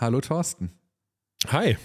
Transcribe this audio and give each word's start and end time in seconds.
Hallo 0.00 0.22
Thorsten. 0.22 0.70
Hi. 1.48 1.76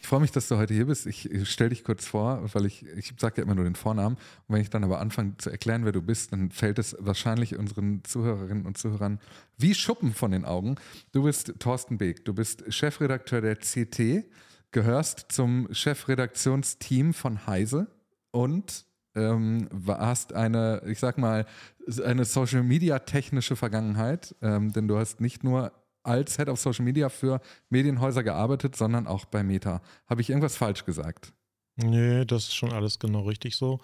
Ich 0.00 0.08
freue 0.08 0.20
mich, 0.20 0.32
dass 0.32 0.48
du 0.48 0.56
heute 0.56 0.72
hier 0.72 0.86
bist. 0.86 1.04
Ich, 1.04 1.28
stelle 1.44 1.68
dich 1.68 1.84
kurz 1.84 2.06
vor, 2.06 2.40
weil 2.54 2.64
ich, 2.64 2.86
ich 2.96 3.12
sage 3.18 3.34
ja 3.36 3.42
immer 3.42 3.54
nur 3.54 3.64
den 3.64 3.74
Vornamen. 3.74 4.16
Und 4.46 4.54
wenn 4.54 4.62
ich 4.62 4.70
dann 4.70 4.84
aber 4.84 5.00
anfange 5.00 5.36
zu 5.36 5.50
erklären, 5.50 5.84
wer 5.84 5.92
du 5.92 6.00
bist, 6.00 6.32
dann 6.32 6.50
fällt 6.50 6.78
es 6.78 6.96
wahrscheinlich 6.98 7.58
unseren 7.58 8.02
Zuhörerinnen 8.04 8.64
und 8.64 8.78
Zuhörern 8.78 9.20
wie 9.58 9.74
Schuppen 9.74 10.14
von 10.14 10.30
den 10.30 10.46
Augen. 10.46 10.76
Du 11.12 11.24
bist 11.24 11.52
Thorsten 11.58 11.98
Beek. 11.98 12.24
Du 12.24 12.32
bist 12.32 12.72
Chefredakteur 12.72 13.42
der 13.42 13.56
CT, 13.56 14.24
gehörst 14.70 15.26
zum 15.28 15.68
Chefredaktionsteam 15.70 17.12
von 17.12 17.46
Heise 17.46 17.86
und 18.30 18.86
ähm, 19.14 19.68
hast 19.86 20.32
eine, 20.32 20.80
ich 20.86 21.00
sag 21.00 21.18
mal, 21.18 21.44
eine 22.02 22.24
Social 22.24 22.62
Media 22.62 23.00
technische 23.00 23.56
Vergangenheit, 23.56 24.34
ähm, 24.40 24.72
denn 24.72 24.88
du 24.88 24.96
hast 24.96 25.20
nicht 25.20 25.44
nur 25.44 25.70
als 26.02 26.36
Head 26.36 26.48
of 26.48 26.60
Social 26.60 26.84
Media 26.84 27.08
für 27.08 27.40
Medienhäuser 27.70 28.22
gearbeitet, 28.22 28.76
sondern 28.76 29.06
auch 29.06 29.24
bei 29.24 29.42
Meta. 29.42 29.82
Habe 30.06 30.20
ich 30.20 30.30
irgendwas 30.30 30.56
falsch 30.56 30.84
gesagt? 30.84 31.32
Nee, 31.76 32.24
das 32.24 32.44
ist 32.44 32.54
schon 32.54 32.72
alles 32.72 32.98
genau 32.98 33.20
richtig 33.22 33.56
so. 33.56 33.80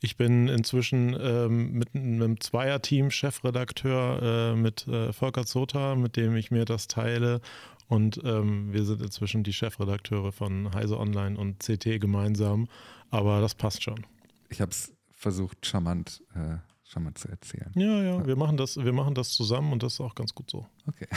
Ich 0.00 0.16
bin 0.16 0.48
inzwischen 0.48 1.16
ähm, 1.20 1.72
mit 1.72 1.94
einem 1.94 2.40
Zweierteam 2.40 3.10
Chefredakteur 3.10 4.52
äh, 4.52 4.56
mit 4.56 4.86
äh, 4.88 5.12
Volker 5.12 5.46
Zota, 5.46 5.94
mit 5.94 6.16
dem 6.16 6.36
ich 6.36 6.50
mir 6.50 6.64
das 6.64 6.88
teile. 6.88 7.40
Und 7.86 8.20
ähm, 8.24 8.72
wir 8.72 8.84
sind 8.84 9.00
inzwischen 9.00 9.44
die 9.44 9.52
Chefredakteure 9.52 10.32
von 10.32 10.74
Heise 10.74 10.98
Online 10.98 11.38
und 11.38 11.60
CT 11.60 12.00
gemeinsam. 12.00 12.68
Aber 13.10 13.40
das 13.40 13.54
passt 13.54 13.82
schon. 13.82 14.06
Ich 14.48 14.60
habe 14.60 14.72
es 14.72 14.92
versucht, 15.12 15.66
charmant 15.66 16.22
äh, 16.34 16.56
schon 16.92 17.04
mal 17.04 17.14
zu 17.14 17.28
erzählen. 17.28 17.70
Ja, 17.74 18.02
ja, 18.02 18.26
wir 18.26 18.36
machen 18.36 18.56
das, 18.56 18.76
wir 18.76 18.92
machen 18.92 19.14
das 19.14 19.30
zusammen 19.30 19.72
und 19.72 19.82
das 19.82 19.94
ist 19.94 20.00
auch 20.00 20.14
ganz 20.14 20.34
gut 20.34 20.50
so. 20.50 20.66
Okay. 20.86 21.08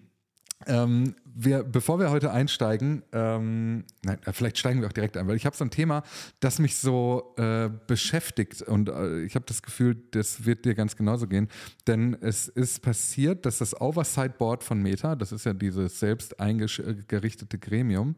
ähm, 0.66 1.16
wir, 1.26 1.64
bevor 1.64 2.00
wir 2.00 2.10
heute 2.10 2.32
einsteigen, 2.32 3.04
ähm, 3.12 3.84
nein, 4.04 4.18
äh, 4.26 4.32
vielleicht 4.32 4.58
steigen 4.58 4.80
wir 4.80 4.88
auch 4.88 4.94
direkt 4.94 5.18
ein, 5.18 5.28
weil 5.28 5.36
ich 5.36 5.46
habe 5.46 5.58
so 5.58 5.66
ein 5.66 5.72
Thema, 5.72 6.04
das 6.40 6.60
mich 6.60 6.78
so 6.78 7.36
äh, 7.38 7.70
beschäftigt 7.88 8.62
und 8.62 8.88
äh, 8.88 9.24
ich 9.24 9.36
habe 9.36 9.46
das 9.46 9.62
Gefühl, 9.62 10.02
das 10.12 10.46
wird 10.46 10.64
dir 10.64 10.74
ganz 10.74 10.96
genauso 10.96 11.28
gehen, 11.28 11.50
denn 11.88 12.16
es 12.22 12.48
ist 12.48 12.82
passiert, 12.82 13.46
dass 13.46 13.58
das 13.58 13.80
Oversight 13.82 14.38
Board 14.38 14.64
von 14.64 14.82
Meta, 14.82 15.16
das 15.16 15.34
ist 15.34 15.46
ja 15.46 15.54
dieses 15.54 16.00
selbst 16.00 16.40
eingerichtete 16.40 17.60
Gremium, 17.60 18.16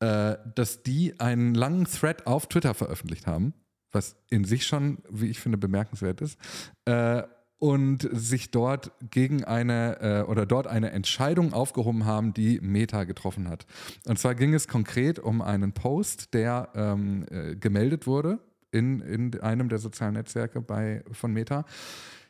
äh, 0.00 0.36
dass 0.56 0.82
die 0.82 1.20
einen 1.20 1.54
langen 1.54 1.84
Thread 1.84 2.26
auf 2.26 2.48
Twitter 2.48 2.74
veröffentlicht 2.74 3.28
haben 3.28 3.54
was 3.92 4.16
in 4.30 4.44
sich 4.44 4.66
schon, 4.66 4.98
wie 5.10 5.26
ich 5.26 5.40
finde, 5.40 5.58
bemerkenswert 5.58 6.20
ist. 6.20 6.38
Äh, 6.84 7.22
und 7.58 8.08
sich 8.12 8.52
dort 8.52 8.92
gegen 9.10 9.44
eine 9.44 10.00
äh, 10.00 10.30
oder 10.30 10.46
dort 10.46 10.68
eine 10.68 10.92
Entscheidung 10.92 11.52
aufgehoben 11.52 12.04
haben, 12.04 12.32
die 12.32 12.60
Meta 12.60 13.04
getroffen 13.04 13.48
hat. 13.48 13.66
Und 14.06 14.18
zwar 14.18 14.36
ging 14.36 14.54
es 14.54 14.68
konkret 14.68 15.18
um 15.18 15.42
einen 15.42 15.72
Post, 15.72 16.34
der 16.34 16.68
ähm, 16.74 17.26
äh, 17.30 17.56
gemeldet 17.56 18.06
wurde 18.06 18.38
in, 18.70 19.00
in 19.00 19.40
einem 19.40 19.68
der 19.68 19.78
sozialen 19.78 20.14
Netzwerke 20.14 20.60
bei, 20.60 21.02
von 21.10 21.32
Meta, 21.32 21.64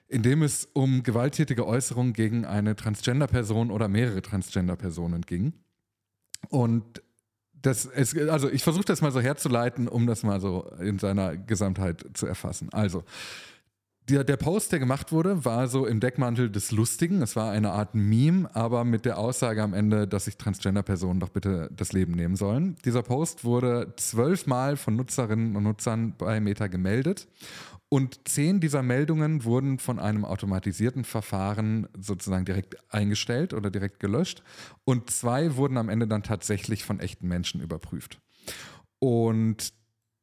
in 0.08 0.22
dem 0.22 0.42
es 0.42 0.66
um 0.72 1.02
gewalttätige 1.02 1.66
Äußerungen 1.66 2.14
gegen 2.14 2.46
eine 2.46 2.74
Transgender-Person 2.74 3.70
oder 3.70 3.88
mehrere 3.88 4.22
Transgender-Personen 4.22 5.22
ging. 5.22 5.52
Und 6.48 7.02
das, 7.62 7.86
es, 7.86 8.16
also 8.16 8.48
ich 8.50 8.62
versuche 8.62 8.84
das 8.84 9.00
mal 9.00 9.12
so 9.12 9.20
herzuleiten, 9.20 9.88
um 9.88 10.06
das 10.06 10.22
mal 10.22 10.40
so 10.40 10.70
in 10.80 10.98
seiner 10.98 11.36
Gesamtheit 11.36 12.04
zu 12.14 12.26
erfassen. 12.26 12.68
Also, 12.72 13.04
der, 14.08 14.24
der 14.24 14.38
Post, 14.38 14.72
der 14.72 14.78
gemacht 14.78 15.12
wurde, 15.12 15.44
war 15.44 15.68
so 15.68 15.84
im 15.84 16.00
Deckmantel 16.00 16.50
des 16.50 16.70
Lustigen. 16.70 17.20
Es 17.20 17.36
war 17.36 17.50
eine 17.50 17.72
Art 17.72 17.94
Meme, 17.94 18.48
aber 18.54 18.84
mit 18.84 19.04
der 19.04 19.18
Aussage 19.18 19.62
am 19.62 19.74
Ende, 19.74 20.08
dass 20.08 20.24
sich 20.24 20.38
Transgender-Personen 20.38 21.20
doch 21.20 21.28
bitte 21.28 21.68
das 21.76 21.92
Leben 21.92 22.12
nehmen 22.12 22.34
sollen. 22.34 22.76
Dieser 22.86 23.02
Post 23.02 23.44
wurde 23.44 23.92
zwölfmal 23.96 24.78
von 24.78 24.96
Nutzerinnen 24.96 25.56
und 25.56 25.62
Nutzern 25.62 26.14
bei 26.16 26.40
Meta 26.40 26.68
gemeldet 26.68 27.28
und 27.90 28.28
zehn 28.28 28.60
dieser 28.60 28.82
Meldungen 28.82 29.44
wurden 29.44 29.78
von 29.78 29.98
einem 29.98 30.24
automatisierten 30.24 31.04
Verfahren 31.04 31.88
sozusagen 31.98 32.44
direkt 32.44 32.76
eingestellt 32.92 33.54
oder 33.54 33.70
direkt 33.70 33.98
gelöscht. 33.98 34.42
Und 34.84 35.10
zwei 35.10 35.56
wurden 35.56 35.78
am 35.78 35.88
Ende 35.88 36.06
dann 36.06 36.22
tatsächlich 36.22 36.84
von 36.84 37.00
echten 37.00 37.28
Menschen 37.28 37.62
überprüft. 37.62 38.20
Und 38.98 39.72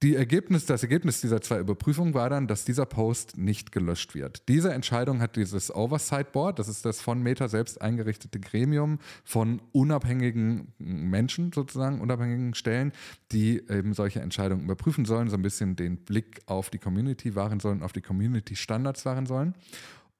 die 0.03 0.15
Ergebnis, 0.15 0.65
das 0.65 0.83
Ergebnis 0.83 1.21
dieser 1.21 1.41
zwei 1.41 1.59
Überprüfungen 1.59 2.13
war 2.13 2.29
dann, 2.29 2.47
dass 2.47 2.65
dieser 2.65 2.85
Post 2.85 3.37
nicht 3.37 3.71
gelöscht 3.71 4.13
wird. 4.13 4.47
Diese 4.49 4.73
Entscheidung 4.73 5.21
hat 5.21 5.37
dieses 5.37 5.73
Oversight 5.73 6.33
Board, 6.33 6.59
das 6.59 6.67
ist 6.67 6.85
das 6.85 6.99
von 6.99 7.23
Meta 7.23 7.47
selbst 7.47 7.81
eingerichtete 7.81 8.39
Gremium 8.39 8.99
von 9.23 9.61
unabhängigen 9.71 10.73
Menschen 10.77 11.53
sozusagen, 11.53 12.01
unabhängigen 12.01 12.55
Stellen, 12.55 12.91
die 13.31 13.63
eben 13.69 13.93
solche 13.93 14.19
Entscheidungen 14.19 14.65
überprüfen 14.65 15.05
sollen, 15.05 15.29
so 15.29 15.37
ein 15.37 15.41
bisschen 15.41 15.77
den 15.77 15.97
Blick 15.97 16.41
auf 16.45 16.69
die 16.69 16.79
Community 16.79 17.35
wahren 17.35 17.61
sollen, 17.61 17.81
auf 17.81 17.93
die 17.93 18.01
Community 18.01 18.55
Standards 18.55 19.05
wahren 19.05 19.25
sollen. 19.25 19.55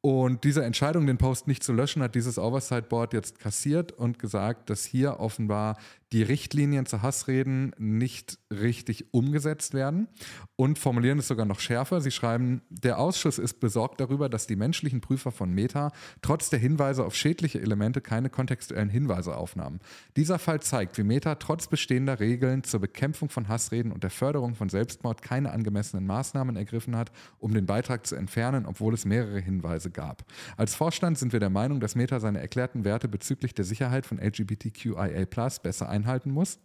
Und 0.05 0.43
diese 0.43 0.63
Entscheidung, 0.63 1.07
den 1.07 1.17
Post 1.17 1.47
nicht 1.47 1.63
zu 1.63 1.73
löschen, 1.73 2.03
hat 2.03 2.13
dieses 2.13 2.37
Oversight 2.37 2.89
Board 2.89 3.11
jetzt 3.13 3.39
kassiert 3.39 3.91
und 3.91 4.19
gesagt, 4.19 4.69
dass 4.69 4.85
hier 4.85 5.19
offenbar 5.19 5.77
die 6.11 6.21
Richtlinien 6.23 6.85
zu 6.85 7.01
Hassreden 7.01 7.73
nicht 7.77 8.37
richtig 8.49 9.13
umgesetzt 9.13 9.73
werden 9.73 10.07
und 10.55 10.79
formulieren 10.79 11.19
es 11.19 11.27
sogar 11.27 11.45
noch 11.45 11.59
schärfer. 11.59 11.99
Sie 12.01 12.11
schreiben, 12.11 12.61
der 12.69 12.99
Ausschuss 12.99 13.39
ist 13.39 13.59
besorgt 13.59 13.99
darüber, 13.99 14.29
dass 14.29 14.47
die 14.47 14.55
menschlichen 14.55 15.01
Prüfer 15.01 15.31
von 15.31 15.51
Meta 15.51 15.91
trotz 16.21 16.49
der 16.49 16.59
Hinweise 16.59 17.03
auf 17.03 17.15
schädliche 17.15 17.59
Elemente 17.59 17.99
keine 17.99 18.29
kontextuellen 18.29 18.89
Hinweise 18.89 19.35
aufnahmen. 19.35 19.79
Dieser 20.15 20.39
Fall 20.39 20.61
zeigt, 20.61 20.97
wie 20.97 21.03
Meta 21.03 21.35
trotz 21.35 21.67
bestehender 21.67 22.19
Regeln 22.19 22.63
zur 22.63 22.79
Bekämpfung 22.79 23.29
von 23.29 23.47
Hassreden 23.47 23.91
und 23.91 24.03
der 24.03 24.11
Förderung 24.11 24.55
von 24.55 24.69
Selbstmord 24.69 25.21
keine 25.23 25.51
angemessenen 25.51 26.05
Maßnahmen 26.05 26.55
ergriffen 26.55 26.95
hat, 26.95 27.11
um 27.39 27.53
den 27.53 27.65
Beitrag 27.65 28.05
zu 28.05 28.15
entfernen, 28.15 28.67
obwohl 28.67 28.93
es 28.93 29.03
mehrere 29.03 29.39
Hinweise 29.39 29.89
gab. 29.95 30.23
Als 30.57 30.75
Vorstand 30.75 31.17
sind 31.17 31.33
wir 31.33 31.39
der 31.39 31.49
Meinung, 31.49 31.79
dass 31.79 31.95
Meta 31.95 32.19
seine 32.19 32.39
erklärten 32.39 32.83
Werte 32.83 33.07
bezüglich 33.07 33.55
der 33.55 33.65
Sicherheit 33.65 34.05
von 34.05 34.19
LGBTQIA 34.19 35.25
besser 35.63 35.89
einhalten 35.89 36.29
muss. 36.29 36.59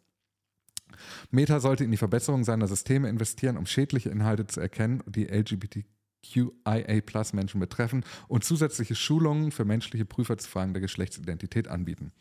Meta 1.31 1.61
sollte 1.61 1.85
in 1.85 1.91
die 1.91 1.97
Verbesserung 1.97 2.45
seiner 2.45 2.69
Systeme 2.69 3.09
investieren, 3.09 3.57
um 3.57 3.65
schädliche 3.65 4.11
Inhalte 4.11 4.47
zu 4.47 4.61
erkennen, 4.61 5.03
die 5.07 5.29
LGBTQIA-Menschen 5.29 7.61
betreffen 7.61 8.05
und 8.29 8.45
zusätzliche 8.45 8.95
Schulungen 8.95 9.53
für 9.53 9.65
menschliche 9.65 10.05
Prüfer 10.05 10.37
zu 10.37 10.51
Fragen 10.51 10.75
der 10.75 10.83
Geschlechtsidentität 10.83 11.69
anbieten. 11.69 12.13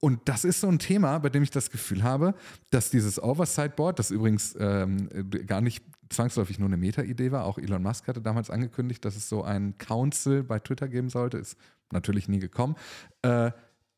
Und 0.00 0.20
das 0.26 0.44
ist 0.44 0.60
so 0.60 0.68
ein 0.68 0.78
Thema, 0.78 1.18
bei 1.18 1.30
dem 1.30 1.42
ich 1.42 1.50
das 1.50 1.70
Gefühl 1.70 2.02
habe, 2.02 2.34
dass 2.70 2.90
dieses 2.90 3.22
Oversight 3.22 3.74
Board, 3.74 3.98
das 3.98 4.10
übrigens 4.10 4.54
ähm, 4.58 5.08
gar 5.46 5.62
nicht 5.62 5.82
zwangsläufig 6.08 6.58
nur 6.58 6.68
eine 6.68 6.76
Meta-Idee 6.76 7.32
war, 7.32 7.44
auch 7.44 7.58
Elon 7.58 7.82
Musk 7.82 8.08
hatte 8.08 8.20
damals 8.20 8.50
angekündigt, 8.50 9.04
dass 9.04 9.16
es 9.16 9.28
so 9.28 9.42
einen 9.42 9.78
Council 9.78 10.42
bei 10.42 10.58
Twitter 10.58 10.88
geben 10.88 11.08
sollte, 11.08 11.38
ist 11.38 11.56
natürlich 11.92 12.28
nie 12.28 12.38
gekommen, 12.38 12.76
äh, 13.22 13.50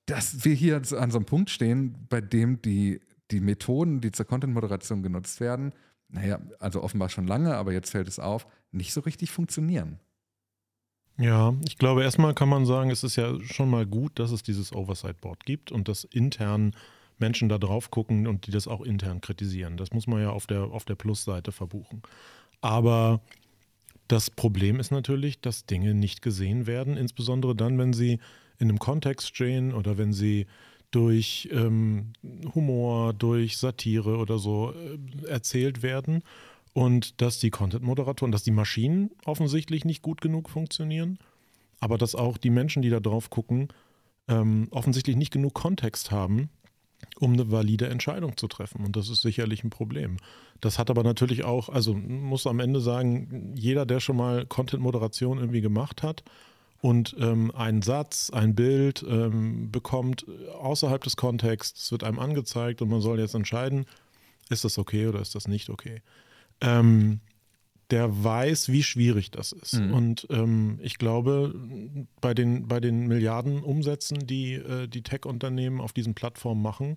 dass 0.07 0.45
wir 0.45 0.55
hier 0.55 0.77
an 0.77 1.11
so 1.11 1.19
einem 1.19 1.25
Punkt 1.25 1.51
stehen, 1.51 2.07
bei 2.09 2.21
dem 2.21 2.63
die 2.63 3.01
die 3.31 3.41
Methoden, 3.41 4.01
die 4.01 4.13
zur 4.13 4.27
Content-Moderation 4.27 5.03
genutzt 5.03 5.41
werden, 5.41 5.73
naja, 6.09 6.41
also 6.61 6.83
offenbar 6.83 7.09
schon 7.09 7.27
lange, 7.27 7.57
aber 7.57 7.73
jetzt 7.73 7.91
fällt 7.91 8.09
es 8.09 8.19
auf, 8.19 8.47
nicht 8.71 8.93
so 8.93 9.01
richtig 9.01 9.31
funktionieren. 9.31 9.99
Ja, 11.19 11.55
ich 11.67 11.79
glaube, 11.79 12.03
erstmal 12.03 12.35
kann 12.35 12.49
man 12.49 12.67
sagen, 12.67 12.91
es 12.91 13.03
ist 13.03 13.17
ja 13.17 13.41
schon 13.43 13.71
mal 13.71 13.87
gut, 13.87 14.19
dass 14.19 14.31
es 14.31 14.43
dieses 14.43 14.73
Oversight 14.73 15.21
Board 15.21 15.45
gibt 15.47 15.73
und 15.73 15.89
dass 15.89 16.05
intern 16.05 16.77
Menschen 17.19 17.49
da 17.49 17.59
drauf 17.59 17.91
gucken 17.91 18.27
und 18.27 18.47
die 18.47 18.51
das 18.51 18.69
auch 18.69 18.83
intern 18.83 19.21
kritisieren. 19.21 19.77
Das 19.77 19.93
muss 19.93 20.07
man 20.07 20.21
ja 20.21 20.31
auf 20.31 20.47
der, 20.47 20.65
auf 20.65 20.85
der 20.85 20.97
Plusseite 20.97 21.53
verbuchen. 21.53 22.03
Aber 22.61 23.21
das 24.09 24.31
Problem 24.31 24.79
ist 24.79 24.91
natürlich, 24.91 25.41
dass 25.41 25.67
Dinge 25.67 25.95
nicht 25.95 26.23
gesehen 26.23 26.67
werden, 26.67 26.97
insbesondere 26.97 27.57
dann, 27.57 27.79
wenn 27.79 27.93
sie 27.93 28.19
in 28.59 28.69
einem 28.69 28.79
Kontext 28.79 29.29
stehen 29.29 29.75
oder 29.75 29.99
wenn 29.99 30.13
sie 30.13 30.47
durch 30.91 31.49
ähm, 31.53 32.13
Humor, 32.55 33.13
durch 33.13 33.59
Satire 33.59 34.17
oder 34.17 34.39
so 34.39 34.73
äh, 34.73 35.29
erzählt 35.29 35.83
werden 35.83 36.23
und 36.73 37.21
dass 37.21 37.39
die 37.39 37.51
Content-Moderatoren, 37.51 38.33
dass 38.33 38.45
die 38.45 38.53
Maschinen 38.53 39.11
offensichtlich 39.25 39.85
nicht 39.85 40.03
gut 40.03 40.21
genug 40.21 40.49
funktionieren, 40.49 41.19
aber 41.81 41.99
dass 41.99 42.15
auch 42.15 42.39
die 42.39 42.51
Menschen, 42.51 42.83
die 42.83 42.91
da 42.91 43.01
drauf 43.01 43.31
gucken, 43.31 43.69
ähm, 44.29 44.69
offensichtlich 44.71 45.17
nicht 45.17 45.33
genug 45.33 45.55
Kontext 45.55 46.11
haben, 46.11 46.51
um 47.19 47.33
eine 47.33 47.51
valide 47.51 47.89
Entscheidung 47.89 48.37
zu 48.37 48.49
treffen. 48.49 48.85
Und 48.85 48.97
das 48.97 49.09
ist 49.09 49.23
sicherlich 49.23 49.65
ein 49.65 49.71
Problem. 49.71 50.19
Das 50.61 50.79
hat 50.79 50.91
aber 50.91 51.03
natürlich 51.03 51.45
auch, 51.45 51.69
also 51.69 51.95
muss 51.95 52.47
am 52.47 52.61
Ende 52.61 52.81
sagen, 52.81 53.53
jeder, 53.57 53.87
der 53.87 54.01
schon 54.01 54.17
mal 54.17 54.47
Content-Moderation 54.47 55.39
irgendwie 55.39 55.61
gemacht 55.61 56.03
hat, 56.03 56.23
und 56.81 57.17
ähm, 57.19 57.51
einen 57.55 57.83
Satz, 57.83 58.31
ein 58.31 58.55
Bild 58.55 59.05
ähm, 59.09 59.73
bekommt 59.73 60.27
außerhalb 60.53 61.03
des 61.03 61.17
Kontexts, 61.17 61.91
wird 61.91 62.05
einem 62.05 62.19
angezeigt 62.19 62.83
und 62.83 62.91
man 62.91 63.01
soll 63.01 63.19
jetzt 63.19 63.35
entscheiden, 63.35 63.87
ist 64.51 64.65
das 64.65 64.79
okay 64.79 65.07
oder 65.07 65.21
ist 65.21 65.35
das 65.35 65.49
nicht 65.49 65.71
okay. 65.71 66.03
Ähm, 66.61 67.21
der 67.91 68.25
weiß, 68.25 68.71
wie 68.71 68.83
schwierig 68.83 69.31
das 69.31 69.53
ist. 69.53 69.75
Mhm. 69.75 69.95
Und 69.95 70.27
ähm, 70.31 70.79
ich 70.83 70.99
glaube, 70.99 71.55
bei 72.21 72.35
den, 72.35 72.67
bei 72.67 72.81
den 72.81 73.07
Milliarden 73.07 73.63
Umsätzen, 73.63 74.27
die 74.27 74.55
äh, 74.55 74.89
die 74.89 75.03
Tech-Unternehmen 75.03 75.81
auf 75.81 75.93
diesen 75.93 76.15
Plattformen 76.15 76.63
machen, 76.63 76.97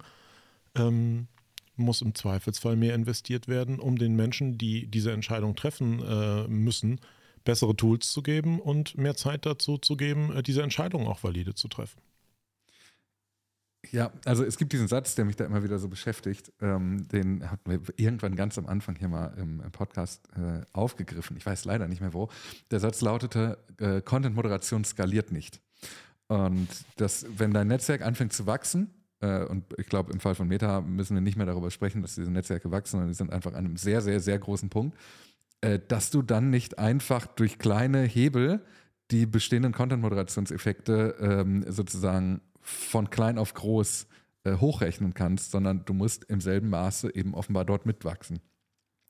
ähm, 0.75 1.27
muss 1.75 2.01
im 2.01 2.13
Zweifelsfall 2.13 2.75
mehr 2.75 2.95
investiert 2.95 3.47
werden, 3.47 3.79
um 3.79 3.97
den 3.97 4.15
Menschen, 4.15 4.57
die 4.57 4.87
diese 4.87 5.11
Entscheidung 5.11 5.55
treffen 5.55 6.03
äh, 6.03 6.47
müssen, 6.47 6.99
bessere 7.45 7.75
Tools 7.75 8.11
zu 8.11 8.21
geben 8.21 8.59
und 8.59 8.97
mehr 8.97 9.15
Zeit 9.15 9.45
dazu 9.45 9.77
zu 9.77 9.95
geben, 9.95 10.35
äh, 10.35 10.43
diese 10.43 10.61
Entscheidung 10.63 11.07
auch 11.07 11.23
valide 11.23 11.55
zu 11.55 11.67
treffen. 11.67 12.01
Ja, 13.91 14.11
also 14.25 14.43
es 14.43 14.57
gibt 14.57 14.73
diesen 14.73 14.87
Satz, 14.87 15.15
der 15.15 15.25
mich 15.25 15.37
da 15.37 15.45
immer 15.45 15.63
wieder 15.63 15.79
so 15.79 15.87
beschäftigt. 15.87 16.51
Ähm, 16.61 17.07
den 17.07 17.49
hatten 17.49 17.71
wir 17.71 17.79
irgendwann 17.95 18.35
ganz 18.35 18.57
am 18.57 18.65
Anfang 18.65 18.95
hier 18.95 19.07
mal 19.07 19.33
im, 19.37 19.61
im 19.61 19.71
Podcast 19.71 20.27
äh, 20.35 20.65
aufgegriffen. 20.73 21.37
Ich 21.37 21.45
weiß 21.45 21.65
leider 21.65 21.87
nicht 21.87 22.01
mehr 22.01 22.13
wo. 22.13 22.29
Der 22.71 22.81
Satz 22.81 23.01
lautete: 23.01 23.57
äh, 23.77 24.01
Content-Moderation 24.01 24.83
skaliert 24.83 25.31
nicht. 25.31 25.61
Und 26.27 26.67
das, 26.97 27.25
wenn 27.37 27.51
dein 27.51 27.67
Netzwerk 27.67 28.01
anfängt 28.01 28.33
zu 28.33 28.45
wachsen, 28.45 28.93
äh, 29.21 29.45
und 29.45 29.63
ich 29.77 29.87
glaube, 29.87 30.11
im 30.11 30.19
Fall 30.19 30.35
von 30.35 30.47
Meta 30.47 30.81
müssen 30.81 31.15
wir 31.15 31.21
nicht 31.21 31.37
mehr 31.37 31.45
darüber 31.45 31.71
sprechen, 31.71 32.01
dass 32.01 32.15
diese 32.15 32.31
Netzwerke 32.31 32.71
wachsen, 32.71 32.91
sondern 32.91 33.09
die 33.09 33.15
sind 33.15 33.31
einfach 33.31 33.53
an 33.53 33.65
einem 33.65 33.77
sehr, 33.77 34.01
sehr, 34.01 34.19
sehr 34.19 34.39
großen 34.39 34.69
Punkt, 34.69 34.97
äh, 35.61 35.79
dass 35.87 36.09
du 36.09 36.21
dann 36.21 36.49
nicht 36.49 36.79
einfach 36.79 37.27
durch 37.27 37.59
kleine 37.59 38.03
Hebel 38.03 38.61
die 39.11 39.25
bestehenden 39.25 39.71
Content-Moderationseffekte 39.71 41.15
ähm, 41.19 41.65
sozusagen 41.67 42.41
von 42.69 43.09
klein 43.09 43.37
auf 43.37 43.53
groß 43.53 44.07
äh, 44.43 44.57
hochrechnen 44.57 45.13
kannst, 45.13 45.51
sondern 45.51 45.83
du 45.85 45.93
musst 45.93 46.25
im 46.25 46.41
selben 46.41 46.69
Maße 46.69 47.13
eben 47.13 47.33
offenbar 47.33 47.65
dort 47.65 47.85
mitwachsen. 47.85 48.39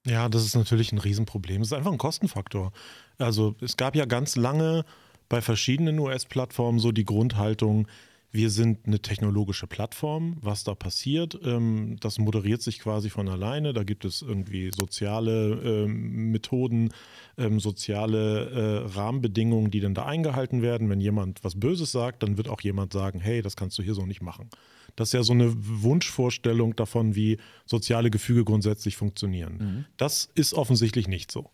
Ja, 0.06 0.30
das 0.30 0.46
ist 0.46 0.56
natürlich 0.56 0.92
ein 0.92 0.98
Riesenproblem. 0.98 1.62
Es 1.62 1.70
ist 1.70 1.74
einfach 1.74 1.92
ein 1.92 1.98
Kostenfaktor. 1.98 2.72
Also 3.18 3.56
es 3.62 3.78
gab 3.78 3.96
ja 3.96 4.06
ganz 4.06 4.36
lange 4.36 4.86
bei 5.28 5.42
verschiedenen 5.42 6.00
US-Plattformen 6.00 6.80
so 6.80 6.92
die 6.92 7.06
Grundhaltung, 7.06 7.88
wir 8.32 8.52
sind 8.52 8.86
eine 8.86 9.00
technologische 9.00 9.66
Plattform. 9.66 10.38
Was 10.42 10.64
da 10.64 10.76
passiert, 10.76 11.40
ähm, 11.44 11.98
das 12.00 12.20
moderiert 12.20 12.62
sich 12.62 12.80
quasi 12.80 13.10
von 13.10 13.28
alleine. 13.28 13.74
Da 13.74 13.84
gibt 13.84 14.06
es 14.06 14.22
irgendwie 14.22 14.72
soziale 14.72 15.54
ähm, 15.64 16.32
Methoden, 16.32 16.90
ähm, 17.38 17.60
soziale 17.60 18.50
äh, 18.50 18.94
Rahmenbedingungen, 18.94 19.72
die 19.72 19.80
dann 19.80 19.96
da 19.96 20.06
eingehalten 20.06 20.62
werden. 20.62 20.90
Wenn 20.90 21.02
jemand 21.02 21.44
was 21.44 21.60
Böses 21.60 21.92
sagt, 21.92 22.22
dann 22.22 22.38
wird 22.38 22.50
auch 22.50 22.62
jemand 22.62 22.94
sagen, 22.94 23.20
hey, 23.20 23.42
das 23.42 23.56
kannst 23.56 23.80
du 23.80 23.84
hier 23.84 23.96
so 23.96 24.06
nicht 24.06 24.22
machen. 24.22 24.50
Das 24.96 25.10
ist 25.10 25.14
ja 25.14 25.24
so 25.24 25.34
eine 25.34 25.52
Wunschvorstellung 25.56 26.76
davon, 26.76 27.16
wie 27.16 27.38
soziale 27.66 28.12
Gefüge 28.12 28.44
grundsätzlich 28.44 28.98
funktionieren. 28.98 29.58
Mhm. 29.58 29.86
Das 29.98 30.30
ist 30.36 30.54
offensichtlich 30.54 31.08
nicht 31.08 31.32
so. 31.32 31.50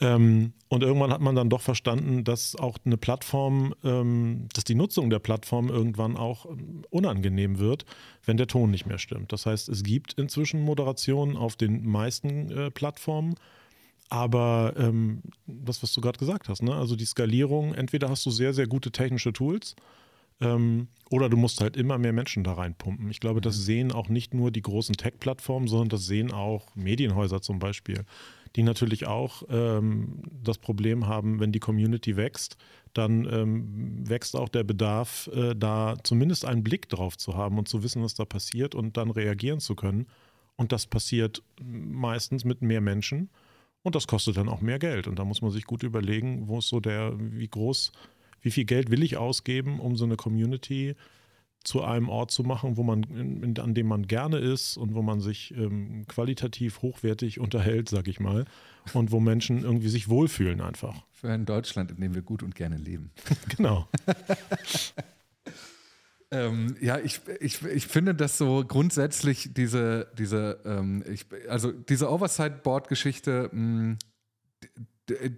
Ähm, 0.00 0.52
und 0.68 0.82
irgendwann 0.82 1.12
hat 1.12 1.20
man 1.20 1.36
dann 1.36 1.48
doch 1.48 1.60
verstanden, 1.60 2.24
dass 2.24 2.56
auch 2.56 2.78
eine 2.84 2.96
Plattform, 2.96 3.74
ähm, 3.84 4.48
dass 4.52 4.64
die 4.64 4.74
Nutzung 4.74 5.08
der 5.08 5.20
Plattform 5.20 5.68
irgendwann 5.68 6.16
auch 6.16 6.46
ähm, 6.46 6.82
unangenehm 6.90 7.58
wird, 7.58 7.84
wenn 8.24 8.36
der 8.36 8.48
Ton 8.48 8.70
nicht 8.70 8.86
mehr 8.86 8.98
stimmt. 8.98 9.32
Das 9.32 9.46
heißt, 9.46 9.68
es 9.68 9.84
gibt 9.84 10.14
inzwischen 10.14 10.62
Moderationen 10.62 11.36
auf 11.36 11.54
den 11.56 11.86
meisten 11.86 12.50
äh, 12.50 12.70
Plattformen. 12.70 13.34
Aber 14.10 14.74
ähm, 14.76 15.22
das, 15.46 15.82
was 15.82 15.92
du 15.92 16.00
gerade 16.00 16.18
gesagt 16.18 16.48
hast, 16.48 16.62
ne? 16.62 16.74
also 16.74 16.94
die 16.96 17.06
Skalierung, 17.06 17.74
entweder 17.74 18.10
hast 18.10 18.26
du 18.26 18.30
sehr, 18.30 18.52
sehr 18.52 18.66
gute 18.66 18.90
technische 18.90 19.32
Tools 19.32 19.76
ähm, 20.40 20.88
oder 21.10 21.28
du 21.28 21.36
musst 21.36 21.60
halt 21.60 21.76
immer 21.76 21.98
mehr 21.98 22.12
Menschen 22.12 22.44
da 22.44 22.52
reinpumpen. 22.52 23.10
Ich 23.10 23.20
glaube, 23.20 23.40
das 23.40 23.56
mhm. 23.56 23.62
sehen 23.62 23.92
auch 23.92 24.08
nicht 24.08 24.34
nur 24.34 24.50
die 24.50 24.62
großen 24.62 24.96
Tech-Plattformen, 24.96 25.68
sondern 25.68 25.88
das 25.88 26.06
sehen 26.06 26.32
auch 26.32 26.74
Medienhäuser 26.74 27.40
zum 27.40 27.58
Beispiel 27.58 28.04
die 28.56 28.62
natürlich 28.62 29.06
auch 29.06 29.42
ähm, 29.48 30.22
das 30.42 30.58
Problem 30.58 31.06
haben, 31.06 31.40
wenn 31.40 31.52
die 31.52 31.60
Community 31.60 32.16
wächst, 32.16 32.56
dann 32.92 33.26
ähm, 33.30 34.08
wächst 34.08 34.36
auch 34.36 34.48
der 34.48 34.62
Bedarf, 34.62 35.28
äh, 35.34 35.54
da 35.56 35.96
zumindest 36.04 36.44
einen 36.44 36.62
Blick 36.62 36.88
drauf 36.88 37.16
zu 37.18 37.36
haben 37.36 37.58
und 37.58 37.68
zu 37.68 37.82
wissen, 37.82 38.02
was 38.02 38.14
da 38.14 38.24
passiert 38.24 38.74
und 38.74 38.96
dann 38.96 39.10
reagieren 39.10 39.60
zu 39.60 39.74
können. 39.74 40.06
Und 40.56 40.70
das 40.70 40.86
passiert 40.86 41.42
meistens 41.60 42.44
mit 42.44 42.62
mehr 42.62 42.80
Menschen 42.80 43.30
und 43.82 43.96
das 43.96 44.06
kostet 44.06 44.36
dann 44.36 44.48
auch 44.48 44.60
mehr 44.60 44.78
Geld. 44.78 45.08
Und 45.08 45.18
da 45.18 45.24
muss 45.24 45.42
man 45.42 45.50
sich 45.50 45.64
gut 45.64 45.82
überlegen, 45.82 46.46
wo 46.46 46.58
ist 46.58 46.68
so 46.68 46.78
der, 46.78 47.14
wie 47.18 47.48
groß, 47.48 47.90
wie 48.40 48.52
viel 48.52 48.64
Geld 48.64 48.90
will 48.92 49.02
ich 49.02 49.16
ausgeben, 49.16 49.80
um 49.80 49.96
so 49.96 50.04
eine 50.04 50.16
Community 50.16 50.90
äh, 50.90 50.94
zu 51.64 51.82
einem 51.82 52.08
Ort 52.08 52.30
zu 52.30 52.42
machen, 52.42 52.76
wo 52.76 52.82
man, 52.82 53.02
in, 53.04 53.58
an 53.58 53.74
dem 53.74 53.86
man 53.86 54.06
gerne 54.06 54.38
ist 54.38 54.76
und 54.76 54.94
wo 54.94 55.02
man 55.02 55.20
sich 55.20 55.54
ähm, 55.56 56.04
qualitativ 56.06 56.82
hochwertig 56.82 57.40
unterhält, 57.40 57.88
sag 57.88 58.06
ich 58.06 58.20
mal, 58.20 58.44
und 58.92 59.10
wo 59.10 59.18
Menschen 59.18 59.62
irgendwie 59.62 59.88
sich 59.88 60.08
wohlfühlen 60.08 60.60
einfach. 60.60 61.02
Für 61.10 61.30
ein 61.30 61.46
Deutschland, 61.46 61.90
in 61.90 62.00
dem 62.00 62.14
wir 62.14 62.22
gut 62.22 62.42
und 62.42 62.54
gerne 62.54 62.76
leben. 62.76 63.10
genau. 63.56 63.88
ähm, 66.30 66.76
ja, 66.80 66.98
ich, 66.98 67.22
ich, 67.40 67.64
ich 67.64 67.86
finde, 67.86 68.14
dass 68.14 68.36
so 68.36 68.64
grundsätzlich 68.66 69.54
diese, 69.54 70.08
diese, 70.18 70.60
ähm, 70.66 71.02
ich, 71.10 71.24
also 71.48 71.72
diese 71.72 72.10
Oversight-Board-Geschichte, 72.10 73.48
mm, 73.52 73.96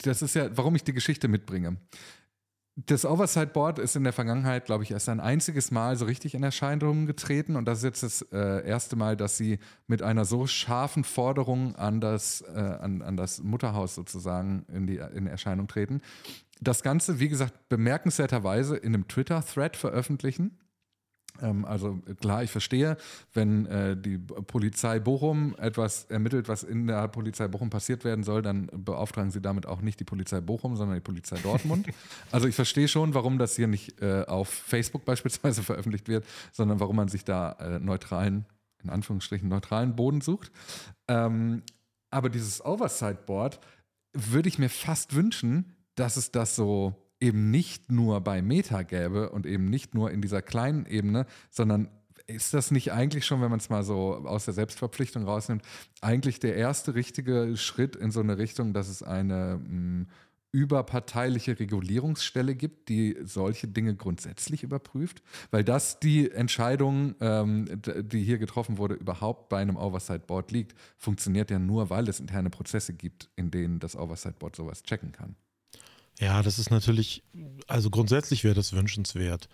das 0.03 0.23
ist 0.23 0.35
ja, 0.35 0.57
warum 0.57 0.75
ich 0.75 0.83
die 0.83 0.93
Geschichte 0.93 1.29
mitbringe 1.29 1.77
das 2.77 3.07
Oversight 3.07 3.55
Board 3.55 3.79
ist 3.79 3.97
in 3.97 4.05
der 4.05 4.13
Vergangenheit, 4.13 4.67
glaube 4.67 4.85
ich, 4.85 4.91
erst 4.91 5.09
ein 5.09 5.19
einziges 5.19 5.71
Mal 5.71 5.97
so 5.97 6.05
richtig 6.05 6.35
in 6.35 6.43
Erscheinung 6.43 7.07
getreten. 7.07 7.57
Und 7.57 7.65
das 7.65 7.79
ist 7.79 7.85
jetzt 7.85 8.03
das 8.03 8.23
äh, 8.33 8.69
erste 8.69 8.97
Mal, 8.97 9.17
dass 9.17 9.39
sie 9.39 9.59
mit 9.87 10.03
einer 10.03 10.27
so 10.27 10.47
scharfen 10.47 11.03
Forderung 11.03 11.75
an 11.77 12.03
das, 12.03 12.43
äh, 12.43 12.59
an, 12.59 13.01
an 13.01 13.17
das 13.17 13.43
Mutterhaus 13.43 13.95
sozusagen 13.95 14.67
in, 14.69 14.87
die, 14.87 14.97
in 14.97 15.27
Erscheinung 15.27 15.69
treten. 15.69 16.03
Das 16.61 16.83
Ganze, 16.83 17.19
wie 17.19 17.31
gesagt, 17.31 17.71
bemerkenswerterweise 17.71 18.77
in 18.77 18.95
einem 18.95 19.09
Twitter-Thread 19.09 19.77
veröffentlichen. 19.77 20.59
Ähm, 21.43 21.65
also 21.65 21.99
klar, 22.21 22.43
ich 22.43 22.51
verstehe, 22.51 22.97
wenn 23.33 23.67
äh, 23.67 23.97
die 23.97 24.19
Polizei 24.19 24.99
Bochum 24.99 25.55
etwas 25.59 26.05
ermittelt, 26.05 26.49
was 26.49 26.63
in 26.63 26.87
der 26.87 27.09
Polizei 27.09 27.49
Bochum 27.49 27.71
passiert 27.71 28.05
werden 28.05 28.25
soll, 28.25 28.43
dann 28.43 28.69
beauftragen 28.73 29.31
sie 29.31 29.41
damit 29.41 29.67
auch 29.67 29.81
nicht 29.81 30.01
die 30.01 30.05
Polizei 30.05 30.41
Bochum, 30.41 30.77
sondern 30.77 30.97
die 30.97 31.03
Polizei 31.03 31.37
Dortmund. 31.43 31.87
also 32.33 32.49
ich 32.49 32.55
verstehe 32.55 32.89
schon, 32.89 33.15
warum 33.15 33.39
das 33.39 33.57
hier 33.57 33.69
nicht 33.69 34.01
äh, 34.01 34.25
auf 34.27 34.49
Facebook 34.49 35.05
beispielsweise 35.05 35.63
veröffentlicht 35.65 36.09
wird, 36.09 36.25
sondern 36.53 36.81
warum 36.81 36.97
man 36.97 37.09
sich 37.09 37.25
da 37.25 37.53
äh, 37.53 37.79
neutralen, 37.79 38.47
in 38.83 38.91
Anführungsstrichen 38.91 39.49
neutralen 39.49 39.97
Boden 39.97 40.21
sucht. 40.21 40.51
Ähm, 41.09 41.63
aber 42.11 42.29
dieses 42.29 42.65
Oversight 42.65 43.27
Board 43.27 43.61
würde 44.13 44.49
ich 44.49 44.59
mir 44.59 44.71
fast 44.71 45.15
wünschen, 45.15 45.75
dass 45.95 46.17
es 46.17 46.31
das 46.31 46.57
so 46.57 46.95
eben 47.21 47.51
nicht 47.51 47.91
nur 47.91 48.21
bei 48.21 48.43
Meta 48.43 48.83
gäbe 48.83 49.31
und 49.31 49.47
eben 49.47 49.71
nicht 49.71 49.95
nur 49.95 50.11
in 50.11 50.21
dieser 50.21 50.43
kleinen 50.43 50.87
Ebene, 50.87 51.27
sondern 51.51 51.89
ist 52.27 52.55
das 52.55 52.71
nicht 52.71 52.93
eigentlich 52.93 53.25
schon, 53.25 53.41
wenn 53.41 53.51
man 53.51 53.61
es 53.61 53.71
mal 53.71 53.85
so 53.85 54.15
aus 54.27 54.45
der 54.45 54.55
Selbstverpflichtung 54.55 55.25
rausnimmt, 55.25 55.63
eigentlich 56.01 56.41
der 56.41 56.57
erste 56.57 56.95
richtige 56.95 57.57
Schritt 57.57 57.97
in 57.97 58.11
so 58.11 58.21
eine 58.21 58.39
Richtung, 58.39 58.73
dass 58.73 58.89
es 58.89 59.03
eine 59.03 59.61
mh, 59.63 59.69
hm, 59.69 60.07
überparteiliche 60.53 61.59
Regulierungsstelle 61.59 62.55
gibt, 62.55 62.89
die 62.89 63.17
solche 63.25 63.69
Dinge 63.69 63.95
grundsätzlich 63.95 64.63
überprüft? 64.63 65.23
Weil 65.51 65.65
das 65.65 66.01
die 66.01 66.31
Entscheidung, 66.31 67.15
ähm, 67.21 67.67
die 67.83 68.25
hier 68.25 68.39
getroffen 68.39 68.79
wurde, 68.79 68.95
überhaupt 68.95 69.51
bei 69.51 69.59
einem 69.59 69.77
Oversight 69.77 70.27
Board 70.27 70.53
liegt, 70.53 70.75
funktioniert 70.97 71.51
ja 71.51 71.59
nur, 71.59 71.91
weil 71.91 72.09
es 72.09 72.21
interne 72.21 72.51
Prozesse 72.51 72.95
gibt, 72.95 73.29
in 73.37 73.51
denen 73.51 73.81
das 73.81 73.97
Oversight 73.97 74.39
Board 74.39 74.57
sowas 74.57 74.83
checken 74.83 75.13
kann. 75.13 75.37
Ja, 76.19 76.43
das 76.43 76.59
ist 76.59 76.71
natürlich, 76.71 77.23
also 77.67 77.91
grundsätzlich 77.91 78.45
wäre 78.45 78.55
das 78.55 78.73
wünschenswert. 78.73 79.49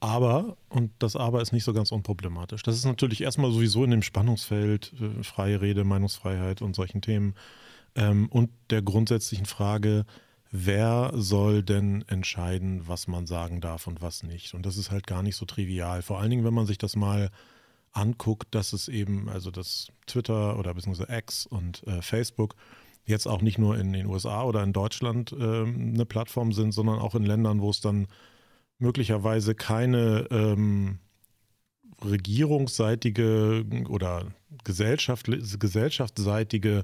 Aber, 0.00 0.56
und 0.68 0.90
das 0.98 1.14
Aber 1.14 1.42
ist 1.42 1.52
nicht 1.52 1.64
so 1.64 1.72
ganz 1.72 1.92
unproblematisch, 1.92 2.62
das 2.64 2.74
ist 2.74 2.84
natürlich 2.84 3.22
erstmal 3.22 3.52
sowieso 3.52 3.84
in 3.84 3.92
dem 3.92 4.02
Spannungsfeld 4.02 4.92
äh, 5.00 5.22
freie 5.22 5.60
Rede, 5.60 5.84
Meinungsfreiheit 5.84 6.60
und 6.60 6.74
solchen 6.74 7.02
Themen 7.02 7.34
ähm, 7.94 8.28
und 8.28 8.50
der 8.70 8.82
grundsätzlichen 8.82 9.46
Frage, 9.46 10.04
wer 10.50 11.12
soll 11.14 11.62
denn 11.62 12.04
entscheiden, 12.08 12.86
was 12.88 13.06
man 13.06 13.26
sagen 13.26 13.60
darf 13.60 13.86
und 13.86 14.02
was 14.02 14.22
nicht. 14.24 14.54
Und 14.54 14.66
das 14.66 14.76
ist 14.76 14.90
halt 14.90 15.06
gar 15.06 15.22
nicht 15.22 15.36
so 15.36 15.46
trivial. 15.46 16.02
Vor 16.02 16.18
allen 16.18 16.30
Dingen, 16.30 16.44
wenn 16.44 16.54
man 16.54 16.66
sich 16.66 16.78
das 16.78 16.96
mal 16.96 17.30
anguckt, 17.92 18.54
dass 18.54 18.72
es 18.72 18.88
eben, 18.88 19.28
also 19.28 19.50
das 19.50 19.88
Twitter 20.06 20.58
oder 20.58 20.74
beziehungsweise 20.74 21.12
X 21.12 21.46
und 21.46 21.86
äh, 21.86 22.02
Facebook 22.02 22.56
jetzt 23.04 23.26
auch 23.26 23.42
nicht 23.42 23.58
nur 23.58 23.78
in 23.78 23.92
den 23.92 24.06
USA 24.06 24.44
oder 24.44 24.62
in 24.62 24.72
Deutschland 24.72 25.32
äh, 25.32 25.62
eine 25.64 26.06
Plattform 26.06 26.52
sind, 26.52 26.72
sondern 26.72 26.98
auch 26.98 27.14
in 27.14 27.24
Ländern, 27.24 27.60
wo 27.60 27.70
es 27.70 27.80
dann 27.80 28.06
möglicherweise 28.78 29.54
keine 29.54 30.26
ähm, 30.30 30.98
regierungsseitige 32.04 33.64
oder 33.88 34.26
Gesellschaft, 34.64 35.26
gesellschaftsseitige 35.58 36.82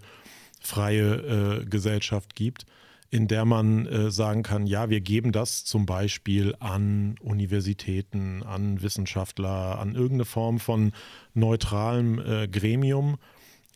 freie 0.60 1.60
äh, 1.60 1.64
Gesellschaft 1.64 2.34
gibt, 2.34 2.66
in 3.10 3.26
der 3.26 3.44
man 3.44 3.86
äh, 3.86 4.10
sagen 4.10 4.42
kann, 4.42 4.66
ja, 4.66 4.90
wir 4.90 5.00
geben 5.00 5.32
das 5.32 5.64
zum 5.64 5.86
Beispiel 5.86 6.54
an 6.60 7.16
Universitäten, 7.20 8.42
an 8.42 8.82
Wissenschaftler, 8.82 9.78
an 9.78 9.94
irgendeine 9.94 10.24
Form 10.24 10.58
von 10.58 10.92
neutralem 11.34 12.18
äh, 12.18 12.48
Gremium 12.48 13.18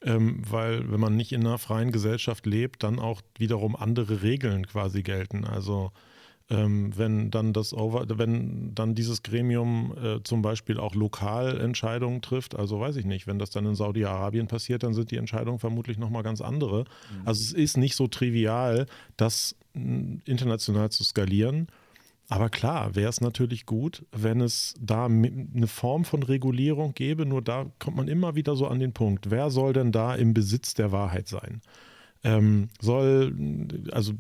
ähm, 0.04 0.42
weil 0.48 0.90
wenn 0.90 1.00
man 1.00 1.16
nicht 1.16 1.32
in 1.32 1.46
einer 1.46 1.58
freien 1.58 1.92
Gesellschaft 1.92 2.46
lebt, 2.46 2.82
dann 2.82 2.98
auch 2.98 3.22
wiederum 3.38 3.76
andere 3.76 4.22
Regeln 4.22 4.66
quasi 4.66 5.02
gelten. 5.02 5.44
Also 5.44 5.92
ähm, 6.50 6.92
wenn 6.96 7.30
dann 7.30 7.52
das 7.52 7.72
Over, 7.72 8.06
wenn 8.18 8.74
dann 8.74 8.94
dieses 8.94 9.22
Gremium 9.22 9.94
äh, 10.02 10.22
zum 10.22 10.42
Beispiel 10.42 10.78
auch 10.78 10.94
lokal 10.94 11.60
Entscheidungen 11.60 12.20
trifft, 12.20 12.54
also 12.54 12.80
weiß 12.80 12.96
ich 12.96 13.04
nicht, 13.04 13.26
wenn 13.26 13.38
das 13.38 13.50
dann 13.50 13.64
in 13.64 13.74
Saudi-Arabien 13.74 14.48
passiert, 14.48 14.82
dann 14.82 14.92
sind 14.92 15.10
die 15.10 15.16
Entscheidungen 15.16 15.58
vermutlich 15.58 15.98
nochmal 15.98 16.22
ganz 16.22 16.40
andere. 16.40 16.80
Mhm. 16.80 17.26
Also 17.26 17.42
es 17.42 17.52
ist 17.52 17.76
nicht 17.76 17.96
so 17.96 18.06
trivial, 18.06 18.86
das 19.16 19.56
international 19.74 20.90
zu 20.90 21.04
skalieren. 21.04 21.68
Aber 22.28 22.48
klar, 22.48 22.94
wäre 22.94 23.10
es 23.10 23.20
natürlich 23.20 23.66
gut, 23.66 24.06
wenn 24.12 24.40
es 24.40 24.74
da 24.80 25.06
eine 25.06 25.66
Form 25.66 26.04
von 26.04 26.22
Regulierung 26.22 26.94
gäbe. 26.94 27.26
Nur 27.26 27.42
da 27.42 27.66
kommt 27.78 27.96
man 27.96 28.08
immer 28.08 28.34
wieder 28.34 28.56
so 28.56 28.66
an 28.66 28.80
den 28.80 28.92
Punkt, 28.92 29.30
wer 29.30 29.50
soll 29.50 29.72
denn 29.72 29.92
da 29.92 30.14
im 30.14 30.32
Besitz 30.32 30.74
der 30.74 30.92
Wahrheit 30.92 31.28
sein? 31.28 31.60
Ähm, 32.24 32.68
soll, 32.80 33.34
also 33.90 34.12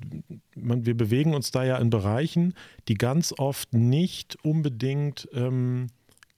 man, 0.56 0.84
wir 0.84 0.96
bewegen 0.96 1.34
uns 1.34 1.52
da 1.52 1.64
ja 1.64 1.78
in 1.78 1.88
Bereichen, 1.88 2.54
die 2.88 2.94
ganz 2.94 3.32
oft 3.38 3.72
nicht 3.74 4.36
unbedingt 4.44 5.28
ähm, 5.32 5.86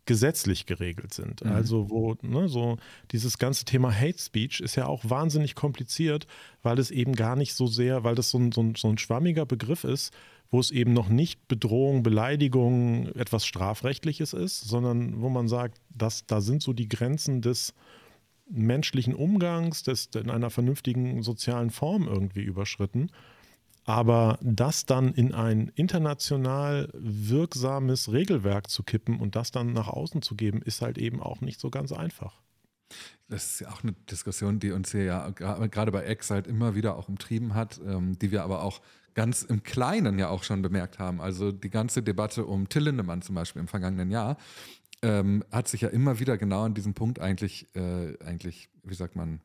gesetzlich 0.06 0.66
geregelt 0.66 1.14
sind. 1.14 1.44
Mhm. 1.44 1.52
Also 1.52 1.90
wo 1.90 2.16
ne, 2.22 2.48
so 2.48 2.76
dieses 3.12 3.38
ganze 3.38 3.64
Thema 3.64 3.92
Hate 3.92 4.18
Speech 4.18 4.60
ist 4.60 4.76
ja 4.76 4.86
auch 4.86 5.02
wahnsinnig 5.08 5.54
kompliziert, 5.54 6.26
weil 6.62 6.78
es 6.78 6.90
eben 6.90 7.14
gar 7.14 7.36
nicht 7.36 7.54
so 7.54 7.66
sehr, 7.66 8.04
weil 8.04 8.14
das 8.14 8.30
so 8.30 8.38
ein, 8.38 8.52
so 8.52 8.62
ein, 8.62 8.74
so 8.76 8.88
ein 8.88 8.98
schwammiger 8.98 9.46
Begriff 9.46 9.84
ist 9.84 10.14
wo 10.54 10.60
es 10.60 10.70
eben 10.70 10.92
noch 10.92 11.08
nicht 11.08 11.48
Bedrohung, 11.48 12.04
Beleidigung, 12.04 13.08
etwas 13.16 13.44
Strafrechtliches 13.44 14.32
ist, 14.34 14.60
sondern 14.60 15.20
wo 15.20 15.28
man 15.28 15.48
sagt, 15.48 15.80
dass 15.90 16.26
da 16.26 16.40
sind 16.40 16.62
so 16.62 16.72
die 16.72 16.88
Grenzen 16.88 17.42
des 17.42 17.74
menschlichen 18.48 19.16
Umgangs, 19.16 19.82
des 19.82 20.10
in 20.14 20.30
einer 20.30 20.50
vernünftigen 20.50 21.24
sozialen 21.24 21.70
Form 21.70 22.06
irgendwie 22.06 22.42
überschritten. 22.42 23.10
Aber 23.84 24.38
das 24.42 24.86
dann 24.86 25.12
in 25.12 25.34
ein 25.34 25.72
international 25.74 26.88
wirksames 26.92 28.12
Regelwerk 28.12 28.70
zu 28.70 28.84
kippen 28.84 29.18
und 29.18 29.34
das 29.34 29.50
dann 29.50 29.72
nach 29.72 29.88
außen 29.88 30.22
zu 30.22 30.36
geben, 30.36 30.62
ist 30.62 30.82
halt 30.82 30.98
eben 30.98 31.20
auch 31.20 31.40
nicht 31.40 31.58
so 31.58 31.68
ganz 31.68 31.90
einfach. 31.90 32.40
Das 33.26 33.54
ist 33.54 33.60
ja 33.60 33.72
auch 33.72 33.82
eine 33.82 33.94
Diskussion, 34.08 34.60
die 34.60 34.70
uns 34.70 34.92
hier 34.92 35.02
ja 35.02 35.30
gerade 35.30 35.90
bei 35.90 36.08
X 36.08 36.30
halt 36.30 36.46
immer 36.46 36.76
wieder 36.76 36.96
auch 36.96 37.08
umtrieben 37.08 37.54
hat, 37.54 37.80
ähm, 37.84 38.16
die 38.20 38.30
wir 38.30 38.44
aber 38.44 38.62
auch 38.62 38.80
ganz 39.14 39.42
im 39.42 39.62
Kleinen 39.62 40.18
ja 40.18 40.28
auch 40.28 40.42
schon 40.42 40.62
bemerkt 40.62 40.98
haben. 40.98 41.20
Also 41.20 41.52
die 41.52 41.70
ganze 41.70 42.02
Debatte 42.02 42.44
um 42.46 42.68
Till 42.68 42.82
Lindemann 42.82 43.22
zum 43.22 43.34
Beispiel 43.34 43.60
im 43.60 43.68
vergangenen 43.68 44.10
Jahr 44.10 44.36
ähm, 45.02 45.44
hat 45.52 45.68
sich 45.68 45.82
ja 45.82 45.88
immer 45.88 46.18
wieder 46.18 46.38
genau 46.38 46.64
an 46.64 46.74
diesem 46.74 46.94
Punkt 46.94 47.20
eigentlich, 47.20 47.66
äh, 47.74 48.16
eigentlich, 48.24 48.68
wie 48.82 48.94
sagt 48.94 49.16
man, 49.16 49.40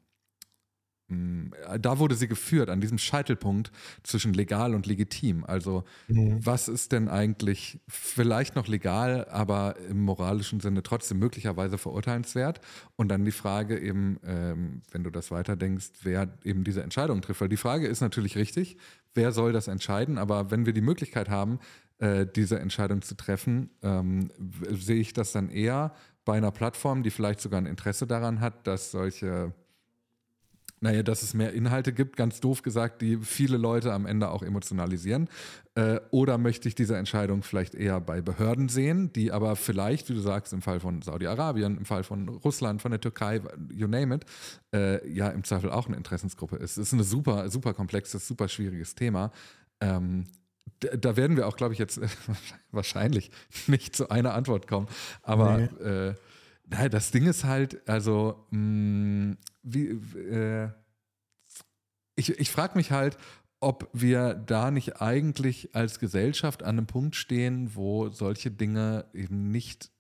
Mm, 1.10 1.48
da 1.80 1.98
wurde 1.98 2.16
sie 2.16 2.28
geführt, 2.28 2.70
an 2.70 2.82
diesem 2.82 2.98
Scheitelpunkt 2.98 3.72
zwischen 4.04 4.34
legal 4.34 4.76
und 4.76 4.86
legitim. 4.86 5.44
Also, 5.44 5.84
mhm. 6.08 6.40
was 6.46 6.68
ist 6.68 6.92
denn 6.92 7.10
eigentlich 7.10 7.80
vielleicht 7.88 8.56
noch 8.56 8.68
legal, 8.68 9.28
aber 9.30 9.76
im 9.90 10.02
moralischen 10.02 10.60
Sinne 10.60 10.84
trotzdem 10.84 11.20
möglicherweise 11.20 11.78
verurteilenswert? 11.78 12.62
Und 12.96 13.10
dann 13.10 13.26
die 13.26 13.32
Frage 13.32 13.80
eben, 13.80 14.20
ähm, 14.24 14.82
wenn 14.92 15.04
du 15.04 15.10
das 15.10 15.32
weiterdenkst, 15.32 15.90
wer 16.04 16.30
eben 16.44 16.64
diese 16.64 16.84
Entscheidung 16.84 17.22
trifft. 17.22 17.42
Weil 17.42 17.50
die 17.50 17.58
Frage 17.58 17.88
ist 17.88 18.02
natürlich 18.02 18.36
richtig, 18.36 18.78
wer 19.16 19.32
soll 19.32 19.54
das 19.54 19.68
entscheiden? 19.68 20.18
Aber 20.18 20.52
wenn 20.52 20.66
wir 20.66 20.74
die 20.74 20.82
Möglichkeit 20.82 21.30
haben, 21.30 21.60
äh, 22.00 22.26
diese 22.26 22.60
Entscheidung 22.60 23.02
zu 23.02 23.16
treffen, 23.16 23.70
ähm, 23.82 24.32
sehe 24.70 25.00
ich 25.00 25.14
das 25.14 25.32
dann 25.32 25.50
eher 25.50 25.94
bei 26.26 26.38
einer 26.38 26.52
Plattform, 26.52 27.04
die 27.04 27.10
vielleicht 27.12 27.42
sogar 27.42 27.60
ein 27.60 27.66
Interesse 27.66 28.08
daran 28.08 28.40
hat, 28.40 28.68
dass 28.68 28.92
solche 28.92 29.54
naja, 30.82 31.04
dass 31.04 31.24
es 31.24 31.34
mehr 31.34 31.54
Inhalte 31.54 31.94
gibt, 31.94 32.16
ganz 32.16 32.40
doof 32.40 32.62
gesagt, 32.62 33.02
die 33.02 33.18
viele 33.18 33.58
Leute 33.58 33.94
am 33.94 34.06
Ende 34.06 34.30
auch 34.30 34.44
emotionalisieren? 34.44 35.30
Äh, 35.76 36.00
oder 36.12 36.38
möchte 36.38 36.68
ich 36.68 36.76
diese 36.76 36.98
Entscheidung 36.98 37.44
vielleicht 37.44 37.76
eher 37.76 38.00
bei 38.00 38.22
Behörden 38.22 38.70
sehen, 38.70 39.12
die 39.14 39.32
aber 39.32 39.56
vielleicht, 39.56 40.10
wie 40.10 40.14
du 40.14 40.20
sagst, 40.20 40.54
im 40.54 40.62
Fall 40.62 40.80
von 40.80 41.02
Saudi-Arabien, 41.02 41.78
im 41.78 41.86
Fall 41.86 42.04
von 42.04 42.30
Russland, 42.30 42.82
von 42.82 42.92
der 42.92 43.02
Türkei, 43.02 43.42
you 43.72 43.88
name 43.88 44.16
it, 44.16 44.26
äh, 44.74 45.08
ja 45.10 45.30
im 45.30 45.44
Zweifel 45.44 45.70
auch 45.70 45.88
eine 45.88 45.98
Interessensgruppe 45.98 46.56
ist. 46.56 46.78
Es 46.78 46.88
ist 46.88 46.94
ein 46.94 47.04
super, 47.04 47.50
super 47.50 47.74
komplexes, 47.74 48.28
super 48.28 48.48
schwieriges 48.48 48.96
Thema. 48.96 49.32
Ähm, 49.82 50.26
da 50.80 51.18
werden 51.18 51.36
wir 51.36 51.48
auch, 51.48 51.58
glaube 51.58 51.74
ich, 51.74 51.80
jetzt 51.80 52.00
wahrscheinlich 52.72 53.32
nicht 53.68 53.96
zu 53.96 54.10
einer 54.10 54.34
Antwort 54.34 54.68
kommen. 54.68 54.88
Aber 55.24 55.58
nee. 55.58 55.86
äh, 55.86 56.90
das 56.90 57.12
Ding 57.12 57.26
ist 57.26 57.44
halt, 57.44 57.88
also, 57.90 58.46
mh, 58.52 58.60
mm, 58.60 59.38
wie, 59.64 59.88
äh, 59.88 60.70
ich, 62.16 62.38
ich 62.40 62.52
frage 62.52 62.78
mich 62.78 62.92
halt, 62.92 63.18
ob 63.60 63.90
wir 63.92 64.34
da 64.34 64.72
nicht 64.72 65.02
eigentlich 65.02 65.76
als 65.76 66.00
Gesellschaft 66.00 66.64
an 66.64 66.78
einem 66.78 66.88
Punkt 66.88 67.16
stehen, 67.16 67.76
wo 67.76 68.10
solche 68.10 68.52
Dinge 68.52 69.06
eben 69.14 69.52
nicht 69.52 69.92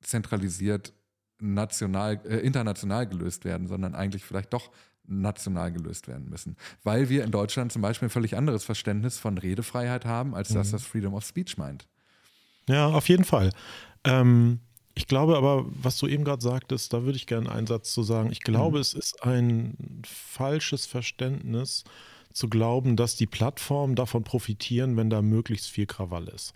zentralisiert 0.00 0.92
national, 1.40 2.20
äh, 2.24 2.38
international 2.38 3.06
gelöst 3.06 3.44
werden, 3.44 3.66
sondern 3.66 3.94
eigentlich 3.94 4.24
vielleicht 4.24 4.52
doch 4.52 4.70
national 5.04 5.72
gelöst 5.72 6.06
werden 6.06 6.28
müssen. 6.28 6.56
Weil 6.84 7.08
wir 7.08 7.24
in 7.24 7.32
Deutschland 7.32 7.72
zum 7.72 7.82
Beispiel 7.82 8.06
ein 8.06 8.10
völlig 8.10 8.36
anderes 8.36 8.64
Verständnis 8.64 9.18
von 9.18 9.36
Redefreiheit 9.36 10.04
haben, 10.04 10.34
als 10.34 10.50
mhm. 10.50 10.54
das 10.54 10.70
das 10.70 10.84
Freedom 10.84 11.14
of 11.14 11.24
Speech 11.24 11.58
meint. 11.58 11.88
Ja, 12.68 12.86
auf 12.86 13.08
jeden 13.08 13.24
Fall. 13.24 13.50
Ähm, 14.04 14.60
ich 14.94 15.06
glaube 15.06 15.36
aber, 15.36 15.64
was 15.68 15.96
du 15.98 16.06
eben 16.06 16.24
gerade 16.24 16.42
sagtest, 16.42 16.92
da 16.92 17.04
würde 17.04 17.16
ich 17.16 17.26
gerne 17.26 17.50
einen 17.50 17.66
Satz 17.66 17.92
zu 17.92 18.02
sagen. 18.02 18.30
Ich 18.30 18.40
glaube, 18.40 18.76
mhm. 18.76 18.82
es 18.82 18.94
ist 18.94 19.22
ein 19.22 20.02
falsches 20.06 20.86
Verständnis 20.86 21.84
zu 22.32 22.48
glauben, 22.48 22.96
dass 22.96 23.16
die 23.16 23.26
Plattformen 23.26 23.94
davon 23.94 24.24
profitieren, 24.24 24.96
wenn 24.96 25.10
da 25.10 25.22
möglichst 25.22 25.68
viel 25.68 25.86
Krawall 25.86 26.28
ist. 26.28 26.54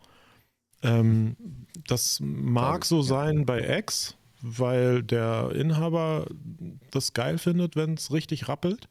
Ähm, 0.82 1.36
das 1.86 2.20
mag 2.20 2.84
so 2.84 3.02
sein 3.02 3.46
bei 3.46 3.78
X, 3.78 4.16
weil 4.42 5.02
der 5.02 5.52
Inhaber 5.54 6.26
das 6.90 7.14
geil 7.14 7.38
findet, 7.38 7.76
wenn 7.76 7.94
es 7.94 8.12
richtig 8.12 8.48
rappelt. 8.48 8.88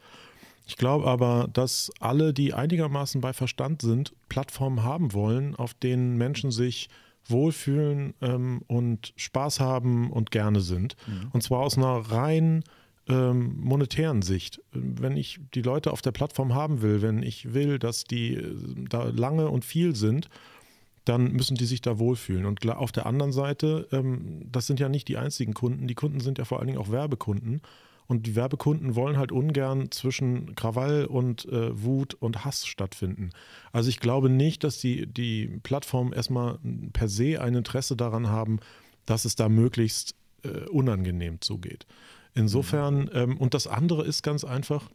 Ich 0.68 0.78
glaube 0.78 1.06
aber, 1.06 1.48
dass 1.54 1.92
alle, 2.00 2.34
die 2.34 2.56
einigermaßen 2.56 3.22
bei 3.22 3.34
Verstand 3.34 3.84
sind, 3.84 4.14
Plattformen 4.30 4.84
haben 4.84 5.14
wollen, 5.14 5.56
auf 5.56 5.76
denen 5.76 6.18
Menschen 6.18 6.50
sich 6.50 6.90
wohlfühlen 7.28 8.14
ähm, 8.22 8.62
und 8.68 9.14
Spaß 9.16 9.60
haben 9.60 10.12
und 10.12 10.32
gerne 10.32 10.62
sind. 10.62 10.96
Mhm. 11.08 11.30
Und 11.32 11.42
zwar 11.42 11.60
aus 11.60 11.78
einer 11.78 11.98
rein 11.98 12.64
ähm, 13.08 13.58
monetären 13.60 14.22
Sicht. 14.22 14.62
Wenn 14.72 15.18
ich 15.18 15.40
die 15.54 15.62
Leute 15.62 15.92
auf 15.92 16.02
der 16.02 16.12
Plattform 16.12 16.54
haben 16.54 16.82
will, 16.82 17.02
wenn 17.02 17.22
ich 17.22 17.54
will, 17.54 17.80
dass 17.80 18.04
die 18.04 18.36
äh, 18.36 18.56
da 18.90 19.04
lange 19.04 19.50
und 19.50 19.66
viel 19.66 19.96
sind, 19.96 20.30
dann 21.06 21.32
müssen 21.32 21.56
die 21.56 21.66
sich 21.66 21.82
da 21.82 22.00
wohlfühlen. 22.00 22.46
Und 22.46 22.68
auf 22.68 22.92
der 22.92 23.06
anderen 23.06 23.32
Seite, 23.32 23.88
ähm, 23.92 24.42
das 24.52 24.66
sind 24.66 24.80
ja 24.80 24.90
nicht 24.90 25.08
die 25.08 25.18
einzigen 25.18 25.54
Kunden. 25.54 25.88
Die 25.88 25.94
Kunden 25.94 26.20
sind 26.20 26.40
ja 26.40 26.46
vor 26.46 26.60
allen 26.60 26.68
Dingen 26.68 26.80
auch 26.80 26.92
Werbekunden. 26.92 27.62
Und 28.08 28.28
die 28.28 28.36
Werbekunden 28.36 28.96
wollen 28.96 29.18
halt 29.18 29.32
ungern 29.32 29.92
zwischen 29.92 30.56
Krawall 30.56 31.06
und 31.06 31.46
äh, 31.46 31.84
Wut 31.84 32.14
und 32.14 32.46
Hass 32.46 32.66
stattfinden. 32.66 33.32
Also 33.72 33.90
ich 33.90 34.00
glaube 34.00 34.30
nicht, 34.30 34.64
dass 34.64 34.80
die, 34.80 35.08
die 35.08 35.48
Plattformen 35.64 36.14
erstmal 36.14 36.60
per 36.94 37.08
se 37.08 37.42
ein 37.42 37.56
Interesse 37.56 37.96
daran 37.96 38.30
haben, 38.30 38.60
dass 39.06 39.26
es 39.26 39.36
da 39.36 39.50
möglichst 39.50 40.16
äh, 40.44 40.68
unangenehm 40.70 41.42
zugeht. 41.42 41.88
Insofern, 42.36 43.06
mhm. 43.06 43.10
ähm, 43.14 43.38
und 43.38 43.54
das 43.54 43.66
andere 43.66 44.06
ist 44.06 44.22
ganz 44.22 44.44
einfach, 44.44 44.90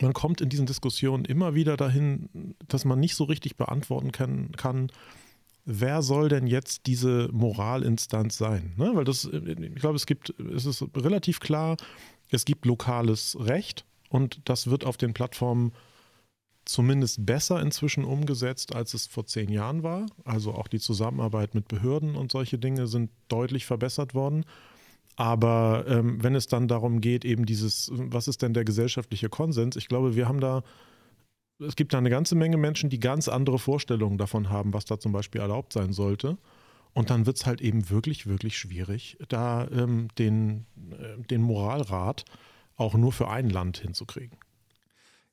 man 0.00 0.12
kommt 0.12 0.40
in 0.40 0.48
diesen 0.48 0.66
Diskussionen 0.66 1.24
immer 1.24 1.54
wieder 1.54 1.76
dahin, 1.76 2.54
dass 2.68 2.84
man 2.84 3.00
nicht 3.00 3.14
so 3.14 3.24
richtig 3.24 3.56
beantworten 3.56 4.12
kann, 4.12 4.52
kann 4.52 4.90
wer 5.64 6.02
soll 6.02 6.28
denn 6.28 6.46
jetzt 6.46 6.86
diese 6.86 7.28
Moralinstanz 7.32 8.36
sein? 8.36 8.72
Ne? 8.76 8.92
Weil 8.94 9.04
das, 9.04 9.24
ich 9.24 9.74
glaube, 9.76 9.96
es 9.96 10.06
gibt, 10.06 10.30
es 10.54 10.66
ist 10.66 10.84
relativ 10.96 11.40
klar, 11.40 11.76
es 12.30 12.44
gibt 12.44 12.66
lokales 12.66 13.36
Recht 13.38 13.84
und 14.08 14.40
das 14.44 14.68
wird 14.68 14.84
auf 14.84 14.96
den 14.96 15.12
Plattformen 15.14 15.72
zumindest 16.64 17.26
besser 17.26 17.60
inzwischen 17.60 18.04
umgesetzt, 18.04 18.74
als 18.74 18.94
es 18.94 19.06
vor 19.06 19.26
zehn 19.26 19.50
Jahren 19.50 19.82
war. 19.82 20.06
Also 20.24 20.52
auch 20.52 20.68
die 20.68 20.78
Zusammenarbeit 20.78 21.54
mit 21.54 21.68
Behörden 21.68 22.14
und 22.14 22.30
solche 22.30 22.58
Dinge 22.58 22.86
sind 22.86 23.10
deutlich 23.28 23.66
verbessert 23.66 24.14
worden. 24.14 24.44
Aber 25.16 25.84
ähm, 25.88 26.22
wenn 26.22 26.34
es 26.34 26.46
dann 26.46 26.68
darum 26.68 27.00
geht, 27.00 27.24
eben 27.24 27.44
dieses, 27.44 27.90
was 27.92 28.28
ist 28.28 28.42
denn 28.42 28.54
der 28.54 28.64
gesellschaftliche 28.64 29.28
Konsens? 29.28 29.76
Ich 29.76 29.88
glaube, 29.88 30.14
wir 30.14 30.28
haben 30.28 30.40
da, 30.40 30.62
es 31.58 31.76
gibt 31.76 31.92
da 31.92 31.98
eine 31.98 32.10
ganze 32.10 32.36
Menge 32.36 32.56
Menschen, 32.56 32.88
die 32.88 33.00
ganz 33.00 33.28
andere 33.28 33.58
Vorstellungen 33.58 34.18
davon 34.18 34.48
haben, 34.50 34.72
was 34.72 34.84
da 34.84 34.98
zum 34.98 35.12
Beispiel 35.12 35.40
erlaubt 35.40 35.72
sein 35.72 35.92
sollte. 35.92 36.38
Und 36.92 37.10
dann 37.10 37.26
wird 37.26 37.36
es 37.36 37.46
halt 37.46 37.60
eben 37.60 37.88
wirklich, 37.88 38.26
wirklich 38.26 38.58
schwierig, 38.58 39.16
da 39.28 39.68
ähm, 39.68 40.08
den, 40.18 40.66
äh, 40.90 41.22
den 41.22 41.42
Moralrat 41.42 42.24
auch 42.76 42.94
nur 42.94 43.12
für 43.12 43.28
ein 43.28 43.48
Land 43.48 43.78
hinzukriegen. 43.78 44.38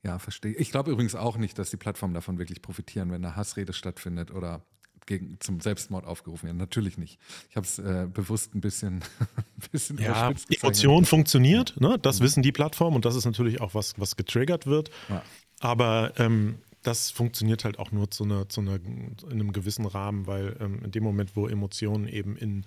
Ja, 0.03 0.19
verstehe. 0.19 0.53
Ich 0.53 0.71
glaube 0.71 0.91
übrigens 0.91 1.15
auch 1.15 1.37
nicht, 1.37 1.57
dass 1.57 1.69
die 1.69 1.77
Plattformen 1.77 2.13
davon 2.13 2.37
wirklich 2.37 2.61
profitieren, 2.61 3.09
wenn 3.11 3.25
eine 3.25 3.35
Hassrede 3.35 3.73
stattfindet 3.73 4.31
oder 4.31 4.61
gegen, 5.07 5.39
zum 5.39 5.59
Selbstmord 5.59 6.05
aufgerufen 6.05 6.45
werden. 6.45 6.57
Natürlich 6.57 6.97
nicht. 6.97 7.17
Ich 7.49 7.55
habe 7.55 7.65
es 7.65 7.79
äh, 7.79 8.07
bewusst 8.11 8.53
ein 8.53 8.61
bisschen 8.61 9.03
ein 9.19 9.69
bisschen 9.71 9.97
ja, 9.97 10.33
Emotion 10.61 11.05
funktioniert, 11.05 11.79
ne? 11.79 11.97
das 11.99 12.19
mhm. 12.19 12.25
wissen 12.25 12.43
die 12.43 12.51
Plattformen 12.51 12.95
und 12.95 13.05
das 13.05 13.15
ist 13.15 13.25
natürlich 13.25 13.59
auch 13.61 13.73
was, 13.73 13.97
was 13.97 14.15
getriggert 14.15 14.67
wird. 14.67 14.91
Ja. 15.09 15.23
Aber 15.59 16.13
ähm, 16.17 16.59
das 16.87 17.11
funktioniert 17.11 17.65
halt 17.65 17.79
auch 17.79 17.91
nur 17.91 18.09
zu 18.09 18.23
einer, 18.23 18.47
zu 18.47 18.61
einer, 18.61 18.75
in 18.75 19.17
einem 19.29 19.51
gewissen 19.51 19.85
Rahmen, 19.85 20.25
weil 20.25 20.55
ähm, 20.61 20.79
in 20.85 20.91
dem 20.91 21.03
Moment, 21.03 21.35
wo 21.35 21.47
Emotionen 21.47 22.07
eben 22.07 22.37
in 22.37 22.65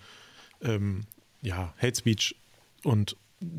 ähm, 0.60 1.04
ja, 1.40 1.72
Hate 1.80 1.96
Speech 1.96 2.36
und 2.84 3.16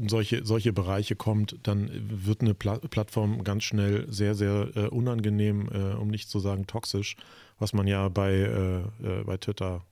solche, 0.08 0.46
solche 0.46 0.72
Bereiche 0.72 1.16
kommt, 1.16 1.56
dann 1.64 1.90
wird 2.26 2.42
eine 2.42 2.54
Pla 2.54 2.78
Plattform 2.78 3.44
ganz 3.44 3.64
schnell 3.64 4.06
sehr, 4.12 4.36
sehr 4.36 4.70
äh, 4.76 4.88
unangenehm, 4.88 5.68
äh, 5.72 5.96
um 5.96 6.10
nicht 6.10 6.30
zu 6.30 6.40
sagen 6.40 6.68
toxisch, 6.68 7.16
was 7.58 7.74
man 7.74 7.88
ja 7.88 8.08
bei, 8.10 8.32
äh, 8.32 8.82
äh 9.04 9.24
bei 9.24 9.38
Twitter 9.38 9.84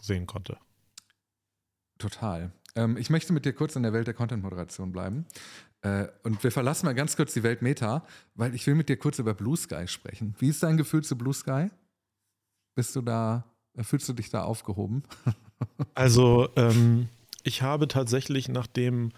sehen 0.00 0.26
konnte. 0.26 0.56
Total. 1.98 2.50
Ähm, 2.74 2.96
ich 2.96 3.10
möchte 3.10 3.32
mit 3.32 3.44
dir 3.44 3.52
kurz 3.52 3.76
in 3.76 3.84
der 3.84 3.92
Welt 3.92 4.08
der 4.08 4.14
Content-Moderation 4.14 4.90
bleiben. 4.90 5.26
Äh, 5.86 6.08
und 6.24 6.42
wir 6.42 6.50
verlassen 6.50 6.86
mal 6.86 6.94
ganz 6.94 7.16
kurz 7.16 7.32
die 7.34 7.42
Welt 7.42 7.62
Meta, 7.62 8.04
weil 8.34 8.54
ich 8.54 8.66
will 8.66 8.74
mit 8.74 8.88
dir 8.88 8.96
kurz 8.96 9.18
über 9.18 9.34
Blue 9.34 9.56
Sky 9.56 9.86
sprechen. 9.86 10.34
Wie 10.38 10.48
ist 10.48 10.62
dein 10.62 10.76
Gefühl 10.76 11.04
zu 11.04 11.16
Blue 11.16 11.34
Sky? 11.34 11.68
Bist 12.74 12.96
du 12.96 13.02
da, 13.02 13.44
fühlst 13.80 14.08
du 14.08 14.12
dich 14.12 14.30
da 14.30 14.42
aufgehoben? 14.42 15.04
also, 15.94 16.48
ähm, 16.56 17.08
ich 17.44 17.62
habe 17.62 17.86
tatsächlich, 17.86 18.48
nachdem 18.48 19.12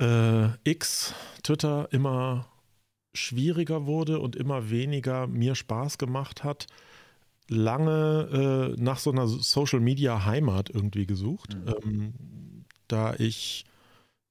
äh, 0.00 0.48
X, 0.64 1.14
Twitter, 1.42 1.88
immer 1.90 2.46
schwieriger 3.14 3.86
wurde 3.86 4.20
und 4.20 4.36
immer 4.36 4.70
weniger 4.70 5.26
mir 5.26 5.54
Spaß 5.54 5.96
gemacht 5.96 6.44
hat, 6.44 6.66
lange 7.48 8.74
äh, 8.76 8.80
nach 8.80 8.98
so 8.98 9.10
einer 9.10 9.26
Social 9.26 9.80
Media 9.80 10.24
Heimat 10.26 10.68
irgendwie 10.70 11.06
gesucht. 11.06 11.56
Mhm. 11.56 11.74
Ähm, 11.82 12.14
da 12.86 13.14
ich 13.14 13.64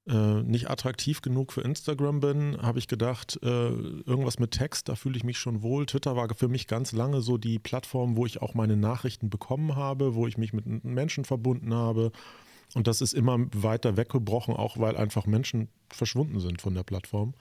äh, 0.09 0.41
nicht 0.43 0.69
attraktiv 0.69 1.21
genug 1.21 1.53
für 1.53 1.61
Instagram 1.61 2.19
bin, 2.19 2.61
habe 2.61 2.79
ich 2.79 2.87
gedacht, 2.87 3.39
äh, 3.43 3.47
irgendwas 3.47 4.39
mit 4.39 4.51
Text, 4.51 4.89
da 4.89 4.95
fühle 4.95 5.17
ich 5.17 5.23
mich 5.23 5.37
schon 5.37 5.61
wohl. 5.61 5.85
Twitter 5.85 6.15
war 6.15 6.27
für 6.35 6.47
mich 6.47 6.67
ganz 6.67 6.91
lange 6.91 7.21
so 7.21 7.37
die 7.37 7.59
Plattform, 7.59 8.17
wo 8.17 8.25
ich 8.25 8.41
auch 8.41 8.55
meine 8.55 8.75
Nachrichten 8.75 9.29
bekommen 9.29 9.75
habe, 9.75 10.15
wo 10.15 10.25
ich 10.25 10.37
mich 10.37 10.51
mit 10.51 10.83
Menschen 10.83 11.25
verbunden 11.25 11.73
habe. 11.73 12.11
Und 12.73 12.87
das 12.87 13.01
ist 13.01 13.13
immer 13.13 13.37
weiter 13.53 13.97
weggebrochen, 13.97 14.55
auch 14.55 14.79
weil 14.79 14.97
einfach 14.97 15.25
Menschen 15.25 15.69
verschwunden 15.89 16.39
sind 16.39 16.61
von 16.61 16.73
der 16.73 16.83
Plattform 16.83 17.33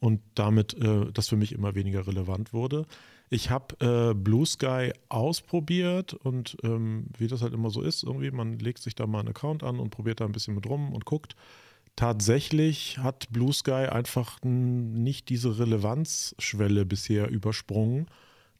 und 0.00 0.20
damit 0.34 0.74
äh, 0.74 1.12
das 1.12 1.28
für 1.28 1.36
mich 1.36 1.52
immer 1.52 1.74
weniger 1.74 2.06
relevant 2.06 2.52
wurde. 2.52 2.86
Ich 3.30 3.48
habe 3.48 4.10
äh, 4.10 4.14
Blue 4.14 4.44
Sky 4.44 4.92
ausprobiert 5.08 6.12
und 6.12 6.56
ähm, 6.62 7.06
wie 7.16 7.28
das 7.28 7.40
halt 7.40 7.54
immer 7.54 7.70
so 7.70 7.80
ist, 7.80 8.02
irgendwie, 8.02 8.30
man 8.30 8.58
legt 8.58 8.82
sich 8.82 8.94
da 8.94 9.06
mal 9.06 9.20
einen 9.20 9.28
Account 9.28 9.62
an 9.62 9.78
und 9.78 9.90
probiert 9.90 10.20
da 10.20 10.26
ein 10.26 10.32
bisschen 10.32 10.54
mit 10.54 10.66
rum 10.66 10.92
und 10.92 11.06
guckt 11.06 11.36
tatsächlich 11.96 12.98
hat 12.98 13.28
Blue 13.30 13.52
Sky 13.52 13.86
einfach 13.90 14.38
nicht 14.42 15.28
diese 15.28 15.58
Relevanzschwelle 15.58 16.84
bisher 16.84 17.28
übersprungen, 17.28 18.06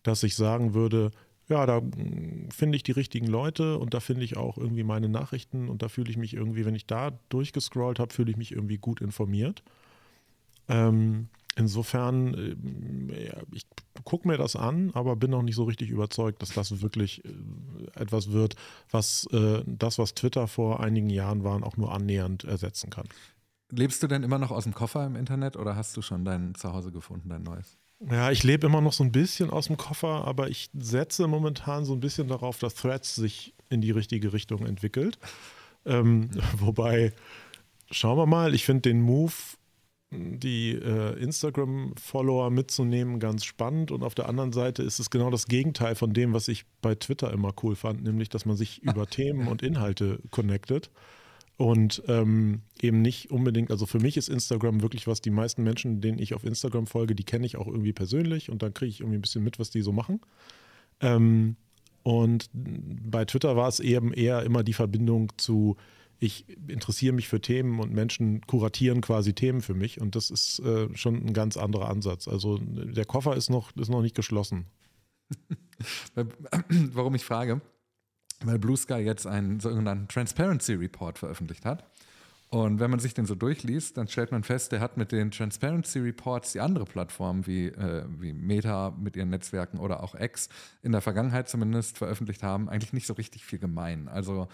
dass 0.03 0.23
ich 0.23 0.35
sagen 0.35 0.75
würde, 0.75 1.11
ja, 1.49 1.67
da 1.67 1.83
finde 2.51 2.77
ich 2.77 2.83
die 2.83 2.93
richtigen 2.93 3.27
Leute 3.27 3.79
und 3.79 3.95
da 3.95 4.01
finde 4.01 4.25
ich 4.25 4.37
auch 4.37 4.59
irgendwie 4.59 4.85
meine 4.85 5.09
Nachrichten 5.09 5.69
und 5.69 5.83
da 5.83 5.89
fühle 5.89 6.11
ich 6.11 6.17
mich 6.17 6.35
irgendwie, 6.35 6.65
wenn 6.65 6.75
ich 6.75 6.87
da 6.87 7.19
durchgescrollt 7.29 7.99
habe, 7.99 8.13
fühle 8.13 8.31
ich 8.31 8.37
mich 8.37 8.53
irgendwie 8.53 8.79
gut 8.79 9.01
informiert. 9.01 9.63
Ähm, 10.69 11.29
insofern, 11.57 12.35
äh, 13.11 13.27
ja, 13.29 13.37
ich 13.53 13.67
gucke 14.05 14.27
mir 14.29 14.37
das 14.37 14.57
an, 14.57 14.91
aber 14.95 15.17
bin 15.17 15.31
noch 15.31 15.43
nicht 15.43 15.55
so 15.55 15.65
richtig 15.65 15.91
überzeugt, 15.91 16.43
dass 16.43 16.51
das 16.51 16.83
wirklich 16.83 17.25
äh, 17.25 17.31
etwas 18.01 18.33
wird, 18.33 18.57
was 18.91 19.27
äh, 19.33 19.63
das, 19.67 19.99
was 19.99 20.15
Twitter 20.15 20.49
vor 20.49 20.81
einigen 20.81 21.11
Jahren 21.11 21.45
war, 21.45 21.63
auch 21.63 21.77
nur 21.77 21.93
annähernd 21.93 22.45
ersetzen 22.45 22.91
kann. 22.91 23.07
Lebst 23.71 24.03
du 24.03 24.07
denn 24.07 24.23
immer 24.23 24.39
noch 24.39 24.51
aus 24.51 24.65
dem 24.65 24.75
Koffer 24.75 25.07
im 25.07 25.17
Internet 25.17 25.57
oder 25.57 25.77
hast 25.77 25.97
du 25.97 26.03
schon 26.03 26.25
dein 26.25 26.55
Zuhause 26.55 26.93
gefunden, 26.93 27.29
dein 27.29 27.43
neues? 27.43 27.79
Ja, 28.11 28.31
ich 28.31 28.43
lebe 28.43 28.67
immer 28.67 28.81
noch 28.81 28.93
so 28.93 29.05
ein 29.05 29.13
bisschen 29.13 29.51
aus 29.51 29.69
dem 29.69 29.77
Koffer, 29.77 30.27
aber 30.27 30.51
ich 30.51 30.71
setze 30.75 31.29
momentan 31.29 31.85
so 31.85 31.93
ein 31.93 32.01
bisschen 32.01 32.29
darauf, 32.29 32.59
dass 32.59 32.75
Threads 32.75 33.15
sich 33.15 33.55
in 33.69 33.81
die 33.81 33.93
richtige 33.93 34.33
Richtung 34.33 34.67
entwickelt. 34.67 35.19
Ähm, 35.87 36.31
wobei, 36.59 37.13
schauen 37.91 38.19
wir 38.19 38.27
mal, 38.27 38.55
ich 38.55 38.65
finde 38.65 38.83
den 38.83 39.01
Move 39.01 39.33
die 40.13 40.73
äh, 40.73 41.19
Instagram-Follower 41.19 42.51
mitzunehmen, 42.51 43.19
ganz 43.19 43.45
spannend. 43.45 43.91
Und 43.91 44.03
auf 44.03 44.15
der 44.15 44.29
anderen 44.29 44.53
Seite 44.53 44.83
ist 44.83 44.99
es 44.99 45.11
genau 45.11 45.31
das 45.31 45.47
Gegenteil 45.47 45.95
von 45.95 46.13
dem, 46.13 46.35
was 46.35 46.49
ich 46.49 46.65
bei 46.83 46.95
Twitter 46.95 47.33
immer 47.33 47.55
cool 47.63 47.75
fand, 47.75 48.03
nämlich, 48.03 48.29
dass 48.29 48.45
man 48.45 48.57
sich 48.57 48.83
über 48.83 49.07
Themen 49.11 49.49
und 49.49 49.63
Inhalte 49.63 50.21
connectet. 50.31 50.91
Und 51.57 52.03
ähm, 52.09 52.63
eben 52.81 53.03
nicht 53.03 53.31
unbedingt, 53.31 53.71
also 53.71 53.87
für 53.87 54.01
mich 54.01 54.17
ist 54.17 54.29
Instagram 54.29 54.83
wirklich 54.83 55.07
was, 55.07 55.21
die 55.21 55.31
meisten 55.31 55.63
Menschen, 55.63 56.01
denen 56.01 56.19
ich 56.19 56.35
auf 56.35 56.45
Instagram 56.45 56.87
folge, 56.87 57.15
die 57.15 57.25
kenne 57.25 57.47
ich 57.47 57.57
auch 57.57 57.67
irgendwie 57.67 57.93
persönlich 57.93 58.51
und 58.51 58.63
dann 58.63 58.75
kriege 58.75 58.91
ich 58.91 59.01
irgendwie 59.01 59.19
ein 59.19 59.23
bisschen 59.23 59.45
mit, 59.45 59.59
was 59.59 59.71
die 59.71 59.83
so 59.83 59.93
machen. 59.93 60.21
Ähm, 61.01 61.57
und 62.03 62.51
bei 62.53 63.25
Twitter 63.25 63.57
war 63.57 63.69
es 63.69 63.81
eben 63.81 64.13
eher 64.13 64.43
immer 64.43 64.63
die 64.65 64.73
Verbindung 64.73 65.31
zu, 65.37 65.77
ich 66.23 66.49
interessiere 66.69 67.13
mich 67.13 67.29
für 67.29 67.41
Themen 67.41 67.81
und 67.81 67.93
Menschen 67.93 68.43
kuratieren 68.43 69.01
quasi 69.01 69.33
Themen 69.33 69.61
für 69.61 69.75
mich 69.75 70.01
und 70.01 70.15
das 70.15 70.31
ist 70.31 70.61
äh, 70.61 70.89
schon 70.97 71.17
ein 71.17 71.33
ganz 71.33 71.57
anderer 71.57 71.89
Ansatz. 71.89 72.29
Also 72.29 72.59
der 72.59 73.05
Koffer 73.05 73.37
ist 73.37 73.51
noch, 73.51 73.75
ist 73.75 73.89
noch 73.89 74.03
nicht 74.03 74.15
geschlossen. 74.15 74.67
Warum 76.69 77.17
ich 77.17 77.25
frage, 77.25 77.61
weil 78.45 78.61
Blue 78.61 78.77
Sky 78.77 78.99
jetzt 78.99 79.27
einen 79.27 79.59
sogenannten 79.59 80.07
Transparency 80.07 80.75
Report 80.75 81.19
veröffentlicht 81.19 81.65
hat. 81.65 81.91
Und 82.51 82.79
wenn 82.79 82.91
man 82.91 83.01
sich 83.01 83.15
den 83.15 83.27
so 83.27 83.35
durchliest, 83.35 83.97
dann 83.97 84.07
stellt 84.07 84.31
man 84.31 84.45
fest, 84.45 84.71
der 84.71 84.81
hat 84.81 84.99
mit 84.99 85.11
den 85.11 85.33
Transparency 85.33 85.99
Reports 85.99 86.53
die 86.53 86.61
andere 86.61 86.85
Plattformen 86.85 87.47
wie, 87.49 87.67
äh, 87.67 88.05
wie 88.21 88.33
Meta 88.33 88.95
mit 88.97 89.17
ihren 89.17 89.31
Netzwerken 89.31 89.79
oder 89.79 90.03
auch 90.05 90.15
X 90.15 90.51
in 90.83 90.93
der 90.93 91.01
Vergangenheit 91.01 91.49
zumindest 91.49 91.99
veröffentlicht 91.99 92.45
haben, 92.45 92.69
eigentlich 92.69 92.93
nicht 92.93 93.07
so 93.07 93.15
richtig 93.15 93.45
viel 93.45 93.59
gemein. 93.59 94.07
Also 94.07 94.49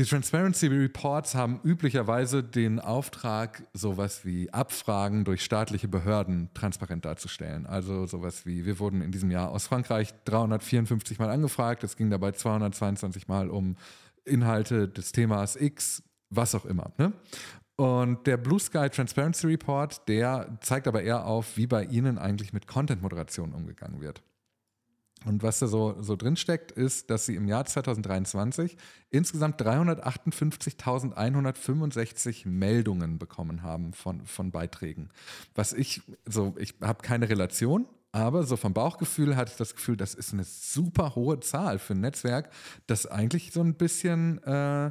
die 0.00 0.06
Transparency 0.06 0.66
Reports 0.66 1.34
haben 1.34 1.60
üblicherweise 1.62 2.42
den 2.42 2.80
Auftrag, 2.80 3.64
sowas 3.74 4.24
wie 4.24 4.50
Abfragen 4.50 5.24
durch 5.24 5.44
staatliche 5.44 5.88
Behörden 5.88 6.48
transparent 6.54 7.04
darzustellen. 7.04 7.66
Also 7.66 8.06
sowas 8.06 8.46
wie, 8.46 8.64
wir 8.64 8.78
wurden 8.78 9.02
in 9.02 9.12
diesem 9.12 9.30
Jahr 9.30 9.50
aus 9.50 9.66
Frankreich 9.66 10.14
354 10.24 11.18
Mal 11.18 11.28
angefragt, 11.28 11.84
es 11.84 11.98
ging 11.98 12.08
dabei 12.08 12.32
222 12.32 13.28
Mal 13.28 13.50
um 13.50 13.76
Inhalte 14.24 14.88
des 14.88 15.12
Themas 15.12 15.56
X, 15.56 16.02
was 16.30 16.54
auch 16.54 16.64
immer. 16.64 16.92
Ne? 16.96 17.12
Und 17.76 18.26
der 18.26 18.38
Blue 18.38 18.58
Sky 18.58 18.88
Transparency 18.88 19.48
Report, 19.48 20.08
der 20.08 20.56
zeigt 20.62 20.88
aber 20.88 21.02
eher 21.02 21.26
auf, 21.26 21.58
wie 21.58 21.66
bei 21.66 21.84
Ihnen 21.84 22.16
eigentlich 22.16 22.54
mit 22.54 22.66
Content-Moderation 22.66 23.52
umgegangen 23.52 24.00
wird. 24.00 24.22
Und 25.26 25.42
was 25.42 25.58
da 25.58 25.66
so, 25.66 25.96
so 26.00 26.16
drin 26.16 26.36
steckt, 26.36 26.72
ist, 26.72 27.10
dass 27.10 27.26
sie 27.26 27.36
im 27.36 27.46
Jahr 27.46 27.66
2023 27.66 28.78
insgesamt 29.10 29.60
358.165 29.60 32.48
Meldungen 32.48 33.18
bekommen 33.18 33.62
haben 33.62 33.92
von, 33.92 34.24
von 34.24 34.50
Beiträgen. 34.50 35.10
Was 35.54 35.74
ich, 35.74 36.00
so, 36.24 36.54
ich 36.58 36.72
habe 36.80 37.02
keine 37.02 37.28
Relation, 37.28 37.84
aber 38.12 38.44
so 38.44 38.56
vom 38.56 38.72
Bauchgefühl 38.72 39.36
hatte 39.36 39.52
ich 39.52 39.58
das 39.58 39.74
Gefühl, 39.74 39.96
das 39.96 40.14
ist 40.14 40.32
eine 40.32 40.44
super 40.44 41.14
hohe 41.14 41.40
Zahl 41.40 41.78
für 41.78 41.94
ein 41.94 42.00
Netzwerk, 42.00 42.50
das 42.86 43.06
eigentlich 43.06 43.52
so 43.52 43.60
ein 43.60 43.74
bisschen, 43.74 44.42
äh, 44.42 44.90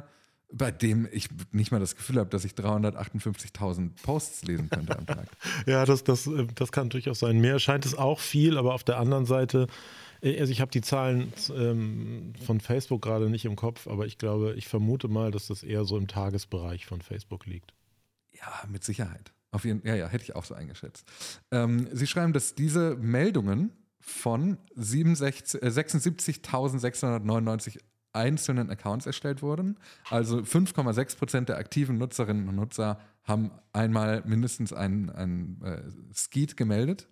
bei 0.52 0.70
dem 0.70 1.06
ich 1.12 1.28
nicht 1.52 1.70
mal 1.70 1.80
das 1.80 1.96
Gefühl 1.96 2.18
habe, 2.18 2.30
dass 2.30 2.44
ich 2.44 2.52
358.000 2.52 3.90
Posts 4.02 4.44
lesen 4.44 4.70
könnte 4.70 4.96
am 4.96 5.06
Tag. 5.06 5.26
ja, 5.66 5.84
das, 5.84 6.02
das, 6.02 6.26
äh, 6.26 6.46
das 6.54 6.72
kann 6.72 6.88
durchaus 6.88 7.18
sein. 7.18 7.40
Mir 7.40 7.58
scheint 7.58 7.84
es 7.84 7.94
auch 7.94 8.20
viel, 8.20 8.56
aber 8.56 8.74
auf 8.74 8.84
der 8.84 8.98
anderen 8.98 9.26
Seite 9.26 9.66
also 10.22 10.52
ich 10.52 10.60
habe 10.60 10.70
die 10.70 10.82
Zahlen 10.82 11.32
ähm, 11.54 12.32
von 12.44 12.60
Facebook 12.60 13.02
gerade 13.02 13.30
nicht 13.30 13.44
im 13.44 13.56
Kopf, 13.56 13.86
aber 13.86 14.06
ich 14.06 14.18
glaube, 14.18 14.54
ich 14.54 14.68
vermute 14.68 15.08
mal, 15.08 15.30
dass 15.30 15.46
das 15.46 15.62
eher 15.62 15.84
so 15.84 15.96
im 15.96 16.08
Tagesbereich 16.08 16.86
von 16.86 17.00
Facebook 17.00 17.46
liegt. 17.46 17.72
Ja, 18.32 18.64
mit 18.68 18.84
Sicherheit. 18.84 19.32
Auf 19.50 19.64
jeden, 19.64 19.86
ja, 19.86 19.94
ja, 19.94 20.08
hätte 20.08 20.24
ich 20.24 20.36
auch 20.36 20.44
so 20.44 20.54
eingeschätzt. 20.54 21.06
Ähm, 21.50 21.88
Sie 21.92 22.06
schreiben, 22.06 22.32
dass 22.32 22.54
diese 22.54 22.96
Meldungen 22.96 23.72
von 24.00 24.58
äh, 24.76 24.80
76.699 24.80 27.80
einzelnen 28.12 28.70
Accounts 28.70 29.06
erstellt 29.06 29.42
wurden. 29.42 29.78
Also 30.08 30.38
5,6 30.38 31.16
Prozent 31.16 31.48
der 31.48 31.58
aktiven 31.58 31.98
Nutzerinnen 31.98 32.48
und 32.48 32.56
Nutzer 32.56 32.98
haben 33.22 33.52
einmal 33.72 34.24
mindestens 34.26 34.72
ein, 34.72 35.10
ein 35.10 35.62
äh, 35.62 35.82
Skeet 36.12 36.56
gemeldet 36.56 37.06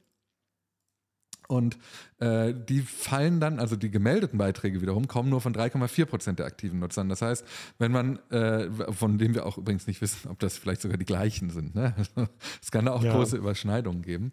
und 1.48 1.78
äh, 2.20 2.54
die 2.54 2.82
fallen 2.82 3.40
dann, 3.40 3.58
also 3.58 3.74
die 3.74 3.90
gemeldeten 3.90 4.38
Beiträge 4.38 4.82
wiederum, 4.82 5.08
kommen 5.08 5.30
nur 5.30 5.40
von 5.40 5.54
3,4 5.54 6.04
Prozent 6.04 6.38
der 6.38 6.46
aktiven 6.46 6.78
Nutzern. 6.78 7.08
Das 7.08 7.22
heißt, 7.22 7.44
wenn 7.78 7.90
man, 7.90 8.18
äh, 8.30 8.70
von 8.92 9.18
dem 9.18 9.34
wir 9.34 9.46
auch 9.46 9.56
übrigens 9.56 9.87
nicht 9.87 10.00
wissen, 10.02 10.28
ob 10.28 10.38
das 10.38 10.58
vielleicht 10.58 10.82
sogar 10.82 10.98
die 10.98 11.06
gleichen 11.06 11.48
sind, 11.50 11.74
ne? 11.74 11.94
es 12.62 12.70
kann 12.70 12.84
da 12.84 12.92
auch 12.92 13.02
ja. 13.02 13.12
große 13.12 13.37
Überschneidungen 13.37 14.02
geben. 14.02 14.32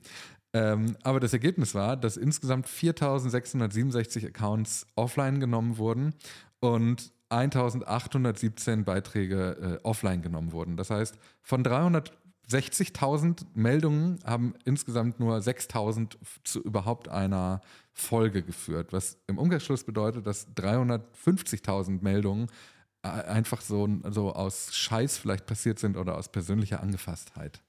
Ähm, 0.54 0.98
aber 1.04 1.20
das 1.20 1.34
Ergebnis 1.34 1.74
war, 1.74 1.98
dass 1.98 2.18
insgesamt 2.18 2.68
4667 2.68 4.26
Accounts 4.26 4.86
offline 4.96 5.40
genommen 5.40 5.78
wurden 5.78 6.14
und 6.60 7.14
1817 7.30 8.84
Beiträge 8.84 9.80
äh, 9.82 9.86
offline 9.86 10.22
genommen 10.22 10.52
wurden. 10.52 10.78
Das 10.78 10.90
heißt, 10.90 11.18
von 11.42 11.64
360.000 12.50 13.46
Meldungen 13.54 14.20
haben 14.24 14.54
insgesamt 14.66 15.20
nur 15.20 15.38
6.000 15.38 16.16
zu 16.44 16.62
überhaupt 16.62 17.10
einer 17.10 17.62
Folge 17.94 18.44
geführt, 18.44 18.92
was 18.92 19.18
im 19.28 19.38
Umkehrschluss 19.38 19.84
bedeutet, 19.84 20.28
dass 20.28 20.48
350.000 20.56 22.04
Meldungen 22.04 22.48
äh, 23.04 23.08
einfach 23.08 23.62
so, 23.62 23.88
so 24.10 24.34
aus 24.34 24.76
Scheiß 24.76 25.18
vielleicht 25.18 25.46
passiert 25.46 25.80
sind 25.80 25.98
oder 25.98 26.18
aus 26.18 26.30
persönlicher 26.30 26.82
Angefasstheit. 26.82 27.62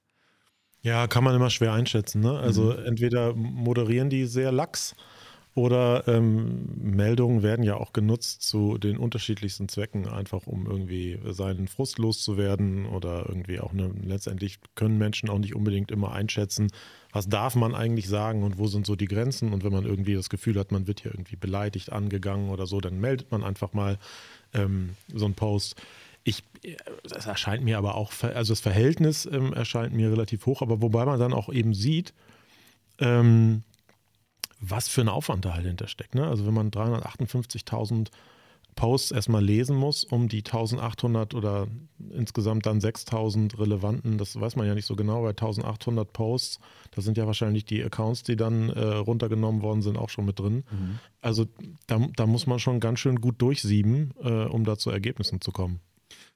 Ja, 0.81 1.07
kann 1.07 1.23
man 1.23 1.35
immer 1.35 1.49
schwer 1.49 1.73
einschätzen. 1.73 2.21
Ne? 2.21 2.37
Also 2.39 2.73
mhm. 2.73 2.85
entweder 2.85 3.33
moderieren 3.35 4.09
die 4.09 4.25
sehr 4.25 4.51
lax 4.51 4.95
oder 5.57 6.07
ähm, 6.07 6.69
Meldungen 6.79 7.41
werden 7.41 7.63
ja 7.63 7.77
auch 7.77 7.91
genutzt 7.91 8.43
zu 8.43 8.77
den 8.77 8.95
unterschiedlichsten 8.95 9.67
Zwecken, 9.67 10.07
einfach 10.07 10.45
um 10.45 10.67
irgendwie 10.67 11.19
seinen 11.31 11.67
Frust 11.67 11.97
loszuwerden 11.97 12.85
oder 12.85 13.25
irgendwie 13.27 13.59
auch 13.59 13.73
eine, 13.73 13.91
letztendlich 14.03 14.59
können 14.75 14.99
Menschen 14.99 15.31
auch 15.31 15.39
nicht 15.39 15.55
unbedingt 15.55 15.89
immer 15.89 16.11
einschätzen, 16.11 16.67
was 17.11 17.27
darf 17.27 17.55
man 17.55 17.73
eigentlich 17.73 18.07
sagen 18.07 18.43
und 18.43 18.59
wo 18.59 18.67
sind 18.67 18.85
so 18.85 18.95
die 18.95 19.07
Grenzen. 19.07 19.51
Und 19.51 19.63
wenn 19.63 19.71
man 19.73 19.85
irgendwie 19.85 20.13
das 20.13 20.29
Gefühl 20.29 20.59
hat, 20.59 20.71
man 20.71 20.85
wird 20.85 20.99
hier 20.99 21.11
irgendwie 21.11 21.37
beleidigt, 21.37 21.91
angegangen 21.91 22.51
oder 22.51 22.67
so, 22.67 22.79
dann 22.79 22.99
meldet 22.99 23.31
man 23.31 23.43
einfach 23.43 23.73
mal 23.73 23.97
ähm, 24.53 24.91
so 25.11 25.25
einen 25.25 25.33
Post. 25.33 25.75
Ich, 26.23 26.43
es 27.03 27.25
erscheint 27.25 27.63
mir 27.63 27.79
aber 27.79 27.95
auch, 27.95 28.11
also 28.21 28.51
das 28.51 28.59
Verhältnis 28.59 29.25
ähm, 29.25 29.53
erscheint 29.53 29.95
mir 29.95 30.11
relativ 30.11 30.45
hoch, 30.45 30.61
aber 30.61 30.83
wobei 30.83 31.03
man 31.05 31.19
dann 31.19 31.33
auch 31.33 31.51
eben 31.51 31.73
sieht, 31.73 32.13
ähm, 32.99 33.63
was 34.59 34.87
für 34.87 35.01
ein 35.01 35.09
Aufwand 35.09 35.45
da 35.45 35.53
halt 35.53 35.65
hintersteckt. 35.65 36.15
Ne? 36.15 36.25
Also 36.25 36.45
wenn 36.45 36.53
man 36.53 36.71
358.000 36.71 38.09
Posts 38.77 39.11
erstmal 39.11 39.43
lesen 39.43 39.75
muss, 39.75 40.05
um 40.05 40.29
die 40.29 40.45
1800 40.45 41.33
oder 41.33 41.67
insgesamt 42.11 42.65
dann 42.65 42.79
6000 42.79 43.59
relevanten, 43.59 44.17
das 44.17 44.39
weiß 44.39 44.55
man 44.55 44.67
ja 44.67 44.75
nicht 44.75 44.85
so 44.85 44.95
genau, 44.95 45.23
bei 45.23 45.29
1800 45.29 46.13
Posts, 46.13 46.59
da 46.91 47.01
sind 47.01 47.17
ja 47.17 47.25
wahrscheinlich 47.25 47.65
die 47.65 47.83
Accounts, 47.83 48.23
die 48.23 48.37
dann 48.37 48.69
äh, 48.69 48.79
runtergenommen 48.79 49.61
worden 49.61 49.81
sind, 49.81 49.97
auch 49.97 50.09
schon 50.09 50.25
mit 50.25 50.39
drin. 50.39 50.63
Mhm. 50.69 50.99
Also 51.21 51.47
da, 51.87 52.07
da, 52.15 52.25
muss 52.27 52.47
man 52.47 52.59
schon 52.59 52.79
ganz 52.79 52.99
schön 52.99 53.19
gut 53.19 53.41
durchsieben, 53.41 54.13
äh, 54.21 54.45
um 54.45 54.63
da 54.63 54.77
zu 54.77 54.91
Ergebnissen 54.91 55.41
zu 55.41 55.51
kommen. 55.51 55.81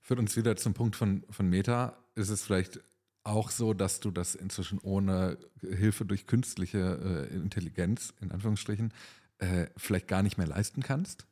Führt 0.02 0.20
uns 0.20 0.36
wieder 0.36 0.56
zum 0.58 0.74
Punkt 0.74 0.96
von, 0.96 1.24
von 1.30 1.48
Meta. 1.48 1.96
Ist 2.16 2.30
es 2.30 2.44
vielleicht 2.44 2.82
auch 3.24 3.52
so, 3.52 3.74
dass 3.74 4.00
du 4.00 4.12
das 4.12 4.36
inzwischen 4.36 4.80
ohne 4.80 5.38
Hilfe 5.62 6.06
durch 6.06 6.28
künstliche 6.28 7.28
äh, 7.32 7.36
Intelligenz, 7.36 8.14
in 8.22 8.32
Anführungsstrichen, 8.32 8.94
äh, 9.38 9.68
vielleicht 9.78 10.08
gar 10.08 10.24
nicht 10.24 10.38
mehr 10.38 10.48
leisten 10.48 10.82
kannst? 10.82 11.26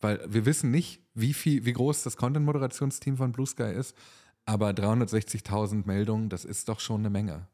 Weil 0.00 0.20
wir 0.28 0.46
wissen 0.46 0.70
nicht, 0.70 1.02
wie, 1.14 1.32
viel, 1.32 1.64
wie 1.64 1.72
groß 1.72 2.02
das 2.02 2.16
Content-Moderationsteam 2.16 3.16
von 3.16 3.32
Blue 3.32 3.46
Sky 3.46 3.72
ist, 3.72 3.96
aber 4.44 4.70
360.000 4.70 5.86
Meldungen, 5.86 6.28
das 6.28 6.44
ist 6.44 6.68
doch 6.68 6.80
schon 6.80 7.00
eine 7.00 7.10
Menge. 7.10 7.46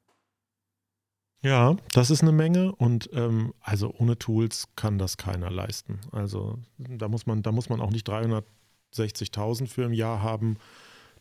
Ja, 1.42 1.76
das 1.92 2.10
ist 2.10 2.22
eine 2.22 2.32
Menge 2.32 2.72
und 2.72 3.08
ähm, 3.14 3.54
also 3.60 3.94
ohne 3.98 4.18
Tools 4.18 4.68
kann 4.76 4.98
das 4.98 5.16
keiner 5.16 5.50
leisten. 5.50 6.00
Also 6.12 6.58
da 6.76 7.08
muss 7.08 7.24
man, 7.24 7.42
da 7.42 7.50
muss 7.50 7.70
man 7.70 7.80
auch 7.80 7.90
nicht 7.90 8.08
360.000 8.08 9.66
für 9.66 9.84
im 9.84 9.94
Jahr 9.94 10.22
haben 10.22 10.58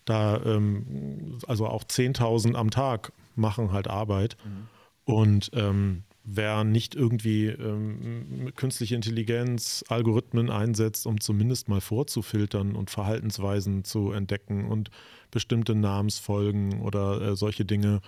da 0.09 0.41
ähm, 0.43 1.37
also 1.47 1.67
auch 1.67 1.83
10.000 1.83 2.55
am 2.55 2.71
Tag 2.71 3.11
machen 3.35 3.71
halt 3.71 3.87
Arbeit. 3.87 4.37
Mhm. 4.43 4.67
Und 5.13 5.51
ähm, 5.53 6.03
wer 6.23 6.63
nicht 6.63 6.95
irgendwie 6.95 7.47
ähm, 7.47 8.51
künstliche 8.55 8.95
Intelligenz, 8.95 9.83
Algorithmen 9.87 10.49
einsetzt, 10.49 11.07
um 11.07 11.19
zumindest 11.19 11.69
mal 11.69 11.81
vorzufiltern 11.81 12.75
und 12.75 12.89
Verhaltensweisen 12.89 13.83
zu 13.83 14.11
entdecken 14.11 14.65
und 14.65 14.91
bestimmte 15.31 15.75
Namensfolgen 15.75 16.81
oder 16.81 17.21
äh, 17.21 17.35
solche 17.35 17.65
Dinge 17.65 18.01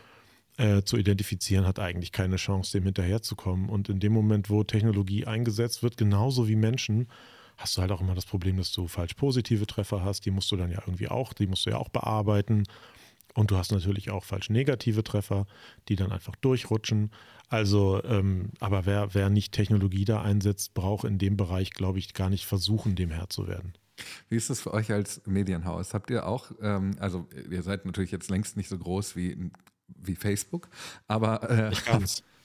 äh, 0.58 0.84
zu 0.84 0.98
identifizieren, 0.98 1.66
hat 1.66 1.80
eigentlich 1.80 2.12
keine 2.12 2.36
Chance, 2.36 2.74
dem 2.74 2.84
hinterherzukommen. 2.84 3.70
Und 3.70 3.90
in 3.90 4.00
dem 4.00 4.14
Moment, 4.14 4.50
wo 4.50 4.64
Technologie 4.64 5.26
eingesetzt 5.26 5.82
wird, 5.82 5.98
genauso 5.98 6.48
wie 6.48 6.56
Menschen, 6.56 7.08
hast 7.62 7.78
du 7.78 7.82
halt 7.82 7.92
auch 7.92 8.02
immer 8.02 8.16
das 8.16 8.26
Problem, 8.26 8.58
dass 8.58 8.72
du 8.72 8.88
falsch 8.88 9.14
positive 9.14 9.68
Treffer 9.68 10.04
hast. 10.04 10.26
Die 10.26 10.32
musst 10.32 10.52
du 10.52 10.58
dann 10.58 10.72
ja 10.72 10.80
irgendwie 10.86 11.08
auch, 11.08 11.34
die 11.34 11.48
musst 11.48 11.66
du 11.66 11.70
ja 11.70 11.78
auch 11.78 11.90
bearbeiten. 11.90 12.64
Und 13.34 13.52
du 13.52 13.58
hast 13.58 13.72
natürlich 13.72 14.10
auch 14.10 14.24
falsch 14.24 14.50
negative 14.50 15.04
Treffer, 15.04 15.48
die 15.88 15.96
dann 15.96 16.12
einfach 16.12 16.36
durchrutschen. 16.36 17.12
Also, 17.48 18.04
ähm, 18.04 18.50
aber 18.60 18.86
wer, 18.86 19.14
wer 19.14 19.30
nicht 19.30 19.54
Technologie 19.54 20.06
da 20.06 20.22
einsetzt, 20.22 20.74
braucht 20.74 21.06
in 21.06 21.18
dem 21.18 21.38
Bereich, 21.38 21.72
glaube 21.72 22.00
ich, 22.00 22.14
gar 22.14 22.30
nicht 22.30 22.46
versuchen, 22.46 22.96
dem 22.96 23.12
Herr 23.12 23.30
zu 23.30 23.48
werden. 23.48 23.74
Wie 24.30 24.36
ist 24.36 24.50
das 24.50 24.62
für 24.62 24.74
euch 24.74 24.92
als 24.92 25.22
Medienhaus? 25.26 25.94
Habt 25.94 26.10
ihr 26.10 26.28
auch, 26.28 26.52
ähm, 26.62 26.96
also 27.00 27.28
ihr 27.50 27.62
seid 27.62 27.86
natürlich 27.86 28.12
jetzt 28.12 28.30
längst 28.30 28.58
nicht 28.58 28.70
so 28.70 28.78
groß 28.78 29.16
wie, 29.16 29.52
wie 29.88 30.16
Facebook, 30.16 30.70
aber, 31.08 31.50
äh, 31.50 31.72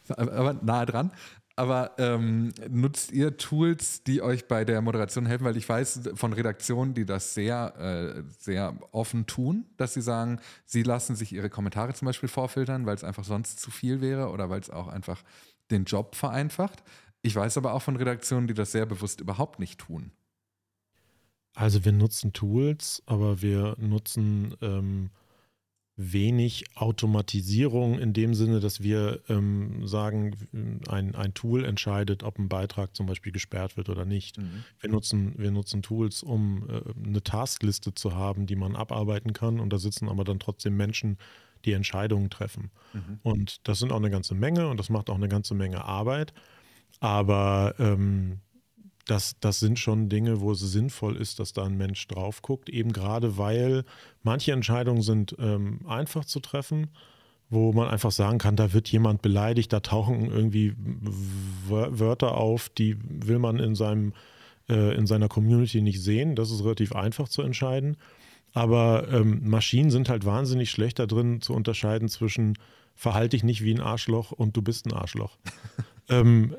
aber 0.17 0.55
nahe 0.55 0.87
dran. 0.87 1.13
Aber 1.59 1.93
ähm, 1.97 2.53
nutzt 2.69 3.13
ihr 3.13 3.39
Tools, 3.39 4.03
die 4.03 4.21
euch 4.21 4.47
bei 4.47 4.67
der 4.67 4.83
Moderation 4.83 5.25
helfen? 5.25 5.45
Weil 5.45 5.57
ich 5.57 5.67
weiß 5.67 6.11
von 6.15 6.35
Redaktionen, 6.35 6.93
die 6.93 7.07
das 7.07 7.33
sehr, 7.33 7.75
äh, 7.79 8.23
sehr 8.39 8.79
offen 8.93 9.27
tun, 9.27 9.65
dass 9.79 9.95
sie 9.95 10.03
sagen, 10.03 10.39
sie 10.67 10.83
lassen 10.83 11.17
sich 11.17 11.33
ihre 11.33 11.49
Kommentare 11.49 11.95
zum 11.95 12.05
Beispiel 12.07 12.29
vorfiltern, 12.29 12.85
weil 12.85 12.95
es 12.95 13.05
einfach 13.05 13.25
sonst 13.25 13.59
zu 13.59 13.71
viel 13.71 14.03
wäre 14.03 14.29
oder 14.29 14.51
weil 14.51 14.61
es 14.61 14.69
auch 14.69 14.89
einfach 14.89 15.23
den 15.71 15.85
Job 15.85 16.15
vereinfacht. 16.15 16.83
Ich 17.23 17.35
weiß 17.35 17.57
aber 17.57 17.73
auch 17.73 17.83
von 17.83 17.97
Redaktionen, 17.97 18.47
die 18.47 18.55
das 18.55 18.73
sehr 18.73 18.85
bewusst 18.85 19.23
überhaupt 19.23 19.59
nicht 19.59 19.81
tun. 19.81 20.13
Also 21.55 21.87
wir 21.87 21.93
nutzen 21.93 22.35
Tools, 22.35 23.03
aber 23.07 23.41
wir 23.41 23.77
nutzen 23.79 24.55
ähm, 24.61 25.11
wenig 25.97 26.65
Automatisierung 26.75 27.99
in 27.99 28.13
dem 28.13 28.35
Sinne, 28.35 28.61
dass 28.61 28.83
wir 28.83 29.21
ähm, 29.29 29.87
sagen, 29.87 30.37
ein, 30.89 31.15
ein 31.15 31.33
Tool 31.33 31.65
entscheidet, 31.65 32.23
ob 32.23 32.39
ein 32.39 32.51
Beitrag 32.51 32.95
zum 32.95 33.07
Beispiel 33.07 33.33
gesperrt 33.33 33.79
wird 33.79 33.89
oder 33.89 34.05
nicht. 34.05 34.39
Mhm. 34.39 34.65
Wir, 34.79 34.91
nutzen, 34.91 35.35
wir 35.39 35.51
nutzen 35.51 35.81
Tools, 35.81 36.23
um 36.23 36.69
äh, 36.69 36.83
eine 37.07 37.23
Taskliste 37.23 37.95
zu 37.95 38.15
haben, 38.15 38.47
die 38.47 38.57
man 38.57 38.77
abarbeiten 38.77 39.33
kann 39.33 39.59
und 39.59 39.73
da 39.73 39.79
sitzen 39.79 40.09
aber 40.09 40.25
dann 40.25 40.39
trotzdem 40.39 40.77
Menschen, 40.77 41.17
die 41.65 41.73
Entscheidungen 41.73 42.29
treffen. 42.29 42.71
Mhm. 42.93 43.19
Und 43.23 43.67
das 43.67 43.79
sind 43.79 43.91
auch 43.91 43.97
eine 43.97 44.11
ganze 44.11 44.35
Menge 44.35 44.69
und 44.69 44.79
das 44.79 44.91
macht 44.91 45.09
auch 45.09 45.17
eine 45.17 45.29
ganze 45.29 45.55
Menge 45.55 45.85
Arbeit. 45.85 46.35
Aber 47.01 47.75
ähm, 47.79 48.41
das, 49.07 49.37
das 49.41 49.61
sind 49.61 49.79
schon 49.79 50.09
Dinge, 50.09 50.41
wo 50.41 50.53
es 50.53 50.61
sinnvoll 50.61 51.17
ist, 51.17 51.39
dass 51.39 51.53
da 51.53 51.65
ein 51.65 51.77
Mensch 51.77 52.07
drauf 52.09 52.43
guckt, 52.43 52.69
eben 52.69 52.93
gerade 52.93 53.39
weil 53.39 53.85
manche 54.23 54.53
Entscheidungen 54.53 55.03
sind 55.03 55.37
ähm, 55.39 55.81
einfach 55.87 56.25
zu 56.25 56.41
treffen, 56.41 56.91
wo 57.49 57.73
man 57.73 57.89
einfach 57.89 58.11
sagen 58.11 58.39
kann, 58.39 58.57
da 58.57 58.73
wird 58.73 58.89
jemand 58.89 59.23
beleidigt, 59.23 59.73
da 59.73 59.81
tauchen 59.81 60.31
irgendwie 60.31 60.75
Wörter 61.69 62.37
auf, 62.37 62.69
die 62.69 62.97
will 63.01 63.39
man 63.39 63.61
in, 63.61 63.77
seinem, 63.77 64.13
äh, 64.69 64.97
in 64.97 65.07
seiner 65.07 65.29
Community 65.29 65.81
nicht 65.81 66.03
sehen. 66.03 66.35
Das 66.35 66.51
ist 66.51 66.65
relativ 66.65 66.93
einfach 66.93 67.29
zu 67.29 67.43
entscheiden. 67.43 67.97
Aber 68.53 69.07
ähm, 69.13 69.43
Maschinen 69.45 69.91
sind 69.91 70.09
halt 70.09 70.25
wahnsinnig 70.25 70.71
schlecht 70.71 70.99
da 70.99 71.07
drin 71.07 71.41
zu 71.41 71.53
unterscheiden 71.53 72.09
zwischen 72.09 72.59
verhalte 72.97 73.37
dich 73.37 73.45
nicht 73.45 73.63
wie 73.63 73.73
ein 73.73 73.81
Arschloch 73.81 74.33
und 74.33 74.57
du 74.57 74.63
bist 74.63 74.87
ein 74.87 74.93
Arschloch. 74.93 75.39
ähm, 76.09 76.57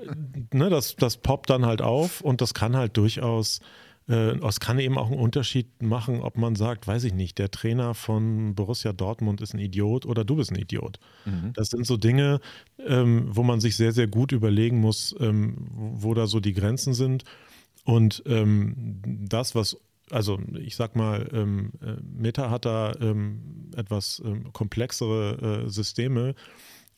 ne, 0.54 0.70
das, 0.70 0.96
das 0.96 1.18
poppt 1.18 1.50
dann 1.50 1.66
halt 1.66 1.82
auf 1.82 2.22
und 2.22 2.40
das 2.42 2.54
kann 2.54 2.78
halt 2.78 2.96
durchaus, 2.96 3.60
äh, 4.08 4.38
es 4.46 4.60
kann 4.60 4.80
eben 4.80 4.98
auch 4.98 5.08
einen 5.08 5.20
Unterschied 5.20 5.82
machen, 5.82 6.22
ob 6.22 6.38
man 6.38 6.56
sagt, 6.56 6.88
weiß 6.88 7.04
ich 7.06 7.14
nicht, 7.14 7.40
der 7.40 7.50
Trainer 7.52 7.96
von 7.96 8.54
Borussia 8.56 8.94
Dortmund 8.94 9.42
ist 9.42 9.54
ein 9.54 9.60
Idiot 9.60 10.06
oder 10.06 10.24
du 10.24 10.36
bist 10.36 10.52
ein 10.52 10.60
Idiot. 10.60 11.00
Mhm. 11.26 11.54
Das 11.54 11.70
sind 11.70 11.86
so 11.86 11.98
Dinge, 11.98 12.40
ähm, 12.86 13.28
wo 13.30 13.44
man 13.44 13.60
sich 13.60 13.76
sehr, 13.76 13.92
sehr 13.92 14.08
gut 14.08 14.32
überlegen 14.32 14.80
muss, 14.80 15.16
ähm, 15.20 15.68
wo 15.72 16.14
da 16.14 16.28
so 16.28 16.40
die 16.40 16.54
Grenzen 16.54 16.94
sind. 16.94 17.24
Und 17.84 18.22
ähm, 18.26 19.00
das, 19.28 19.56
was 19.56 19.78
also 20.12 20.40
ich 20.58 20.76
sag 20.76 20.96
mal, 20.96 21.28
ähm, 21.34 21.72
äh, 21.82 21.96
Meta 22.02 22.50
hat 22.50 22.66
da 22.66 22.94
ähm, 23.00 23.72
etwas 23.76 24.22
ähm, 24.26 24.52
komplexere 24.54 25.66
äh, 25.66 25.70
Systeme, 25.70 26.36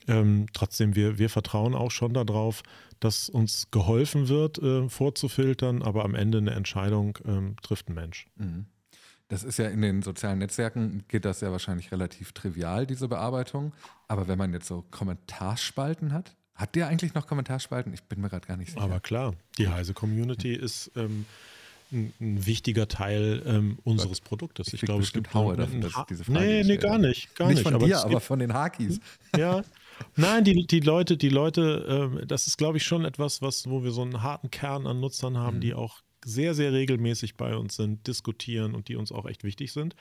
ähm, 0.07 0.47
trotzdem, 0.53 0.95
wir, 0.95 1.19
wir 1.19 1.29
vertrauen 1.29 1.75
auch 1.75 1.91
schon 1.91 2.13
darauf, 2.13 2.63
dass 2.99 3.29
uns 3.29 3.69
geholfen 3.71 4.27
wird, 4.27 4.57
äh, 4.57 4.89
vorzufiltern, 4.89 5.81
aber 5.81 6.03
am 6.03 6.15
Ende 6.15 6.39
eine 6.39 6.51
Entscheidung 6.51 7.17
ähm, 7.25 7.55
trifft 7.61 7.89
ein 7.89 7.93
Mensch. 7.93 8.27
Mhm. 8.35 8.65
Das 9.27 9.43
ist 9.43 9.59
ja 9.59 9.67
in 9.67 9.81
den 9.81 10.01
sozialen 10.01 10.39
Netzwerken, 10.39 11.03
geht 11.07 11.23
das 11.23 11.41
ja 11.41 11.51
wahrscheinlich 11.51 11.91
relativ 11.91 12.31
trivial, 12.31 12.87
diese 12.87 13.07
Bearbeitung. 13.07 13.73
Aber 14.07 14.27
wenn 14.27 14.39
man 14.39 14.51
jetzt 14.53 14.67
so 14.67 14.83
Kommentarspalten 14.89 16.11
hat, 16.13 16.35
hat 16.55 16.75
der 16.75 16.87
eigentlich 16.87 17.13
noch 17.13 17.27
Kommentarspalten? 17.27 17.93
Ich 17.93 18.03
bin 18.03 18.19
mir 18.19 18.29
gerade 18.29 18.47
gar 18.47 18.57
nicht 18.57 18.71
sicher. 18.71 18.81
Aber 18.81 18.99
klar, 18.99 19.35
die 19.59 19.69
Heise 19.69 19.93
Community 19.93 20.53
ist 20.53 20.91
ähm, 20.95 21.25
ein, 21.91 22.13
ein, 22.19 22.45
wichtiger 22.45 22.87
Teil 22.87 23.41
ähm, 23.45 23.79
unseres 23.83 24.21
Produktes. 24.21 24.67
Ich, 24.67 24.75
ich 24.75 24.81
glaube, 24.81 25.03
es 25.03 25.13
gibt 25.13 25.33
Haue 25.33 25.55
dafür, 25.55 25.81
dass 25.81 25.93
diese 26.09 26.23
Frage 26.23 26.39
Nee, 26.39 26.63
nee, 26.63 26.77
gar 26.77 26.97
nicht. 26.97 27.35
Gar 27.35 27.47
nicht, 27.47 27.57
nicht 27.57 27.63
von 27.63 27.75
aber 27.75 27.85
dir, 27.85 27.99
aber 28.03 28.19
von 28.19 28.39
den 28.39 28.53
Hakis. 28.53 28.99
Ja, 29.37 29.63
Nein, 30.15 30.43
die, 30.43 30.65
die 30.65 30.79
Leute, 30.79 31.17
die 31.17 31.29
Leute, 31.29 32.13
äh, 32.21 32.25
das 32.25 32.47
ist, 32.47 32.57
glaube 32.57 32.77
ich, 32.77 32.83
schon 32.83 33.05
etwas, 33.05 33.41
was, 33.41 33.69
wo 33.69 33.83
wir 33.83 33.91
so 33.91 34.01
einen 34.01 34.23
harten 34.23 34.51
Kern 34.51 34.87
an 34.87 34.99
Nutzern 34.99 35.37
haben, 35.37 35.57
mhm. 35.57 35.61
die 35.61 35.73
auch 35.73 35.99
sehr, 36.25 36.53
sehr 36.53 36.73
regelmäßig 36.73 37.35
bei 37.35 37.55
uns 37.55 37.75
sind, 37.75 38.07
diskutieren 38.07 38.75
und 38.75 38.87
die 38.87 38.95
uns 38.95 39.11
auch 39.11 39.25
echt 39.25 39.43
wichtig 39.43 39.71
sind. 39.71 39.95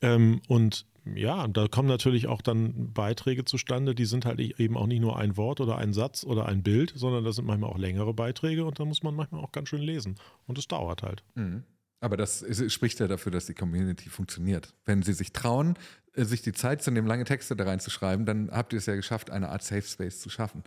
Ähm, 0.00 0.40
und 0.48 0.86
ja, 1.14 1.46
da 1.48 1.68
kommen 1.68 1.88
natürlich 1.88 2.26
auch 2.26 2.42
dann 2.42 2.92
Beiträge 2.92 3.44
zustande, 3.44 3.94
die 3.94 4.04
sind 4.04 4.26
halt 4.26 4.40
eben 4.40 4.76
auch 4.76 4.86
nicht 4.86 5.00
nur 5.00 5.18
ein 5.18 5.36
Wort 5.36 5.60
oder 5.60 5.78
ein 5.78 5.92
Satz 5.92 6.24
oder 6.24 6.46
ein 6.46 6.62
Bild, 6.62 6.92
sondern 6.94 7.24
das 7.24 7.36
sind 7.36 7.46
manchmal 7.46 7.70
auch 7.70 7.78
längere 7.78 8.12
Beiträge 8.14 8.64
und 8.64 8.78
da 8.78 8.84
muss 8.84 9.02
man 9.02 9.14
manchmal 9.14 9.42
auch 9.42 9.52
ganz 9.52 9.68
schön 9.68 9.80
lesen. 9.80 10.16
Und 10.46 10.58
es 10.58 10.68
dauert 10.68 11.02
halt. 11.02 11.22
Mhm. 11.34 11.64
Aber 12.00 12.16
das 12.16 12.44
spricht 12.68 13.00
ja 13.00 13.08
dafür, 13.08 13.32
dass 13.32 13.46
die 13.46 13.54
Community 13.54 14.08
funktioniert. 14.08 14.72
Wenn 14.84 15.02
sie 15.02 15.12
sich 15.12 15.32
trauen, 15.32 15.76
äh, 16.14 16.24
sich 16.24 16.42
die 16.42 16.52
Zeit 16.52 16.82
zu 16.82 16.90
nehmen, 16.90 17.08
lange 17.08 17.24
Texte 17.24 17.56
da 17.56 17.64
reinzuschreiben, 17.64 18.24
dann 18.24 18.50
habt 18.50 18.72
ihr 18.72 18.78
es 18.78 18.86
ja 18.86 18.94
geschafft, 18.94 19.30
eine 19.30 19.48
Art 19.48 19.62
Safe 19.62 19.82
Space 19.82 20.20
zu 20.20 20.30
schaffen. 20.30 20.62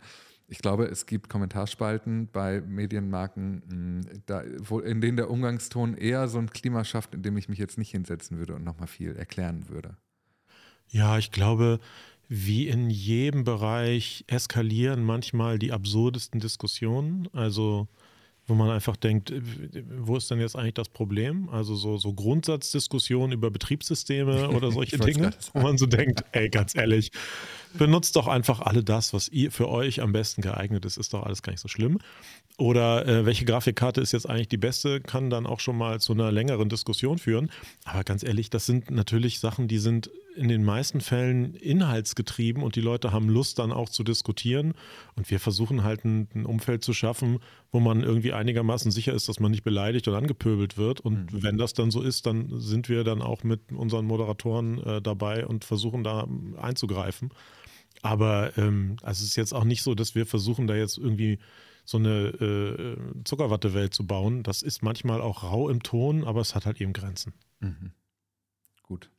Ich 0.51 0.59
glaube, 0.59 0.83
es 0.83 1.05
gibt 1.05 1.29
Kommentarspalten 1.29 2.27
bei 2.27 2.59
Medienmarken, 2.59 3.63
hm, 3.69 4.21
da, 4.25 4.43
wo, 4.59 4.79
in 4.79 4.99
denen 4.99 5.15
der 5.15 5.29
Umgangston 5.29 5.95
eher 5.95 6.27
so 6.27 6.39
ein 6.39 6.49
Klima 6.49 6.83
schafft, 6.83 7.15
in 7.15 7.23
dem 7.23 7.37
ich 7.37 7.47
mich 7.47 7.57
jetzt 7.57 7.77
nicht 7.77 7.91
hinsetzen 7.91 8.37
würde 8.37 8.55
und 8.55 8.65
nochmal 8.65 8.87
viel 8.87 9.15
erklären 9.15 9.69
würde. 9.69 9.95
Ja, 10.89 11.17
ich 11.17 11.31
glaube, 11.31 11.79
wie 12.27 12.67
in 12.67 12.89
jedem 12.89 13.45
Bereich 13.45 14.25
eskalieren 14.27 15.05
manchmal 15.05 15.57
die 15.57 15.71
absurdesten 15.71 16.41
Diskussionen. 16.41 17.29
Also 17.31 17.87
wo 18.51 18.55
man 18.55 18.69
einfach 18.69 18.97
denkt, 18.97 19.31
äh, 19.31 19.41
wo 19.99 20.17
ist 20.17 20.29
denn 20.29 20.41
jetzt 20.41 20.57
eigentlich 20.57 20.73
das 20.73 20.89
Problem? 20.89 21.47
Also 21.49 21.75
so, 21.75 21.97
so 21.97 22.11
Grundsatzdiskussionen 22.13 23.31
über 23.31 23.49
Betriebssysteme 23.49 24.49
oder 24.49 24.71
solche 24.73 24.97
Dinge, 24.97 25.31
wo 25.53 25.61
man 25.61 25.77
so 25.77 25.85
denkt, 25.85 26.25
ey, 26.33 26.49
ganz 26.49 26.75
ehrlich, 26.75 27.11
benutzt 27.73 28.17
doch 28.17 28.27
einfach 28.27 28.59
alle 28.59 28.83
das, 28.83 29.13
was 29.13 29.29
ihr 29.29 29.53
für 29.53 29.69
euch 29.69 30.01
am 30.01 30.11
besten 30.11 30.41
geeignet 30.41 30.83
ist, 30.83 30.97
ist 30.97 31.13
doch 31.13 31.23
alles 31.23 31.41
gar 31.43 31.53
nicht 31.53 31.61
so 31.61 31.69
schlimm. 31.69 31.99
Oder 32.57 33.07
äh, 33.07 33.25
welche 33.25 33.45
Grafikkarte 33.45 34.01
ist 34.01 34.11
jetzt 34.11 34.29
eigentlich 34.29 34.49
die 34.49 34.57
beste, 34.57 34.99
kann 34.99 35.29
dann 35.29 35.45
auch 35.45 35.61
schon 35.61 35.77
mal 35.77 36.01
zu 36.01 36.11
einer 36.11 36.29
längeren 36.29 36.67
Diskussion 36.67 37.19
führen. 37.19 37.49
Aber 37.85 38.03
ganz 38.03 38.21
ehrlich, 38.21 38.49
das 38.49 38.65
sind 38.65 38.91
natürlich 38.91 39.39
Sachen, 39.39 39.69
die 39.69 39.79
sind 39.79 40.11
in 40.35 40.47
den 40.47 40.63
meisten 40.63 41.01
Fällen 41.01 41.55
inhaltsgetrieben 41.55 42.63
und 42.63 42.75
die 42.75 42.81
Leute 42.81 43.11
haben 43.11 43.29
Lust 43.29 43.59
dann 43.59 43.71
auch 43.71 43.89
zu 43.89 44.03
diskutieren. 44.03 44.73
Und 45.15 45.29
wir 45.29 45.39
versuchen 45.39 45.83
halt 45.83 46.05
ein, 46.05 46.27
ein 46.33 46.45
Umfeld 46.45 46.83
zu 46.83 46.93
schaffen, 46.93 47.39
wo 47.71 47.79
man 47.79 48.03
irgendwie 48.03 48.33
einigermaßen 48.33 48.91
sicher 48.91 49.13
ist, 49.13 49.29
dass 49.29 49.39
man 49.39 49.51
nicht 49.51 49.63
beleidigt 49.63 50.07
oder 50.07 50.17
angepöbelt 50.17 50.77
wird. 50.77 50.99
Und 50.99 51.33
mhm. 51.33 51.43
wenn 51.43 51.57
das 51.57 51.73
dann 51.73 51.91
so 51.91 52.01
ist, 52.01 52.25
dann 52.25 52.59
sind 52.59 52.89
wir 52.89 53.03
dann 53.03 53.21
auch 53.21 53.43
mit 53.43 53.71
unseren 53.71 54.05
Moderatoren 54.05 54.81
äh, 54.83 55.01
dabei 55.01 55.45
und 55.45 55.65
versuchen 55.65 56.03
da 56.03 56.27
einzugreifen. 56.57 57.29
Aber 58.01 58.57
ähm, 58.57 58.97
also 59.01 59.23
es 59.23 59.29
ist 59.29 59.35
jetzt 59.35 59.53
auch 59.53 59.65
nicht 59.65 59.83
so, 59.83 59.95
dass 59.95 60.15
wir 60.15 60.25
versuchen, 60.25 60.67
da 60.67 60.75
jetzt 60.75 60.97
irgendwie 60.97 61.39
so 61.83 61.97
eine 61.97 62.27
äh, 62.27 62.97
Zuckerwattewelt 63.25 63.93
zu 63.93 64.05
bauen. 64.05 64.43
Das 64.43 64.61
ist 64.61 64.81
manchmal 64.81 65.21
auch 65.21 65.43
rau 65.43 65.69
im 65.69 65.83
Ton, 65.83 66.23
aber 66.23 66.41
es 66.41 66.55
hat 66.55 66.65
halt 66.65 66.79
eben 66.79 66.93
Grenzen. 66.93 67.33
Mhm. 67.59 67.91
Gut. 68.83 69.09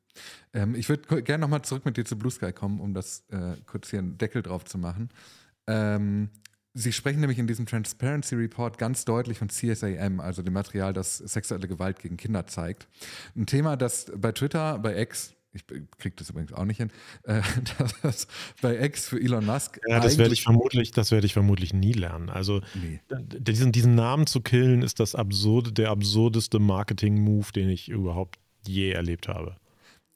Ähm, 0.52 0.74
ich 0.74 0.88
würde 0.88 1.22
gerne 1.22 1.42
nochmal 1.42 1.62
zurück 1.62 1.84
mit 1.84 1.96
dir 1.96 2.04
zu 2.04 2.16
Blue 2.16 2.30
Sky 2.30 2.52
kommen, 2.52 2.80
um 2.80 2.94
das 2.94 3.24
äh, 3.30 3.56
kurz 3.66 3.90
hier 3.90 4.00
einen 4.00 4.18
Deckel 4.18 4.42
drauf 4.42 4.64
zu 4.64 4.78
machen. 4.78 5.10
Ähm, 5.66 6.30
Sie 6.74 6.92
sprechen 6.92 7.20
nämlich 7.20 7.38
in 7.38 7.46
diesem 7.46 7.66
Transparency 7.66 8.34
Report 8.34 8.78
ganz 8.78 9.04
deutlich 9.04 9.38
von 9.38 9.50
CSAM, 9.50 10.20
also 10.20 10.42
dem 10.42 10.54
Material, 10.54 10.94
das 10.94 11.18
sexuelle 11.18 11.68
Gewalt 11.68 11.98
gegen 11.98 12.16
Kinder 12.16 12.46
zeigt. 12.46 12.88
Ein 13.36 13.44
Thema, 13.44 13.76
das 13.76 14.10
bei 14.16 14.32
Twitter, 14.32 14.78
bei 14.78 14.98
X, 14.98 15.34
ich 15.52 15.66
kriege 15.66 16.16
das 16.16 16.30
übrigens 16.30 16.54
auch 16.54 16.64
nicht 16.64 16.78
hin, 16.78 16.90
äh, 17.24 17.42
das 18.02 18.26
bei 18.62 18.82
X 18.84 19.06
für 19.06 19.20
Elon 19.20 19.44
Musk. 19.44 19.80
Ja, 19.86 20.00
das 20.00 20.16
werde 20.16 20.32
ich 20.32 20.44
vermutlich, 20.44 20.92
das 20.92 21.10
werde 21.10 21.26
ich 21.26 21.34
vermutlich 21.34 21.74
nie 21.74 21.92
lernen. 21.92 22.30
Also 22.30 22.62
nee. 22.72 23.00
diesen, 23.10 23.70
diesen 23.70 23.94
Namen 23.94 24.26
zu 24.26 24.40
killen, 24.40 24.80
ist 24.80 24.98
das 24.98 25.14
absurde, 25.14 25.72
der 25.72 25.90
absurdeste 25.90 26.58
Marketing-Move, 26.58 27.52
den 27.52 27.68
ich 27.68 27.90
überhaupt 27.90 28.38
je 28.66 28.92
erlebt 28.92 29.28
habe 29.28 29.56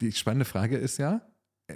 die 0.00 0.12
spannende 0.12 0.44
Frage 0.44 0.76
ist 0.76 0.98
ja, 0.98 1.22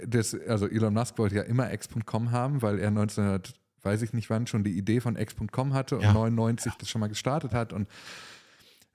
das, 0.05 0.35
also 0.47 0.67
Elon 0.67 0.93
Musk 0.93 1.17
wollte 1.17 1.35
ja 1.35 1.43
immer 1.43 1.71
X.com 1.73 2.31
haben, 2.31 2.61
weil 2.61 2.79
er 2.79 2.87
1900, 2.87 3.53
weiß 3.81 4.01
ich 4.03 4.13
nicht 4.13 4.29
wann, 4.29 4.47
schon 4.47 4.63
die 4.63 4.77
Idee 4.77 5.01
von 5.01 5.15
X.com 5.17 5.73
hatte 5.73 5.97
und 5.97 6.03
ja. 6.03 6.13
99 6.13 6.73
das 6.79 6.89
schon 6.89 7.01
mal 7.01 7.07
gestartet 7.07 7.53
hat 7.53 7.73
und 7.73 7.87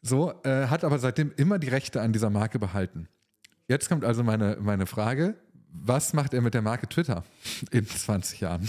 so, 0.03 0.33
äh, 0.45 0.69
hat 0.69 0.85
aber 0.85 0.99
seitdem 0.99 1.33
immer 1.37 1.59
die 1.59 1.69
Rechte 1.69 2.01
an 2.01 2.13
dieser 2.13 2.31
Marke 2.31 2.59
behalten. 2.59 3.09
Jetzt 3.69 3.89
kommt 3.89 4.05
also 4.05 4.23
meine, 4.23 4.57
meine 4.61 4.87
Frage, 4.87 5.35
was 5.69 6.13
macht 6.13 6.33
er 6.33 6.41
mit 6.41 6.55
der 6.55 6.63
Marke 6.63 6.89
Twitter 6.89 7.25
in 7.71 7.87
20 7.87 8.41
Jahren? 8.41 8.69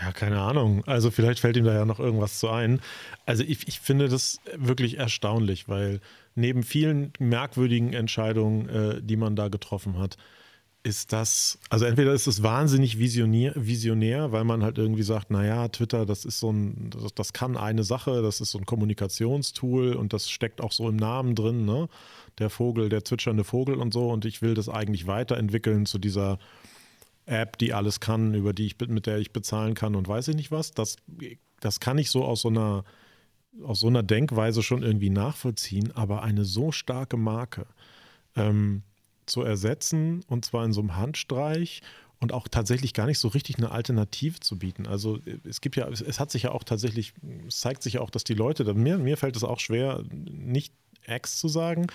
Ja, 0.00 0.12
keine 0.12 0.40
Ahnung. 0.40 0.84
Also 0.86 1.10
vielleicht 1.10 1.40
fällt 1.40 1.56
ihm 1.56 1.64
da 1.64 1.72
ja 1.72 1.84
noch 1.84 2.00
irgendwas 2.00 2.38
zu 2.38 2.50
ein. 2.50 2.80
Also 3.26 3.44
ich, 3.44 3.68
ich 3.68 3.80
finde 3.80 4.08
das 4.08 4.40
wirklich 4.56 4.98
erstaunlich, 4.98 5.68
weil 5.68 6.00
neben 6.34 6.62
vielen 6.62 7.12
merkwürdigen 7.18 7.92
Entscheidungen, 7.92 8.68
äh, 8.68 9.02
die 9.02 9.16
man 9.16 9.36
da 9.36 9.48
getroffen 9.48 9.98
hat, 9.98 10.16
ist 10.84 11.14
das, 11.14 11.58
also 11.70 11.86
entweder 11.86 12.12
ist 12.12 12.26
es 12.26 12.42
wahnsinnig 12.42 12.98
visionär, 12.98 13.54
visionär, 13.56 14.32
weil 14.32 14.44
man 14.44 14.62
halt 14.62 14.76
irgendwie 14.76 15.02
sagt, 15.02 15.30
naja, 15.30 15.66
Twitter, 15.68 16.04
das 16.04 16.26
ist 16.26 16.38
so 16.38 16.52
ein, 16.52 16.90
das, 16.90 17.14
das, 17.14 17.32
kann 17.32 17.56
eine 17.56 17.84
Sache, 17.84 18.20
das 18.20 18.42
ist 18.42 18.50
so 18.50 18.58
ein 18.58 18.66
Kommunikationstool 18.66 19.94
und 19.94 20.12
das 20.12 20.28
steckt 20.28 20.60
auch 20.60 20.72
so 20.72 20.86
im 20.88 20.96
Namen 20.96 21.34
drin, 21.34 21.64
ne? 21.64 21.88
Der 22.38 22.50
Vogel, 22.50 22.90
der 22.90 23.02
zwitschernde 23.02 23.44
Vogel 23.44 23.76
und 23.76 23.94
so 23.94 24.10
und 24.10 24.26
ich 24.26 24.42
will 24.42 24.52
das 24.52 24.68
eigentlich 24.68 25.06
weiterentwickeln 25.06 25.86
zu 25.86 25.98
dieser 25.98 26.38
App, 27.24 27.56
die 27.56 27.72
alles 27.72 28.00
kann, 28.00 28.34
über 28.34 28.52
die 28.52 28.66
ich, 28.66 28.76
mit 28.86 29.06
der 29.06 29.18
ich 29.18 29.32
bezahlen 29.32 29.72
kann 29.72 29.94
und 29.94 30.06
weiß 30.06 30.28
ich 30.28 30.36
nicht 30.36 30.50
was. 30.50 30.72
Das, 30.72 30.96
das 31.60 31.80
kann 31.80 31.96
ich 31.96 32.10
so 32.10 32.24
aus 32.24 32.42
so 32.42 32.48
einer 32.48 32.84
aus 33.62 33.80
so 33.80 33.86
einer 33.86 34.02
Denkweise 34.02 34.62
schon 34.62 34.82
irgendwie 34.82 35.10
nachvollziehen, 35.10 35.92
aber 35.92 36.22
eine 36.22 36.44
so 36.44 36.72
starke 36.72 37.16
Marke 37.16 37.66
ähm, 38.36 38.82
zu 39.26 39.42
ersetzen 39.42 40.24
und 40.28 40.44
zwar 40.44 40.64
in 40.64 40.72
so 40.72 40.80
einem 40.80 40.96
Handstreich 40.96 41.82
und 42.20 42.32
auch 42.32 42.48
tatsächlich 42.48 42.94
gar 42.94 43.06
nicht 43.06 43.18
so 43.18 43.28
richtig 43.28 43.58
eine 43.58 43.70
Alternative 43.70 44.40
zu 44.40 44.58
bieten. 44.58 44.86
Also 44.86 45.18
es 45.48 45.60
gibt 45.60 45.76
ja, 45.76 45.88
es 45.88 46.18
hat 46.20 46.30
sich 46.30 46.44
ja 46.44 46.52
auch 46.52 46.64
tatsächlich, 46.64 47.12
es 47.46 47.60
zeigt 47.60 47.82
sich 47.82 47.94
ja 47.94 48.00
auch, 48.00 48.10
dass 48.10 48.24
die 48.24 48.34
Leute, 48.34 48.72
mir, 48.74 48.98
mir 48.98 49.16
fällt 49.16 49.36
es 49.36 49.44
auch 49.44 49.60
schwer, 49.60 50.02
nicht 50.10 50.72
X 51.06 51.38
zu 51.38 51.48
sagen. 51.48 51.86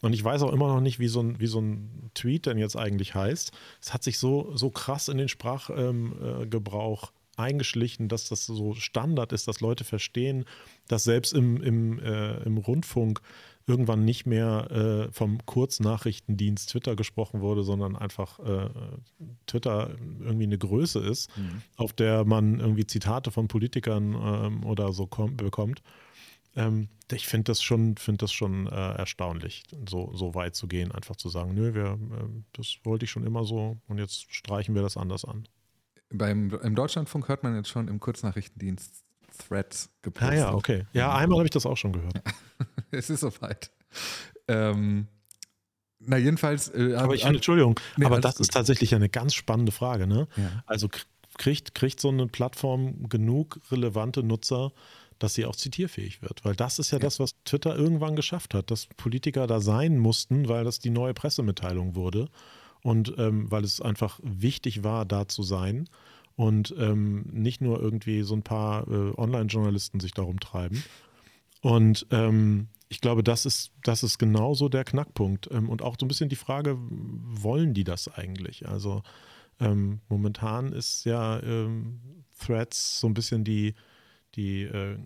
Und 0.00 0.12
ich 0.12 0.22
weiß 0.22 0.42
auch 0.42 0.52
immer 0.52 0.68
noch 0.68 0.80
nicht, 0.80 0.98
wie 0.98 1.08
so 1.08 1.20
ein, 1.20 1.40
wie 1.40 1.46
so 1.46 1.60
ein 1.60 2.10
Tweet 2.14 2.46
denn 2.46 2.58
jetzt 2.58 2.76
eigentlich 2.76 3.14
heißt. 3.14 3.52
Es 3.80 3.94
hat 3.94 4.04
sich 4.04 4.18
so, 4.18 4.54
so 4.56 4.70
krass 4.70 5.08
in 5.08 5.18
den 5.18 5.28
Sprachgebrauch 5.28 7.02
ähm, 7.02 7.08
äh, 7.08 7.17
eingeschlichen, 7.38 8.08
dass 8.08 8.28
das 8.28 8.46
so 8.46 8.74
Standard 8.74 9.32
ist, 9.32 9.48
dass 9.48 9.60
Leute 9.60 9.84
verstehen, 9.84 10.44
dass 10.88 11.04
selbst 11.04 11.32
im, 11.32 11.62
im, 11.62 11.98
äh, 11.98 12.42
im 12.42 12.58
Rundfunk 12.58 13.20
irgendwann 13.68 14.04
nicht 14.04 14.24
mehr 14.24 14.70
äh, 14.70 15.12
vom 15.12 15.44
Kurznachrichtendienst 15.44 16.70
Twitter 16.70 16.96
gesprochen 16.96 17.40
wurde, 17.42 17.62
sondern 17.62 17.96
einfach 17.96 18.38
äh, 18.40 18.70
Twitter 19.46 19.94
irgendwie 20.20 20.44
eine 20.44 20.58
Größe 20.58 21.00
ist, 21.00 21.36
mhm. 21.36 21.62
auf 21.76 21.92
der 21.92 22.24
man 22.24 22.60
irgendwie 22.60 22.86
Zitate 22.86 23.30
von 23.30 23.46
Politikern 23.46 24.14
ähm, 24.14 24.64
oder 24.64 24.92
so 24.92 25.06
bekommt. 25.06 25.82
Ähm, 26.56 26.88
ich 27.12 27.26
finde 27.26 27.44
das 27.44 27.62
schon, 27.62 27.96
find 27.96 28.22
das 28.22 28.32
schon 28.32 28.66
äh, 28.66 28.70
erstaunlich, 28.70 29.64
so, 29.88 30.12
so 30.14 30.34
weit 30.34 30.54
zu 30.54 30.66
gehen, 30.66 30.90
einfach 30.90 31.16
zu 31.16 31.28
sagen, 31.28 31.54
nö, 31.54 31.74
wir, 31.74 31.92
äh, 31.92 32.42
das 32.54 32.78
wollte 32.84 33.04
ich 33.04 33.10
schon 33.10 33.24
immer 33.24 33.44
so 33.44 33.76
und 33.86 33.98
jetzt 33.98 34.32
streichen 34.34 34.74
wir 34.74 34.82
das 34.82 34.96
anders 34.96 35.26
an. 35.26 35.46
Beim, 36.10 36.58
Im 36.62 36.74
Deutschlandfunk 36.74 37.28
hört 37.28 37.42
man 37.42 37.54
jetzt 37.54 37.68
schon 37.68 37.88
im 37.88 38.00
Kurznachrichtendienst 38.00 39.04
Threads 39.38 39.90
gepostet. 40.02 40.30
Ah 40.30 40.34
ja, 40.34 40.54
okay. 40.54 40.86
Ja, 40.92 41.14
einmal 41.14 41.38
habe 41.38 41.46
ich 41.46 41.52
das 41.52 41.66
auch 41.66 41.76
schon 41.76 41.92
gehört. 41.92 42.20
es 42.90 43.10
ist 43.10 43.20
soweit. 43.20 43.70
Ähm, 44.48 45.06
na, 46.00 46.16
jedenfalls. 46.16 46.68
Äh, 46.74 46.94
aber 46.94 47.14
ich, 47.14 47.24
Entschuldigung, 47.24 47.78
nee, 47.96 48.06
aber 48.06 48.20
das 48.20 48.36
gut. 48.36 48.42
ist 48.42 48.52
tatsächlich 48.52 48.94
eine 48.94 49.08
ganz 49.08 49.34
spannende 49.34 49.72
Frage. 49.72 50.06
Ne? 50.06 50.28
Ja. 50.36 50.62
Also 50.66 50.88
kriegt, 51.36 51.74
kriegt 51.74 52.00
so 52.00 52.08
eine 52.08 52.26
Plattform 52.26 53.08
genug 53.08 53.60
relevante 53.70 54.22
Nutzer, 54.22 54.72
dass 55.18 55.34
sie 55.34 55.44
auch 55.44 55.56
zitierfähig 55.56 56.22
wird? 56.22 56.44
Weil 56.44 56.54
das 56.54 56.78
ist 56.78 56.90
ja, 56.90 56.98
ja, 56.98 57.02
das, 57.02 57.18
was 57.20 57.34
Twitter 57.44 57.76
irgendwann 57.76 58.16
geschafft 58.16 58.54
hat, 58.54 58.70
dass 58.70 58.86
Politiker 58.96 59.46
da 59.46 59.60
sein 59.60 59.98
mussten, 59.98 60.48
weil 60.48 60.64
das 60.64 60.78
die 60.78 60.90
neue 60.90 61.14
Pressemitteilung 61.14 61.94
wurde 61.94 62.28
und 62.82 63.14
ähm, 63.18 63.50
weil 63.50 63.64
es 63.64 63.80
einfach 63.80 64.20
wichtig 64.22 64.84
war, 64.84 65.04
da 65.04 65.28
zu 65.28 65.42
sein 65.42 65.88
und 66.36 66.74
ähm, 66.78 67.26
nicht 67.32 67.60
nur 67.60 67.80
irgendwie 67.80 68.22
so 68.22 68.34
ein 68.34 68.42
paar 68.42 68.86
äh, 68.88 69.12
Online-Journalisten 69.16 70.00
sich 70.00 70.12
darum 70.12 70.38
treiben. 70.38 70.82
Und 71.60 72.06
ähm, 72.10 72.68
ich 72.88 73.00
glaube, 73.00 73.22
das 73.22 73.44
ist, 73.44 73.72
das 73.82 74.02
ist 74.02 74.18
genauso 74.18 74.68
der 74.68 74.84
Knackpunkt. 74.84 75.48
Ähm, 75.50 75.68
und 75.68 75.82
auch 75.82 75.96
so 75.98 76.06
ein 76.06 76.08
bisschen 76.08 76.28
die 76.28 76.36
Frage, 76.36 76.78
wollen 76.78 77.74
die 77.74 77.84
das 77.84 78.08
eigentlich? 78.08 78.68
Also 78.68 79.02
ähm, 79.60 80.00
momentan 80.08 80.72
ist 80.72 81.04
ja 81.04 81.42
ähm, 81.42 82.24
Threads 82.38 83.00
so 83.00 83.08
ein 83.08 83.14
bisschen 83.14 83.42
die, 83.44 83.74
die 84.36 84.62
äh, 84.62 84.96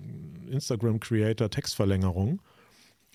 Instagram-Creator-Textverlängerung. 0.51 2.43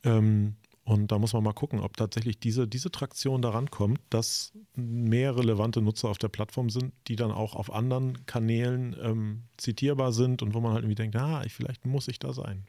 Ähm, 0.04 0.56
und 0.88 1.12
da 1.12 1.20
muss 1.20 1.34
man 1.34 1.44
mal 1.44 1.52
gucken, 1.52 1.82
ob 1.82 1.98
tatsächlich 1.98 2.40
diese, 2.40 2.66
diese 2.66 2.90
Traktion 2.90 3.42
daran 3.42 3.70
kommt, 3.70 4.00
dass 4.10 4.54
mehr 4.74 5.36
relevante 5.36 5.82
Nutzer 5.82 6.08
auf 6.08 6.18
der 6.18 6.30
Plattform 6.30 6.70
sind, 6.70 6.94
die 7.10 7.18
dann 7.18 7.30
auch 7.34 7.56
auf 7.56 7.74
anderen 7.74 8.26
Kanälen 8.26 8.96
ähm, 9.02 9.44
zitierbar 9.58 10.14
sind 10.14 10.42
und 10.42 10.54
wo 10.54 10.62
man 10.62 10.72
halt 10.72 10.84
irgendwie 10.84 10.96
denkt, 10.96 11.18
ah, 11.18 11.44
ich, 11.46 11.54
vielleicht 11.54 11.86
muss 11.86 12.08
ich 12.08 12.20
da 12.20 12.32
sein. 12.32 12.68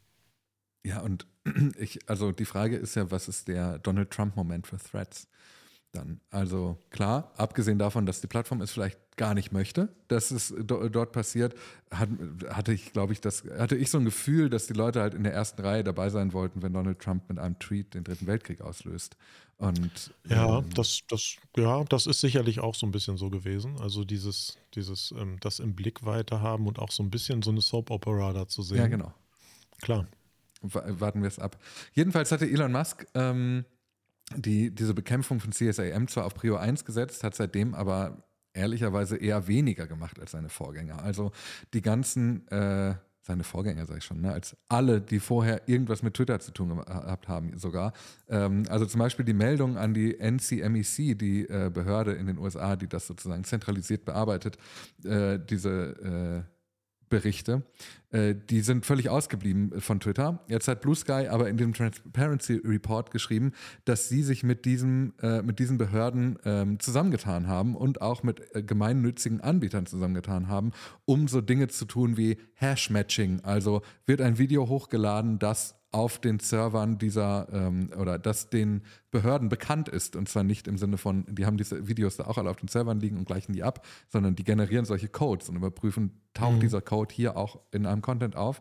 Ja, 0.85 1.00
und 1.02 1.28
ich, 1.78 2.09
also 2.11 2.33
die 2.33 2.44
Frage 2.44 2.76
ist 2.76 2.96
ja, 2.96 3.09
was 3.12 3.28
ist 3.28 3.46
der 3.46 3.78
Donald 3.78 4.11
Trump-Moment 4.11 4.66
für 4.66 4.78
Threads? 4.78 5.28
Dann, 5.92 6.20
also 6.31 6.79
klar, 6.90 7.33
abgesehen 7.37 7.79
davon, 7.79 8.05
dass 8.05 8.20
die 8.20 8.27
Plattform 8.27 8.61
es 8.61 8.70
vielleicht 8.70 8.98
gar 9.16 9.35
nicht 9.35 9.53
möchte, 9.53 9.88
dass 10.09 10.31
es 10.31 10.55
do, 10.62 10.88
dort 10.88 11.12
passiert, 11.12 11.55
hat, 11.90 12.11
hatte 12.51 12.72
ich, 12.72 12.92
glaube 12.92 13.14
ich, 13.14 13.20
das, 13.20 13.44
hatte 13.59 13.74
ich 13.74 13.90
so 13.90 13.98
ein 13.98 14.05
Gefühl, 14.05 14.51
dass 14.51 14.66
die 14.66 14.74
Leute 14.74 15.01
halt 15.01 15.14
in 15.14 15.24
der 15.24 15.33
ersten 15.33 15.62
Reihe 15.62 15.83
dabei 15.83 16.11
sein 16.11 16.33
wollten, 16.35 16.62
wenn 16.62 16.74
Donald 16.74 17.01
Trump 17.01 17.29
mit 17.29 17.38
einem 17.38 17.59
Tweet 17.59 17.94
den 17.94 18.05
Dritten 18.05 18.27
Weltkrieg 18.27 18.61
auslöst. 18.61 19.16
Und 19.57 20.14
ja, 20.29 20.59
ähm, 20.59 20.70
das, 20.74 21.01
das, 21.09 21.37
ja, 21.57 21.83
das 21.85 22.07
ist 22.07 22.20
sicherlich 22.20 22.61
auch 22.61 22.77
so 22.77 22.87
ein 22.87 22.92
bisschen 22.92 23.16
so 23.16 23.29
gewesen. 23.29 23.77
Also 23.81 24.05
dieses, 24.05 24.57
dieses, 24.74 25.12
ähm, 25.18 25.38
das 25.40 25.59
im 25.59 25.74
Blick 25.74 26.05
weiter 26.05 26.40
haben 26.40 26.66
und 26.68 26.79
auch 26.79 26.92
so 26.92 27.03
ein 27.03 27.11
bisschen 27.11 27.42
so 27.42 27.51
eine 27.51 27.61
Soap 27.61 27.90
Opera 27.90 28.33
da 28.33 28.46
zu 28.46 28.62
sehen. 28.62 28.79
Ja, 28.79 28.87
genau. 28.87 29.12
Klar. 29.81 30.07
Warten 30.61 31.22
wir 31.22 31.29
es 31.29 31.38
ab. 31.38 31.57
Jedenfalls 31.92 32.31
hatte 32.31 32.48
Elon 32.48 32.72
Musk 32.72 33.07
ähm, 33.14 33.64
die, 34.36 34.74
diese 34.74 34.94
Bekämpfung 34.94 35.40
von 35.40 35.52
CSAM 35.52 36.08
zwar 36.08 36.26
auf 36.26 36.34
Prio 36.34 36.56
1 36.56 36.84
gesetzt, 36.84 37.24
hat 37.24 37.34
seitdem 37.34 37.74
aber 37.74 38.24
ehrlicherweise 38.52 39.16
eher 39.16 39.46
weniger 39.46 39.86
gemacht 39.86 40.18
als 40.20 40.32
seine 40.32 40.48
Vorgänger. 40.48 41.02
Also 41.02 41.32
die 41.74 41.80
ganzen, 41.80 42.46
äh, 42.48 42.94
seine 43.22 43.44
Vorgänger 43.44 43.86
sage 43.86 43.98
ich 43.98 44.04
schon, 44.04 44.20
ne, 44.20 44.32
als 44.32 44.56
alle, 44.68 45.00
die 45.00 45.20
vorher 45.20 45.68
irgendwas 45.68 46.02
mit 46.02 46.14
Twitter 46.14 46.40
zu 46.40 46.50
tun 46.50 46.76
gehabt 46.76 47.28
haben 47.28 47.56
sogar. 47.58 47.92
Ähm, 48.28 48.64
also 48.68 48.86
zum 48.86 48.98
Beispiel 48.98 49.24
die 49.24 49.34
Meldung 49.34 49.76
an 49.76 49.94
die 49.94 50.18
NCMEC, 50.18 51.18
die 51.18 51.46
äh, 51.48 51.70
Behörde 51.72 52.12
in 52.12 52.26
den 52.26 52.38
USA, 52.38 52.76
die 52.76 52.88
das 52.88 53.06
sozusagen 53.06 53.44
zentralisiert 53.44 54.04
bearbeitet, 54.04 54.58
äh, 55.04 55.38
diese 55.38 56.44
äh, 56.44 56.58
Berichte, 57.09 57.62
äh, 58.11 58.35
die 58.35 58.61
sind 58.61 58.87
völlig 58.87 59.09
ausgeblieben 59.09 59.81
von 59.81 60.01
Twitter. 60.01 60.44
Jetzt 60.49 60.68
hat 60.68 60.81
Blue 60.81 60.94
Sky 60.94 61.29
aber 61.29 61.49
in 61.49 61.57
dem 61.57 61.73
Transparency 61.73 62.61
Report 62.64 63.11
geschrieben, 63.11 63.53
dass 63.85 64.09
sie 64.09 64.23
sich 64.23 64.42
mit, 64.42 64.64
diesem, 64.64 65.14
äh, 65.23 65.42
mit 65.42 65.59
diesen 65.59 65.79
Behörden 65.79 66.38
ähm, 66.44 66.81
zusammengetan 66.81 67.47
haben 67.47 67.77
und 67.77 68.01
auch 68.01 68.23
mit 68.23 68.55
äh, 68.55 68.62
gemeinnützigen 68.62 69.40
Anbietern 69.40 69.87
zusammengetan 69.87 70.49
haben, 70.49 70.73
um 71.05 71.29
so 71.29 71.40
Dinge 71.40 71.68
zu 71.68 71.85
tun 71.85 72.16
wie 72.16 72.38
Hash-Matching. 72.55 73.40
Also 73.42 73.83
wird 74.07 74.21
ein 74.21 74.38
Video 74.38 74.68
hochgeladen, 74.68 75.38
das 75.38 75.77
auf 75.90 76.18
den 76.20 76.38
Servern 76.38 76.98
dieser 76.98 77.48
ähm, 77.51 77.90
oder 77.98 78.18
das 78.18 78.51
den 78.51 78.83
Behörden 79.11 79.48
bekannt 79.48 79.88
ist. 79.88 80.16
Und 80.16 80.29
zwar 80.29 80.44
nicht 80.44 80.68
im 80.68 80.77
Sinne 80.77 80.98
von, 80.98 81.24
die 81.29 81.46
haben 81.46 81.57
diese 81.57 81.88
Videos 81.88 82.16
da 82.16 82.27
auch 82.27 82.38
alle 82.38 82.51
auf 82.51 82.57
den 82.57 82.68
Servern 82.68 83.01
liegen 83.01 83.16
und 83.16 83.27
gleichen 83.27 83.53
die 83.53 83.62
ab, 83.62 83.87
sondern 84.09 84.37
die 84.37 84.44
generieren 84.44 84.85
solche 84.85 85.09
Codes 85.09 85.48
und 85.48 85.57
überprüfen, 85.57 86.20
taucht 86.35 86.57
mhm. 86.57 86.61
dieser 86.61 86.83
Code 86.83 87.14
hier 87.14 87.37
auch 87.37 87.61
in 87.72 87.87
einem 87.87 88.03
Content 88.03 88.37
auf. 88.37 88.61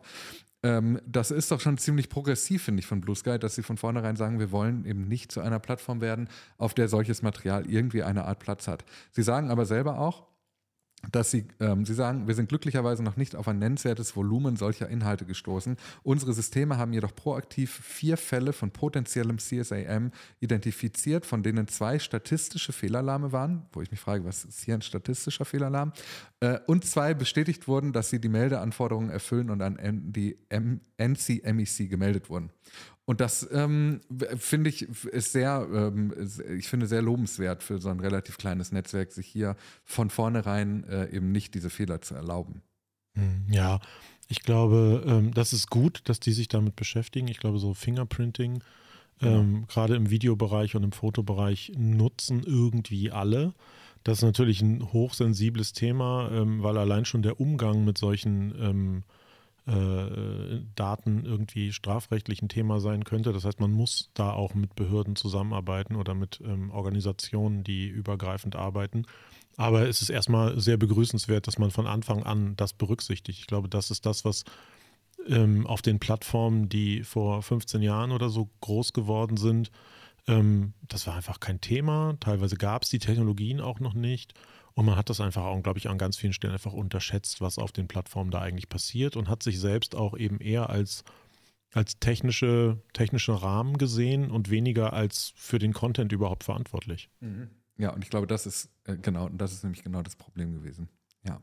Ähm, 0.62 1.00
das 1.06 1.30
ist 1.30 1.50
doch 1.50 1.60
schon 1.60 1.78
ziemlich 1.78 2.08
progressiv, 2.08 2.64
finde 2.64 2.80
ich, 2.80 2.86
von 2.86 3.00
Blue 3.00 3.14
Sky, 3.14 3.38
dass 3.38 3.54
sie 3.54 3.62
von 3.62 3.76
vornherein 3.76 4.16
sagen, 4.16 4.40
wir 4.40 4.50
wollen 4.50 4.84
eben 4.84 5.06
nicht 5.06 5.30
zu 5.30 5.40
einer 5.40 5.58
Plattform 5.58 6.00
werden, 6.00 6.28
auf 6.56 6.74
der 6.74 6.88
solches 6.88 7.22
Material 7.22 7.70
irgendwie 7.70 8.02
eine 8.02 8.24
Art 8.24 8.40
Platz 8.40 8.66
hat. 8.66 8.84
Sie 9.12 9.22
sagen 9.22 9.50
aber 9.50 9.66
selber 9.66 9.98
auch, 9.98 10.26
dass 11.12 11.30
sie, 11.30 11.46
ähm, 11.60 11.84
sie 11.84 11.94
sagen, 11.94 12.26
wir 12.26 12.34
sind 12.34 12.48
glücklicherweise 12.48 13.02
noch 13.02 13.16
nicht 13.16 13.36
auf 13.36 13.46
ein 13.46 13.58
nennenswertes 13.58 14.16
Volumen 14.16 14.56
solcher 14.56 14.88
Inhalte 14.88 15.24
gestoßen. 15.24 15.76
Unsere 16.02 16.32
Systeme 16.32 16.76
haben 16.76 16.92
jedoch 16.92 17.14
proaktiv 17.14 17.70
vier 17.70 18.16
Fälle 18.16 18.52
von 18.52 18.72
potenziellem 18.72 19.38
CSAM 19.38 20.10
identifiziert, 20.40 21.24
von 21.24 21.42
denen 21.42 21.68
zwei 21.68 21.98
statistische 21.98 22.72
Fehlalarme 22.72 23.30
waren, 23.30 23.66
wo 23.72 23.80
ich 23.80 23.90
mich 23.90 24.00
frage, 24.00 24.24
was 24.24 24.44
ist 24.44 24.64
hier 24.64 24.74
ein 24.74 24.82
statistischer 24.82 25.44
Fehlalarm? 25.44 25.92
Äh, 26.40 26.58
und 26.66 26.84
zwei 26.84 27.14
bestätigt 27.14 27.68
wurden, 27.68 27.92
dass 27.92 28.10
sie 28.10 28.20
die 28.20 28.28
Meldeanforderungen 28.28 29.10
erfüllen 29.10 29.50
und 29.50 29.62
an 29.62 29.78
die 30.12 30.36
NCMEC 30.98 31.88
gemeldet 31.88 32.28
wurden. 32.28 32.50
Und 33.08 33.22
das 33.22 33.48
ähm, 33.52 34.02
finde 34.36 34.68
ich 34.68 34.82
ist 34.82 35.32
sehr, 35.32 35.66
ähm, 35.72 36.12
ich 36.58 36.68
finde 36.68 36.86
sehr 36.86 37.00
lobenswert 37.00 37.62
für 37.62 37.78
so 37.78 37.88
ein 37.88 38.00
relativ 38.00 38.36
kleines 38.36 38.70
Netzwerk, 38.70 39.12
sich 39.12 39.26
hier 39.26 39.56
von 39.86 40.10
vornherein 40.10 40.84
äh, 40.84 41.08
eben 41.08 41.32
nicht 41.32 41.54
diese 41.54 41.70
Fehler 41.70 42.02
zu 42.02 42.14
erlauben. 42.14 42.60
Hm, 43.14 43.46
ja, 43.48 43.80
ich 44.28 44.42
glaube, 44.42 45.04
ähm, 45.06 45.32
das 45.32 45.54
ist 45.54 45.70
gut, 45.70 46.02
dass 46.04 46.20
die 46.20 46.34
sich 46.34 46.48
damit 46.48 46.76
beschäftigen. 46.76 47.28
Ich 47.28 47.38
glaube, 47.38 47.58
so 47.58 47.72
Fingerprinting, 47.72 48.62
ähm, 49.22 49.64
gerade 49.68 49.96
im 49.96 50.10
Videobereich 50.10 50.76
und 50.76 50.82
im 50.82 50.92
Fotobereich 50.92 51.72
nutzen 51.78 52.42
irgendwie 52.44 53.10
alle. 53.10 53.54
Das 54.04 54.18
ist 54.18 54.24
natürlich 54.24 54.60
ein 54.60 54.92
hochsensibles 54.92 55.72
Thema, 55.72 56.30
ähm, 56.30 56.62
weil 56.62 56.76
allein 56.76 57.06
schon 57.06 57.22
der 57.22 57.40
Umgang 57.40 57.86
mit 57.86 57.96
solchen 57.96 58.54
ähm, 58.60 59.04
äh, 59.68 60.60
Daten 60.74 61.24
irgendwie 61.24 61.72
strafrechtlich 61.72 62.40
ein 62.42 62.48
Thema 62.48 62.80
sein 62.80 63.04
könnte. 63.04 63.32
Das 63.32 63.44
heißt, 63.44 63.60
man 63.60 63.70
muss 63.70 64.10
da 64.14 64.32
auch 64.32 64.54
mit 64.54 64.74
Behörden 64.74 65.14
zusammenarbeiten 65.14 65.94
oder 65.96 66.14
mit 66.14 66.40
ähm, 66.44 66.70
Organisationen, 66.70 67.64
die 67.64 67.86
übergreifend 67.86 68.56
arbeiten. 68.56 69.04
Aber 69.56 69.88
es 69.88 70.00
ist 70.00 70.10
erstmal 70.10 70.58
sehr 70.58 70.76
begrüßenswert, 70.76 71.46
dass 71.46 71.58
man 71.58 71.70
von 71.70 71.86
Anfang 71.86 72.22
an 72.22 72.54
das 72.56 72.72
berücksichtigt. 72.72 73.40
Ich 73.40 73.46
glaube, 73.46 73.68
das 73.68 73.90
ist 73.90 74.06
das, 74.06 74.24
was 74.24 74.44
ähm, 75.26 75.66
auf 75.66 75.82
den 75.82 75.98
Plattformen, 75.98 76.68
die 76.68 77.02
vor 77.02 77.42
15 77.42 77.82
Jahren 77.82 78.12
oder 78.12 78.30
so 78.30 78.48
groß 78.60 78.92
geworden 78.92 79.36
sind, 79.36 79.70
ähm, 80.28 80.74
das 80.86 81.06
war 81.06 81.16
einfach 81.16 81.40
kein 81.40 81.60
Thema. 81.60 82.16
Teilweise 82.20 82.56
gab 82.56 82.84
es 82.84 82.90
die 82.90 83.00
Technologien 83.00 83.60
auch 83.60 83.80
noch 83.80 83.94
nicht. 83.94 84.34
Und 84.78 84.84
man 84.84 84.94
hat 84.94 85.10
das 85.10 85.20
einfach 85.20 85.42
auch, 85.42 85.60
glaube 85.60 85.80
ich, 85.80 85.88
an 85.88 85.98
ganz 85.98 86.16
vielen 86.16 86.32
Stellen 86.32 86.52
einfach 86.52 86.72
unterschätzt, 86.72 87.40
was 87.40 87.58
auf 87.58 87.72
den 87.72 87.88
Plattformen 87.88 88.30
da 88.30 88.42
eigentlich 88.42 88.68
passiert 88.68 89.16
und 89.16 89.28
hat 89.28 89.42
sich 89.42 89.58
selbst 89.58 89.96
auch 89.96 90.16
eben 90.16 90.38
eher 90.38 90.70
als, 90.70 91.02
als 91.74 91.98
technische, 91.98 92.80
technischen 92.92 93.34
Rahmen 93.34 93.76
gesehen 93.78 94.30
und 94.30 94.50
weniger 94.50 94.92
als 94.92 95.32
für 95.34 95.58
den 95.58 95.72
Content 95.72 96.12
überhaupt 96.12 96.44
verantwortlich. 96.44 97.10
Mhm. 97.18 97.48
Ja, 97.76 97.90
und 97.92 98.04
ich 98.04 98.10
glaube, 98.10 98.28
das 98.28 98.46
ist 98.46 98.70
äh, 98.84 98.96
genau, 98.96 99.28
das 99.30 99.52
ist 99.52 99.64
nämlich 99.64 99.82
genau 99.82 100.02
das 100.02 100.14
Problem 100.14 100.52
gewesen. 100.52 100.88
Ja. 101.24 101.42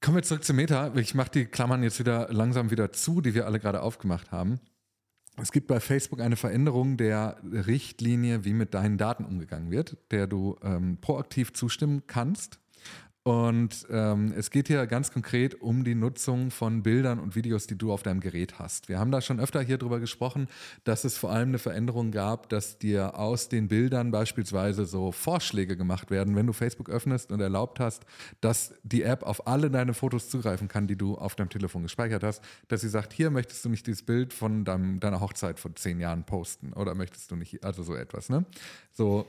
Kommen 0.00 0.16
wir 0.16 0.24
zurück 0.24 0.42
zu 0.42 0.54
Meta. 0.54 0.92
Ich 0.96 1.14
mache 1.14 1.30
die 1.30 1.44
Klammern 1.44 1.84
jetzt 1.84 2.00
wieder 2.00 2.26
langsam 2.32 2.72
wieder 2.72 2.90
zu, 2.90 3.20
die 3.20 3.34
wir 3.34 3.46
alle 3.46 3.60
gerade 3.60 3.82
aufgemacht 3.82 4.32
haben. 4.32 4.58
Es 5.40 5.52
gibt 5.52 5.68
bei 5.68 5.80
Facebook 5.80 6.20
eine 6.20 6.36
Veränderung 6.36 6.96
der 6.96 7.36
Richtlinie, 7.44 8.44
wie 8.44 8.54
mit 8.54 8.74
deinen 8.74 8.98
Daten 8.98 9.24
umgegangen 9.24 9.70
wird, 9.70 9.96
der 10.10 10.26
du 10.26 10.56
ähm, 10.62 10.98
proaktiv 11.00 11.52
zustimmen 11.52 12.02
kannst. 12.06 12.58
Und 13.28 13.86
ähm, 13.90 14.32
es 14.38 14.50
geht 14.50 14.68
hier 14.68 14.86
ganz 14.86 15.12
konkret 15.12 15.60
um 15.60 15.84
die 15.84 15.94
Nutzung 15.94 16.50
von 16.50 16.82
Bildern 16.82 17.18
und 17.18 17.36
Videos, 17.36 17.66
die 17.66 17.76
du 17.76 17.92
auf 17.92 18.02
deinem 18.02 18.20
Gerät 18.20 18.58
hast. 18.58 18.88
Wir 18.88 18.98
haben 18.98 19.10
da 19.10 19.20
schon 19.20 19.38
öfter 19.38 19.60
hier 19.60 19.76
drüber 19.76 20.00
gesprochen, 20.00 20.48
dass 20.84 21.04
es 21.04 21.18
vor 21.18 21.30
allem 21.30 21.50
eine 21.50 21.58
Veränderung 21.58 22.10
gab, 22.10 22.48
dass 22.48 22.78
dir 22.78 23.18
aus 23.18 23.50
den 23.50 23.68
Bildern 23.68 24.12
beispielsweise 24.12 24.86
so 24.86 25.12
Vorschläge 25.12 25.76
gemacht 25.76 26.10
werden, 26.10 26.36
wenn 26.36 26.46
du 26.46 26.54
Facebook 26.54 26.88
öffnest 26.88 27.30
und 27.30 27.42
erlaubt 27.42 27.80
hast, 27.80 28.06
dass 28.40 28.72
die 28.82 29.02
App 29.02 29.22
auf 29.24 29.46
alle 29.46 29.70
deine 29.70 29.92
Fotos 29.92 30.30
zugreifen 30.30 30.68
kann, 30.68 30.86
die 30.86 30.96
du 30.96 31.18
auf 31.18 31.34
deinem 31.34 31.50
Telefon 31.50 31.82
gespeichert 31.82 32.22
hast, 32.22 32.42
dass 32.68 32.80
sie 32.80 32.88
sagt, 32.88 33.12
hier 33.12 33.28
möchtest 33.28 33.62
du 33.62 33.68
nicht 33.68 33.86
dieses 33.86 34.04
Bild 34.04 34.32
von 34.32 34.64
deinem, 34.64 35.00
deiner 35.00 35.20
Hochzeit 35.20 35.60
vor 35.60 35.76
zehn 35.76 36.00
Jahren 36.00 36.24
posten 36.24 36.72
oder 36.72 36.94
möchtest 36.94 37.30
du 37.30 37.36
nicht, 37.36 37.62
also 37.62 37.82
so 37.82 37.94
etwas, 37.94 38.30
ne? 38.30 38.46
So 38.94 39.26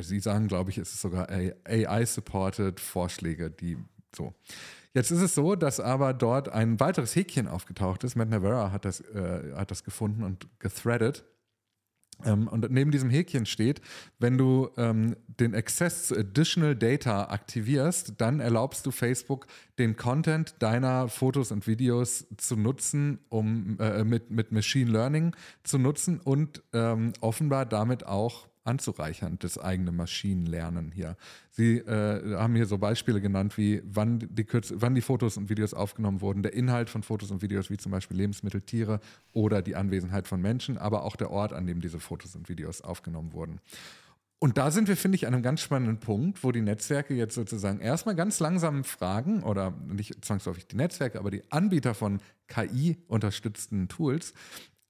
Sie 0.00 0.20
sagen, 0.20 0.48
glaube 0.48 0.70
ich, 0.70 0.78
es 0.78 0.92
ist 0.92 1.00
sogar 1.00 1.28
AI-supported 1.30 2.80
Vorschläge, 2.80 3.50
die 3.50 3.76
so. 4.14 4.34
Jetzt 4.94 5.10
ist 5.10 5.20
es 5.20 5.34
so, 5.34 5.54
dass 5.54 5.80
aber 5.80 6.14
dort 6.14 6.48
ein 6.48 6.80
weiteres 6.80 7.14
Häkchen 7.14 7.46
aufgetaucht 7.46 8.04
ist. 8.04 8.16
Matt 8.16 8.30
Navarra 8.30 8.72
hat 8.72 8.84
das, 8.84 9.00
äh, 9.00 9.54
hat 9.54 9.70
das 9.70 9.84
gefunden 9.84 10.24
und 10.24 10.48
gethreadet. 10.58 11.24
Ähm, 12.24 12.48
und 12.48 12.68
neben 12.70 12.90
diesem 12.90 13.10
Häkchen 13.10 13.46
steht, 13.46 13.80
wenn 14.18 14.38
du 14.38 14.70
ähm, 14.76 15.14
den 15.26 15.54
Access 15.54 16.08
to 16.08 16.16
Additional 16.16 16.74
Data 16.74 17.28
aktivierst, 17.28 18.14
dann 18.18 18.40
erlaubst 18.40 18.86
du 18.86 18.90
Facebook, 18.90 19.46
den 19.78 19.96
Content 19.96 20.56
deiner 20.58 21.08
Fotos 21.08 21.52
und 21.52 21.66
Videos 21.66 22.26
zu 22.36 22.56
nutzen, 22.56 23.20
um 23.28 23.78
äh, 23.78 24.02
mit, 24.02 24.30
mit 24.30 24.50
Machine 24.50 24.90
Learning 24.90 25.36
zu 25.62 25.78
nutzen 25.78 26.18
und 26.18 26.62
ähm, 26.72 27.12
offenbar 27.20 27.66
damit 27.66 28.04
auch 28.06 28.48
anzureichern, 28.64 29.38
das 29.38 29.58
eigene 29.58 29.92
Maschinenlernen 29.92 30.92
hier. 30.92 31.16
Sie 31.50 31.78
äh, 31.78 32.36
haben 32.36 32.54
hier 32.54 32.66
so 32.66 32.78
Beispiele 32.78 33.20
genannt, 33.20 33.56
wie 33.56 33.82
wann 33.84 34.18
die, 34.18 34.46
wann 34.74 34.94
die 34.94 35.00
Fotos 35.00 35.36
und 35.36 35.48
Videos 35.48 35.74
aufgenommen 35.74 36.20
wurden, 36.20 36.42
der 36.42 36.52
Inhalt 36.52 36.90
von 36.90 37.02
Fotos 37.02 37.30
und 37.30 37.42
Videos, 37.42 37.70
wie 37.70 37.76
zum 37.76 37.92
Beispiel 37.92 38.16
Lebensmittel, 38.16 38.60
Tiere 38.60 39.00
oder 39.32 39.62
die 39.62 39.76
Anwesenheit 39.76 40.26
von 40.26 40.40
Menschen, 40.40 40.78
aber 40.78 41.04
auch 41.04 41.16
der 41.16 41.30
Ort, 41.30 41.52
an 41.52 41.66
dem 41.66 41.80
diese 41.80 42.00
Fotos 42.00 42.36
und 42.36 42.48
Videos 42.48 42.80
aufgenommen 42.80 43.32
wurden. 43.32 43.60
Und 44.40 44.56
da 44.56 44.70
sind 44.70 44.86
wir, 44.86 44.96
finde 44.96 45.16
ich, 45.16 45.26
an 45.26 45.34
einem 45.34 45.42
ganz 45.42 45.60
spannenden 45.60 45.98
Punkt, 45.98 46.44
wo 46.44 46.52
die 46.52 46.60
Netzwerke 46.60 47.12
jetzt 47.12 47.34
sozusagen 47.34 47.80
erstmal 47.80 48.14
ganz 48.14 48.38
langsam 48.38 48.84
fragen, 48.84 49.42
oder 49.42 49.74
nicht 49.88 50.24
zwangsläufig 50.24 50.68
die 50.68 50.76
Netzwerke, 50.76 51.18
aber 51.18 51.32
die 51.32 51.42
Anbieter 51.50 51.92
von 51.94 52.20
KI-unterstützten 52.46 53.88
Tools, 53.88 54.34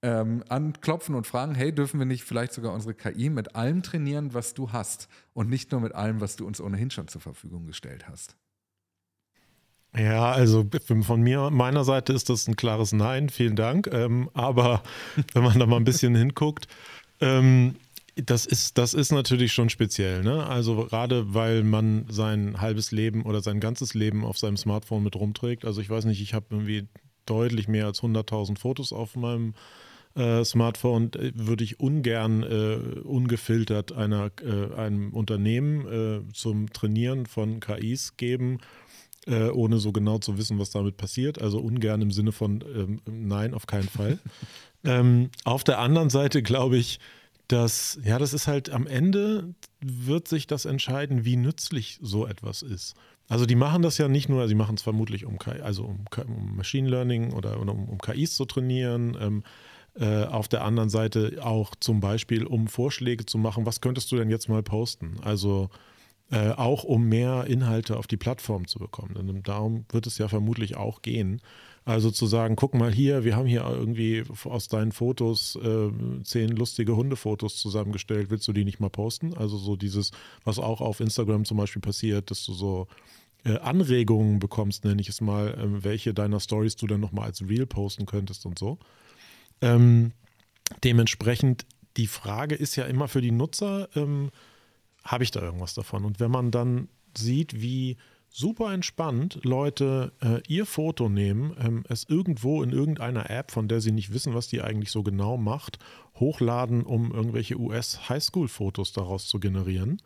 ähm, 0.01 0.43
anklopfen 0.47 1.15
und 1.15 1.27
fragen, 1.27 1.55
hey, 1.55 1.73
dürfen 1.73 1.99
wir 1.99 2.05
nicht 2.05 2.23
vielleicht 2.23 2.53
sogar 2.53 2.73
unsere 2.73 2.93
KI 2.93 3.29
mit 3.29 3.55
allem 3.55 3.83
trainieren, 3.83 4.33
was 4.33 4.53
du 4.53 4.71
hast 4.71 5.09
und 5.33 5.49
nicht 5.49 5.71
nur 5.71 5.81
mit 5.81 5.93
allem, 5.93 6.21
was 6.21 6.35
du 6.35 6.47
uns 6.47 6.61
ohnehin 6.61 6.89
schon 6.89 7.07
zur 7.07 7.21
Verfügung 7.21 7.65
gestellt 7.67 8.07
hast? 8.07 8.37
Ja, 9.97 10.31
also 10.31 10.65
von 11.01 11.21
mir, 11.21 11.49
meiner 11.49 11.83
Seite 11.83 12.13
ist 12.13 12.29
das 12.29 12.47
ein 12.47 12.55
klares 12.55 12.91
Nein, 12.91 13.29
vielen 13.29 13.55
Dank. 13.55 13.87
Ähm, 13.91 14.29
aber 14.33 14.83
wenn 15.33 15.43
man 15.43 15.59
da 15.59 15.65
mal 15.65 15.77
ein 15.77 15.83
bisschen 15.83 16.15
hinguckt, 16.15 16.67
ähm, 17.19 17.75
das 18.15 18.45
ist, 18.45 18.77
das 18.77 18.93
ist 18.93 19.11
natürlich 19.11 19.53
schon 19.53 19.69
speziell. 19.69 20.23
Ne? 20.23 20.45
Also 20.45 20.85
gerade 20.85 21.33
weil 21.33 21.63
man 21.63 22.05
sein 22.09 22.61
halbes 22.61 22.91
Leben 22.91 23.23
oder 23.23 23.41
sein 23.41 23.59
ganzes 23.59 23.93
Leben 23.93 24.25
auf 24.25 24.37
seinem 24.37 24.57
Smartphone 24.57 25.03
mit 25.03 25.15
rumträgt. 25.15 25.65
Also 25.65 25.81
ich 25.81 25.89
weiß 25.89 26.05
nicht, 26.05 26.21
ich 26.21 26.33
habe 26.33 26.45
irgendwie 26.51 26.87
deutlich 27.25 27.67
mehr 27.67 27.85
als 27.85 28.01
100.000 28.01 28.57
Fotos 28.57 28.91
auf 28.91 29.15
meinem 29.15 29.53
äh, 30.15 30.43
Smartphone. 30.43 31.11
Äh, 31.13 31.31
würde 31.35 31.63
ich 31.63 31.79
ungern 31.79 32.43
äh, 32.43 32.99
ungefiltert 33.01 33.91
einer, 33.91 34.31
äh, 34.43 34.73
einem 34.75 35.13
Unternehmen 35.13 36.29
zum 36.33 36.71
Trainieren 36.71 37.25
von 37.25 37.59
KIs 37.59 38.17
geben, 38.17 38.59
ohne 39.27 39.77
so 39.77 39.91
genau 39.91 40.17
zu 40.17 40.37
wissen, 40.37 40.57
was 40.57 40.71
damit 40.71 40.97
passiert. 40.97 41.41
Also 41.41 41.59
ungern 41.59 42.01
im 42.01 42.11
Sinne 42.11 42.31
von 42.31 42.63
ähm, 42.73 43.01
nein, 43.05 43.53
auf 43.53 43.67
keinen 43.67 43.87
Fall. 43.87 44.17
ähm, 44.83 45.29
auf 45.43 45.63
der 45.63 45.79
anderen 45.79 46.09
Seite 46.09 46.41
glaube 46.41 46.77
ich, 46.77 46.99
dass, 47.49 47.99
ja, 48.03 48.19
das 48.19 48.33
ist 48.33 48.47
halt 48.47 48.69
am 48.69 48.87
Ende 48.87 49.53
wird 49.81 50.27
sich 50.27 50.47
das 50.47 50.65
entscheiden, 50.65 51.25
wie 51.25 51.35
nützlich 51.35 51.99
so 52.01 52.25
etwas 52.27 52.61
ist. 52.61 52.95
Also 53.27 53.45
die 53.45 53.55
machen 53.55 53.81
das 53.81 53.97
ja 53.97 54.07
nicht 54.07 54.29
nur, 54.29 54.47
sie 54.47 54.55
machen 54.55 54.75
es 54.75 54.81
vermutlich 54.81 55.25
um, 55.25 55.37
KI, 55.37 55.61
also 55.61 55.83
um, 55.83 56.05
um, 56.27 56.55
Machine 56.55 56.89
Learning 56.89 57.33
oder, 57.33 57.59
oder 57.59 57.73
um, 57.73 57.89
um, 57.89 57.97
KIs 57.99 58.35
zu 58.35 58.45
trainieren. 58.45 59.17
Ähm, 59.19 59.43
äh, 59.99 60.23
auf 60.25 60.47
der 60.47 60.63
anderen 60.63 60.89
Seite 60.89 61.39
auch 61.41 61.75
zum 61.79 61.99
Beispiel, 61.99 62.45
um 62.45 62.67
Vorschläge 62.67 63.25
zu 63.25 63.37
machen, 63.37 63.65
was 63.65 63.81
könntest 63.81 64.11
du 64.11 64.15
denn 64.15 64.29
jetzt 64.29 64.49
mal 64.49 64.63
posten? 64.63 65.17
Also 65.21 65.69
äh, 66.31 66.51
auch 66.51 66.83
um 66.83 67.09
mehr 67.09 67.45
Inhalte 67.47 67.97
auf 67.97 68.07
die 68.07 68.17
Plattform 68.17 68.67
zu 68.67 68.79
bekommen. 68.79 69.15
Und 69.15 69.47
darum 69.47 69.85
wird 69.89 70.07
es 70.07 70.17
ja 70.17 70.27
vermutlich 70.27 70.77
auch 70.77 71.01
gehen. 71.01 71.41
Also 71.85 72.11
zu 72.11 72.27
sagen, 72.27 72.55
guck 72.55 72.75
mal 72.75 72.93
hier, 72.93 73.23
wir 73.23 73.35
haben 73.35 73.47
hier 73.47 73.65
irgendwie 73.67 74.23
aus 74.43 74.67
deinen 74.67 74.91
Fotos 74.91 75.55
äh, 75.55 75.89
zehn 76.23 76.49
lustige 76.49 76.95
Hundefotos 76.95 77.55
zusammengestellt, 77.57 78.29
willst 78.29 78.47
du 78.47 78.53
die 78.53 78.63
nicht 78.63 78.79
mal 78.79 78.89
posten? 78.89 79.33
Also 79.33 79.57
so 79.57 79.75
dieses, 79.75 80.11
was 80.43 80.59
auch 80.59 80.81
auf 80.81 80.99
Instagram 80.99 81.45
zum 81.45 81.57
Beispiel 81.57 81.81
passiert, 81.81 82.29
dass 82.29 82.45
du 82.45 82.53
so 82.53 82.87
äh, 83.43 83.57
Anregungen 83.57 84.39
bekommst, 84.39 84.85
nenne 84.85 85.01
ich 85.01 85.09
es 85.09 85.19
mal, 85.19 85.49
äh, 85.55 85.83
welche 85.83 86.13
deiner 86.13 86.39
Stories 86.39 86.75
du 86.75 86.85
dann 86.85 86.99
nochmal 86.99 87.25
als 87.25 87.41
Reel 87.41 87.65
posten 87.65 88.05
könntest 88.05 88.45
und 88.45 88.59
so. 88.59 88.77
Ähm, 89.61 90.11
dementsprechend, 90.83 91.65
die 91.97 92.07
Frage 92.07 92.55
ist 92.55 92.75
ja 92.75 92.85
immer 92.85 93.07
für 93.07 93.21
die 93.21 93.31
Nutzer, 93.31 93.89
ähm, 93.95 94.31
habe 95.03 95.23
ich 95.23 95.31
da 95.31 95.41
irgendwas 95.41 95.73
davon? 95.73 96.05
Und 96.05 96.19
wenn 96.19 96.31
man 96.31 96.51
dann 96.51 96.87
sieht, 97.17 97.61
wie 97.61 97.97
super 98.29 98.73
entspannt 98.73 99.39
Leute 99.43 100.11
äh, 100.21 100.41
ihr 100.47 100.65
Foto 100.65 101.09
nehmen, 101.09 101.55
ähm, 101.59 101.83
es 101.89 102.03
irgendwo 102.07 102.61
in 102.63 102.71
irgendeiner 102.71 103.29
App, 103.29 103.51
von 103.51 103.67
der 103.67 103.81
sie 103.81 103.91
nicht 103.91 104.13
wissen, 104.13 104.33
was 104.33 104.47
die 104.47 104.61
eigentlich 104.61 104.91
so 104.91 105.03
genau 105.03 105.37
macht, 105.37 105.79
hochladen, 106.15 106.83
um 106.83 107.11
irgendwelche 107.11 107.59
US-Highschool-Fotos 107.59 108.93
daraus 108.93 109.27
zu 109.27 109.39
generieren, 109.39 110.01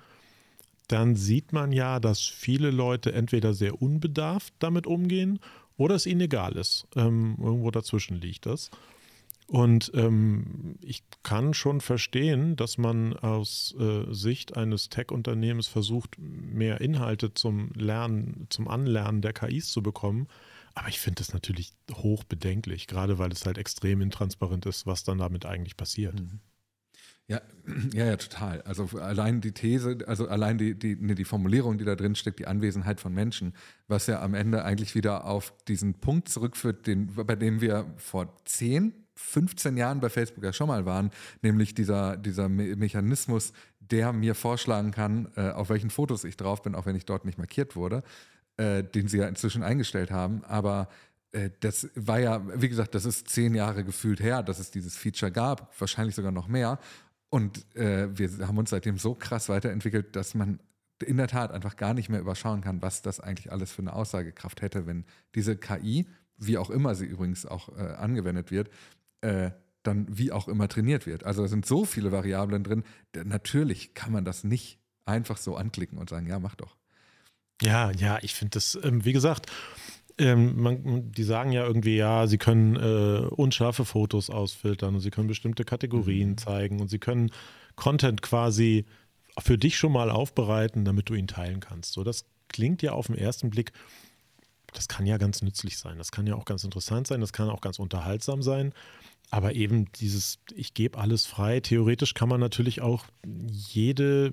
dann 0.88 1.16
sieht 1.16 1.54
man 1.54 1.72
ja, 1.72 2.00
dass 2.00 2.22
viele 2.22 2.72
Leute 2.72 3.14
entweder 3.14 3.54
sehr 3.54 3.82
unbedarft 3.82 4.54
damit 4.60 4.88
umgehen 4.88 5.40
oder 5.78 5.96
es 5.96 6.06
ihnen 6.06 6.22
egal 6.22 6.54
ist. 6.54 6.88
Ähm, 6.96 7.36
irgendwo 7.42 7.72
dazwischen 7.72 8.20
liegt 8.20 8.46
das. 8.46 8.70
Und 9.48 9.92
ähm, 9.94 10.78
ich 10.82 11.04
kann 11.22 11.54
schon 11.54 11.82
verstehen, 11.82 12.56
dass 12.56 12.78
man 12.78 13.14
aus 13.14 13.76
äh, 13.80 14.06
Sicht 14.14 14.56
eines 14.56 14.90
Tech-Unternehmens 14.90 15.68
versucht, 15.68 16.18
mehr 16.18 16.82
Inhalte 16.82 17.34
zum 17.34 17.72
Lernen, 17.74 18.48
zum 18.50 18.68
Anlernen 18.68 19.22
der 19.22 19.34
KIs 19.34 19.72
zu 19.72 19.84
bekommen. 19.84 20.28
Aber 20.76 20.88
ich 20.88 21.00
finde 21.00 21.20
das 21.20 21.34
natürlich 21.34 21.74
hoch 21.92 22.24
bedenklich, 22.24 22.88
gerade 22.88 23.20
weil 23.20 23.32
es 23.32 23.46
halt 23.46 23.58
extrem 23.58 24.02
intransparent 24.02 24.66
ist, 24.66 24.86
was 24.88 25.04
dann 25.04 25.20
damit 25.20 25.46
eigentlich 25.46 25.78
passiert. 25.78 26.20
Mhm. 26.20 26.40
Ja, 27.28 27.42
ja, 27.94 28.06
ja, 28.06 28.18
total. 28.18 28.62
Also 28.64 28.86
allein 29.00 29.42
die 29.42 29.52
These, 29.52 30.00
also 30.08 30.28
allein 30.28 30.58
die, 30.58 30.78
die, 30.78 30.96
nee, 30.96 31.16
die 31.16 31.26
Formulierung, 31.26 31.78
die 31.78 31.86
da 31.86 31.96
drin 31.96 32.16
steckt, 32.16 32.40
die 32.40 32.48
Anwesenheit 32.48 33.00
von 33.00 33.14
Menschen, 33.14 33.54
was 33.88 34.08
ja 34.08 34.22
am 34.22 34.34
Ende 34.34 34.66
eigentlich 34.66 34.96
wieder 34.96 35.26
auf 35.26 35.54
diesen 35.68 35.96
Punkt 35.96 36.30
zurückführt, 36.30 36.88
den, 36.88 37.14
bei 37.14 37.36
dem 37.36 37.62
wir 37.62 37.94
vor 37.98 38.36
zehn 38.46 39.03
15 39.16 39.78
Jahren 39.78 40.00
bei 40.00 40.10
Facebook 40.10 40.44
ja 40.44 40.54
schon 40.54 40.68
mal 40.68 40.86
waren, 40.86 41.12
nämlich 41.42 41.76
dieser, 41.76 42.18
dieser 42.18 42.50
Me 42.50 42.76
Mechanismus, 42.76 43.54
der 43.80 44.14
mir 44.14 44.36
vorschlagen 44.36 44.92
kann, 44.92 45.30
äh, 45.36 45.50
auf 45.50 45.70
welchen 45.70 45.90
Fotos 45.90 46.24
ich 46.24 46.38
drauf 46.38 46.62
bin, 46.62 46.76
auch 46.76 46.86
wenn 46.86 46.96
ich 46.96 47.06
dort 47.06 47.26
nicht 47.26 47.38
markiert 47.38 47.76
wurde, 47.76 48.04
äh, 48.58 48.84
den 48.84 49.08
sie 49.08 49.18
ja 49.18 49.28
inzwischen 49.28 49.64
eingestellt 49.64 50.12
haben. 50.12 50.44
Aber 50.46 50.88
äh, 51.32 51.50
das 51.60 51.90
war 51.96 52.20
ja, 52.20 52.42
wie 52.60 52.70
gesagt, 52.70 52.96
das 52.96 53.06
ist 53.06 53.30
zehn 53.30 53.56
Jahre 53.56 53.84
gefühlt 53.84 54.20
her, 54.20 54.44
dass 54.44 54.60
es 54.60 54.72
dieses 54.72 54.96
Feature 54.96 55.32
gab, 55.32 55.80
wahrscheinlich 55.80 56.16
sogar 56.16 56.32
noch 56.32 56.48
mehr. 56.48 56.80
Und 57.30 57.76
äh, 57.76 58.08
wir 58.18 58.48
haben 58.48 58.58
uns 58.58 58.70
seitdem 58.70 58.98
so 58.98 59.16
krass 59.16 59.50
weiterentwickelt, 59.50 60.16
dass 60.16 60.36
man 60.36 60.60
in 61.04 61.18
der 61.18 61.28
Tat 61.28 61.52
einfach 61.52 61.76
gar 61.76 61.94
nicht 61.94 62.10
mehr 62.10 62.20
überschauen 62.20 62.62
kann, 62.62 62.82
was 62.82 63.02
das 63.02 63.20
eigentlich 63.20 63.52
alles 63.52 63.72
für 63.72 63.82
eine 63.82 63.94
Aussagekraft 63.94 64.62
hätte, 64.62 64.86
wenn 64.86 65.06
diese 65.36 65.58
KI, 65.58 66.08
wie 66.38 66.58
auch 66.58 66.70
immer 66.70 66.96
sie 66.96 67.06
übrigens 67.06 67.46
auch 67.46 67.70
äh, 67.78 67.82
angewendet 67.82 68.52
wird, 68.52 68.70
äh, 69.24 69.52
dann 69.84 70.06
wie 70.10 70.32
auch 70.32 70.48
immer 70.48 70.68
trainiert 70.68 71.06
wird. 71.06 71.24
Also 71.24 71.42
da 71.42 71.48
sind 71.48 71.66
so 71.66 71.86
viele 71.86 72.12
Variablen 72.12 72.64
drin. 72.64 72.84
Natürlich 73.26 73.94
kann 73.94 74.12
man 74.12 74.26
das 74.26 74.44
nicht 74.44 74.80
einfach 75.06 75.38
so 75.38 75.56
anklicken 75.56 75.98
und 75.98 76.10
sagen, 76.10 76.28
ja, 76.28 76.40
mach 76.40 76.56
doch. 76.56 76.78
Ja, 77.62 77.92
ja, 77.92 78.20
ich 78.22 78.34
finde 78.34 78.52
das, 78.52 78.78
ähm, 78.82 79.06
wie 79.06 79.14
gesagt, 79.14 79.52
ähm, 80.18 80.62
man, 80.62 81.12
die 81.12 81.24
sagen 81.24 81.52
ja 81.52 81.66
irgendwie, 81.66 81.96
ja, 81.96 82.28
sie 82.28 82.38
können 82.38 82.76
äh, 82.76 83.26
unscharfe 83.28 83.86
Fotos 83.86 84.30
ausfiltern 84.30 84.96
und 84.96 85.02
sie 85.02 85.12
können 85.12 85.28
bestimmte 85.28 85.66
Kategorien 85.66 86.32
mhm. 86.32 86.38
zeigen 86.38 86.82
und 86.82 86.90
sie 86.90 87.00
können 87.00 87.32
Content 87.76 88.22
quasi 88.22 88.86
für 89.40 89.58
dich 89.58 89.78
schon 89.78 89.92
mal 89.92 90.12
aufbereiten, 90.12 90.86
damit 90.86 91.10
du 91.10 91.16
ihn 91.16 91.28
teilen 91.28 91.60
kannst. 91.60 91.94
So, 91.94 92.04
das 92.04 92.26
klingt 92.50 92.82
ja 92.82 92.92
auf 92.92 93.08
den 93.08 93.18
ersten 93.18 93.50
Blick, 93.50 93.72
das 94.74 94.88
kann 94.88 95.06
ja 95.06 95.18
ganz 95.18 95.42
nützlich 95.42 95.78
sein, 95.78 95.98
das 95.98 96.12
kann 96.12 96.28
ja 96.28 96.36
auch 96.36 96.46
ganz 96.46 96.64
interessant 96.64 97.08
sein, 97.08 97.22
das 97.22 97.34
kann 97.34 97.50
auch 97.50 97.62
ganz 97.62 97.80
unterhaltsam 97.80 98.42
sein. 98.42 98.74
Aber 99.34 99.56
eben 99.56 99.92
dieses, 99.94 100.38
ich 100.54 100.76
gebe 100.76 101.00
alles 101.00 101.26
frei. 101.26 101.60
Theoretisch 101.60 102.14
kann 102.14 102.30
man 102.30 102.40
natürlich 102.40 102.82
auch 102.82 103.06
jede 103.26 104.32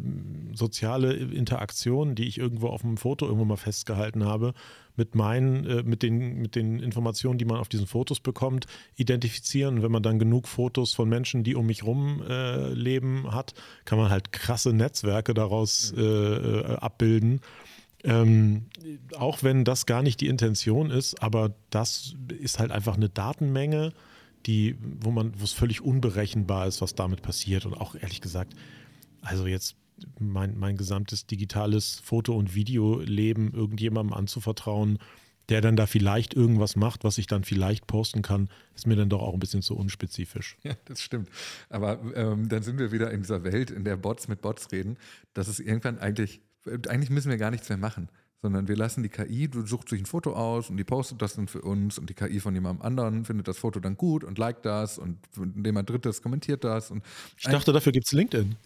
soziale 0.53 1.15
Interaktion, 1.15 2.15
die 2.15 2.29
ich 2.29 2.37
irgendwo 2.37 2.69
auf 2.69 2.85
einem 2.85 2.99
Foto 2.99 3.25
irgendwo 3.25 3.47
mal 3.47 3.57
festgehalten 3.57 4.27
habe, 4.27 4.53
mit 4.97 5.15
meinen, 5.15 5.65
äh, 5.65 5.83
mit 5.83 6.03
den, 6.03 6.43
mit 6.43 6.55
den 6.55 6.81
Informationen, 6.81 7.39
die 7.39 7.47
man 7.47 7.57
auf 7.57 7.71
diesen 7.71 7.87
Fotos 7.87 8.21
bekommt, 8.21 8.67
identifizieren. 8.95 9.83
Wenn 9.83 9.91
man 9.91 10.03
dann 10.03 10.19
genug 10.19 10.47
Fotos 10.47 10.93
von 10.93 11.09
Menschen, 11.09 11.45
die 11.45 11.55
um 11.55 11.65
mich 11.65 11.83
rum 11.83 12.23
äh, 12.29 12.69
leben, 12.75 13.33
hat, 13.33 13.55
kann 13.87 13.99
man 13.99 14.11
halt 14.11 14.33
krasse 14.33 14.75
Netzwerke 14.75 15.33
daraus 15.33 15.95
äh, 15.97 16.03
äh, 16.03 16.77
abbilden. 16.77 17.41
Ähm, 18.03 18.67
auch 19.17 19.43
wenn 19.43 19.65
das 19.65 19.85
gar 19.87 20.03
nicht 20.03 20.21
die 20.21 20.29
Intention 20.29 20.91
ist, 20.91 21.23
aber 21.23 21.55
das 21.69 22.15
ist 22.41 22.59
halt 22.59 22.71
einfach 22.71 22.97
eine 22.97 23.09
Datenmenge 23.09 23.93
die, 24.47 24.77
wo 24.81 25.11
man, 25.11 25.39
wo 25.39 25.45
es 25.45 25.53
völlig 25.53 25.83
unberechenbar 25.83 26.67
ist, 26.67 26.81
was 26.81 26.95
damit 26.95 27.23
passiert. 27.23 27.67
Und 27.67 27.75
auch 27.75 27.95
ehrlich 27.95 28.21
gesagt, 28.21 28.55
also 29.23 29.47
jetzt 29.47 29.77
mein, 30.19 30.59
mein 30.59 30.77
gesamtes 30.77 31.27
digitales 31.27 32.01
Foto- 32.03 32.37
und 32.37 32.55
Videoleben 32.55 33.53
irgendjemandem 33.53 34.17
anzuvertrauen, 34.17 34.99
der 35.51 35.61
dann 35.61 35.77
da 35.77 35.87
vielleicht 35.87 36.33
irgendwas 36.33 36.77
macht, 36.77 37.03
was 37.03 37.19
ich 37.19 37.27
dann 37.27 37.43
vielleicht 37.43 37.87
posten 37.87 38.23
kann, 38.23 38.49
ist 38.75 38.87
mir 38.87 38.97
dann 38.97 39.09
doch 39.09 39.21
auch 39.21 39.35
ein 39.35 39.41
bisschen 39.41 39.63
zu 39.63 39.77
unspezifisch. 39.77 40.57
Ja, 40.63 40.75
das 40.85 41.03
stimmt. 41.03 41.29
Aber 41.69 42.01
ähm, 42.15 42.49
dann 42.49 42.63
sind 42.63 42.79
wir 42.79 42.93
wieder 42.93 43.11
in 43.11 43.23
dieser 43.23 43.43
Welt, 43.43 43.71
in 43.71 43.85
der 43.85 43.97
Bots 43.97 44.29
mit 44.29 44.41
Bots 44.41 44.71
reden, 44.71 44.97
dass 45.35 45.49
es 45.49 45.59
irgendwann 45.59 45.99
eigentlich, 45.99 46.41
eigentlich 46.67 47.11
müssen 47.11 47.31
wir 47.31 47.39
gar 47.39 47.51
nichts 47.51 47.69
mehr 47.69 47.79
machen 47.79 48.11
sondern 48.43 48.69
wir 48.69 48.77
lassen 48.77 49.03
die 49.03 49.09
KI, 49.11 49.49
du 49.49 49.67
suchst 49.67 49.91
sich 49.91 50.01
ein 50.01 50.07
Foto 50.07 50.33
aus 50.35 50.71
und 50.71 50.77
die 50.79 50.85
postet 50.85 51.21
das 51.21 51.35
dann 51.35 51.49
für 51.49 51.61
uns 51.61 51.99
und 51.99 52.09
die 52.09 52.15
KI 52.15 52.41
von 52.41 52.55
jemandem 52.55 52.85
anderen 52.85 53.25
findet 53.27 53.49
das 53.49 53.59
Foto 53.59 53.81
dann 53.81 53.97
gut 53.97 54.25
und 54.25 54.39
liked 54.39 54.65
das 54.65 54.99
und 54.99 55.19
jemand 55.63 55.91
Drittes 55.91 56.23
kommentiert 56.23 56.65
das. 56.65 56.91
Und 56.91 57.05
ich 57.37 57.45
dachte, 57.45 57.73
dafür 57.73 57.93
gibt 57.93 58.07
es 58.07 58.13
LinkedIn. 58.13 58.57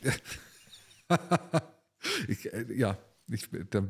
ich, 2.29 2.53
äh, 2.53 2.67
ja, 2.73 2.97
ich, 3.29 3.49
da, 3.71 3.83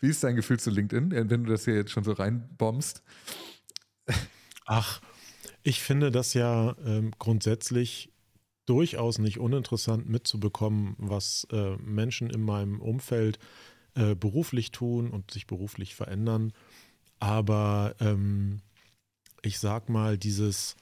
wie 0.00 0.08
ist 0.08 0.22
dein 0.22 0.36
Gefühl 0.36 0.60
zu 0.60 0.70
LinkedIn, 0.70 1.30
wenn 1.30 1.44
du 1.44 1.50
das 1.50 1.64
hier 1.64 1.76
jetzt 1.76 1.92
schon 1.92 2.04
so 2.04 2.12
reinbombst? 2.12 3.02
Ach, 4.66 5.00
ich 5.62 5.80
finde 5.80 6.10
das 6.10 6.34
ja 6.34 6.76
ähm, 6.84 7.12
grundsätzlich 7.18 8.12
durchaus 8.66 9.18
nicht 9.18 9.38
uninteressant 9.38 10.08
mitzubekommen, 10.08 10.94
was 10.98 11.46
äh, 11.52 11.76
Menschen 11.76 12.30
in 12.30 12.42
meinem 12.42 12.80
Umfeld 12.80 13.38
äh, 13.94 14.14
beruflich 14.14 14.70
tun 14.70 15.10
und 15.10 15.30
sich 15.30 15.46
beruflich 15.46 15.94
verändern. 15.94 16.52
Aber 17.20 17.94
ähm, 18.00 18.60
ich 19.42 19.58
sag 19.58 19.88
mal, 19.88 20.18
dieses 20.18 20.76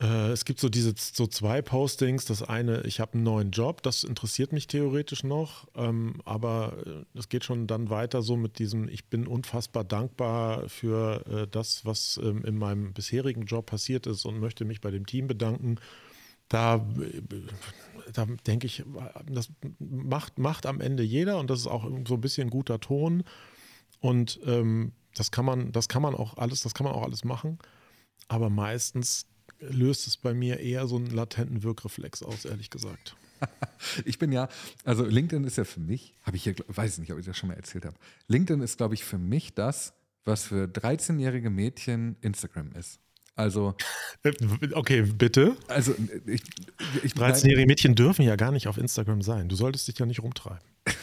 Äh, 0.00 0.32
es 0.32 0.44
gibt 0.46 0.60
so 0.60 0.68
diese 0.70 0.94
so 0.96 1.26
zwei 1.26 1.60
Postings. 1.62 2.24
Das 2.24 2.42
eine, 2.42 2.82
ich 2.86 3.00
habe 3.00 3.14
einen 3.14 3.22
neuen 3.22 3.50
Job, 3.50 3.82
das 3.82 4.02
interessiert 4.04 4.52
mich 4.52 4.66
theoretisch 4.66 5.24
noch, 5.24 5.68
ähm, 5.74 6.14
aber 6.24 6.76
äh, 6.86 7.18
es 7.18 7.28
geht 7.28 7.44
schon 7.44 7.66
dann 7.66 7.90
weiter 7.90 8.22
so 8.22 8.36
mit 8.36 8.58
diesem, 8.58 8.88
ich 8.88 9.10
bin 9.10 9.26
unfassbar 9.26 9.84
dankbar 9.84 10.68
für 10.68 11.26
äh, 11.26 11.46
das, 11.50 11.84
was 11.84 12.18
ähm, 12.22 12.44
in 12.46 12.56
meinem 12.56 12.94
bisherigen 12.94 13.44
Job 13.44 13.66
passiert 13.66 14.06
ist 14.06 14.24
und 14.24 14.40
möchte 14.40 14.64
mich 14.64 14.80
bei 14.80 14.90
dem 14.90 15.04
Team 15.04 15.26
bedanken. 15.26 15.76
Da, 16.50 16.84
da 18.12 18.26
denke 18.46 18.66
ich, 18.66 18.84
das 19.26 19.50
macht, 19.78 20.38
macht 20.38 20.66
am 20.66 20.80
Ende 20.80 21.02
jeder 21.02 21.38
und 21.38 21.48
das 21.48 21.60
ist 21.60 21.66
auch 21.68 21.88
so 22.06 22.14
ein 22.14 22.20
bisschen 22.20 22.50
guter 22.50 22.80
Ton. 22.80 23.24
Und 24.00 24.40
ähm, 24.44 24.92
das 25.14 25.30
kann 25.30 25.44
man, 25.44 25.72
das 25.72 25.88
kann 25.88 26.02
man 26.02 26.14
auch 26.14 26.36
alles, 26.36 26.60
das 26.60 26.74
kann 26.74 26.84
man 26.84 26.94
auch 26.94 27.04
alles 27.04 27.24
machen. 27.24 27.58
Aber 28.28 28.50
meistens 28.50 29.26
löst 29.60 30.06
es 30.06 30.16
bei 30.16 30.34
mir 30.34 30.60
eher 30.60 30.86
so 30.86 30.96
einen 30.96 31.10
latenten 31.10 31.62
Wirkreflex 31.62 32.22
aus, 32.22 32.44
ehrlich 32.44 32.70
gesagt. 32.70 33.16
ich 34.04 34.18
bin 34.18 34.32
ja, 34.32 34.48
also 34.84 35.04
LinkedIn 35.04 35.44
ist 35.44 35.56
ja 35.56 35.64
für 35.64 35.80
mich, 35.80 36.14
habe 36.22 36.36
ich 36.36 36.44
hier, 36.44 36.54
weiß 36.66 36.98
nicht, 36.98 37.12
ob 37.12 37.18
ich 37.18 37.26
das 37.26 37.36
schon 37.36 37.48
mal 37.48 37.54
erzählt 37.54 37.84
habe. 37.84 37.96
LinkedIn 38.28 38.62
ist, 38.62 38.76
glaube 38.76 38.94
ich, 38.94 39.04
für 39.04 39.18
mich 39.18 39.54
das, 39.54 39.94
was 40.24 40.44
für 40.44 40.64
13-jährige 40.64 41.50
Mädchen 41.50 42.16
Instagram 42.20 42.72
ist. 42.72 43.00
Also. 43.40 43.74
Okay, 44.74 45.02
bitte. 45.02 45.56
Also, 45.68 45.94
ich, 46.26 46.42
ich 47.02 47.12
13-jährige 47.14 47.66
Mädchen 47.66 47.94
dürfen 47.94 48.22
ja 48.22 48.36
gar 48.36 48.52
nicht 48.52 48.68
auf 48.68 48.76
Instagram 48.76 49.22
sein. 49.22 49.48
Du 49.48 49.56
solltest 49.56 49.88
dich 49.88 49.98
ja 49.98 50.06
nicht 50.06 50.22
rumtreiben. 50.22 50.60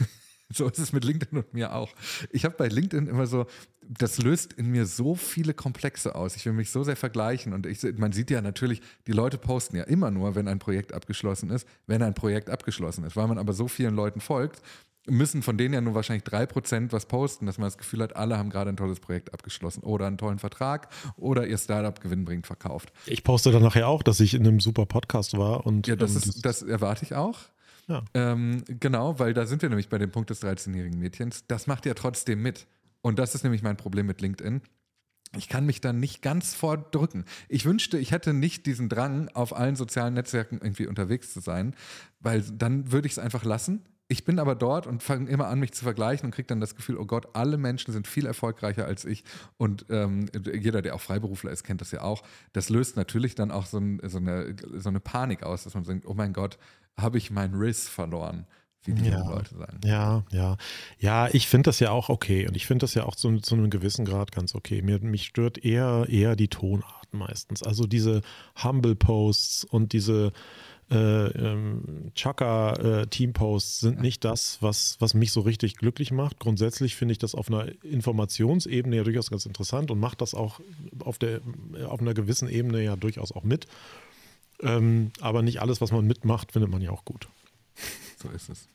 So 0.50 0.66
ist 0.66 0.80
es 0.80 0.94
mit 0.94 1.04
LinkedIn 1.04 1.40
und 1.40 1.54
mir 1.54 1.76
auch. 1.76 1.94
Ich 2.32 2.46
habe 2.46 2.56
bei 2.56 2.70
LinkedIn 2.70 3.08
immer 3.08 3.28
so, 3.28 3.48
das 3.82 4.18
löst 4.18 4.54
in 4.54 4.68
mir 4.72 4.86
so 4.86 5.14
viele 5.14 5.54
Komplexe 5.54 6.16
aus. 6.16 6.38
Ich 6.38 6.46
will 6.46 6.54
mich 6.54 6.72
so 6.72 6.84
sehr 6.84 6.96
vergleichen 6.96 7.52
und 7.52 7.66
ich, 7.66 7.84
man 7.98 8.14
sieht 8.14 8.32
ja 8.32 8.42
natürlich, 8.42 8.82
die 9.08 9.12
Leute 9.12 9.38
posten 9.38 9.76
ja 9.76 9.84
immer 9.84 10.10
nur, 10.10 10.36
wenn 10.36 10.48
ein 10.48 10.60
Projekt 10.60 10.94
abgeschlossen 10.94 11.50
ist, 11.50 11.68
wenn 11.86 12.02
ein 12.02 12.14
Projekt 12.14 12.50
abgeschlossen 12.50 13.04
ist. 13.04 13.18
Weil 13.18 13.28
man 13.28 13.38
aber 13.38 13.52
so 13.52 13.68
vielen 13.68 13.94
Leuten 13.94 14.22
folgt, 14.22 14.62
müssen 15.08 15.42
von 15.42 15.58
denen 15.58 15.74
ja 15.74 15.82
nur 15.82 15.96
wahrscheinlich 15.96 16.24
drei 16.24 16.46
Prozent 16.46 16.94
was 16.94 17.06
posten, 17.06 17.46
dass 17.46 17.58
man 17.58 17.68
das 17.68 17.78
Gefühl 17.78 18.02
hat, 18.02 18.16
alle 18.16 18.38
haben 18.38 18.50
gerade 18.50 18.70
ein 18.70 18.78
tolles 18.78 19.00
Projekt 19.00 19.34
abgeschlossen 19.34 19.84
oder 19.84 20.08
einen 20.08 20.18
tollen 20.18 20.40
Vertrag 20.40 20.90
oder 21.16 21.48
ihr 21.48 21.58
Startup 21.58 22.00
gewinnbringend 22.00 22.48
verkauft. 22.48 22.92
Ich 23.06 23.24
poste 23.24 23.52
dann 23.52 23.64
nachher 23.64 23.88
auch, 23.88 24.04
dass 24.04 24.20
ich 24.20 24.34
in 24.34 24.46
einem 24.46 24.60
super 24.60 24.86
Podcast 24.86 25.38
war 25.38 25.66
und 25.66 25.88
ja, 25.88 25.96
das, 25.96 26.12
ähm, 26.12 26.18
ist, 26.18 26.46
das 26.46 26.62
erwarte 26.62 27.04
ich 27.06 27.16
auch. 27.16 27.40
Ja. 27.88 28.04
Ähm, 28.14 28.64
genau, 28.68 29.18
weil 29.20 29.34
da 29.34 29.46
sind 29.46 29.62
wir 29.62 29.70
nämlich 29.70 29.90
bei 29.90 29.98
dem 29.98 30.12
Punkt 30.12 30.30
des 30.30 30.42
13-jährigen 30.44 31.00
Mädchens. 31.00 31.46
Das 31.48 31.68
macht 31.68 31.86
ja 31.86 31.94
trotzdem 31.94 32.42
mit. 32.42 32.68
Und 33.02 33.20
das 33.20 33.34
ist 33.34 33.44
nämlich 33.44 33.64
mein 33.64 33.78
Problem 33.78 34.06
mit 34.06 34.20
LinkedIn. 34.20 34.62
Ich 35.38 35.50
kann 35.50 35.66
mich 35.66 35.82
da 35.82 35.94
nicht 35.94 36.22
ganz 36.22 36.54
vordrücken. 36.54 37.26
Ich 37.50 37.66
wünschte, 37.66 37.98
ich 37.98 38.12
hätte 38.12 38.34
nicht 38.34 38.66
diesen 38.66 38.90
Drang, 38.90 39.30
auf 39.34 39.56
allen 39.56 39.76
sozialen 39.76 40.14
Netzwerken 40.14 40.60
irgendwie 40.62 40.88
unterwegs 40.88 41.34
zu 41.34 41.40
sein, 41.40 41.76
weil 42.20 42.42
dann 42.42 42.92
würde 42.92 43.08
ich 43.08 43.14
es 43.14 43.20
einfach 43.20 43.44
lassen. 43.44 43.86
Ich 44.10 44.24
bin 44.24 44.40
aber 44.40 44.56
dort 44.56 44.88
und 44.88 45.04
fange 45.04 45.30
immer 45.30 45.48
an, 45.48 45.60
mich 45.60 45.74
zu 45.74 45.84
vergleichen 45.84 46.28
und 46.28 46.32
kriege 46.32 46.48
dann 46.48 46.62
das 46.62 46.76
Gefühl, 46.76 46.98
oh 46.98 47.06
Gott, 47.06 47.28
alle 47.34 47.58
Menschen 47.58 47.92
sind 47.92 48.08
viel 48.08 48.26
erfolgreicher 48.26 48.86
als 48.86 49.04
ich. 49.04 49.26
Und 49.58 49.86
ähm, 49.90 50.28
jeder, 50.54 50.82
der 50.82 50.96
auch 50.96 51.02
Freiberufler 51.02 51.52
ist, 51.52 51.64
kennt 51.64 51.82
das 51.82 51.92
ja 51.92 52.02
auch. 52.02 52.24
Das 52.54 52.70
löst 52.70 52.96
natürlich 52.96 53.36
dann 53.36 53.52
auch 53.52 53.66
so, 53.66 53.80
ein, 53.80 54.00
so, 54.04 54.20
eine, 54.20 54.56
so 54.76 54.88
eine 54.88 55.02
Panik 55.02 55.44
aus, 55.44 55.66
dass 55.66 55.74
man 55.74 55.84
denkt, 55.84 56.06
oh 56.08 56.14
mein 56.14 56.32
Gott, 56.32 56.58
habe 56.96 57.18
ich 57.18 57.32
meinen 57.32 57.56
Riss 57.56 57.90
verloren 57.90 58.48
wie 58.88 58.94
die 58.94 59.10
ja, 59.10 59.30
Leute 59.30 59.56
sagen. 59.56 59.80
Ja, 59.84 60.24
ja. 60.32 60.58
Ja, 60.98 61.28
ich 61.34 61.48
finde 61.48 61.70
das 61.70 61.80
ja 61.80 61.92
auch 61.92 62.10
okay 62.10 62.48
und 62.48 62.56
ich 62.56 62.66
finde 62.66 62.84
das 62.84 62.94
ja 62.94 63.04
auch 63.04 63.16
zu, 63.16 63.38
zu, 63.40 63.56
einem 63.56 63.70
gewissen 63.70 64.06
Grad 64.06 64.32
ganz 64.32 64.56
okay. 64.56 64.82
Mir, 64.82 65.00
mich 65.00 65.26
stört 65.26 65.58
eher, 65.58 66.06
eher 66.08 66.36
die 66.36 66.48
Tonart 66.48 67.14
meistens. 67.14 67.64
Also 67.64 67.86
diese 67.86 68.22
Humble 68.64 68.96
Posts 68.96 69.66
und 69.66 69.94
diese 69.94 70.32
äh, 70.90 71.28
ähm, 71.28 72.12
Chaka-Team-Posts 72.16 73.78
äh, 73.78 73.86
sind 73.88 74.02
nicht 74.02 74.24
das, 74.24 74.58
was, 74.62 74.96
was 75.00 75.14
mich 75.14 75.32
so 75.34 75.42
richtig 75.42 75.76
glücklich 75.76 76.12
macht. 76.12 76.40
Grundsätzlich 76.40 76.96
finde 76.96 77.12
ich 77.12 77.18
das 77.18 77.36
auf 77.36 77.50
einer 77.50 77.68
Informationsebene 77.84 78.96
ja 78.96 79.04
durchaus 79.04 79.30
ganz 79.30 79.46
interessant 79.46 79.92
und 79.92 80.00
macht 80.00 80.22
das 80.22 80.34
auch 80.34 80.62
auf, 81.00 81.18
der, 81.18 81.42
auf 81.88 82.00
einer 82.00 82.14
gewissen 82.14 82.48
Ebene 82.48 82.84
ja 82.84 82.96
durchaus 82.96 83.34
auch 83.34 83.44
mit. 83.44 83.68
Ähm, 84.62 85.12
aber 85.20 85.42
nicht 85.42 85.62
alles, 85.62 85.82
was 85.82 85.92
man 85.92 86.08
mitmacht, 86.08 86.54
findet 86.54 86.72
man 86.72 86.82
ja 86.82 86.92
auch 86.92 87.06
gut. 87.06 87.28
So 88.20 88.30
ist 88.30 88.50
es. 88.50 88.68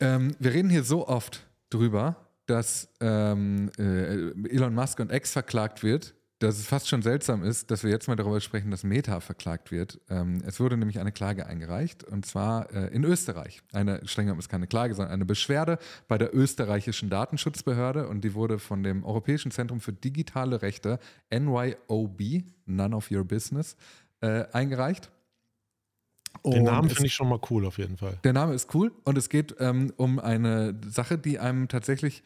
Ähm, 0.00 0.34
wir 0.38 0.54
reden 0.54 0.70
hier 0.70 0.84
so 0.84 1.06
oft 1.06 1.46
drüber, 1.68 2.16
dass 2.46 2.88
ähm, 3.00 3.70
äh, 3.78 4.30
Elon 4.48 4.74
Musk 4.74 5.00
und 5.00 5.12
X 5.12 5.32
verklagt 5.32 5.82
wird, 5.82 6.14
dass 6.38 6.58
es 6.58 6.66
fast 6.66 6.88
schon 6.88 7.00
seltsam 7.00 7.42
ist, 7.42 7.70
dass 7.70 7.82
wir 7.82 7.90
jetzt 7.90 8.08
mal 8.08 8.16
darüber 8.16 8.40
sprechen, 8.40 8.70
dass 8.70 8.84
Meta 8.84 9.20
verklagt 9.20 9.70
wird. 9.70 10.00
Ähm, 10.10 10.42
es 10.46 10.60
wurde 10.60 10.76
nämlich 10.76 10.98
eine 10.98 11.12
Klage 11.12 11.46
eingereicht 11.46 12.04
und 12.04 12.26
zwar 12.26 12.72
äh, 12.74 12.88
in 12.94 13.04
Österreich. 13.04 13.62
Eine, 13.72 14.06
streng 14.06 14.26
genommen 14.26 14.40
ist 14.40 14.50
keine 14.50 14.66
Klage, 14.66 14.94
sondern 14.94 15.14
eine 15.14 15.24
Beschwerde 15.24 15.78
bei 16.08 16.18
der 16.18 16.34
österreichischen 16.34 17.08
Datenschutzbehörde 17.08 18.08
und 18.08 18.22
die 18.22 18.34
wurde 18.34 18.58
von 18.58 18.82
dem 18.82 19.04
Europäischen 19.04 19.50
Zentrum 19.50 19.80
für 19.80 19.94
digitale 19.94 20.60
Rechte, 20.60 20.98
NYOB, 21.30 22.44
None 22.66 22.94
of 22.94 23.10
Your 23.10 23.24
Business, 23.24 23.76
äh, 24.20 24.44
eingereicht. 24.52 25.10
Den 26.44 26.64
Namen 26.64 26.90
finde 26.90 27.06
ich 27.06 27.14
schon 27.14 27.30
mal 27.30 27.40
cool 27.50 27.64
auf 27.64 27.78
jeden 27.78 27.96
Fall. 27.96 28.18
Der 28.22 28.34
Name 28.34 28.52
ist 28.52 28.74
cool 28.74 28.92
und 29.04 29.16
es 29.16 29.30
geht 29.30 29.56
ähm, 29.58 29.90
um 29.96 30.18
eine 30.18 30.78
Sache, 30.86 31.16
die 31.16 31.38
einem 31.38 31.68
tatsächlich 31.68 32.22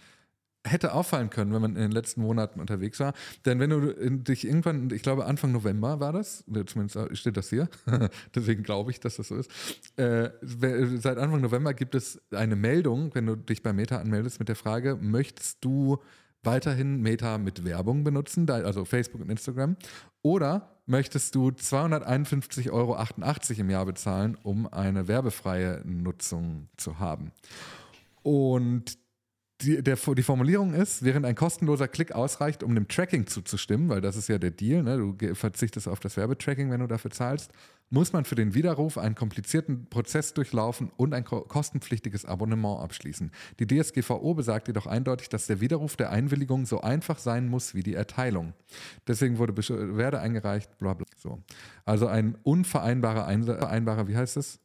hätte 0.67 0.93
auffallen 0.93 1.31
können, 1.31 1.53
wenn 1.53 1.63
man 1.63 1.77
in 1.77 1.83
den 1.83 1.93
letzten 1.93 2.21
Monaten 2.21 2.61
unterwegs 2.61 3.01
war. 3.01 3.15
Denn 3.47 3.61
wenn 3.61 3.71
du 3.71 3.95
dich 4.19 4.47
irgendwann, 4.47 4.91
ich 4.91 5.03
glaube 5.03 5.25
Anfang 5.25 5.53
November 5.53 6.01
war 6.01 6.13
das, 6.13 6.45
zumindest 6.67 7.17
steht 7.17 7.37
das 7.37 7.49
hier, 7.49 7.69
deswegen 8.35 8.63
glaube 8.63 8.91
ich, 8.91 9.01
dass 9.01 9.17
das 9.17 9.29
so 9.29 9.37
ist. 9.37 9.51
Äh, 9.97 10.31
seit 10.43 11.19
Anfang 11.19 11.41
November 11.41 11.73
gibt 11.75 11.95
es 11.95 12.21
eine 12.31 12.57
Meldung, 12.57 13.15
wenn 13.15 13.27
du 13.27 13.37
dich 13.37 13.63
bei 13.63 13.73
Meta 13.73 13.99
anmeldest 13.99 14.39
mit 14.39 14.49
der 14.49 14.57
Frage, 14.57 14.97
möchtest 15.01 15.65
du 15.65 15.99
weiterhin 16.43 17.01
Meta 17.01 17.39
mit 17.39 17.65
Werbung 17.65 18.05
benutzen, 18.05 18.49
also 18.51 18.85
Facebook 18.85 19.21
und 19.21 19.31
Instagram, 19.31 19.77
oder 20.23 20.77
möchtest 20.87 21.35
du 21.35 21.49
251,88 21.49 22.71
Euro 22.73 22.97
im 23.61 23.71
Jahr 23.71 23.87
bezahlen, 23.87 24.37
um 24.43 24.67
eine 24.67 25.07
werbefreie 25.07 25.83
Nutzung 25.85 26.69
zu 26.77 26.99
haben. 26.99 27.33
Und 28.23 28.99
die, 29.63 29.83
der, 29.83 29.97
die 29.97 30.23
Formulierung 30.23 30.75
ist, 30.75 31.05
während 31.05 31.27
ein 31.27 31.35
kostenloser 31.35 31.89
Klick 31.89 32.13
ausreicht, 32.13 32.63
um 32.63 32.75
dem 32.75 32.89
Tracking 32.89 33.27
zuzustimmen, 33.27 33.89
weil 33.89 34.01
das 34.01 34.17
ist 34.17 34.29
ja 34.29 34.39
der 34.39 34.51
Deal, 34.51 34.83
ne? 34.83 34.97
du 34.97 35.35
verzichtest 35.35 35.89
auf 35.89 36.01
das 36.01 36.17
Werbetracking, 36.17 36.71
wenn 36.71 36.81
du 36.81 36.87
dafür 36.87 37.11
zahlst, 37.11 37.53
muss 37.91 38.13
man 38.13 38.25
für 38.25 38.37
den 38.37 38.55
Widerruf 38.55 38.99
einen 38.99 39.15
komplizierten 39.15 39.87
Prozess 39.87 40.33
durchlaufen 40.33 40.91
und 40.97 41.13
ein 41.13 41.25
kostenpflichtiges 41.25 42.25
Abonnement 42.25 42.81
abschließen. 42.81 43.33
Die 43.59 43.67
DSGVO 43.67 44.35
besagt 44.35 44.69
jedoch 44.69 44.87
eindeutig, 44.87 45.29
dass 45.29 45.47
der 45.47 45.61
Widerruf 45.61 45.97
der 45.97 46.11
Einwilligung 46.11 46.67
so 46.67 46.81
einfach 46.81 47.19
sein 47.19 47.49
muss 47.49 47.75
wie 47.75 47.83
die 47.83 47.95
Erteilung. 47.95 48.55
Deswegen 49.09 49.39
wurde 49.39 49.53
Beschwerde 49.53 50.21
eingereicht, 50.21 50.79
bla 50.79 50.95
bla. 50.95 51.07
So. 51.17 51.43
Also 51.85 52.07
ein 52.07 52.37
unvereinbarer, 52.45 53.27
Einser, 53.27 54.09
wie 54.09 54.17
heißt 54.17 54.37
es? 54.37 54.61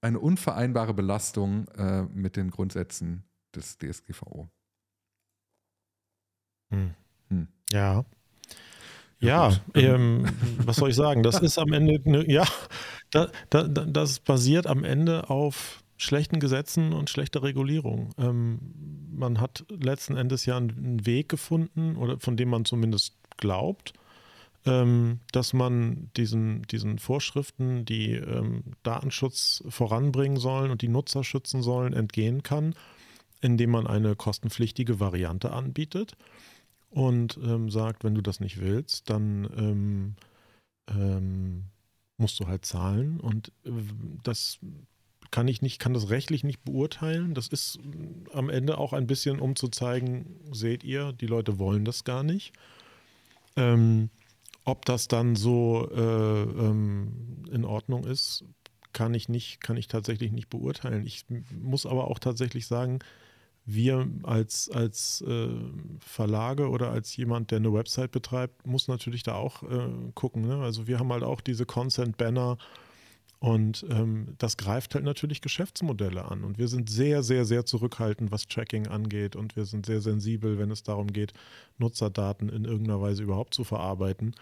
Eine 0.00 0.18
unvereinbare 0.18 0.92
Belastung 0.92 1.68
äh, 1.78 2.02
mit 2.02 2.36
den 2.36 2.50
Grundsätzen 2.50 3.24
des 3.56 3.78
DSGVO. 3.78 4.48
Hm. 6.70 6.94
Hm. 7.28 7.48
Ja. 7.72 8.04
Ja, 9.18 9.56
ähm, 9.74 10.26
was 10.58 10.76
soll 10.76 10.90
ich 10.90 10.96
sagen? 10.96 11.22
Das 11.22 11.40
ist 11.40 11.58
am 11.58 11.72
Ende, 11.72 12.00
ne, 12.04 12.30
ja, 12.30 12.44
da, 13.10 13.30
da, 13.48 13.62
das 13.64 14.20
basiert 14.20 14.66
am 14.66 14.84
Ende 14.84 15.30
auf 15.30 15.82
schlechten 15.96 16.38
Gesetzen 16.38 16.92
und 16.92 17.08
schlechter 17.08 17.42
Regulierung. 17.42 18.10
Ähm, 18.18 18.58
man 19.10 19.40
hat 19.40 19.64
letzten 19.70 20.16
Endes 20.16 20.44
ja 20.44 20.58
einen 20.58 21.06
Weg 21.06 21.30
gefunden, 21.30 21.96
oder 21.96 22.20
von 22.20 22.36
dem 22.36 22.50
man 22.50 22.66
zumindest 22.66 23.14
glaubt, 23.38 23.94
ähm, 24.66 25.20
dass 25.32 25.54
man 25.54 26.10
diesen, 26.18 26.62
diesen 26.64 26.98
Vorschriften, 26.98 27.86
die 27.86 28.12
ähm, 28.12 28.64
Datenschutz 28.82 29.64
voranbringen 29.68 30.36
sollen 30.36 30.70
und 30.70 30.82
die 30.82 30.88
Nutzer 30.88 31.24
schützen 31.24 31.62
sollen, 31.62 31.94
entgehen 31.94 32.42
kann 32.42 32.74
indem 33.40 33.70
man 33.70 33.86
eine 33.86 34.16
kostenpflichtige 34.16 35.00
Variante 35.00 35.52
anbietet 35.52 36.16
und 36.90 37.38
ähm, 37.42 37.70
sagt, 37.70 38.04
wenn 38.04 38.14
du 38.14 38.22
das 38.22 38.40
nicht 38.40 38.60
willst, 38.60 39.10
dann 39.10 39.48
ähm, 39.56 40.16
ähm, 40.88 41.64
musst 42.16 42.40
du 42.40 42.46
halt 42.46 42.64
zahlen. 42.64 43.20
Und 43.20 43.52
äh, 43.64 43.70
das 44.22 44.58
kann 45.30 45.48
ich 45.48 45.62
nicht, 45.62 45.78
kann 45.78 45.94
das 45.94 46.10
rechtlich 46.10 46.44
nicht 46.44 46.64
beurteilen. 46.64 47.34
Das 47.34 47.48
ist 47.48 47.78
am 48.32 48.48
Ende 48.48 48.78
auch 48.78 48.92
ein 48.92 49.06
bisschen, 49.06 49.40
um 49.40 49.56
zu 49.56 49.68
zeigen, 49.68 50.36
seht 50.52 50.84
ihr, 50.84 51.12
die 51.12 51.26
Leute 51.26 51.58
wollen 51.58 51.84
das 51.84 52.04
gar 52.04 52.22
nicht. 52.22 52.52
Ähm, 53.56 54.10
ob 54.64 54.84
das 54.84 55.08
dann 55.08 55.36
so 55.36 55.88
äh, 55.94 56.42
ähm, 56.42 57.44
in 57.50 57.64
Ordnung 57.64 58.04
ist, 58.04 58.44
kann 58.92 59.14
ich 59.14 59.28
nicht, 59.28 59.60
kann 59.60 59.76
ich 59.76 59.88
tatsächlich 59.88 60.32
nicht 60.32 60.48
beurteilen. 60.48 61.06
Ich 61.06 61.26
muss 61.52 61.86
aber 61.86 62.08
auch 62.08 62.18
tatsächlich 62.18 62.66
sagen, 62.66 63.00
wir 63.66 64.08
als, 64.22 64.70
als 64.70 65.22
äh, 65.22 65.48
Verlage 65.98 66.68
oder 66.68 66.90
als 66.90 67.16
jemand, 67.16 67.50
der 67.50 67.58
eine 67.58 67.72
Website 67.72 68.12
betreibt, 68.12 68.64
muss 68.66 68.86
natürlich 68.86 69.24
da 69.24 69.34
auch 69.34 69.64
äh, 69.64 69.88
gucken. 70.14 70.46
Ne? 70.46 70.58
Also 70.58 70.86
wir 70.86 71.00
haben 71.00 71.12
halt 71.12 71.24
auch 71.24 71.40
diese 71.40 71.66
Consent-Banner 71.66 72.58
und 73.38 73.84
ähm, 73.90 74.34
das 74.38 74.56
greift 74.56 74.94
halt 74.94 75.04
natürlich 75.04 75.40
Geschäftsmodelle 75.40 76.24
an. 76.24 76.42
Und 76.42 76.58
wir 76.58 76.68
sind 76.68 76.88
sehr, 76.88 77.22
sehr, 77.22 77.44
sehr 77.44 77.66
zurückhaltend, 77.66 78.30
was 78.30 78.46
Tracking 78.46 78.86
angeht. 78.86 79.36
Und 79.36 79.56
wir 79.56 79.66
sind 79.66 79.84
sehr 79.84 80.00
sensibel, 80.00 80.58
wenn 80.58 80.70
es 80.70 80.82
darum 80.82 81.08
geht, 81.12 81.32
Nutzerdaten 81.78 82.48
in 82.48 82.64
irgendeiner 82.64 83.00
Weise 83.00 83.22
überhaupt 83.22 83.52
zu 83.52 83.64
verarbeiten. 83.64 84.34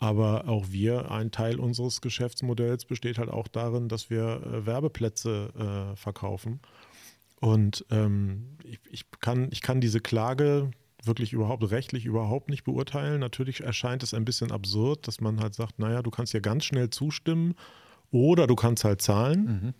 Aber 0.00 0.48
auch 0.48 0.66
wir, 0.70 1.10
ein 1.10 1.30
Teil 1.30 1.60
unseres 1.60 2.00
Geschäftsmodells 2.00 2.84
besteht 2.84 3.18
halt 3.18 3.30
auch 3.30 3.46
darin, 3.46 3.88
dass 3.88 4.10
wir 4.10 4.42
äh, 4.42 4.66
Werbeplätze 4.66 5.92
äh, 5.92 5.96
verkaufen. 5.96 6.60
Und 7.44 7.84
ähm, 7.90 8.56
ich, 8.64 8.80
ich, 8.90 9.04
kann, 9.20 9.48
ich 9.52 9.60
kann 9.60 9.82
diese 9.82 10.00
Klage 10.00 10.70
wirklich 11.02 11.34
überhaupt 11.34 11.70
rechtlich 11.70 12.06
überhaupt 12.06 12.48
nicht 12.48 12.64
beurteilen. 12.64 13.20
Natürlich 13.20 13.60
erscheint 13.60 14.02
es 14.02 14.14
ein 14.14 14.24
bisschen 14.24 14.50
absurd, 14.50 15.06
dass 15.06 15.20
man 15.20 15.40
halt 15.40 15.54
sagt, 15.54 15.78
naja, 15.78 16.00
du 16.00 16.10
kannst 16.10 16.32
ja 16.32 16.40
ganz 16.40 16.64
schnell 16.64 16.88
zustimmen 16.88 17.54
oder 18.10 18.46
du 18.46 18.54
kannst 18.54 18.84
halt 18.84 19.02
zahlen. 19.02 19.44
Mhm. 19.44 19.74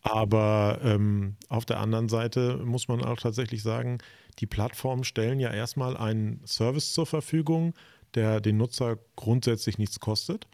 Aber 0.00 0.78
ähm, 0.82 1.36
auf 1.50 1.66
der 1.66 1.78
anderen 1.80 2.08
Seite 2.08 2.56
muss 2.64 2.88
man 2.88 3.04
auch 3.04 3.18
tatsächlich 3.18 3.62
sagen, 3.62 3.98
die 4.38 4.46
Plattformen 4.46 5.04
stellen 5.04 5.40
ja 5.40 5.52
erstmal 5.52 5.98
einen 5.98 6.40
Service 6.46 6.94
zur 6.94 7.04
Verfügung, 7.04 7.74
der 8.14 8.40
den 8.40 8.56
Nutzer 8.56 8.96
grundsätzlich 9.16 9.76
nichts 9.76 10.00
kostet. 10.00 10.46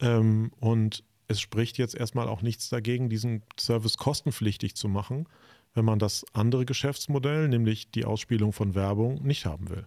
Ähm, 0.00 0.52
und 0.58 1.04
es 1.28 1.38
spricht 1.38 1.76
jetzt 1.76 1.94
erstmal 1.94 2.28
auch 2.28 2.40
nichts 2.40 2.70
dagegen, 2.70 3.10
diesen 3.10 3.42
Service 3.60 3.98
kostenpflichtig 3.98 4.74
zu 4.74 4.88
machen 4.88 5.26
wenn 5.76 5.84
man 5.84 5.98
das 5.98 6.24
andere 6.32 6.64
Geschäftsmodell, 6.64 7.48
nämlich 7.48 7.90
die 7.90 8.04
Ausspielung 8.04 8.52
von 8.52 8.74
Werbung, 8.74 9.22
nicht 9.22 9.46
haben 9.46 9.68
will. 9.68 9.86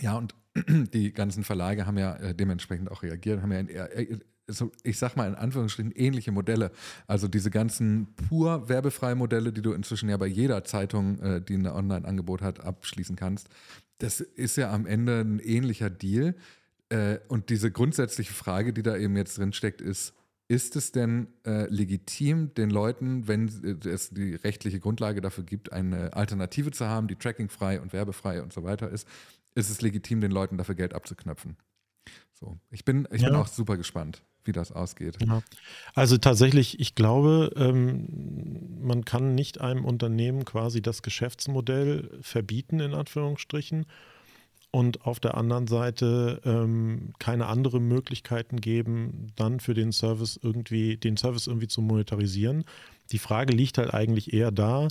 Ja, 0.00 0.16
und 0.16 0.34
die 0.92 1.12
ganzen 1.12 1.44
Verlage 1.44 1.86
haben 1.86 1.98
ja 1.98 2.14
äh, 2.16 2.34
dementsprechend 2.34 2.90
auch 2.90 3.02
reagiert, 3.02 3.42
haben 3.42 3.52
ja 3.52 3.58
in, 3.58 3.68
äh, 3.68 4.18
so, 4.46 4.70
ich 4.82 4.98
sag 4.98 5.16
mal 5.16 5.28
in 5.28 5.34
Anführungsstrichen 5.34 5.92
ähnliche 5.92 6.32
Modelle. 6.32 6.70
Also 7.06 7.28
diese 7.28 7.50
ganzen 7.50 8.14
pur 8.14 8.68
werbefreien 8.68 9.18
Modelle, 9.18 9.52
die 9.52 9.62
du 9.62 9.72
inzwischen 9.72 10.08
ja 10.08 10.16
bei 10.16 10.26
jeder 10.26 10.64
Zeitung, 10.64 11.20
äh, 11.20 11.40
die 11.42 11.54
ein 11.54 11.66
Online-Angebot 11.66 12.42
hat, 12.42 12.60
abschließen 12.60 13.16
kannst. 13.16 13.48
Das 13.98 14.20
ist 14.20 14.56
ja 14.56 14.72
am 14.72 14.86
Ende 14.86 15.20
ein 15.20 15.38
ähnlicher 15.38 15.90
Deal. 15.90 16.34
Äh, 16.88 17.18
und 17.28 17.50
diese 17.50 17.70
grundsätzliche 17.70 18.32
Frage, 18.32 18.72
die 18.72 18.82
da 18.82 18.96
eben 18.96 19.16
jetzt 19.16 19.38
drin 19.38 19.52
steckt, 19.52 19.80
ist, 19.80 20.14
ist 20.48 20.76
es 20.76 20.92
denn 20.92 21.28
äh, 21.46 21.66
legitim, 21.68 22.54
den 22.54 22.70
Leuten, 22.70 23.28
wenn 23.28 23.48
es 23.84 24.10
die 24.10 24.34
rechtliche 24.34 24.80
Grundlage 24.80 25.20
dafür 25.20 25.44
gibt, 25.44 25.72
eine 25.72 26.14
Alternative 26.14 26.70
zu 26.70 26.86
haben, 26.86 27.06
die 27.06 27.16
trackingfrei 27.16 27.80
und 27.80 27.92
werbefrei 27.92 28.42
und 28.42 28.52
so 28.52 28.64
weiter 28.64 28.88
ist, 28.90 29.06
ist 29.54 29.68
es 29.68 29.82
legitim, 29.82 30.22
den 30.22 30.30
Leuten 30.30 30.56
dafür 30.56 30.74
Geld 30.74 30.94
abzuknöpfen? 30.94 31.56
So, 32.32 32.58
ich 32.70 32.84
bin, 32.84 33.06
ich 33.12 33.22
ja. 33.22 33.28
bin 33.28 33.36
auch 33.36 33.46
super 33.46 33.76
gespannt, 33.76 34.22
wie 34.44 34.52
das 34.52 34.72
ausgeht. 34.72 35.18
Ja. 35.20 35.42
Also 35.94 36.16
tatsächlich, 36.16 36.80
ich 36.80 36.94
glaube, 36.94 37.52
ähm, 37.56 38.78
man 38.80 39.04
kann 39.04 39.34
nicht 39.34 39.60
einem 39.60 39.84
Unternehmen 39.84 40.46
quasi 40.46 40.80
das 40.80 41.02
Geschäftsmodell 41.02 42.18
verbieten, 42.22 42.80
in 42.80 42.94
Anführungsstrichen 42.94 43.84
und 44.70 45.06
auf 45.06 45.18
der 45.18 45.36
anderen 45.36 45.66
Seite 45.66 46.40
ähm, 46.44 47.12
keine 47.18 47.46
anderen 47.46 47.88
Möglichkeiten 47.88 48.60
geben, 48.60 49.32
dann 49.36 49.60
für 49.60 49.74
den 49.74 49.92
Service 49.92 50.38
irgendwie, 50.42 50.96
den 50.96 51.16
Service 51.16 51.46
irgendwie 51.46 51.68
zu 51.68 51.80
monetarisieren. 51.80 52.64
Die 53.10 53.18
Frage 53.18 53.54
liegt 53.54 53.78
halt 53.78 53.94
eigentlich 53.94 54.32
eher 54.34 54.50
da, 54.50 54.88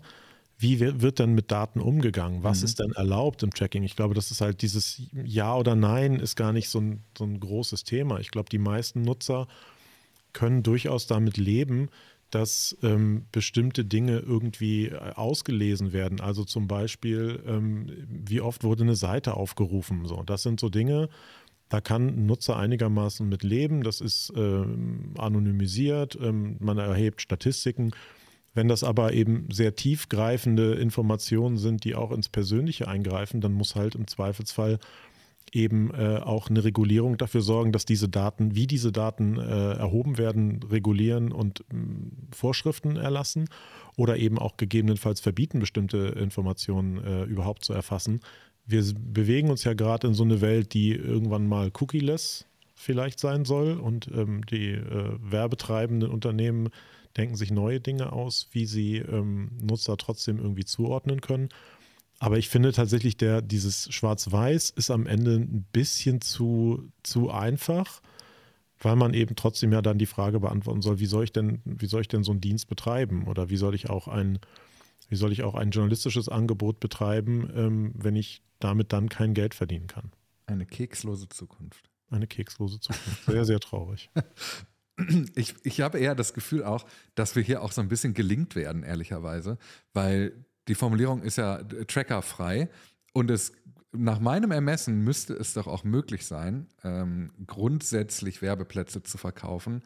wie 0.60 0.80
wird 0.80 1.20
denn 1.20 1.36
mit 1.36 1.52
Daten 1.52 1.80
umgegangen? 1.80 2.42
Was 2.42 2.60
mhm. 2.60 2.66
ist 2.66 2.80
denn 2.80 2.92
erlaubt 2.94 3.44
im 3.44 3.52
Tracking? 3.52 3.84
Ich 3.84 3.96
glaube, 3.96 4.16
das 4.16 4.32
ist 4.32 4.42
halt 4.42 4.64
dieses 4.64 5.04
Ja 5.14 5.56
oder 5.56 5.76
Nein 5.76 6.16
ist 6.16 6.36
gar 6.36 6.52
nicht 6.52 6.70
so 6.70 6.80
ein, 6.80 7.04
so 7.16 7.26
ein 7.26 7.40
großes 7.40 7.84
Thema. 7.84 8.20
Ich 8.20 8.32
glaube, 8.32 8.50
die 8.50 8.58
meisten 8.58 9.04
Nutzer 9.04 9.48
können 10.34 10.64
durchaus 10.64 11.06
damit 11.06 11.38
leben, 11.38 11.90
dass 12.32 12.78
ähm, 12.84 13.26
bestimmte 13.32 13.86
Dinge 13.86 14.20
irgendwie 14.20 14.88
äh, 14.88 15.14
ausgelesen 15.16 15.94
werden. 15.94 16.20
Also 16.20 16.44
zum 16.44 16.68
Beispiel, 16.68 17.42
ähm, 17.48 17.88
wie 18.08 18.42
oft 18.42 18.64
wurde 18.64 18.84
eine 18.84 18.96
Seite 18.96 19.36
aufgerufen. 19.36 20.06
So, 20.06 20.24
das 20.24 20.44
sind 20.44 20.60
so 20.60 20.70
Dinge, 20.70 21.10
da 21.70 21.82
kann 21.82 22.08
ein 22.08 22.26
Nutzer 22.26 22.58
einigermaßen 22.58 23.28
mit 23.28 23.44
leben. 23.44 23.84
Das 23.84 24.02
ist 24.02 24.32
ähm, 24.36 25.14
anonymisiert, 25.18 26.18
ähm, 26.22 26.58
man 26.60 26.78
erhebt 26.78 27.22
Statistiken. 27.22 27.92
Wenn 28.54 28.68
das 28.68 28.84
aber 28.84 29.14
eben 29.14 29.48
sehr 29.52 29.76
tiefgreifende 29.76 30.74
Informationen 30.76 31.58
sind, 31.58 31.84
die 31.84 31.94
auch 31.94 32.12
ins 32.12 32.30
Persönliche 32.30 32.88
eingreifen, 32.88 33.40
dann 33.40 33.54
muss 33.54 33.76
halt 33.76 33.94
im 33.96 34.08
Zweifelsfall 34.08 34.80
eben 35.54 35.91
äh, 35.93 36.18
auch 36.18 36.50
eine 36.50 36.64
Regulierung 36.64 37.18
dafür 37.18 37.41
sorgen, 37.41 37.72
dass 37.72 37.86
diese 37.86 38.10
Daten, 38.10 38.56
wie 38.56 38.68
diese 38.68 38.91
Daten 38.91 39.38
äh, 39.38 39.74
erhoben 39.74 40.18
werden, 40.18 40.62
regulieren 40.70 41.32
und 41.32 41.64
mh, 41.72 41.80
mm, 41.80 42.12
Vorschriften 42.32 42.98
erlassen 42.98 43.50
oder 43.95 44.18
eben 44.18 44.38
auch 44.38 44.58
gegebenenfalls 44.58 45.20
verbieten, 45.20 45.60
bestimmte 45.60 45.98
Informationen 45.98 47.04
äh, 47.04 47.24
überhaupt 47.24 47.64
zu 47.64 47.74
erfassen. 47.74 48.20
Wir 48.66 48.84
bewegen 48.93 49.50
uns 49.50 49.64
ja 49.64 49.74
gerade 49.74 50.08
in 50.08 50.14
so 50.14 50.24
eine 50.24 50.41
Welt, 50.41 50.74
die 50.74 50.91
irgendwann 50.91 51.48
mal 51.48 51.72
cookieless 51.80 52.45
vielleicht 52.76 53.20
sein 53.20 53.45
soll 53.45 53.74
und 53.74 54.10
ähm, 54.14 54.45
die 54.45 54.72
äh, 54.72 55.18
werbetreibenden 55.20 56.12
Unternehmen 56.12 56.70
denken 57.18 57.36
sich 57.36 57.52
neue 57.52 57.80
Dinge 57.80 58.14
aus, 58.14 58.48
wie 58.52 58.66
sie 58.66 58.98
ähm, 58.98 59.50
Nutzer 59.62 59.98
trotzdem 59.98 60.38
irgendwie 60.38 60.66
zuordnen 60.66 61.22
können. 61.22 61.50
Aber 62.20 62.38
ich 62.38 62.49
finde 62.49 62.72
tatsächlich, 62.72 63.18
der, 63.18 63.41
dieses 63.41 63.93
Schwarz-Weiß 63.93 64.72
ist 64.72 64.89
am 64.89 65.05
Ende 65.05 65.36
ein 65.36 65.65
bisschen 65.72 66.22
zu, 66.22 66.91
zu 67.03 67.30
einfach, 67.30 68.01
weil 68.80 68.95
man 68.95 69.13
eben 69.13 69.36
trotzdem 69.36 69.72
ja 69.72 69.82
dann 69.82 69.99
die 69.99 70.07
Frage 70.07 70.39
beantworten 70.39 70.82
soll, 70.82 70.99
wie 70.99 71.05
soll 71.05 71.24
ich 71.24 71.32
denn, 71.32 71.61
wie 71.65 71.86
soll 71.88 72.01
ich 72.01 72.07
denn 72.07 72.24
so 72.24 72.32
einen 72.32 72.41
Dienst 72.41 72.68
betreiben? 72.68 73.28
Oder 73.28 73.49
wie 73.49 73.57
soll 73.57 73.76
ich 73.76 73.89
auch 73.89 74.07
ein, 74.07 74.39
wie 75.09 75.15
soll 75.15 75.32
ich 75.32 75.43
auch 75.43 75.55
ein 75.55 75.70
journalistisches 75.70 76.28
Angebot 76.30 76.80
betreiben, 76.80 77.49
ähm, 77.55 77.93
wenn 77.95 78.15
ich 78.15 78.41
damit 78.59 78.93
dann 78.93 79.09
kein 79.09 79.34
Geld 79.34 79.53
verdienen 79.53 79.88
kann? 79.88 80.11
Eine 80.47 80.65
kekslose 80.65 81.30
Zukunft. 81.30 81.89
Eine 82.09 82.26
kekslose 82.26 82.80
Zukunft. 82.80 83.26
Sehr, 83.26 83.45
sehr 83.45 83.59
traurig. 83.59 84.09
Ich, 85.36 85.53
ich 85.63 85.82
habe 85.82 85.99
eher 85.99 86.15
das 86.15 86.34
Gefühl 86.34 86.63
auch, 86.63 86.84
dass 87.13 87.36
wir 87.36 87.43
hier 87.43 87.61
auch 87.61 87.72
so 87.72 87.82
ein 87.82 87.88
bisschen 87.88 88.15
gelingt 88.15 88.55
werden, 88.55 88.82
ehrlicherweise, 88.82 89.59
weil 89.93 90.47
die 90.68 90.76
Formulierung 90.76 91.22
ist 91.22 91.38
ja 91.38 91.63
trackerfrei 91.63 92.70
und 93.13 93.32
es 93.32 93.53
nach 93.91 94.20
meinem 94.20 94.51
Ermessen 94.51 95.03
müsste 95.03 95.34
es 95.34 95.53
doch 95.53 95.68
auch 95.68 95.84
möglich 95.84 96.26
sein, 96.26 96.68
ähm, 96.84 97.32
grundsätzlich 97.45 98.41
Werbeplätze 98.41 99.01
zu 99.01 99.18
verkaufen, 99.18 99.84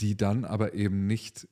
die 0.00 0.16
dann 0.16 0.44
aber 0.44 0.74
eben 0.74 1.06
nicht 1.06 1.48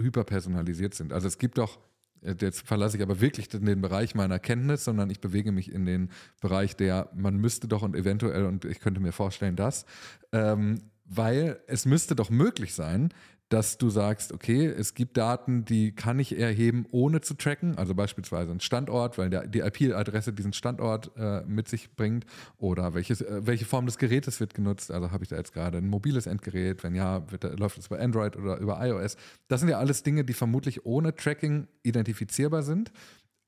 hyperpersonalisiert 0.00 0.94
sind. 0.94 1.12
Also 1.12 1.28
es 1.28 1.38
gibt 1.38 1.58
doch, 1.58 1.78
äh, 2.22 2.34
jetzt 2.40 2.66
verlasse 2.66 2.96
ich 2.96 3.02
aber 3.02 3.20
wirklich 3.20 3.48
den 3.48 3.80
Bereich 3.80 4.14
meiner 4.14 4.38
Kenntnis, 4.38 4.84
sondern 4.84 5.10
ich 5.10 5.20
bewege 5.20 5.52
mich 5.52 5.70
in 5.70 5.86
den 5.86 6.10
Bereich 6.40 6.76
der, 6.76 7.10
man 7.14 7.36
müsste 7.36 7.68
doch 7.68 7.82
und 7.82 7.94
eventuell, 7.94 8.46
und 8.46 8.64
ich 8.64 8.80
könnte 8.80 9.00
mir 9.00 9.12
vorstellen, 9.12 9.56
dass, 9.56 9.84
ähm, 10.32 10.80
weil 11.04 11.60
es 11.66 11.84
müsste 11.84 12.16
doch 12.16 12.30
möglich 12.30 12.74
sein, 12.74 13.12
dass 13.48 13.78
du 13.78 13.90
sagst, 13.90 14.32
okay, 14.32 14.66
es 14.66 14.94
gibt 14.94 15.16
Daten, 15.16 15.64
die 15.64 15.92
kann 15.92 16.18
ich 16.18 16.38
erheben, 16.38 16.86
ohne 16.90 17.20
zu 17.20 17.34
tracken, 17.34 17.76
also 17.76 17.94
beispielsweise 17.94 18.50
ein 18.50 18.60
Standort, 18.60 19.18
weil 19.18 19.30
der, 19.30 19.46
die 19.46 19.60
IP-Adresse 19.60 20.32
diesen 20.32 20.52
Standort 20.52 21.12
äh, 21.16 21.42
mit 21.46 21.68
sich 21.68 21.94
bringt 21.94 22.24
oder 22.56 22.94
welches, 22.94 23.20
äh, 23.20 23.46
welche 23.46 23.64
Form 23.64 23.86
des 23.86 23.98
Gerätes 23.98 24.40
wird 24.40 24.54
genutzt, 24.54 24.90
also 24.90 25.10
habe 25.10 25.24
ich 25.24 25.28
da 25.28 25.36
jetzt 25.36 25.52
gerade 25.52 25.78
ein 25.78 25.88
mobiles 25.88 26.26
Endgerät, 26.26 26.82
wenn 26.82 26.94
ja, 26.94 27.30
wird, 27.30 27.58
läuft 27.58 27.78
es 27.78 27.86
über 27.86 28.00
Android 28.00 28.36
oder 28.36 28.56
über 28.58 28.84
iOS. 28.84 29.16
Das 29.48 29.60
sind 29.60 29.68
ja 29.68 29.78
alles 29.78 30.02
Dinge, 30.02 30.24
die 30.24 30.32
vermutlich 30.32 30.84
ohne 30.86 31.14
Tracking 31.14 31.68
identifizierbar 31.82 32.62
sind 32.62 32.92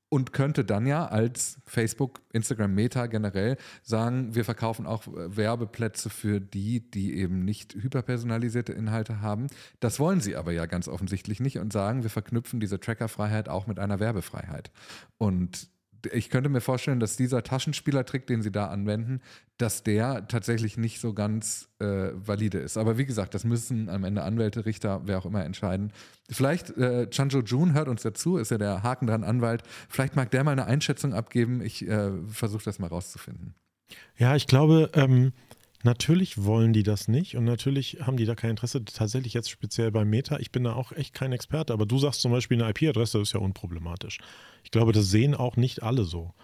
und 0.08 0.32
könnte 0.32 0.64
dann 0.64 0.86
ja 0.86 1.06
als 1.06 1.58
Facebook, 1.66 2.20
Instagram, 2.32 2.74
Meta 2.74 3.06
generell 3.06 3.56
sagen, 3.82 4.34
wir 4.34 4.44
verkaufen 4.44 4.86
auch 4.86 5.02
Werbeplätze 5.06 6.10
für 6.10 6.40
die, 6.40 6.90
die 6.90 7.16
eben 7.16 7.44
nicht 7.44 7.74
hyperpersonalisierte 7.74 8.72
Inhalte 8.72 9.20
haben. 9.20 9.48
Das 9.80 9.98
wollen 9.98 10.20
sie 10.20 10.36
aber 10.36 10.52
ja 10.52 10.66
ganz 10.66 10.88
offensichtlich 10.88 11.40
nicht 11.40 11.58
und 11.58 11.72
sagen, 11.72 12.02
wir 12.02 12.10
verknüpfen 12.10 12.60
diese 12.60 12.78
Trackerfreiheit 12.78 13.48
auch 13.48 13.66
mit 13.66 13.78
einer 13.78 13.98
Werbefreiheit. 13.98 14.70
Und 15.18 15.68
ich 16.12 16.30
könnte 16.30 16.48
mir 16.48 16.60
vorstellen, 16.60 17.00
dass 17.00 17.16
dieser 17.16 17.42
Taschenspielertrick, 17.42 18.26
den 18.26 18.42
sie 18.42 18.52
da 18.52 18.66
anwenden, 18.66 19.20
dass 19.58 19.82
der 19.82 20.28
tatsächlich 20.28 20.76
nicht 20.76 21.00
so 21.00 21.14
ganz 21.14 21.68
äh, 21.78 22.10
valide 22.14 22.58
ist. 22.58 22.76
Aber 22.76 22.98
wie 22.98 23.06
gesagt, 23.06 23.34
das 23.34 23.44
müssen 23.44 23.88
am 23.88 24.04
Ende 24.04 24.22
Anwälte, 24.22 24.66
Richter, 24.66 25.02
wer 25.04 25.18
auch 25.18 25.26
immer 25.26 25.44
entscheiden. 25.44 25.92
Vielleicht, 26.30 26.76
äh, 26.76 27.08
Chanjo 27.10 27.40
Jun 27.40 27.74
hört 27.74 27.88
uns 27.88 28.02
dazu, 28.02 28.36
ist 28.36 28.50
ja 28.50 28.58
der 28.58 28.82
Haken 28.82 29.06
dran 29.06 29.24
Anwalt. 29.24 29.62
Vielleicht 29.88 30.16
mag 30.16 30.30
der 30.30 30.44
mal 30.44 30.52
eine 30.52 30.66
Einschätzung 30.66 31.14
abgeben. 31.14 31.60
Ich 31.60 31.86
äh, 31.86 32.10
versuche 32.28 32.64
das 32.64 32.78
mal 32.78 32.88
rauszufinden. 32.88 33.54
Ja, 34.18 34.34
ich 34.34 34.46
glaube, 34.46 34.90
ähm, 34.94 35.32
Natürlich 35.82 36.42
wollen 36.42 36.72
die 36.72 36.82
das 36.82 37.08
nicht 37.08 37.36
und 37.36 37.44
natürlich 37.44 37.98
haben 38.00 38.16
die 38.16 38.24
da 38.24 38.34
kein 38.34 38.50
Interesse. 38.50 38.84
Tatsächlich 38.84 39.34
jetzt 39.34 39.50
speziell 39.50 39.90
bei 39.90 40.04
Meta. 40.04 40.38
Ich 40.38 40.50
bin 40.50 40.64
da 40.64 40.74
auch 40.74 40.92
echt 40.92 41.14
kein 41.14 41.32
Experte, 41.32 41.72
aber 41.72 41.86
du 41.86 41.98
sagst 41.98 42.22
zum 42.22 42.32
Beispiel, 42.32 42.60
eine 42.60 42.70
IP-Adresse 42.70 43.20
ist 43.20 43.34
ja 43.34 43.40
unproblematisch. 43.40 44.18
Ich 44.64 44.70
glaube, 44.70 44.92
das 44.92 45.10
sehen 45.10 45.34
auch 45.34 45.56
nicht 45.56 45.82
alle 45.82 46.04
so. 46.04 46.34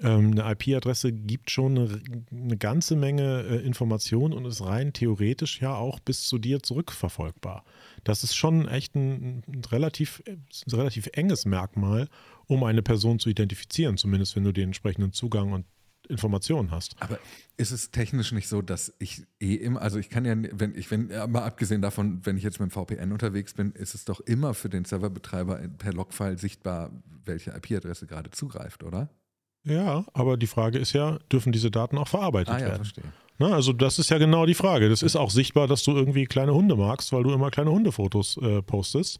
Ähm, 0.00 0.32
eine 0.32 0.52
IP-Adresse 0.52 1.12
gibt 1.12 1.50
schon 1.50 1.78
eine, 1.78 2.00
eine 2.32 2.56
ganze 2.56 2.96
Menge 2.96 3.42
äh, 3.42 3.64
Informationen 3.64 4.34
und 4.34 4.44
ist 4.44 4.64
rein 4.64 4.92
theoretisch 4.92 5.60
ja 5.60 5.76
auch 5.76 6.00
bis 6.00 6.24
zu 6.26 6.38
dir 6.38 6.62
zurückverfolgbar. 6.62 7.64
Das 8.02 8.24
ist 8.24 8.34
schon 8.34 8.66
echt 8.66 8.96
ein, 8.96 9.44
ein 9.46 9.64
relativ, 9.70 10.22
ein 10.26 10.70
relativ 10.72 11.08
enges 11.12 11.46
Merkmal, 11.46 12.08
um 12.46 12.64
eine 12.64 12.82
Person 12.82 13.20
zu 13.20 13.30
identifizieren, 13.30 13.96
zumindest 13.96 14.34
wenn 14.34 14.44
du 14.44 14.52
den 14.52 14.64
entsprechenden 14.64 15.12
Zugang 15.12 15.52
und 15.52 15.64
Informationen 16.08 16.70
hast. 16.70 16.96
Aber 17.00 17.18
ist 17.56 17.70
es 17.70 17.90
technisch 17.90 18.32
nicht 18.32 18.48
so, 18.48 18.62
dass 18.62 18.94
ich 18.98 19.24
eh 19.40 19.54
immer, 19.54 19.80
also 19.82 19.98
ich 19.98 20.10
kann 20.10 20.24
ja, 20.24 20.34
wenn 20.36 20.74
ich, 20.74 20.90
wenn, 20.90 21.08
mal 21.08 21.44
abgesehen 21.44 21.82
davon, 21.82 22.20
wenn 22.24 22.36
ich 22.36 22.42
jetzt 22.42 22.60
mit 22.60 22.70
dem 22.70 22.72
VPN 22.72 23.12
unterwegs 23.12 23.54
bin, 23.54 23.72
ist 23.72 23.94
es 23.94 24.04
doch 24.04 24.20
immer 24.20 24.54
für 24.54 24.68
den 24.68 24.84
Serverbetreiber 24.84 25.56
per 25.78 25.92
Logfile 25.92 26.38
sichtbar, 26.38 26.90
welche 27.24 27.50
IP-Adresse 27.52 28.06
gerade 28.06 28.30
zugreift, 28.30 28.82
oder? 28.82 29.08
Ja, 29.64 30.04
aber 30.12 30.36
die 30.36 30.46
Frage 30.46 30.78
ist 30.78 30.92
ja, 30.92 31.18
dürfen 31.32 31.52
diese 31.52 31.70
Daten 31.70 31.96
auch 31.96 32.08
verarbeitet 32.08 32.54
Ah 32.54 32.58
ja, 32.58 32.66
werden? 32.66 32.76
verstehe. 32.84 33.04
Ne, 33.38 33.52
also 33.52 33.72
das 33.72 33.98
ist 33.98 34.10
ja 34.10 34.18
genau 34.18 34.46
die 34.46 34.54
Frage. 34.54 34.88
Das 34.88 35.02
ist 35.02 35.16
auch 35.16 35.30
sichtbar, 35.30 35.66
dass 35.66 35.82
du 35.82 35.90
irgendwie 35.90 36.24
kleine 36.26 36.54
Hunde 36.54 36.76
magst, 36.76 37.12
weil 37.12 37.24
du 37.24 37.32
immer 37.32 37.50
kleine 37.50 37.72
Hundefotos 37.72 38.36
äh, 38.36 38.62
postest. 38.62 39.18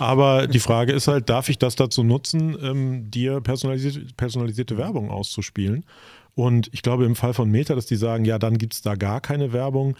Aber 0.00 0.48
die 0.48 0.58
Frage 0.58 0.92
ist 0.92 1.06
halt, 1.06 1.28
darf 1.28 1.48
ich 1.48 1.58
das 1.58 1.76
dazu 1.76 2.02
nutzen, 2.02 2.56
ähm, 2.60 3.10
dir 3.10 3.40
personalisierte, 3.40 4.04
personalisierte 4.16 4.76
Werbung 4.76 5.10
auszuspielen? 5.10 5.84
Und 6.34 6.68
ich 6.72 6.82
glaube 6.82 7.04
im 7.04 7.14
Fall 7.14 7.34
von 7.34 7.48
Meta, 7.48 7.76
dass 7.76 7.86
die 7.86 7.96
sagen, 7.96 8.24
ja, 8.24 8.38
dann 8.40 8.58
gibt 8.58 8.74
es 8.74 8.82
da 8.82 8.96
gar 8.96 9.20
keine 9.20 9.52
Werbung. 9.52 9.96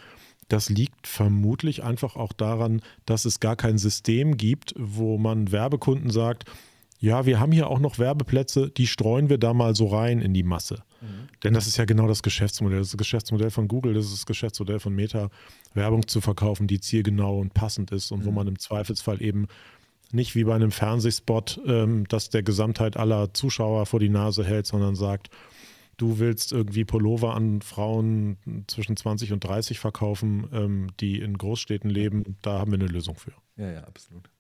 Das 0.49 0.69
liegt 0.69 1.07
vermutlich 1.07 1.85
einfach 1.85 2.17
auch 2.17 2.33
daran, 2.33 2.83
dass 3.05 3.25
es 3.25 3.39
gar 3.39 3.57
kein 3.57 3.79
System 3.79 4.37
gibt, 4.37 4.75
wo 4.77 5.19
man 5.19 5.53
Werbekunden 5.53 6.11
sagt, 6.11 6.45
ja, 6.99 7.27
wir 7.27 7.41
haben 7.41 7.53
hier 7.53 7.69
auch 7.69 7.79
noch 7.79 7.99
Werbeplätze, 7.99 8.71
die 8.71 8.87
streuen 8.87 9.29
wir 9.29 9.39
da 9.39 9.53
mal 9.53 9.75
so 9.75 9.87
rein 9.87 10.21
in 10.21 10.33
die 10.33 10.43
Masse. 10.43 10.83
Denn 11.45 11.53
das 11.53 11.67
ist 11.67 11.77
ja 11.77 11.85
genau 11.85 12.09
das 12.09 12.23
Geschäftsmodell. 12.23 12.79
Das 12.79 12.89
ist 12.89 12.95
das 12.95 12.99
Geschäftsmodell 12.99 13.51
von 13.51 13.69
Google, 13.69 13.95
das 13.95 14.07
ist 14.07 14.15
das 14.15 14.27
Geschäftsmodell 14.27 14.81
von 14.81 14.95
Meta, 14.95 15.29
Werbung 15.75 16.07
zu 16.09 16.21
verkaufen, 16.21 16.67
die 16.67 16.81
zielgenau 16.81 17.39
und 17.39 17.55
passend 17.55 17.93
ist 17.93 18.11
und 18.11 18.25
wo 18.25 18.31
man 18.31 18.49
im 18.49 18.59
Zweifelsfall 18.59 19.23
eben 19.23 19.47
nicht 20.13 20.35
wie 20.35 20.45
bei 20.45 20.55
einem 20.55 20.71
Fernsehspot, 20.71 21.61
ähm, 21.67 22.07
das 22.09 22.31
der 22.31 22.43
Gesamtheit 22.43 22.97
aller 22.97 23.35
Zuschauer 23.35 23.87
vor 23.87 24.01
die 24.01 24.09
Nase 24.09 24.45
hält, 24.45 24.67
sondern 24.67 24.95
sagt, 24.95 25.31
du 25.97 26.19
willst 26.19 26.53
irgendwie 26.53 26.85
Pullover 26.85 27.35
an 27.35 27.61
Frauen 27.61 28.37
zwischen 28.67 28.97
20 28.97 29.33
und 29.33 29.41
30 29.41 29.79
verkaufen, 29.79 30.49
ähm, 30.53 30.89
die 31.01 31.21
in 31.21 31.37
Großstädten 31.37 31.91
leben, 31.91 32.37
da 32.43 32.61
haben 32.61 32.71
wir 32.71 32.79
eine 32.79 32.89
Lösung 32.89 33.17
für. 33.17 33.33
Ja, 33.57 33.71
ja, 33.71 33.81
absolut. 33.85 34.31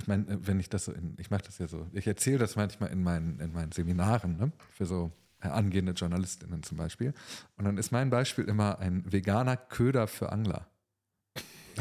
Ich 0.00 0.08
meine, 0.08 0.26
äh, 0.28 0.38
wenn 0.46 0.58
ich 0.58 0.68
das 0.68 0.86
so 0.86 0.92
in, 0.92 1.14
ich 1.18 1.30
mache 1.30 1.42
das 1.42 1.58
ja 1.58 1.68
so, 1.68 1.86
ich 1.92 2.06
erzähle 2.06 2.38
das 2.38 2.56
manchmal 2.56 2.90
in 2.90 3.02
meinen, 3.02 3.38
in 3.40 3.52
meinen 3.52 3.72
Seminaren, 3.72 4.36
ne? 4.36 4.52
für 4.72 4.86
so 4.86 5.12
äh, 5.42 5.48
angehende 5.48 5.92
Journalistinnen 5.92 6.62
zum 6.62 6.78
Beispiel. 6.78 7.12
Und 7.56 7.66
dann 7.66 7.78
ist 7.78 7.92
mein 7.92 8.10
Beispiel 8.10 8.44
immer 8.44 8.78
ein 8.78 9.04
veganer 9.10 9.56
Köder 9.56 10.06
für 10.06 10.32
Angler. 10.32 10.66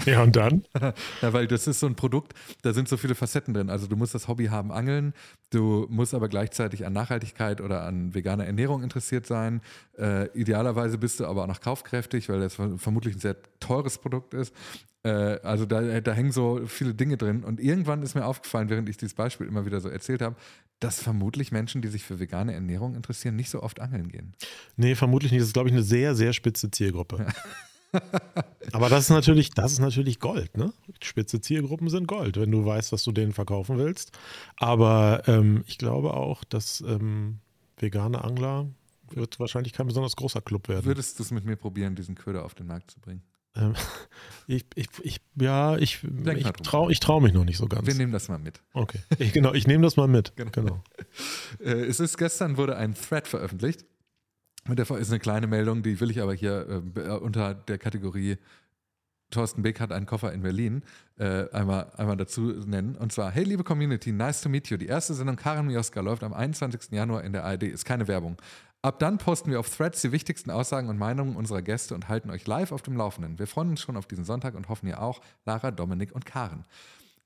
Ja, 0.06 0.24
und 0.24 0.36
dann? 0.36 0.64
Ja, 1.22 1.34
weil 1.34 1.48
das 1.48 1.68
ist 1.68 1.80
so 1.80 1.88
ein 1.88 1.96
Produkt, 1.96 2.34
da 2.62 2.74
sind 2.74 2.88
so 2.88 2.98
viele 2.98 3.16
Facetten 3.16 3.54
drin. 3.54 3.70
Also 3.70 3.88
du 3.88 3.96
musst 3.96 4.16
das 4.16 4.28
Hobby 4.28 4.46
haben, 4.46 4.72
Angeln, 4.72 5.14
du 5.50 5.86
musst 5.90 6.14
aber 6.14 6.30
gleichzeitig 6.30 6.86
an 6.86 6.94
Nachhaltigkeit 6.94 7.62
oder 7.62 7.84
an 7.84 8.14
veganer 8.14 8.46
Ernährung 8.46 8.84
interessiert 8.84 9.26
sein. 9.26 9.62
Äh, 9.98 10.28
idealerweise 10.38 10.98
bist 10.98 11.20
du 11.20 11.26
aber 11.26 11.44
auch 11.44 11.48
noch 11.48 11.62
kaufkräftig, 11.62 12.30
weil 12.30 12.40
das 12.40 12.56
vermutlich 12.56 13.16
ein 13.16 13.20
sehr 13.20 13.36
teures 13.60 13.98
Produkt 13.98 14.34
ist. 14.34 14.54
Äh, 15.04 15.40
also 15.44 15.66
da, 15.66 16.02
da 16.02 16.14
hängen 16.14 16.32
so 16.32 16.62
viele 16.66 16.94
Dinge 16.94 17.18
drin. 17.18 17.44
Und 17.44 17.60
irgendwann 17.60 18.02
ist 18.04 18.16
mir 18.16 18.26
aufgefallen, 18.26 18.70
während 18.70 18.90
ich 18.90 18.98
dieses 18.98 19.14
Beispiel 19.14 19.48
immer 19.48 19.66
wieder 19.66 19.80
so 19.82 19.90
erzählt 19.90 20.22
habe, 20.22 20.36
dass 20.80 21.02
vermutlich 21.02 21.52
Menschen, 21.52 21.82
die 21.82 21.90
sich 21.90 22.04
für 22.04 22.20
vegane 22.20 22.54
Ernährung 22.54 22.96
interessieren, 22.96 23.36
nicht 23.36 23.50
so 23.50 23.62
oft 23.62 23.80
angeln 23.80 24.10
gehen. 24.10 24.34
Nee, 24.78 24.96
vermutlich 24.96 25.32
nicht. 25.32 25.42
Das 25.42 25.48
ist, 25.48 25.54
glaube 25.54 25.70
ich, 25.70 25.74
eine 25.74 25.84
sehr, 25.84 26.16
sehr 26.16 26.34
spitze 26.34 26.72
Zielgruppe. 26.72 27.26
Aber 28.72 28.90
das 28.90 29.06
ist 29.06 29.10
natürlich, 29.10 29.52
das 29.52 29.74
ist 29.74 29.80
natürlich 29.80 30.20
Gold, 30.20 30.58
ne? 30.58 30.74
Spitze 31.02 31.42
Zielgruppen 31.42 31.90
sind 31.90 32.08
Gold, 32.08 32.40
wenn 32.40 32.52
du 32.52 32.66
weißt, 32.66 32.92
was 32.92 33.04
du 33.04 33.12
denen 33.12 33.34
verkaufen 33.34 33.78
willst. 33.78 34.12
Aber 34.58 35.24
ähm, 35.28 35.64
ich 35.68 35.78
glaube 35.78 36.14
auch, 36.14 36.44
dass 36.44 36.82
ähm, 36.82 37.40
vegane 37.78 38.24
Angler 38.24 38.68
wird 39.10 39.40
wahrscheinlich 39.40 39.74
kein 39.74 39.88
besonders 39.88 40.16
großer 40.16 40.42
Club 40.42 40.68
werden. 40.68 40.86
Würdest 40.86 41.18
du 41.20 41.24
es 41.24 41.32
mit 41.32 41.46
mir 41.46 41.56
probieren, 41.56 41.96
diesen 41.96 42.16
Köder 42.16 42.46
auf 42.46 42.54
den 42.54 42.68
Markt 42.68 42.92
zu 42.92 43.00
bringen? 43.00 43.24
Ähm, 43.56 43.74
ich, 44.48 44.66
ich, 44.76 44.88
ich, 45.02 45.22
ja, 45.36 45.78
ich, 45.78 46.00
Denk 46.04 46.40
ich 46.40 46.52
traue 46.52 46.92
ich 46.92 47.00
trau 47.00 47.20
mich 47.20 47.34
noch 47.34 47.46
nicht 47.46 47.58
so 47.58 47.68
ganz. 47.68 47.88
Wir 47.88 47.96
nehmen 47.96 48.12
das 48.12 48.30
mal 48.30 48.40
mit. 48.40 48.62
Okay, 48.74 49.00
ich, 49.18 49.34
genau, 49.34 49.54
ich 49.54 49.68
nehme 49.68 49.84
das 49.84 49.98
mal 49.98 50.08
mit. 50.08 50.36
Genau. 50.36 50.52
Genau. 50.52 50.84
Äh, 51.60 51.72
es 51.72 52.00
ist 52.00 52.18
gestern 52.18 52.56
wurde 52.56 52.78
ein 52.78 52.94
Thread 52.94 53.28
veröffentlicht. 53.28 53.84
Mit 54.70 54.78
der 54.80 54.90
ist 54.98 55.10
eine 55.10 55.20
kleine 55.20 55.48
Meldung, 55.48 55.82
die 55.84 56.00
will 56.00 56.12
ich 56.12 56.22
aber 56.22 56.34
hier 56.34 56.68
äh, 56.70 56.80
be- 56.82 57.20
unter 57.20 57.54
der 57.56 57.78
Kategorie 57.78 58.38
Thorsten 59.32 59.62
Beck 59.62 59.80
hat 59.80 59.92
einen 59.92 60.08
Koffer 60.08 60.34
in 60.34 60.42
Berlin 60.42 60.84
äh, 61.18 61.48
einmal, 61.52 61.92
einmal 61.98 62.18
dazu 62.18 62.42
nennen. 62.66 62.96
Und 62.96 63.12
zwar, 63.12 63.30
hey 63.32 63.44
liebe 63.44 63.64
Community, 63.64 64.12
nice 64.12 64.42
to 64.42 64.50
meet 64.50 64.70
you. 64.70 64.78
Die 64.78 64.88
erste 64.88 65.14
Sendung 65.14 65.36
Karin 65.36 65.68
Mioska 65.68 66.02
läuft 66.02 66.24
am 66.24 66.34
21. 66.34 66.92
Januar 66.92 67.24
in 67.24 67.34
der 67.34 67.46
ARD. 67.46 67.64
Ist 67.64 67.86
keine 67.86 68.08
Werbung. 68.08 68.38
Ab 68.82 68.98
dann 69.00 69.18
posten 69.20 69.52
wir 69.52 69.60
auf 69.60 69.70
Threads 69.70 70.02
die 70.02 70.12
wichtigsten 70.12 70.50
Aussagen 70.50 70.88
und 70.90 70.98
Meinungen 70.98 71.36
unserer 71.36 71.62
Gäste 71.62 71.94
und 71.94 72.08
halten 72.10 72.32
euch 72.32 72.48
live 72.48 72.72
auf 72.72 72.82
dem 72.82 72.96
Laufenden. 72.96 73.38
Wir 73.38 73.46
freuen 73.46 73.70
uns 73.70 73.82
schon 73.82 73.98
auf 73.98 74.08
diesen 74.08 74.24
Sonntag 74.24 74.56
und 74.56 74.68
hoffen 74.70 74.88
ihr 74.88 75.02
auch, 75.02 75.22
Lara, 75.46 75.70
Dominik 75.72 76.14
und 76.14 76.26
Karen. 76.26 76.64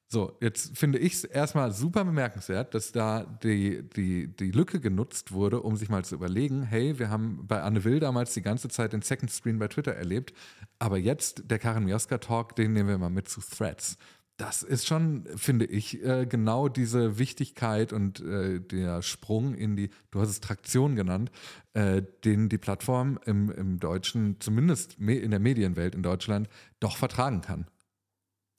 So, 0.10 0.38
jetzt 0.41 0.78
finde 0.78 0.99
ich 0.99 1.14
es 1.14 1.24
erstmal 1.24 1.72
super 1.72 2.06
bemerkenswert, 2.06 2.76
dass 2.76 2.91
da 2.91 3.24
die, 3.24 3.82
die, 3.95 4.28
die 4.28 4.51
Lücke 4.51 4.80
genutzt 4.80 5.32
wurde, 5.32 5.62
um 5.62 5.76
sich 5.76 5.89
mal 5.89 6.06
zu 6.06 6.14
überlegen, 6.14 6.62
hey, 6.62 6.99
wir 6.99 7.10
haben 7.10 7.47
bei 7.47 7.62
Anne 7.64 7.84
Will 7.84 7.99
damals 7.99 8.34
die 8.36 8.43
ganze 8.43 8.70
Zeit 8.70 8.93
den 8.93 9.01
Second 9.01 9.32
Screen 9.32 9.58
bei 9.58 9.68
Twitter 9.68 9.93
erlebt, 9.93 10.34
aber 10.78 10.99
jetzt 10.99 11.49
der 11.49 11.58
Karin 11.58 11.86
Mioska 11.86 12.20
Talk, 12.20 12.56
den 12.56 12.74
nehmen 12.74 12.89
wir 12.89 12.97
mal 12.99 13.10
mit 13.10 13.28
zu 13.28 13.41
Threads. 13.41 13.97
Das 14.38 14.64
ist 14.64 14.88
schon, 14.88 15.26
finde 15.36 15.66
ich, 15.66 16.04
äh, 16.04 16.26
genau 16.26 16.68
diese 16.68 17.20
Wichtigkeit 17.20 17.93
und 17.93 18.20
äh, 18.20 18.60
der 18.60 19.04
Sprung 19.04 19.54
in 19.54 19.76
die, 19.76 19.89
du 20.10 20.22
hast 20.22 20.30
es 20.30 20.41
Traktion 20.41 20.95
genannt, 20.95 21.32
äh, 21.74 22.01
den 22.24 22.49
die 22.49 22.58
Plattform 22.58 23.20
im, 23.26 23.51
im 23.51 23.80
Deutschen, 23.80 24.39
zumindest 24.39 24.99
in 24.99 25.30
der 25.30 25.39
Medienwelt 25.39 25.93
in 25.93 26.01
Deutschland, 26.01 26.49
doch 26.80 26.97
vertragen 26.97 27.41
kann. 27.41 27.68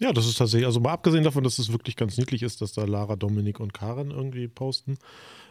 Ja, 0.00 0.12
das 0.12 0.26
ist 0.26 0.38
tatsächlich, 0.38 0.66
also 0.66 0.80
mal 0.80 0.92
abgesehen 0.92 1.22
davon, 1.22 1.44
dass 1.44 1.58
es 1.58 1.70
wirklich 1.70 1.94
ganz 1.94 2.18
niedlich 2.18 2.42
ist, 2.42 2.60
dass 2.60 2.72
da 2.72 2.84
Lara, 2.84 3.14
Dominik 3.14 3.60
und 3.60 3.72
Karen 3.72 4.10
irgendwie 4.10 4.48
posten, 4.48 4.98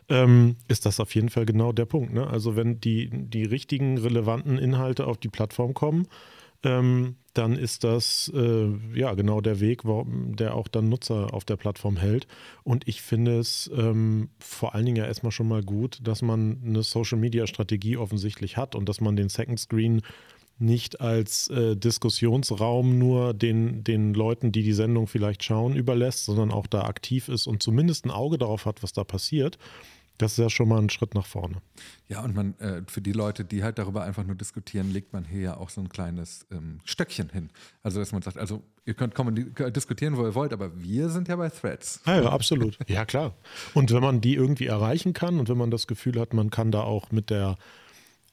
ähm, 0.10 0.58
ist 0.68 0.86
das 0.86 1.00
auf 1.00 1.16
jeden 1.16 1.30
Fall 1.30 1.46
genau 1.46 1.72
der 1.72 1.86
Punkt. 1.86 2.14
Ne? 2.14 2.28
Also 2.28 2.56
wenn 2.58 2.80
die, 2.82 3.10
die 3.12 3.46
richtigen, 3.46 3.98
relevanten 3.98 4.58
Inhalte 4.58 5.08
auf 5.08 5.18
die 5.18 5.30
Plattform 5.30 5.74
kommen, 5.74 6.08
ähm, 6.64 7.16
dann 7.34 7.56
ist 7.56 7.84
das 7.84 8.32
äh, 8.36 8.70
ja 8.94 9.14
genau 9.16 9.42
der 9.42 9.60
Weg, 9.60 9.82
der 9.86 10.56
auch 10.56 10.68
dann 10.68 10.90
Nutzer 10.90 11.34
auf 11.34 11.46
der 11.46 11.56
Plattform 11.56 11.98
hält. 11.98 12.28
Und 12.64 12.88
ich 12.88 13.02
finde 13.02 13.40
es 13.40 13.72
ähm, 13.76 14.30
vor 14.40 14.76
allen 14.76 14.86
Dingen 14.86 14.98
ja 14.98 15.06
erstmal 15.06 15.32
schon 15.32 15.48
mal 15.48 15.64
gut, 15.64 16.00
dass 16.04 16.22
man 16.22 16.62
eine 16.66 16.84
Social-Media-Strategie 16.84 17.98
offensichtlich 17.98 18.58
hat 18.58 18.76
und 18.76 18.88
dass 18.88 19.02
man 19.02 19.16
den 19.16 19.30
Second 19.30 19.60
Screen 19.60 20.02
nicht 20.60 21.02
als 21.02 21.48
äh, 21.50 21.76
Diskussionsraum 21.76 22.98
nur 22.98 23.34
den, 23.34 23.84
den 23.84 24.14
Leuten, 24.14 24.52
die 24.52 24.64
die 24.64 24.74
Sendung 24.74 25.08
vielleicht 25.08 25.44
schauen, 25.44 25.76
überlässt, 25.76 26.26
sondern 26.26 26.52
auch 26.52 26.68
da 26.68 26.84
aktiv 26.84 27.28
ist 27.28 27.48
und 27.48 27.64
zumindest 27.64 28.06
ein 28.06 28.12
Auge 28.12 28.38
darauf 28.38 28.66
hat, 28.66 28.84
was 28.84 28.94
da 28.94 29.04
passiert. 29.04 29.58
Das 30.20 30.34
ist 30.34 30.38
ja 30.38 30.50
schon 30.50 30.68
mal 30.68 30.80
ein 30.80 30.92
Schritt 30.92 31.16
nach 31.16 31.26
vorne. 31.26 31.56
Ja, 32.08 32.24
und 32.24 32.36
man, 32.36 32.58
äh, 32.60 32.84
für 32.88 33.02
die 33.02 33.14
Leute, 33.14 33.44
die 33.44 33.64
halt 33.64 33.80
darüber 33.80 34.04
einfach 34.04 34.24
nur 34.24 34.36
diskutieren, 34.36 34.92
legt 34.92 35.12
man 35.12 35.26
hier 35.26 35.42
ja 35.42 35.58
auch 35.58 35.70
so 35.70 35.82
ein 35.82 35.90
kleines 35.90 36.46
ähm, 36.52 36.80
Stöckchen 36.86 37.30
hin. 37.30 37.50
Also, 37.82 38.00
dass 38.00 38.12
man 38.12 38.22
sagt, 38.22 38.38
also 38.38 38.62
ihr 38.86 38.94
könnt 38.94 39.16
kommen, 39.16 39.54
diskutieren, 39.74 40.16
wo 40.16 40.24
ihr 40.24 40.36
wollt, 40.36 40.54
aber 40.54 40.80
wir 40.80 41.10
sind 41.10 41.28
ja 41.28 41.36
bei 41.36 41.50
Threads. 41.50 42.02
Ja, 42.06 42.22
ja, 42.22 42.30
absolut. 42.30 42.78
Ja, 42.88 43.06
klar. 43.06 43.34
Und 43.74 43.92
wenn 43.92 44.04
man 44.04 44.22
die 44.22 44.36
irgendwie 44.36 44.68
erreichen 44.68 45.14
kann 45.14 45.40
und 45.40 45.50
wenn 45.50 45.58
man 45.58 45.72
das 45.72 45.88
Gefühl 45.88 46.20
hat, 46.20 46.34
man 46.34 46.52
kann 46.52 46.72
da 46.72 46.82
auch 46.82 47.12
mit 47.12 47.32
der, 47.32 47.58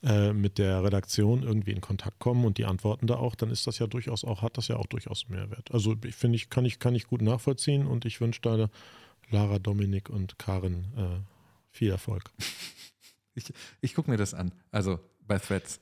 äh, 0.02 0.32
mit 0.32 0.58
der 0.58 0.82
Redaktion 0.82 1.42
irgendwie 1.42 1.72
in 1.72 1.80
Kontakt 1.80 2.18
kommen 2.18 2.44
und 2.44 2.58
die 2.58 2.64
antworten 2.64 3.06
da 3.06 3.16
auch, 3.16 3.34
dann 3.34 3.50
ist 3.50 3.66
das 3.66 3.78
ja 3.78 3.86
durchaus 3.86 4.24
auch, 4.24 4.42
hat 4.42 4.56
das 4.56 4.68
ja 4.68 4.76
auch 4.76 4.86
durchaus 4.86 5.28
Mehrwert. 5.28 5.70
Also 5.72 5.94
ich 6.04 6.14
finde, 6.14 6.36
ich 6.36 6.48
kann 6.48 6.64
ich, 6.64 6.78
kann 6.78 6.94
ich 6.94 7.06
gut 7.06 7.22
nachvollziehen 7.22 7.86
und 7.86 8.04
ich 8.04 8.20
wünsche 8.20 8.40
da 8.40 8.68
Lara, 9.30 9.58
Dominik 9.58 10.08
und 10.08 10.38
Karin 10.38 10.86
äh, 10.96 11.20
viel 11.70 11.90
Erfolg. 11.90 12.30
Ich, 13.36 13.44
ich 13.80 13.94
gucke 13.94 14.10
mir 14.10 14.16
das 14.16 14.34
an. 14.34 14.52
Also 14.72 14.98
bei 15.26 15.38
Threads. 15.38 15.80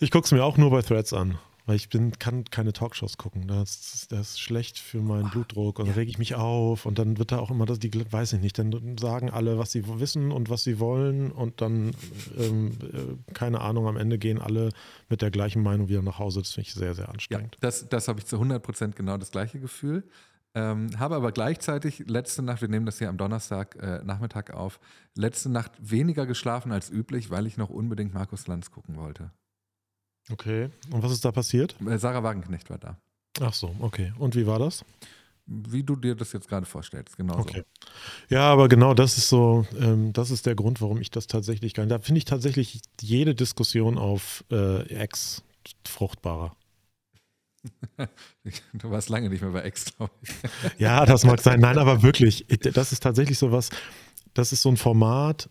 Ich 0.00 0.10
gucke 0.10 0.24
es 0.24 0.32
mir 0.32 0.42
auch 0.42 0.56
nur 0.56 0.70
bei 0.70 0.82
Threads 0.82 1.12
an, 1.12 1.38
weil 1.70 1.76
ich 1.76 1.88
bin, 1.88 2.18
kann 2.18 2.42
keine 2.46 2.72
Talkshows 2.72 3.16
gucken. 3.16 3.46
Das, 3.46 4.08
das 4.08 4.30
ist 4.30 4.40
schlecht 4.40 4.76
für 4.76 5.00
meinen 5.00 5.30
Blutdruck 5.30 5.78
und 5.78 5.86
dann 5.86 5.94
rege 5.94 6.10
ich 6.10 6.18
mich 6.18 6.34
auf 6.34 6.84
und 6.84 6.98
dann 6.98 7.16
wird 7.16 7.30
da 7.30 7.38
auch 7.38 7.52
immer 7.52 7.64
das, 7.64 7.78
die 7.78 7.92
weiß 8.10 8.32
ich 8.32 8.40
nicht, 8.40 8.58
dann 8.58 8.98
sagen 8.98 9.30
alle, 9.30 9.56
was 9.56 9.70
sie 9.70 9.84
wissen 10.00 10.32
und 10.32 10.50
was 10.50 10.64
sie 10.64 10.80
wollen 10.80 11.30
und 11.30 11.60
dann, 11.60 11.92
ähm, 12.36 12.72
äh, 12.82 13.32
keine 13.34 13.60
Ahnung, 13.60 13.86
am 13.86 13.96
Ende 13.96 14.18
gehen 14.18 14.40
alle 14.40 14.70
mit 15.08 15.22
der 15.22 15.30
gleichen 15.30 15.62
Meinung 15.62 15.88
wieder 15.88 16.02
nach 16.02 16.18
Hause. 16.18 16.40
Das 16.40 16.50
finde 16.50 16.66
ich 16.66 16.74
sehr, 16.74 16.96
sehr 16.96 17.08
anstrengend. 17.08 17.54
Ja, 17.54 17.60
das 17.60 17.88
das 17.88 18.08
habe 18.08 18.18
ich 18.18 18.26
zu 18.26 18.34
100 18.34 18.60
Prozent 18.60 18.96
genau 18.96 19.16
das 19.16 19.30
gleiche 19.30 19.60
Gefühl. 19.60 20.02
Ähm, 20.56 20.90
habe 20.98 21.14
aber 21.14 21.30
gleichzeitig 21.30 22.02
letzte 22.08 22.42
Nacht, 22.42 22.62
wir 22.62 22.68
nehmen 22.68 22.84
das 22.84 22.98
hier 22.98 23.10
am 23.10 23.16
Donnerstag 23.16 23.76
äh, 23.80 24.02
Nachmittag 24.02 24.52
auf, 24.52 24.80
letzte 25.14 25.50
Nacht 25.50 25.70
weniger 25.78 26.26
geschlafen 26.26 26.72
als 26.72 26.90
üblich, 26.90 27.30
weil 27.30 27.46
ich 27.46 27.56
noch 27.56 27.70
unbedingt 27.70 28.12
Markus 28.12 28.48
Lanz 28.48 28.72
gucken 28.72 28.96
wollte. 28.96 29.30
Okay. 30.32 30.70
Und 30.90 31.02
was 31.02 31.12
ist 31.12 31.24
da 31.24 31.32
passiert? 31.32 31.74
Äh, 31.86 31.98
Sarah 31.98 32.22
Wagenknecht 32.22 32.70
war 32.70 32.78
da. 32.78 32.96
Ach 33.40 33.54
so, 33.54 33.74
okay. 33.80 34.12
Und 34.18 34.34
wie 34.34 34.46
war 34.46 34.58
das? 34.58 34.84
Wie 35.46 35.82
du 35.82 35.96
dir 35.96 36.14
das 36.14 36.32
jetzt 36.32 36.48
gerade 36.48 36.66
vorstellst, 36.66 37.16
genau 37.16 37.38
okay. 37.38 37.64
so. 37.64 38.34
Ja, 38.34 38.52
aber 38.52 38.68
genau 38.68 38.94
das 38.94 39.18
ist 39.18 39.28
so, 39.28 39.66
ähm, 39.80 40.12
das 40.12 40.30
ist 40.30 40.46
der 40.46 40.54
Grund, 40.54 40.80
warum 40.80 41.00
ich 41.00 41.10
das 41.10 41.26
tatsächlich 41.26 41.74
kann. 41.74 41.88
Da 41.88 41.98
finde 41.98 42.18
ich 42.18 42.24
tatsächlich 42.24 42.80
jede 43.00 43.34
Diskussion 43.34 43.98
auf 43.98 44.44
äh, 44.50 44.82
Ex 44.94 45.42
fruchtbarer. 45.86 46.54
du 48.72 48.90
warst 48.90 49.08
lange 49.08 49.28
nicht 49.28 49.42
mehr 49.42 49.50
bei 49.50 49.62
Ex, 49.62 49.96
glaube 49.96 50.12
ich. 50.22 50.30
ja, 50.78 51.04
das 51.04 51.24
mag 51.24 51.40
sein. 51.40 51.60
Nein, 51.60 51.78
aber 51.78 52.02
wirklich, 52.02 52.46
das 52.46 52.92
ist 52.92 53.02
tatsächlich 53.02 53.38
so 53.38 53.50
was, 53.50 53.70
das 54.34 54.52
ist 54.52 54.62
so 54.62 54.68
ein 54.68 54.76
Format, 54.76 55.50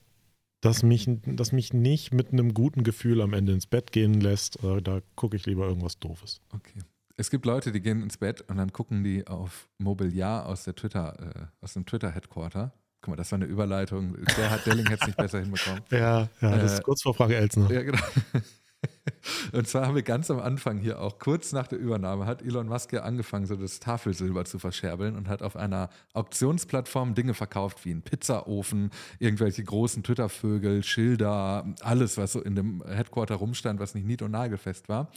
das 0.61 0.83
mich, 0.83 1.09
das 1.25 1.51
mich 1.51 1.73
nicht 1.73 2.13
mit 2.13 2.31
einem 2.31 2.53
guten 2.53 2.83
Gefühl 2.83 3.21
am 3.21 3.33
Ende 3.33 3.53
ins 3.53 3.67
Bett 3.67 3.91
gehen 3.91 4.19
lässt. 4.19 4.63
Äh, 4.63 4.81
da 4.81 5.01
gucke 5.15 5.35
ich 5.35 5.45
lieber 5.45 5.67
irgendwas 5.67 5.99
Doofes. 5.99 6.41
Okay. 6.53 6.79
Es 7.17 7.29
gibt 7.29 7.45
Leute, 7.45 7.71
die 7.71 7.81
gehen 7.81 8.01
ins 8.01 8.17
Bett 8.17 8.41
und 8.47 8.57
dann 8.57 8.71
gucken 8.71 9.03
die 9.03 9.27
auf 9.27 9.67
Mobiliar 9.77 10.45
aus 10.45 10.63
der 10.63 10.75
Twitter, 10.75 11.17
äh, 11.19 11.63
aus 11.63 11.73
dem 11.73 11.85
Twitter-Headquarter. 11.85 12.73
Guck 13.01 13.09
mal, 13.09 13.15
das 13.15 13.31
war 13.31 13.37
eine 13.37 13.45
Überleitung. 13.45 14.17
Der 14.37 14.49
hat 14.49 14.65
Delling 14.65 14.87
jetzt 14.89 15.05
nicht 15.05 15.17
besser 15.17 15.39
hinbekommen. 15.39 15.81
Ja, 15.91 16.29
ja, 16.41 16.57
das 16.57 16.71
äh, 16.71 16.75
ist 16.75 16.83
kurz 16.83 17.01
vor 17.01 17.13
Frage 17.13 17.35
Elsner. 17.35 17.71
Ja, 17.71 17.83
genau. 17.83 17.99
Und 19.51 19.67
zwar 19.67 19.85
haben 19.85 19.95
wir 19.95 20.03
ganz 20.03 20.29
am 20.31 20.39
Anfang 20.39 20.77
hier 20.77 21.01
auch 21.01 21.19
kurz 21.19 21.51
nach 21.51 21.67
der 21.67 21.79
Übernahme 21.79 22.25
hat 22.25 22.41
Elon 22.41 22.67
Musk 22.67 22.93
ja 22.93 23.03
angefangen, 23.03 23.45
so 23.45 23.55
das 23.55 23.79
Tafelsilber 23.79 24.45
zu 24.45 24.59
verscherbeln 24.59 25.15
und 25.15 25.27
hat 25.27 25.41
auf 25.41 25.55
einer 25.55 25.89
Auktionsplattform 26.13 27.15
Dinge 27.15 27.33
verkauft 27.33 27.85
wie 27.85 27.91
ein 27.91 28.01
Pizzaofen, 28.01 28.91
irgendwelche 29.19 29.63
großen 29.63 30.03
Twitter-Vögel, 30.03 30.83
Schilder, 30.83 31.65
alles, 31.81 32.17
was 32.17 32.33
so 32.33 32.41
in 32.41 32.55
dem 32.55 32.83
Headquarter 32.85 33.35
rumstand, 33.35 33.79
was 33.79 33.95
nicht 33.95 34.05
nied- 34.05 34.21
und 34.21 34.31
nagelfest 34.31 34.89
war. 34.89 35.11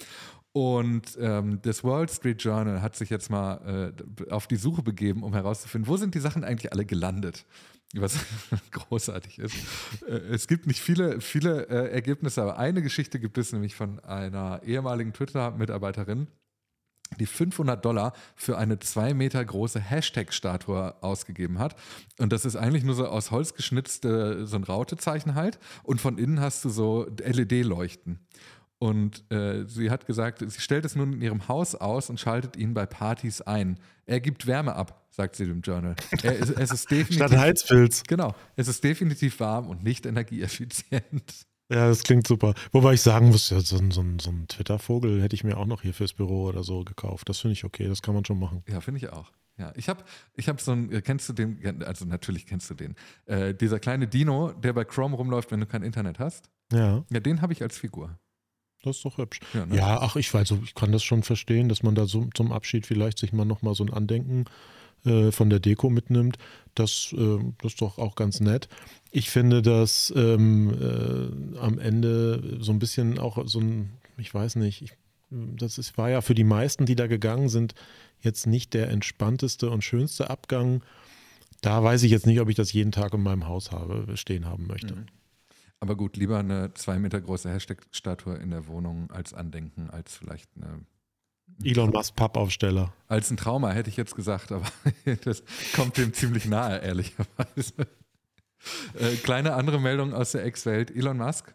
Und 0.53 1.17
ähm, 1.19 1.61
das 1.63 1.83
Wall 1.83 2.09
Street 2.09 2.43
Journal 2.43 2.83
hat 2.83 2.95
sich 2.95 3.09
jetzt 3.09 3.31
mal 3.31 3.93
äh, 4.29 4.31
auf 4.31 4.47
die 4.47 4.57
Suche 4.57 4.83
begeben, 4.83 5.23
um 5.23 5.33
herauszufinden, 5.33 5.89
wo 5.89 5.97
sind 5.97 6.15
die 6.15 6.21
Sachen 6.21 6.45
eigentlich 6.45 6.73
alle 6.73 6.85
gelandet 6.85 7.47
was 8.01 8.19
großartig 8.71 9.39
ist. 9.39 9.55
Äh, 10.07 10.13
es 10.13 10.47
gibt 10.47 10.67
nicht 10.67 10.81
viele, 10.81 11.21
viele 11.21 11.69
äh, 11.69 11.93
Ergebnisse, 11.93 12.43
aber 12.43 12.59
eine 12.59 12.83
Geschichte 12.83 13.19
gibt 13.19 13.39
es 13.39 13.53
nämlich 13.53 13.75
von 13.75 14.01
einer 14.01 14.63
ehemaligen 14.65 15.13
Twitter-Mitarbeiterin, 15.13 16.29
die 17.21 17.27
500 17.27 17.85
Dollar 17.85 18.15
für 18.35 18.57
eine 18.57 18.79
zwei 18.79 19.13
Meter 19.13 19.45
große 19.45 19.81
Hashtag-Statue 19.81 21.03
ausgegeben 21.03 21.59
hat. 21.59 21.77
Und 22.19 22.33
das 22.33 22.45
ist 22.45 22.57
eigentlich 22.57 22.85
nur 22.85 22.95
so 22.95 23.07
aus 23.07 23.31
Holz 23.31 23.55
geschnitzte, 23.55 24.47
so 24.47 24.57
ein 24.57 24.65
Rautezeichen 24.65 25.35
halt. 25.35 25.59
Und 25.83 26.01
von 26.01 26.17
innen 26.17 26.41
hast 26.41 26.65
du 26.65 26.71
so 26.71 27.07
LED-Leuchten. 27.19 28.21
Und 28.83 29.31
äh, 29.31 29.65
sie 29.69 29.93
hat 29.93 30.07
gesagt, 30.07 30.41
sie 30.45 30.61
stellt 30.61 30.85
es 30.85 30.97
nun 30.97 31.13
in 31.13 31.23
ihrem 31.23 31.47
Haus 31.47 31.77
aus 31.77 32.11
und 32.11 32.19
schaltet 32.19 32.57
ihn 32.57 32.75
bei 32.75 32.85
Partys 32.85 33.41
ein. 33.41 33.79
Er 34.07 34.19
gibt 34.19 34.49
Wärme 34.49 34.75
ab, 34.75 35.07
sagt 35.09 35.37
sie 35.37 35.47
dem 35.47 35.61
Journal. 35.61 35.95
Er, 36.25 36.41
es, 36.41 36.51
es 36.51 36.73
ist 36.73 36.85
definitiv, 36.91 37.15
Statt 37.15 37.31
Heizpilz. 37.31 38.03
Genau. 38.09 38.35
Es 38.57 38.67
ist 38.67 38.83
definitiv 38.83 39.39
warm 39.39 39.69
und 39.69 39.85
nicht 39.85 40.05
energieeffizient. 40.05 41.47
Ja, 41.69 41.87
das 41.87 42.03
klingt 42.03 42.27
super. 42.27 42.55
Wobei 42.73 42.95
ich 42.95 43.03
sagen 43.03 43.29
muss, 43.29 43.51
ja, 43.51 43.61
so, 43.61 43.77
so, 43.77 44.03
so 44.19 44.31
ein 44.33 44.49
Twitter-Vogel 44.49 45.23
hätte 45.23 45.37
ich 45.37 45.45
mir 45.45 45.59
auch 45.59 45.67
noch 45.67 45.83
hier 45.83 45.95
fürs 45.95 46.13
Büro 46.13 46.47
oder 46.49 46.65
so 46.65 46.83
gekauft. 46.83 47.29
Das 47.29 47.39
finde 47.39 47.53
ich 47.53 47.63
okay, 47.63 47.87
das 47.87 48.03
kann 48.03 48.17
man 48.17 48.25
schon 48.25 48.41
machen. 48.41 48.65
Ja, 48.67 48.81
finde 48.81 48.99
ich 48.99 49.11
auch. 49.11 49.31
Ja, 49.59 49.73
ich 49.77 49.89
habe 49.89 50.03
ich 50.35 50.49
hab 50.49 50.61
so 50.61 50.73
ein, 50.73 50.91
kennst 51.05 51.29
du 51.29 51.35
den, 51.35 51.85
also 51.85 52.05
natürlich 52.05 52.47
kennst 52.47 52.69
du 52.69 52.75
den, 52.75 52.97
äh, 53.27 53.55
dieser 53.55 53.79
kleine 53.79 54.09
Dino, 54.09 54.51
der 54.51 54.73
bei 54.73 54.85
Chrome 54.85 55.15
rumläuft, 55.15 55.53
wenn 55.53 55.61
du 55.61 55.67
kein 55.67 55.85
Internet 55.85 56.19
hast. 56.19 56.51
Ja. 56.73 57.05
Ja, 57.11 57.21
den 57.21 57.43
habe 57.43 57.53
ich 57.53 57.63
als 57.63 57.79
Figur. 57.79 58.19
Das 58.83 58.97
ist 58.97 59.05
doch 59.05 59.19
hübsch. 59.19 59.41
Ja, 59.55 59.67
ne? 59.67 59.77
ja, 59.77 60.01
ach, 60.01 60.17
ich 60.17 60.33
weiß, 60.33 60.55
ich 60.65 60.75
kann 60.75 60.93
das 60.93 61.03
schon 61.03 61.23
verstehen, 61.23 61.69
dass 61.69 61.83
man 61.83 61.95
da 61.95 62.07
so, 62.07 62.29
zum 62.35 62.53
Abschied 62.53 62.87
vielleicht 62.87 63.19
sich 63.19 63.33
mal 63.33 63.45
nochmal 63.45 63.75
so 63.75 63.85
ein 63.85 63.93
Andenken 63.93 64.45
äh, 65.05 65.31
von 65.31 65.51
der 65.51 65.61
Deko 65.61 65.89
mitnimmt. 65.89 66.37
Das, 66.75 67.15
äh, 67.17 67.39
das 67.61 67.73
ist 67.73 67.81
doch 67.81 67.99
auch 67.99 68.17
ganz 68.17 68.41
nett. 68.41 68.69
Ich 69.11 69.31
finde, 69.31 69.63
dass 69.63 70.13
ähm, 70.17 70.75
äh, 70.81 71.59
am 71.59 71.79
Ende 71.79 72.59
so 72.61 72.73
ein 72.73 72.79
bisschen 72.81 73.19
auch 73.19 73.39
so 73.47 73.61
ein, 73.61 73.93
ich 74.19 74.33
weiß 74.35 74.57
nicht, 74.57 74.83
ich, 74.83 74.93
das 75.31 75.79
ist, 75.79 75.97
war 75.97 76.11
ja 76.11 76.21
für 76.21 76.35
die 76.35 76.45
meisten, 76.45 76.85
die 76.85 76.97
da 76.97 77.07
gegangen 77.07 77.49
sind, 77.49 77.75
jetzt 78.21 78.47
nicht 78.47 78.75
der 78.75 78.91
entspannteste 78.91 79.71
und 79.71 79.83
schönste 79.83 80.29
Abgang. 80.29 80.83
Da 81.61 81.83
weiß 81.83 82.03
ich 82.03 82.11
jetzt 82.11 82.27
nicht, 82.27 82.41
ob 82.41 82.49
ich 82.49 82.57
das 82.57 82.73
jeden 82.73 82.93
Tag 82.93 83.15
in 83.15 83.23
meinem 83.23 83.47
Haus 83.47 83.71
habe, 83.71 84.17
stehen 84.17 84.47
haben 84.47 84.67
möchte. 84.67 84.97
Mhm. 84.97 85.07
Aber 85.83 85.97
gut, 85.97 86.17
lieber 86.17 86.39
eine 86.39 86.73
zwei 86.75 87.01
Meter 87.01 87.21
große 87.21 87.51
Hashtag-Statue 87.51 88.37
in 88.37 88.51
der 88.51 88.69
Wohnung 88.69 89.11
als 89.11 89.35
Andenken, 89.35 89.91
als 89.91 90.17
vielleicht 90.17 90.49
eine. 90.55 90.87
Elon 91.65 91.91
Musk 91.91 92.15
Pappaufsteller. 92.15 92.93
Als 93.09 93.33
ein 93.33 93.37
Trauma 93.37 93.73
hätte 93.73 93.91
ich 93.91 93.97
jetzt 93.97 94.15
gesagt, 94.15 94.53
aber 94.53 94.65
das 95.25 95.43
kommt 95.75 95.97
dem 95.97 96.15
ziemlich 96.15 96.45
nahe, 96.45 96.79
ehrlicherweise. 96.79 97.89
Äh, 98.95 99.17
kleine 99.25 99.55
andere 99.55 99.81
Meldung 99.81 100.15
aus 100.15 100.31
der 100.31 100.45
Ex-Welt. 100.45 100.93
Elon 100.95 101.17
Musk 101.17 101.53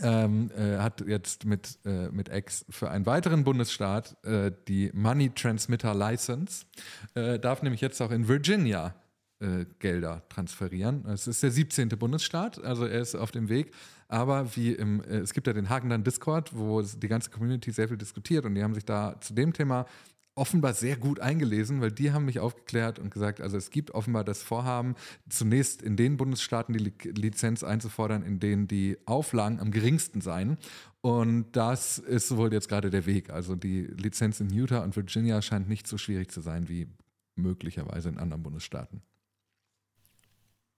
ähm, 0.00 0.52
äh, 0.56 0.78
hat 0.78 1.00
jetzt 1.04 1.44
mit, 1.44 1.80
äh, 1.84 2.08
mit 2.08 2.28
X 2.28 2.64
für 2.70 2.88
einen 2.88 3.04
weiteren 3.04 3.42
Bundesstaat 3.42 4.16
äh, 4.24 4.52
die 4.68 4.92
Money 4.94 5.30
Transmitter 5.30 5.92
License, 5.92 6.66
äh, 7.14 7.40
darf 7.40 7.62
nämlich 7.62 7.80
jetzt 7.80 8.00
auch 8.00 8.12
in 8.12 8.28
Virginia 8.28 8.94
äh, 9.42 9.66
Gelder 9.78 10.22
transferieren. 10.28 11.04
Es 11.06 11.26
ist 11.26 11.42
der 11.42 11.50
17. 11.50 11.88
Bundesstaat, 11.90 12.62
also 12.62 12.86
er 12.86 13.00
ist 13.00 13.14
auf 13.14 13.30
dem 13.30 13.48
Weg. 13.48 13.72
Aber 14.08 14.54
wie 14.56 14.72
im, 14.72 15.02
äh, 15.02 15.18
es 15.18 15.34
gibt 15.34 15.46
ja 15.46 15.52
den 15.52 15.68
Hagendan 15.68 16.04
Discord, 16.04 16.56
wo 16.56 16.82
die 16.82 17.08
ganze 17.08 17.30
Community 17.30 17.70
sehr 17.72 17.88
viel 17.88 17.96
diskutiert 17.96 18.44
und 18.44 18.54
die 18.54 18.62
haben 18.62 18.74
sich 18.74 18.84
da 18.84 19.20
zu 19.20 19.34
dem 19.34 19.52
Thema 19.52 19.86
offenbar 20.34 20.72
sehr 20.72 20.96
gut 20.96 21.20
eingelesen, 21.20 21.80
weil 21.80 21.92
die 21.92 22.12
haben 22.12 22.24
mich 22.24 22.40
aufgeklärt 22.40 22.98
und 22.98 23.10
gesagt, 23.10 23.40
also 23.40 23.56
es 23.56 23.70
gibt 23.70 23.90
offenbar 23.90 24.24
das 24.24 24.42
Vorhaben, 24.42 24.94
zunächst 25.28 25.82
in 25.82 25.96
den 25.96 26.16
Bundesstaaten 26.16 26.72
die 26.74 26.92
Lizenz 27.10 27.62
einzufordern, 27.62 28.22
in 28.22 28.40
denen 28.40 28.66
die 28.66 28.96
Auflagen 29.04 29.60
am 29.60 29.70
geringsten 29.70 30.20
seien. 30.20 30.56
Und 31.02 31.52
das 31.52 31.98
ist 31.98 32.34
wohl 32.36 32.52
jetzt 32.52 32.68
gerade 32.68 32.88
der 32.88 33.06
Weg. 33.06 33.30
Also 33.30 33.56
die 33.56 33.82
Lizenz 33.82 34.40
in 34.40 34.50
Utah 34.50 34.84
und 34.84 34.96
Virginia 34.96 35.42
scheint 35.42 35.68
nicht 35.68 35.86
so 35.86 35.98
schwierig 35.98 36.30
zu 36.30 36.40
sein 36.40 36.68
wie 36.68 36.86
möglicherweise 37.34 38.08
in 38.08 38.18
anderen 38.18 38.42
Bundesstaaten. 38.42 39.02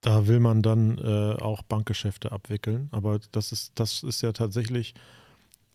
Da 0.04 0.26
will 0.26 0.38
man 0.38 0.60
dann 0.60 0.98
äh, 0.98 1.42
auch 1.42 1.62
Bankgeschäfte 1.62 2.30
abwickeln. 2.30 2.88
Aber 2.92 3.20
das 3.32 3.52
ist, 3.52 3.72
das 3.76 4.02
ist 4.02 4.20
ja 4.20 4.32
tatsächlich 4.32 4.94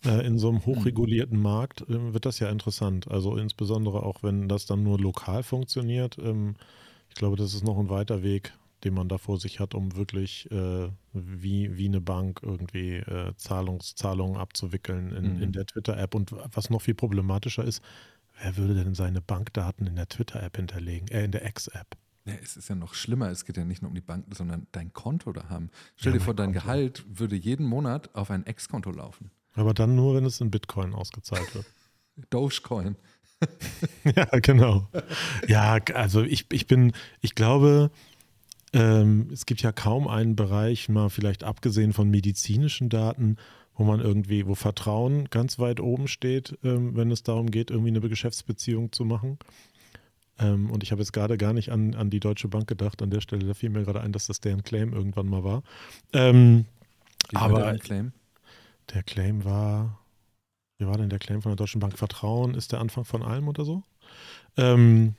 äh, 0.05 0.23
in 0.23 0.37
so 0.37 0.49
einem 0.49 0.63
hochregulierten 0.67 1.41
Markt 1.41 1.81
äh, 1.89 2.13
wird 2.13 2.27
das 2.27 2.37
ja 2.37 2.47
interessant. 2.49 3.09
Also 3.09 3.37
insbesondere 3.37 4.03
auch, 4.03 4.21
wenn 4.21 4.47
das 4.47 4.67
dann 4.67 4.83
nur 4.83 4.99
lokal 4.99 5.41
funktioniert. 5.41 6.19
Ähm, 6.19 6.53
ich 7.09 7.15
glaube, 7.15 7.37
das 7.37 7.55
ist 7.55 7.63
noch 7.63 7.79
ein 7.79 7.89
weiter 7.89 8.21
Weg, 8.21 8.53
den 8.83 8.93
man 8.93 9.09
da 9.09 9.17
vor 9.17 9.39
sich 9.39 9.59
hat, 9.59 9.73
um 9.73 9.95
wirklich 9.95 10.47
äh, 10.51 10.89
wie, 11.13 11.75
wie 11.75 11.87
eine 11.87 11.99
Bank 11.99 12.41
irgendwie 12.43 12.97
äh, 12.97 13.33
Zahlungs, 13.35 13.95
Zahlungen 13.95 14.37
abzuwickeln 14.37 15.11
in, 15.11 15.37
mhm. 15.37 15.41
in 15.41 15.51
der 15.53 15.65
Twitter-App. 15.65 16.13
Und 16.13 16.35
was 16.53 16.69
noch 16.69 16.83
viel 16.83 16.93
problematischer 16.93 17.63
ist, 17.63 17.81
wer 18.43 18.55
würde 18.57 18.75
denn 18.75 18.93
seine 18.93 19.21
Bankdaten 19.21 19.87
in 19.87 19.95
der 19.95 20.07
Twitter-App 20.07 20.55
hinterlegen, 20.55 21.07
äh, 21.07 21.25
in 21.25 21.31
der 21.31 21.47
X-App? 21.47 21.97
Ja, 22.29 22.35
es 22.43 22.57
ist 22.57 22.69
ja 22.69 22.75
noch 22.75 22.93
schlimmer. 22.93 23.29
Es 23.29 23.45
geht 23.45 23.57
ja 23.57 23.65
nicht 23.65 23.81
nur 23.81 23.89
um 23.89 23.95
die 23.95 24.01
Banken, 24.01 24.33
sondern 24.33 24.67
dein 24.71 24.93
Konto 24.93 25.31
da 25.31 25.49
haben. 25.49 25.69
Stell 25.95 26.13
ja, 26.13 26.19
dir 26.19 26.23
vor, 26.23 26.33
dein 26.33 26.53
Konto. 26.53 26.61
Gehalt 26.61 27.05
würde 27.09 27.35
jeden 27.35 27.65
Monat 27.65 28.13
auf 28.13 28.29
ein 28.29 28.45
Ex-Konto 28.45 28.91
laufen. 28.91 29.31
Aber 29.53 29.73
dann 29.73 29.95
nur, 29.95 30.15
wenn 30.15 30.25
es 30.25 30.39
in 30.41 30.51
Bitcoin 30.51 30.93
ausgezahlt 30.93 31.53
wird. 31.55 31.65
Dogecoin. 32.29 32.95
ja, 34.15 34.25
genau. 34.41 34.87
Ja, 35.47 35.77
also 35.93 36.21
ich, 36.23 36.45
ich 36.51 36.67
bin, 36.67 36.93
ich 37.21 37.35
glaube, 37.35 37.89
ähm, 38.73 39.29
es 39.31 39.45
gibt 39.45 39.61
ja 39.61 39.71
kaum 39.71 40.07
einen 40.07 40.35
Bereich, 40.35 40.89
mal 40.89 41.09
vielleicht 41.09 41.43
abgesehen 41.43 41.93
von 41.93 42.09
medizinischen 42.09 42.89
Daten, 42.89 43.37
wo 43.75 43.85
man 43.85 44.01
irgendwie, 44.01 44.45
wo 44.45 44.55
Vertrauen 44.55 45.29
ganz 45.29 45.57
weit 45.57 45.79
oben 45.79 46.07
steht, 46.07 46.57
ähm, 46.63 46.95
wenn 46.95 47.11
es 47.11 47.23
darum 47.23 47.49
geht, 47.49 47.71
irgendwie 47.71 47.89
eine 47.89 48.01
Geschäftsbeziehung 48.01 48.91
zu 48.91 49.05
machen. 49.05 49.39
Ähm, 50.39 50.71
und 50.71 50.83
ich 50.83 50.91
habe 50.91 51.01
jetzt 51.01 51.11
gerade 51.13 51.37
gar 51.37 51.53
nicht 51.53 51.69
an, 51.71 51.93
an 51.95 52.09
die 52.09 52.19
Deutsche 52.19 52.47
Bank 52.47 52.67
gedacht. 52.67 53.01
An 53.01 53.09
der 53.09 53.21
Stelle, 53.21 53.45
da 53.45 53.53
fiel 53.53 53.69
mir 53.69 53.83
gerade 53.83 54.01
ein, 54.01 54.11
dass 54.13 54.27
das 54.27 54.39
deren 54.39 54.63
Claim 54.63 54.93
irgendwann 54.93 55.27
mal 55.27 55.43
war. 55.43 55.63
Ähm, 56.13 56.65
aber 57.33 57.73
Claim? 57.77 58.13
der 58.93 59.03
Claim 59.03 59.43
war. 59.45 59.99
wie 60.77 60.87
war 60.87 60.97
denn 60.97 61.09
der 61.09 61.19
Claim 61.19 61.41
von 61.41 61.51
der 61.51 61.57
Deutschen 61.57 61.79
Bank? 61.79 61.97
Vertrauen 61.97 62.55
ist 62.55 62.71
der 62.71 62.79
Anfang 62.79 63.05
von 63.05 63.21
allem 63.21 63.47
oder 63.47 63.65
so? 63.65 63.83
Ähm, 64.57 65.15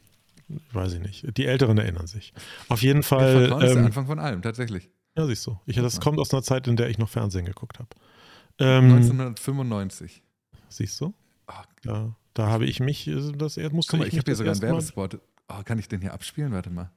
weiß 0.72 0.94
ich 0.94 1.00
nicht. 1.00 1.36
Die 1.36 1.46
Älteren 1.46 1.78
erinnern 1.78 2.06
sich. 2.06 2.32
Auf 2.68 2.82
jeden 2.82 3.02
Fall. 3.02 3.26
Ja, 3.26 3.40
Vertrauen 3.40 3.62
ist 3.62 3.70
der 3.74 3.78
ähm, 3.80 3.86
Anfang 3.86 4.06
von 4.06 4.18
allem, 4.18 4.42
tatsächlich. 4.42 4.88
ja, 5.16 5.26
siehst 5.26 5.46
du. 5.46 5.58
Ich, 5.66 5.76
das 5.76 5.94
Ja. 5.94 6.00
kommt 6.00 6.18
aus 6.18 6.32
einer 6.32 6.42
Zeit, 6.42 6.66
in 6.66 6.76
der 6.76 6.88
ich 6.90 6.98
noch 6.98 7.08
Fernsehen 7.08 7.44
geguckt 7.44 7.78
habe. 7.78 7.88
Ähm, 8.58 8.90
1995. 8.92 10.22
siehst 10.68 11.00
du? 11.00 11.14
Ah, 11.46 11.64
Da, 11.82 12.14
da 12.34 12.46
habe 12.48 12.66
ich 12.66 12.80
mich, 12.80 13.06
äh, 13.08 13.32
das 13.32 13.56
er- 13.56 13.70
musste 13.70 13.92
Guck 13.92 14.00
mal, 14.00 14.06
ich 14.06 14.14
ich 14.14 14.18
habe 14.18 14.26
hier 14.30 14.36
sogar 14.36 14.52
einen 14.52 14.62
Werbespot. 14.62 15.20
Oh, 15.48 15.62
kann 15.64 15.78
ich 15.78 15.88
den 15.88 16.00
hier 16.00 16.12
abspielen? 16.14 16.52
Warte 16.52 16.70
mal. 16.70 16.90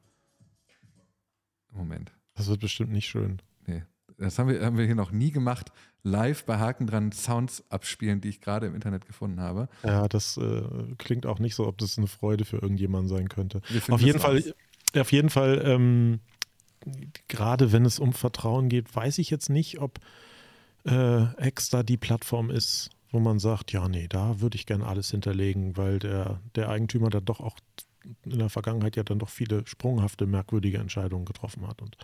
Moment. 1.72 2.12
Das 2.36 2.48
wird 2.48 2.62
bestimmt 2.62 2.92
nicht 2.92 3.08
schön. 3.08 3.42
Nee. 3.66 3.84
Das 4.18 4.38
haben 4.38 4.50
wir, 4.50 4.64
haben 4.64 4.78
wir 4.78 4.86
hier 4.86 4.96
noch 4.96 5.12
nie 5.12 5.32
gemacht. 5.32 5.72
Live 6.04 6.46
bei 6.46 6.60
Haken 6.60 6.86
dran 6.86 7.12
Sounds 7.12 7.64
abspielen, 7.70 8.22
die 8.22 8.30
ich 8.30 8.42
gerade 8.42 8.68
im 8.68 8.76
Internet 8.76 9.06
gefunden 9.06 9.40
habe. 9.40 9.70
Ja, 9.84 10.08
das 10.08 10.38
äh, 10.38 10.62
klingt 10.98 11.26
auch 11.26 11.40
nicht 11.40 11.56
so, 11.56 11.66
ob 11.68 11.78
das 11.78 11.98
eine 11.98 12.08
Freude 12.08 12.46
für 12.46 12.58
irgendjemanden 12.58 13.10
sein 13.10 13.30
könnte. 13.30 13.62
Auf 13.90 14.02
jeden 14.02 14.20
Fall, 14.20 14.54
auf 14.96 15.12
jeden 15.12 15.30
Fall, 15.30 15.62
ähm, 15.66 16.20
gerade 17.28 17.72
wenn 17.72 17.86
es 17.86 18.00
um 18.00 18.14
Vertrauen 18.14 18.70
geht, 18.70 18.94
weiß 18.94 19.18
ich 19.18 19.30
jetzt 19.30 19.50
nicht, 19.50 19.80
ob 19.80 20.00
äh, 20.86 21.34
Extra 21.36 21.84
die 21.84 21.98
Plattform 21.98 22.50
ist, 22.50 22.90
wo 23.14 23.20
man 23.20 23.38
sagt, 23.38 23.72
ja, 23.72 23.88
nee, 23.88 24.08
da 24.10 24.42
würde 24.42 24.56
ich 24.56 24.66
gerne 24.66 24.88
alles 24.88 25.12
hinterlegen, 25.12 25.78
weil 25.78 26.00
der, 26.00 26.40
der 26.56 26.70
Eigentümer 26.70 27.12
da 27.12 27.20
doch 27.20 27.40
auch 27.40 27.56
in 28.26 28.40
der 28.40 28.50
Vergangenheit 28.50 28.96
ja 28.96 29.04
dann 29.04 29.20
doch 29.20 29.30
viele 29.30 29.66
sprunghafte, 29.68 30.26
merkwürdige 30.26 30.80
Entscheidungen 30.80 31.24
getroffen 31.24 31.68
hat. 31.68 31.82
Und 31.84 31.96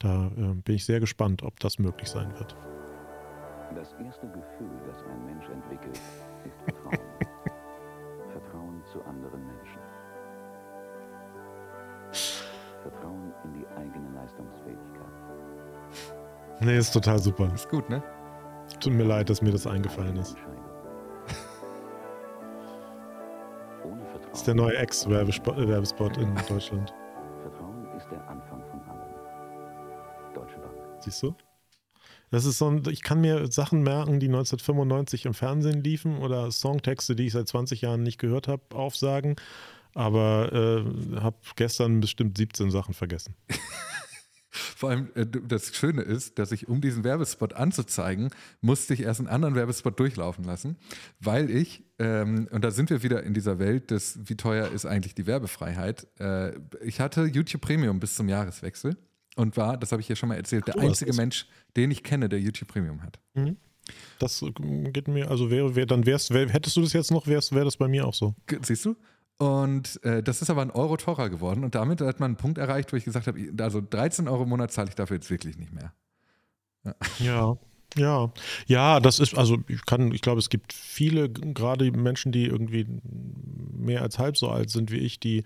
da 0.00 0.26
äh, 0.26 0.54
bin 0.54 0.74
ich 0.74 0.84
sehr 0.84 0.98
gespannt, 0.98 1.44
ob 1.44 1.60
das 1.60 1.78
möglich 1.78 2.08
sein 2.08 2.34
wird. 2.34 2.56
Das 3.76 3.94
erste 4.04 4.26
Gefühl, 4.26 4.70
das 4.86 4.98
ein 5.04 5.24
Mensch 5.24 5.48
entwickelt, 5.48 6.00
ist 6.44 6.60
Vertrauen. 6.64 6.98
Vertrauen 8.32 8.82
zu 8.92 9.00
anderen 9.04 9.46
Menschen. 9.46 9.80
Vertrauen 12.82 13.32
in 13.44 13.54
die 13.54 13.66
eigene 13.68 14.10
Leistungsfähigkeit. 14.12 14.82
Nee, 16.60 16.78
ist 16.78 16.92
total 16.92 17.20
super. 17.20 17.54
Ist 17.54 17.68
gut, 17.68 17.88
ne? 17.88 18.02
Tut 18.80 18.92
mir 18.92 19.04
leid, 19.04 19.30
dass 19.30 19.42
mir 19.42 19.52
das 19.52 19.66
eingefallen 19.66 20.16
ist. 20.16 20.36
Das 24.32 24.40
ist 24.40 24.46
der 24.46 24.54
neue 24.54 24.76
Ex-Werbespot 24.78 26.16
in 26.16 26.34
Deutschland. 26.48 26.94
Vertrauen 27.42 27.86
ist 27.96 28.10
der 28.10 28.26
Anfang 28.26 28.62
von 28.70 28.80
allem. 28.80 30.34
Deutsche 30.34 30.58
Bank. 30.58 30.72
Siehst 31.00 31.22
du? 31.22 31.34
Das 32.30 32.46
ist 32.46 32.56
so 32.56 32.70
ein, 32.70 32.82
ich 32.88 33.02
kann 33.02 33.20
mir 33.20 33.52
Sachen 33.52 33.82
merken, 33.82 34.18
die 34.18 34.28
1995 34.28 35.26
im 35.26 35.34
Fernsehen 35.34 35.84
liefen 35.84 36.16
oder 36.18 36.50
Songtexte, 36.50 37.14
die 37.14 37.26
ich 37.26 37.34
seit 37.34 37.46
20 37.46 37.82
Jahren 37.82 38.02
nicht 38.02 38.18
gehört 38.18 38.48
habe, 38.48 38.62
aufsagen. 38.74 39.36
Aber 39.94 40.50
äh, 40.50 41.20
habe 41.20 41.36
gestern 41.56 42.00
bestimmt 42.00 42.38
17 42.38 42.70
Sachen 42.70 42.94
vergessen. 42.94 43.34
Vor 44.82 44.90
allem, 44.90 45.10
äh, 45.14 45.24
das 45.24 45.76
Schöne 45.76 46.02
ist, 46.02 46.40
dass 46.40 46.50
ich, 46.50 46.66
um 46.66 46.80
diesen 46.80 47.04
Werbespot 47.04 47.52
anzuzeigen, 47.52 48.30
musste 48.62 48.94
ich 48.94 49.02
erst 49.02 49.20
einen 49.20 49.28
anderen 49.28 49.54
Werbespot 49.54 49.96
durchlaufen 50.00 50.42
lassen, 50.42 50.76
weil 51.20 51.50
ich, 51.50 51.84
ähm, 52.00 52.48
und 52.50 52.64
da 52.64 52.72
sind 52.72 52.90
wir 52.90 53.04
wieder 53.04 53.22
in 53.22 53.32
dieser 53.32 53.60
Welt 53.60 53.92
des, 53.92 54.18
wie 54.24 54.34
teuer 54.34 54.72
ist 54.72 54.84
eigentlich 54.84 55.14
die 55.14 55.28
Werbefreiheit, 55.28 56.08
äh, 56.18 56.54
ich 56.84 56.98
hatte 56.98 57.26
YouTube 57.26 57.60
Premium 57.60 58.00
bis 58.00 58.16
zum 58.16 58.28
Jahreswechsel 58.28 58.96
und 59.36 59.56
war, 59.56 59.76
das 59.76 59.92
habe 59.92 60.00
ich 60.00 60.08
hier 60.08 60.16
schon 60.16 60.30
mal 60.30 60.34
erzählt, 60.34 60.66
der 60.66 60.76
einzige. 60.76 61.14
Mensch, 61.14 61.46
den 61.76 61.92
ich 61.92 62.02
kenne, 62.02 62.28
der 62.28 62.40
YouTube 62.40 62.66
Premium 62.66 63.04
hat. 63.04 63.20
Das 64.18 64.42
äh, 64.42 64.50
geht 64.90 65.06
mir, 65.06 65.30
also 65.30 65.48
wäre, 65.48 65.76
wär, 65.76 65.86
dann 65.86 66.06
wär's, 66.06 66.28
wär, 66.32 66.48
hättest 66.48 66.76
du 66.76 66.80
das 66.80 66.92
jetzt 66.92 67.12
noch, 67.12 67.28
wäre 67.28 67.40
wär 67.52 67.64
das 67.64 67.76
bei 67.76 67.86
mir 67.86 68.04
auch 68.04 68.14
so. 68.14 68.34
Siehst 68.62 68.84
du? 68.84 68.96
Und 69.42 69.98
äh, 70.04 70.22
das 70.22 70.40
ist 70.40 70.50
aber 70.50 70.62
ein 70.62 70.70
Euro 70.70 70.96
teurer 70.96 71.28
geworden 71.28 71.64
und 71.64 71.74
damit 71.74 72.00
hat 72.00 72.20
man 72.20 72.30
einen 72.30 72.36
Punkt 72.36 72.58
erreicht, 72.58 72.92
wo 72.92 72.96
ich 72.96 73.02
gesagt 73.02 73.26
habe, 73.26 73.40
also 73.58 73.80
13 73.80 74.28
Euro 74.28 74.44
im 74.44 74.50
Monat 74.50 74.70
zahle 74.70 74.88
ich 74.88 74.94
dafür 74.94 75.16
jetzt 75.16 75.30
wirklich 75.30 75.58
nicht 75.58 75.72
mehr. 75.72 75.92
Ja. 77.18 77.56
Ja, 77.96 78.32
ja, 78.66 79.00
das 79.00 79.18
ist, 79.18 79.36
also 79.36 79.58
ich 79.68 79.84
kann, 79.84 80.12
ich 80.12 80.22
glaube, 80.22 80.38
es 80.38 80.48
gibt 80.48 80.72
viele, 80.72 81.28
gerade 81.28 81.90
Menschen, 81.90 82.32
die 82.32 82.46
irgendwie 82.46 82.86
mehr 83.76 84.00
als 84.00 84.18
halb 84.18 84.38
so 84.38 84.48
alt 84.48 84.70
sind 84.70 84.90
wie 84.90 84.98
ich, 84.98 85.20
die 85.20 85.42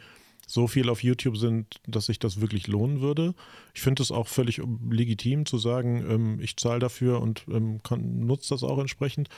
so 0.47 0.69
viel 0.69 0.91
auf 0.91 1.03
YouTube 1.03 1.39
sind, 1.39 1.81
dass 1.89 2.07
sich 2.07 2.19
das 2.19 2.41
wirklich 2.41 2.69
lohnen 2.69 3.01
würde. 3.01 3.35
Ich 3.75 3.81
finde 3.81 4.03
es 4.03 4.13
auch 4.13 4.29
völlig 4.29 4.61
legitim 4.91 5.45
zu 5.47 5.59
sagen, 5.59 6.05
ähm, 6.09 6.39
ich 6.41 6.57
zahle 6.57 6.79
dafür 6.79 7.21
und 7.21 7.47
ähm, 7.49 7.81
nutze 7.99 8.51
das 8.51 8.63
auch 8.63 8.79
entsprechend. 8.79 9.29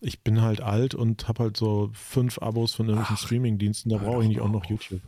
Ich 0.00 0.20
bin 0.20 0.42
halt 0.42 0.60
alt 0.60 0.94
und 0.94 1.26
habe 1.28 1.44
halt 1.44 1.56
so 1.56 1.90
fünf 1.92 2.38
Abos 2.38 2.74
von 2.74 2.86
irgendwelchen 2.88 3.16
Streaming-Diensten, 3.16 3.90
da 3.90 3.98
brauche 3.98 4.22
ich 4.22 4.28
nicht 4.28 4.40
auch 4.40 4.48
noch. 4.50 4.64
YouTube. 4.66 5.00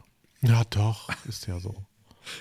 Ja, 0.43 0.65
doch, 0.71 1.11
ist 1.27 1.47
ja 1.47 1.61
so. 1.61 1.75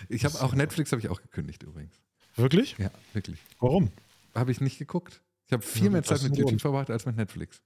Ich 0.10 0.26
habe 0.26 0.40
auch 0.42 0.54
Netflix 0.54 0.92
habe 0.92 1.02
ich 1.02 1.08
auch 1.10 1.22
gekündigt 1.22 1.64
übrigens. 1.64 1.94
Wirklich? 2.36 2.76
Ja, 2.78 2.92
wirklich. 3.14 3.40
Warum? 3.60 3.92
Habe 4.36 4.52
ich 4.52 4.60
nicht 4.62 4.78
geguckt. 4.78 5.22
Ich 5.48 5.54
habe 5.54 5.64
viel 5.64 5.86
Ja, 5.86 5.90
mehr 5.92 6.04
Zeit 6.04 6.22
mit 6.22 6.32
YouTube 6.34 6.50
Grund. 6.50 6.62
verbracht 6.62 6.90
als 6.92 7.06
mit 7.06 7.16
Netflix. 7.16 7.62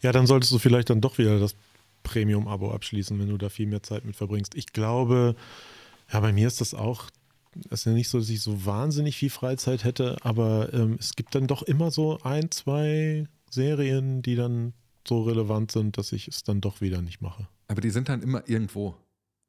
Ja, 0.00 0.12
dann 0.12 0.26
solltest 0.26 0.50
du 0.52 0.58
vielleicht 0.58 0.88
dann 0.90 1.00
doch 1.00 1.18
wieder 1.18 1.38
das 1.38 1.54
Premium-Abo 2.02 2.72
abschließen, 2.72 3.18
wenn 3.18 3.28
du 3.28 3.36
da 3.36 3.48
viel 3.48 3.66
mehr 3.66 3.82
Zeit 3.82 4.04
mit 4.04 4.16
verbringst. 4.16 4.54
Ich 4.54 4.72
glaube, 4.72 5.36
ja, 6.12 6.20
bei 6.20 6.32
mir 6.32 6.46
ist 6.48 6.60
das 6.60 6.72
auch, 6.74 7.04
es 7.66 7.80
ist 7.80 7.84
ja 7.86 7.92
nicht 7.92 8.08
so, 8.08 8.18
dass 8.18 8.28
ich 8.28 8.40
so 8.40 8.64
wahnsinnig 8.64 9.16
viel 9.16 9.30
Freizeit 9.30 9.84
hätte, 9.84 10.16
aber 10.22 10.72
ähm, 10.72 10.96
es 10.98 11.14
gibt 11.16 11.34
dann 11.34 11.46
doch 11.46 11.62
immer 11.62 11.90
so 11.90 12.18
ein, 12.22 12.50
zwei 12.50 13.26
Serien, 13.50 14.22
die 14.22 14.36
dann 14.36 14.72
so 15.06 15.22
relevant 15.22 15.72
sind, 15.72 15.98
dass 15.98 16.12
ich 16.12 16.28
es 16.28 16.42
dann 16.42 16.60
doch 16.60 16.80
wieder 16.80 17.02
nicht 17.02 17.20
mache. 17.20 17.48
Aber 17.68 17.80
die 17.80 17.90
sind 17.90 18.08
dann 18.08 18.22
immer 18.22 18.48
irgendwo. 18.48 18.96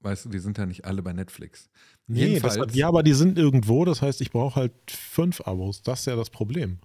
Weißt 0.02 0.26
du, 0.26 0.30
die 0.30 0.40
sind 0.40 0.58
dann 0.58 0.68
nicht 0.68 0.86
alle 0.86 1.02
bei 1.02 1.14
Netflix. 1.14 1.70
Nee, 2.06 2.40
das, 2.40 2.58
ja, 2.74 2.88
aber 2.88 3.02
die 3.02 3.14
sind 3.14 3.38
irgendwo, 3.38 3.84
das 3.84 4.02
heißt, 4.02 4.22
ich 4.22 4.32
brauche 4.32 4.56
halt 4.56 4.74
fünf 4.88 5.42
Abos. 5.42 5.82
Das 5.82 6.02
ist 6.02 6.06
ja 6.06 6.16
das 6.16 6.30
Problem. 6.30 6.80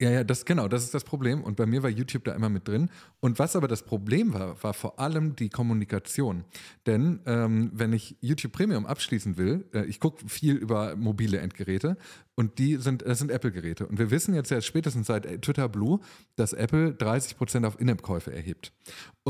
Ja, 0.00 0.08
ja, 0.08 0.24
das 0.24 0.46
genau, 0.46 0.66
das 0.66 0.82
ist 0.84 0.94
das 0.94 1.04
Problem. 1.04 1.42
Und 1.42 1.56
bei 1.56 1.66
mir 1.66 1.82
war 1.82 1.90
YouTube 1.90 2.24
da 2.24 2.34
immer 2.34 2.48
mit 2.48 2.66
drin. 2.66 2.88
Und 3.20 3.38
was 3.38 3.54
aber 3.54 3.68
das 3.68 3.82
Problem 3.82 4.32
war, 4.32 4.62
war 4.62 4.72
vor 4.72 4.98
allem 4.98 5.36
die 5.36 5.50
Kommunikation. 5.50 6.44
Denn 6.86 7.20
ähm, 7.26 7.70
wenn 7.74 7.92
ich 7.92 8.16
YouTube 8.22 8.52
Premium 8.52 8.86
abschließen 8.86 9.36
will, 9.36 9.66
äh, 9.74 9.84
ich 9.84 10.00
gucke 10.00 10.26
viel 10.26 10.56
über 10.56 10.96
mobile 10.96 11.38
Endgeräte 11.38 11.98
und 12.34 12.58
die 12.58 12.76
sind, 12.76 13.02
das 13.02 13.18
sind 13.18 13.30
Apple-Geräte. 13.30 13.86
Und 13.86 13.98
wir 13.98 14.10
wissen 14.10 14.34
jetzt 14.34 14.50
ja 14.50 14.62
spätestens 14.62 15.06
seit 15.06 15.26
äh, 15.26 15.38
Twitter 15.38 15.68
Blue, 15.68 16.00
dass 16.36 16.54
Apple 16.54 16.92
30% 16.92 17.66
auf 17.66 17.78
In-App-Käufe 17.78 18.32
erhebt. 18.32 18.72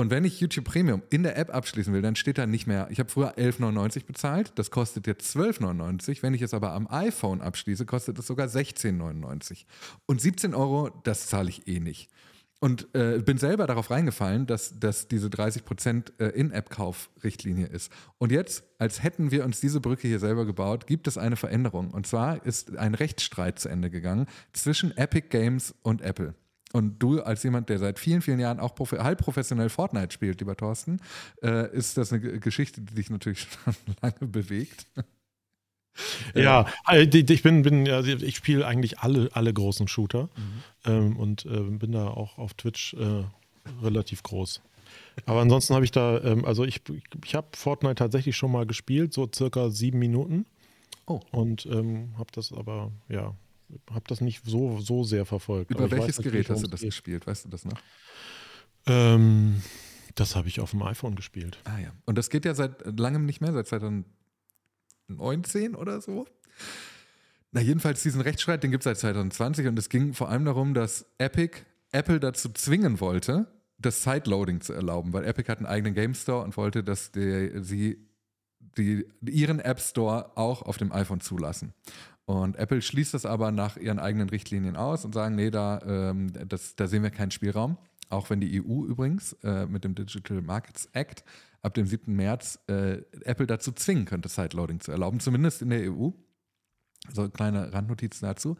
Und 0.01 0.09
wenn 0.09 0.25
ich 0.25 0.41
YouTube 0.41 0.65
Premium 0.65 1.03
in 1.11 1.25
der 1.25 1.37
App 1.37 1.55
abschließen 1.55 1.93
will, 1.93 2.01
dann 2.01 2.17
steht 2.17 2.39
da 2.39 2.47
nicht 2.47 2.67
mehr, 2.67 2.89
ich 2.91 2.99
habe 3.01 3.11
früher 3.11 3.37
11,99 3.37 4.07
bezahlt, 4.07 4.53
das 4.55 4.71
kostet 4.71 5.07
jetzt 5.07 5.37
12,99. 5.37 6.23
Wenn 6.23 6.33
ich 6.33 6.41
es 6.41 6.55
aber 6.55 6.73
am 6.73 6.89
iPhone 6.91 7.43
abschließe, 7.43 7.85
kostet 7.85 8.19
es 8.19 8.27
sogar 8.27 8.47
16,99. 8.47 9.67
Und 10.07 10.23
17 10.23 10.55
Euro, 10.55 10.89
das 11.05 11.27
zahle 11.27 11.51
ich 11.51 11.69
eh 11.69 11.81
nicht. 11.81 12.09
Und 12.61 12.89
äh, 12.95 13.19
bin 13.19 13.37
selber 13.37 13.67
darauf 13.67 13.91
reingefallen, 13.91 14.47
dass, 14.47 14.81
dass 14.81 15.07
diese 15.07 15.29
30% 15.29 16.13
äh, 16.19 16.29
In-App-Kauf-Richtlinie 16.29 17.67
ist. 17.67 17.93
Und 18.17 18.33
jetzt, 18.33 18.65
als 18.79 19.03
hätten 19.03 19.31
wir 19.31 19.45
uns 19.45 19.61
diese 19.61 19.83
Brücke 19.83 20.09
hier 20.09 20.19
selber 20.19 20.47
gebaut, 20.47 20.87
gibt 20.87 21.09
es 21.09 21.19
eine 21.19 21.37
Veränderung. 21.37 21.91
Und 21.91 22.07
zwar 22.07 22.47
ist 22.47 22.75
ein 22.79 22.95
Rechtsstreit 22.95 23.59
zu 23.59 23.69
Ende 23.69 23.91
gegangen 23.91 24.29
zwischen 24.55 24.97
Epic 24.97 25.29
Games 25.29 25.75
und 25.83 26.01
Apple. 26.01 26.35
Und 26.73 27.01
du 27.01 27.21
als 27.21 27.43
jemand, 27.43 27.69
der 27.69 27.79
seit 27.81 27.99
vielen, 27.99 28.23
vielen 28.23 28.39
Jahren 28.39 28.61
auch 28.61 28.79
halb 28.79 29.19
professionell 29.21 29.69
Fortnite 29.69 30.13
spielt, 30.13 30.39
lieber 30.41 30.57
Thorsten, 30.57 31.01
äh, 31.43 31.69
ist 31.75 31.97
das 31.97 32.13
eine 32.13 32.39
Geschichte, 32.39 32.81
die 32.81 32.95
dich 32.95 33.11
natürlich 33.11 33.41
schon 33.65 33.75
lange 34.03 34.27
bewegt. 34.31 34.87
Ja, 36.35 36.67
äh, 36.87 37.07
die- 37.07 37.25
die- 37.25 37.35
ich 37.35 37.43
bin, 37.43 37.63
bin 37.63 37.85
ja, 37.85 38.01
ich 38.01 38.37
spiele 38.37 38.67
eigentlich 38.67 39.01
alle, 39.01 39.29
alle 39.33 39.53
großen 39.53 39.89
Shooter 39.89 40.29
ähm, 40.85 41.17
und 41.17 41.45
äh, 41.47 41.61
bin 41.61 41.93
da 41.93 42.07
auch 42.09 42.39
auf 42.39 42.55
Twitch 42.55 42.95
äh, 42.95 43.25
relativ 43.83 44.23
groß. 44.23 44.63
Aber 45.27 45.41
ansonsten 45.41 45.75
habe 45.75 45.85
ich 45.85 45.91
da, 45.91 46.21
ähm, 46.23 46.45
also 46.45 46.65
ich, 46.65 46.81
ich 47.25 47.35
habe 47.35 47.49
Fortnite 47.55 47.97
tatsächlich 47.97 48.37
schon 48.37 48.53
mal 48.53 48.65
gespielt, 48.67 49.13
so 49.13 49.29
circa 49.35 49.71
sieben 49.71 49.99
Minuten. 49.99 50.47
Oh. 51.07 51.21
Und 51.33 51.67
ähm, 51.67 52.11
habe 52.17 52.31
das 52.33 52.53
aber, 52.53 52.93
ja, 53.09 53.35
habe 53.91 54.05
das 54.09 54.21
nicht 54.21 54.43
so, 54.45 54.81
so 54.81 55.05
sehr 55.05 55.25
verfolgt. 55.25 55.71
Über 55.71 55.91
welches 55.91 56.19
weiß 56.19 56.25
Gerät 56.25 56.51
hast 56.51 56.63
du 56.63 56.69
das 56.69 56.81
geht. 56.81 56.91
gespielt? 56.91 57.27
Weißt 57.27 57.45
du 57.45 57.49
das 57.49 57.65
noch? 57.65 57.81
Ähm, 58.87 59.63
das 60.15 60.37
habe 60.37 60.49
ich 60.49 60.61
auf 60.61 60.71
dem 60.71 60.83
iPhone 60.83 61.15
gespielt. 61.15 61.59
Ah 61.65 61.79
ja. 61.79 61.93
Und 62.07 62.19
das 62.19 62.31
geht 62.31 62.45
ja 62.45 62.55
seit 62.55 62.99
langem 62.99 63.27
nicht 63.27 63.41
mehr, 63.41 63.53
seit 63.53 63.69
2019 63.69 65.75
oder 65.75 66.01
so. 66.01 66.27
Na, 67.53 67.61
jedenfalls 67.61 68.03
diesen 68.03 68.21
Rechtsstreit, 68.21 68.63
den 68.63 68.71
gibt 68.71 68.83
es 68.83 68.85
seit 68.85 68.99
2020 68.99 69.67
und 69.67 69.79
es 69.79 69.89
ging 69.89 70.15
vor 70.15 70.29
allem 70.29 70.45
darum, 70.45 70.75
dass 70.75 71.07
Epic 71.19 71.63
Apple 71.93 72.21
dazu 72.21 72.51
zwingen 72.51 73.01
wollte, 73.01 73.49
das 73.79 74.03
Sideloading 74.03 74.61
zu 74.61 74.73
erlauben, 74.73 75.13
weil 75.13 75.25
Epic 75.25 75.51
hat 75.51 75.59
einen 75.59 75.67
eigenen 75.67 75.95
Game 75.95 76.15
Store 76.15 76.45
und 76.45 76.57
wollte, 76.57 76.85
dass 76.85 77.11
der, 77.11 77.65
sie 77.65 78.07
die, 78.77 79.05
ihren 79.27 79.59
App 79.59 79.81
Store 79.81 80.37
auch 80.37 80.63
auf 80.63 80.77
dem 80.77 80.93
iPhone 80.93 81.21
zulassen. 81.21 81.73
Und 82.31 82.55
Apple 82.55 82.81
schließt 82.81 83.13
das 83.13 83.27
aber 83.27 83.51
nach 83.51 83.77
ihren 83.77 83.99
eigenen 83.99 84.29
Richtlinien 84.29 84.77
aus 84.77 85.05
und 85.05 85.13
sagen, 85.13 85.35
nee, 85.35 85.51
da, 85.51 85.81
ähm, 85.85 86.33
das, 86.47 86.77
da 86.77 86.87
sehen 86.87 87.03
wir 87.03 87.11
keinen 87.11 87.33
Spielraum. 87.33 87.77
Auch 88.09 88.31
wenn 88.31 88.41
die 88.41 88.63
EU 88.63 88.85
übrigens 88.85 89.33
äh, 89.43 89.67
mit 89.67 89.83
dem 89.83 89.97
Digital 89.97 90.41
Markets 90.41 90.89
Act 90.93 91.25
ab 91.61 91.75
dem 91.75 91.87
7. 91.87 92.15
März 92.15 92.61
äh, 92.69 92.99
Apple 93.25 93.49
dazu 93.49 93.73
zwingen 93.73 94.05
könnte, 94.05 94.29
Sideloading 94.29 94.79
zu 94.79 94.93
erlauben, 94.93 95.19
zumindest 95.19 95.61
in 95.61 95.71
der 95.71 95.93
EU. 95.93 96.11
So 97.13 97.29
kleine 97.29 97.73
Randnotizen 97.73 98.29
dazu. 98.29 98.57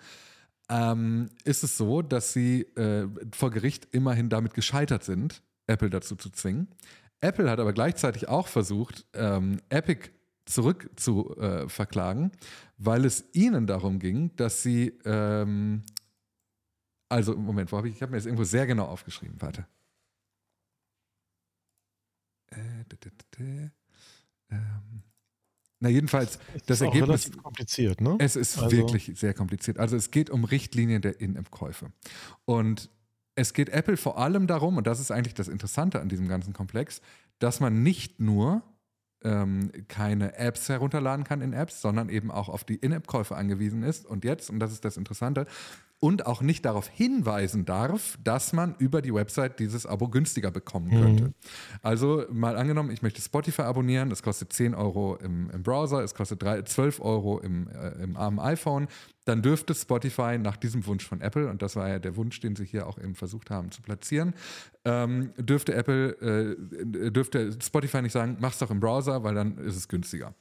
Ähm, 0.69 1.29
ist 1.45 1.63
es 1.63 1.77
so, 1.77 2.03
dass 2.03 2.33
sie 2.33 2.63
äh, 2.75 3.07
vor 3.31 3.53
Gericht 3.53 3.87
immerhin 3.93 4.31
damit 4.31 4.55
gescheitert 4.55 5.05
sind, 5.05 5.45
Apple 5.69 5.91
dazu 5.91 6.17
zu 6.17 6.31
zwingen. 6.31 6.67
Apple 7.21 7.49
hat 7.49 7.61
aber 7.61 7.73
gleichzeitig 7.73 8.27
auch 8.27 8.49
versucht, 8.49 9.07
ähm, 9.15 9.61
Epic 9.69 10.11
zurück 10.45 10.91
zu 10.97 11.37
äh, 11.37 11.69
verklagen, 11.69 12.33
weil 12.79 13.05
es 13.05 13.25
ihnen 13.33 13.67
darum 13.67 13.99
ging, 13.99 14.35
dass 14.37 14.63
sie, 14.63 14.99
ähm, 15.05 15.83
also 17.09 17.37
Moment, 17.37 17.71
wo 17.73 17.77
habe 17.77 17.89
ich, 17.89 17.97
ich 17.97 18.03
habe 18.03 18.13
mir 18.13 18.19
das 18.19 18.27
irgendwo 18.27 18.45
sehr 18.45 18.67
genau 18.67 18.87
aufgeschrieben, 18.87 19.41
warte. 19.41 19.67
Äh, 22.51 22.85
ähm, 24.51 25.03
na, 25.81 25.89
jedenfalls, 25.89 26.39
das, 26.67 26.81
ist 26.81 26.87
Ergebnis. 26.87 27.27
Ist 27.27 27.43
kompliziert, 27.43 28.01
ne? 28.03 28.17
Es 28.19 28.37
ist 28.37 28.59
also. 28.59 28.77
wirklich 28.77 29.13
sehr 29.15 29.33
kompliziert. 29.33 29.79
Also, 29.79 29.97
es 29.97 30.11
geht 30.11 30.29
um 30.29 30.45
Richtlinien 30.45 31.01
der 31.01 31.21
In-App-Käufe. 31.21 31.91
Und 32.45 32.91
es 33.35 33.55
geht 33.55 33.71
Apple 33.71 33.97
vor 33.97 34.19
allem 34.19 34.47
darum, 34.47 34.77
und 34.77 34.87
das 34.87 35.01
ist 35.01 35.11
eigentlich 35.11 35.35
das 35.35 35.49
Interessante 35.49 36.01
an 36.01 36.11
diesem 36.11 36.29
ganzen 36.29 36.53
Komplex, 36.53 37.01
dass 37.39 37.61
man 37.61 37.83
nicht 37.83 38.21
nur 38.21 38.63
ähm, 39.25 39.71
keine 39.89 40.37
Apps 40.37 40.69
herunterladen 40.69 41.25
kann 41.25 41.41
in 41.41 41.53
Apps, 41.53 41.81
sondern 41.81 42.09
eben 42.09 42.31
auch 42.31 42.49
auf 42.49 42.65
die 42.65 42.77
In-App-Käufe 42.77 43.37
angewiesen 43.37 43.83
ist. 43.83 44.07
Und 44.07 44.25
jetzt, 44.25 44.51
und 44.51 44.61
das 44.61 44.73
ist 44.73 44.85
das 44.85 44.97
Interessante, 44.97 45.47
und 46.01 46.25
auch 46.27 46.41
nicht 46.41 46.65
darauf 46.65 46.89
hinweisen 46.89 47.67
darf, 47.67 48.19
dass 48.25 48.55
man 48.55 48.75
über 48.79 49.03
die 49.03 49.15
Website 49.15 49.59
dieses 49.59 49.85
Abo 49.85 50.09
günstiger 50.09 50.51
bekommen 50.51 50.91
könnte. 50.91 51.25
Mhm. 51.25 51.35
Also 51.83 52.25
mal 52.33 52.57
angenommen, 52.57 52.91
ich 52.91 53.03
möchte 53.03 53.21
Spotify 53.21 53.63
abonnieren, 53.63 54.09
das 54.09 54.23
kostet 54.23 54.53
10 54.53 54.75
Euro 54.75 55.17
im, 55.17 55.51
im 55.51 55.63
Browser, 55.63 56.03
es 56.03 56.15
kostet 56.15 56.43
3, 56.43 56.63
12 56.63 57.01
Euro 57.01 57.39
im, 57.39 57.69
äh, 57.69 58.03
im 58.03 58.17
armen 58.17 58.41
iPhone, 58.41 58.89
dann 59.27 59.43
dürfte 59.43 59.75
Spotify 59.75 60.39
nach 60.39 60.57
diesem 60.57 60.87
Wunsch 60.87 61.07
von 61.07 61.21
Apple, 61.21 61.49
und 61.49 61.61
das 61.61 61.77
war 61.77 61.89
ja 61.89 61.99
der 61.99 62.17
Wunsch, 62.17 62.41
den 62.41 62.57
sie 62.57 62.65
hier 62.65 62.87
auch 62.87 62.99
eben 62.99 63.15
versucht 63.15 63.51
haben 63.51 63.71
zu 63.71 63.83
platzieren, 63.83 64.33
ähm, 64.87 65.35
dürfte 65.37 65.75
Apple, 65.75 66.57
äh, 66.57 67.11
dürfte 67.11 67.53
Spotify 67.63 68.01
nicht 68.01 68.13
sagen, 68.13 68.39
mach's 68.41 68.59
doch 68.59 68.71
im 68.71 68.81
Browser, 68.81 69.23
weil 69.23 69.35
dann 69.35 69.59
ist 69.59 69.77
es 69.77 69.87
günstiger. 69.87 70.35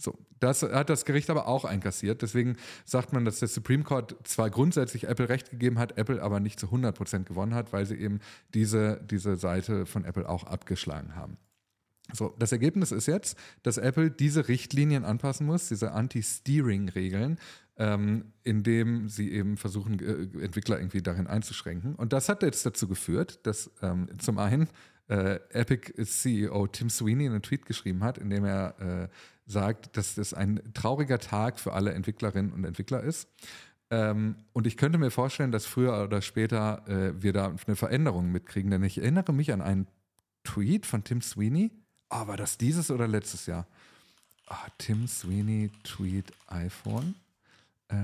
So, 0.00 0.18
das 0.40 0.62
hat 0.62 0.88
das 0.88 1.04
Gericht 1.04 1.28
aber 1.28 1.46
auch 1.46 1.66
einkassiert. 1.66 2.22
Deswegen 2.22 2.56
sagt 2.86 3.12
man, 3.12 3.26
dass 3.26 3.40
der 3.40 3.48
Supreme 3.48 3.84
Court 3.84 4.16
zwar 4.24 4.48
grundsätzlich 4.48 5.04
Apple 5.04 5.28
recht 5.28 5.50
gegeben 5.50 5.78
hat, 5.78 5.98
Apple 5.98 6.22
aber 6.22 6.40
nicht 6.40 6.58
zu 6.58 6.66
100 6.66 6.96
Prozent 6.96 7.26
gewonnen 7.26 7.54
hat, 7.54 7.72
weil 7.74 7.84
sie 7.84 7.96
eben 7.96 8.20
diese, 8.54 9.00
diese 9.04 9.36
Seite 9.36 9.84
von 9.84 10.04
Apple 10.04 10.26
auch 10.28 10.44
abgeschlagen 10.44 11.16
haben. 11.16 11.36
So, 12.12 12.34
das 12.38 12.50
Ergebnis 12.50 12.92
ist 12.92 13.06
jetzt, 13.06 13.38
dass 13.62 13.76
Apple 13.76 14.10
diese 14.10 14.48
Richtlinien 14.48 15.04
anpassen 15.04 15.46
muss, 15.46 15.68
diese 15.68 15.92
Anti-Steering-Regeln, 15.92 17.38
ähm, 17.76 18.32
indem 18.42 19.08
sie 19.08 19.30
eben 19.30 19.56
versuchen, 19.58 20.00
äh, 20.00 20.44
Entwickler 20.44 20.78
irgendwie 20.78 21.02
darin 21.02 21.26
einzuschränken. 21.26 21.94
Und 21.94 22.12
das 22.12 22.28
hat 22.28 22.42
jetzt 22.42 22.64
dazu 22.66 22.88
geführt, 22.88 23.46
dass 23.46 23.70
ähm, 23.82 24.08
zum 24.18 24.38
einen 24.38 24.68
äh, 25.08 25.40
Epic 25.50 25.92
CEO 26.04 26.66
Tim 26.68 26.88
Sweeney 26.88 27.26
einen 27.26 27.42
Tweet 27.42 27.66
geschrieben 27.66 28.02
hat, 28.04 28.16
in 28.18 28.30
dem 28.30 28.44
er 28.44 28.74
äh, 28.80 29.08
sagt, 29.50 29.96
dass 29.96 30.14
das 30.14 30.34
ein 30.34 30.60
trauriger 30.74 31.18
Tag 31.18 31.58
für 31.58 31.72
alle 31.72 31.92
Entwicklerinnen 31.92 32.52
und 32.52 32.64
Entwickler 32.64 33.02
ist. 33.02 33.28
Ähm, 33.90 34.36
und 34.52 34.66
ich 34.66 34.76
könnte 34.76 34.98
mir 34.98 35.10
vorstellen, 35.10 35.50
dass 35.50 35.66
früher 35.66 36.04
oder 36.04 36.22
später 36.22 36.86
äh, 36.86 37.22
wir 37.22 37.32
da 37.32 37.54
eine 37.66 37.76
Veränderung 37.76 38.30
mitkriegen, 38.30 38.70
denn 38.70 38.84
ich 38.84 38.98
erinnere 38.98 39.32
mich 39.32 39.52
an 39.52 39.60
einen 39.60 39.86
Tweet 40.44 40.86
von 40.86 41.02
Tim 41.04 41.20
Sweeney. 41.20 41.70
Oh, 42.08 42.26
war 42.26 42.36
das 42.36 42.56
dieses 42.56 42.90
oder 42.90 43.08
letztes 43.08 43.46
Jahr? 43.46 43.66
Oh, 44.48 44.54
Tim 44.78 45.06
Sweeney 45.06 45.70
Tweet 45.82 46.32
iPhone. 46.46 47.16
Äh, 47.88 47.96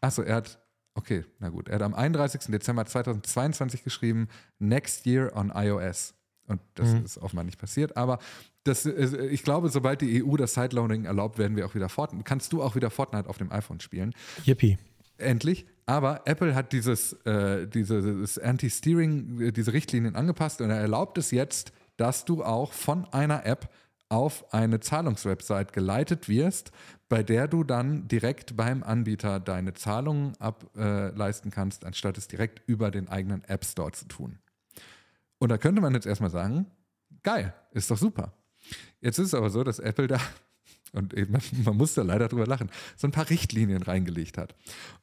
achso, 0.00 0.22
er 0.22 0.36
hat, 0.36 0.58
okay, 0.94 1.24
na 1.38 1.48
gut, 1.50 1.68
er 1.68 1.76
hat 1.76 1.82
am 1.82 1.94
31. 1.94 2.50
Dezember 2.52 2.84
2022 2.84 3.84
geschrieben, 3.84 4.28
Next 4.58 5.06
Year 5.06 5.34
on 5.36 5.52
iOS. 5.54 6.14
Und 6.48 6.60
das 6.74 6.94
mhm. 6.94 7.04
ist 7.04 7.18
offenbar 7.18 7.44
nicht 7.44 7.58
passiert. 7.58 7.96
Aber 7.96 8.18
das, 8.64 8.86
äh, 8.86 9.26
ich 9.26 9.42
glaube, 9.42 9.68
sobald 9.68 10.00
die 10.00 10.24
EU 10.24 10.36
das 10.36 10.54
Sideloading 10.54 11.04
erlaubt, 11.04 11.38
werden 11.38 11.56
wir 11.56 11.66
auch 11.66 11.74
wieder 11.74 11.88
Fortnite. 11.88 12.24
Kannst 12.24 12.52
du 12.52 12.62
auch 12.62 12.74
wieder 12.74 12.90
Fortnite 12.90 13.28
auf 13.28 13.38
dem 13.38 13.52
iPhone 13.52 13.80
spielen? 13.80 14.14
Yippie. 14.44 14.78
Endlich. 15.18 15.66
Aber 15.86 16.22
Apple 16.26 16.54
hat 16.54 16.72
dieses, 16.72 17.14
äh, 17.24 17.66
dieses 17.66 18.38
Anti-Steering, 18.38 19.40
äh, 19.40 19.52
diese 19.52 19.72
Richtlinien 19.72 20.16
angepasst 20.16 20.60
und 20.60 20.70
er 20.70 20.76
erlaubt 20.76 21.18
es 21.18 21.30
jetzt, 21.30 21.72
dass 21.96 22.24
du 22.24 22.44
auch 22.44 22.72
von 22.72 23.06
einer 23.12 23.44
App 23.46 23.68
auf 24.08 24.52
eine 24.54 24.80
Zahlungswebsite 24.80 25.72
geleitet 25.72 26.28
wirst, 26.28 26.72
bei 27.08 27.22
der 27.22 27.48
du 27.48 27.64
dann 27.64 28.06
direkt 28.08 28.56
beim 28.56 28.82
Anbieter 28.82 29.40
deine 29.40 29.74
Zahlungen 29.74 30.34
ableisten 30.38 31.50
äh, 31.50 31.54
kannst, 31.54 31.84
anstatt 31.84 32.18
es 32.18 32.28
direkt 32.28 32.62
über 32.66 32.90
den 32.90 33.08
eigenen 33.08 33.44
App 33.44 33.64
Store 33.64 33.92
zu 33.92 34.06
tun. 34.06 34.38
Und 35.38 35.50
da 35.50 35.58
könnte 35.58 35.80
man 35.80 35.94
jetzt 35.94 36.06
erstmal 36.06 36.30
sagen, 36.30 36.66
geil, 37.22 37.54
ist 37.72 37.90
doch 37.90 37.98
super. 37.98 38.32
Jetzt 39.00 39.18
ist 39.18 39.28
es 39.28 39.34
aber 39.34 39.50
so, 39.50 39.64
dass 39.64 39.78
Apple 39.78 40.08
da, 40.08 40.20
und 40.92 41.14
eben, 41.14 41.36
man 41.64 41.76
muss 41.76 41.94
da 41.94 42.02
leider 42.02 42.28
drüber 42.28 42.46
lachen, 42.46 42.70
so 42.96 43.06
ein 43.06 43.12
paar 43.12 43.30
Richtlinien 43.30 43.82
reingelegt 43.82 44.38
hat. 44.38 44.54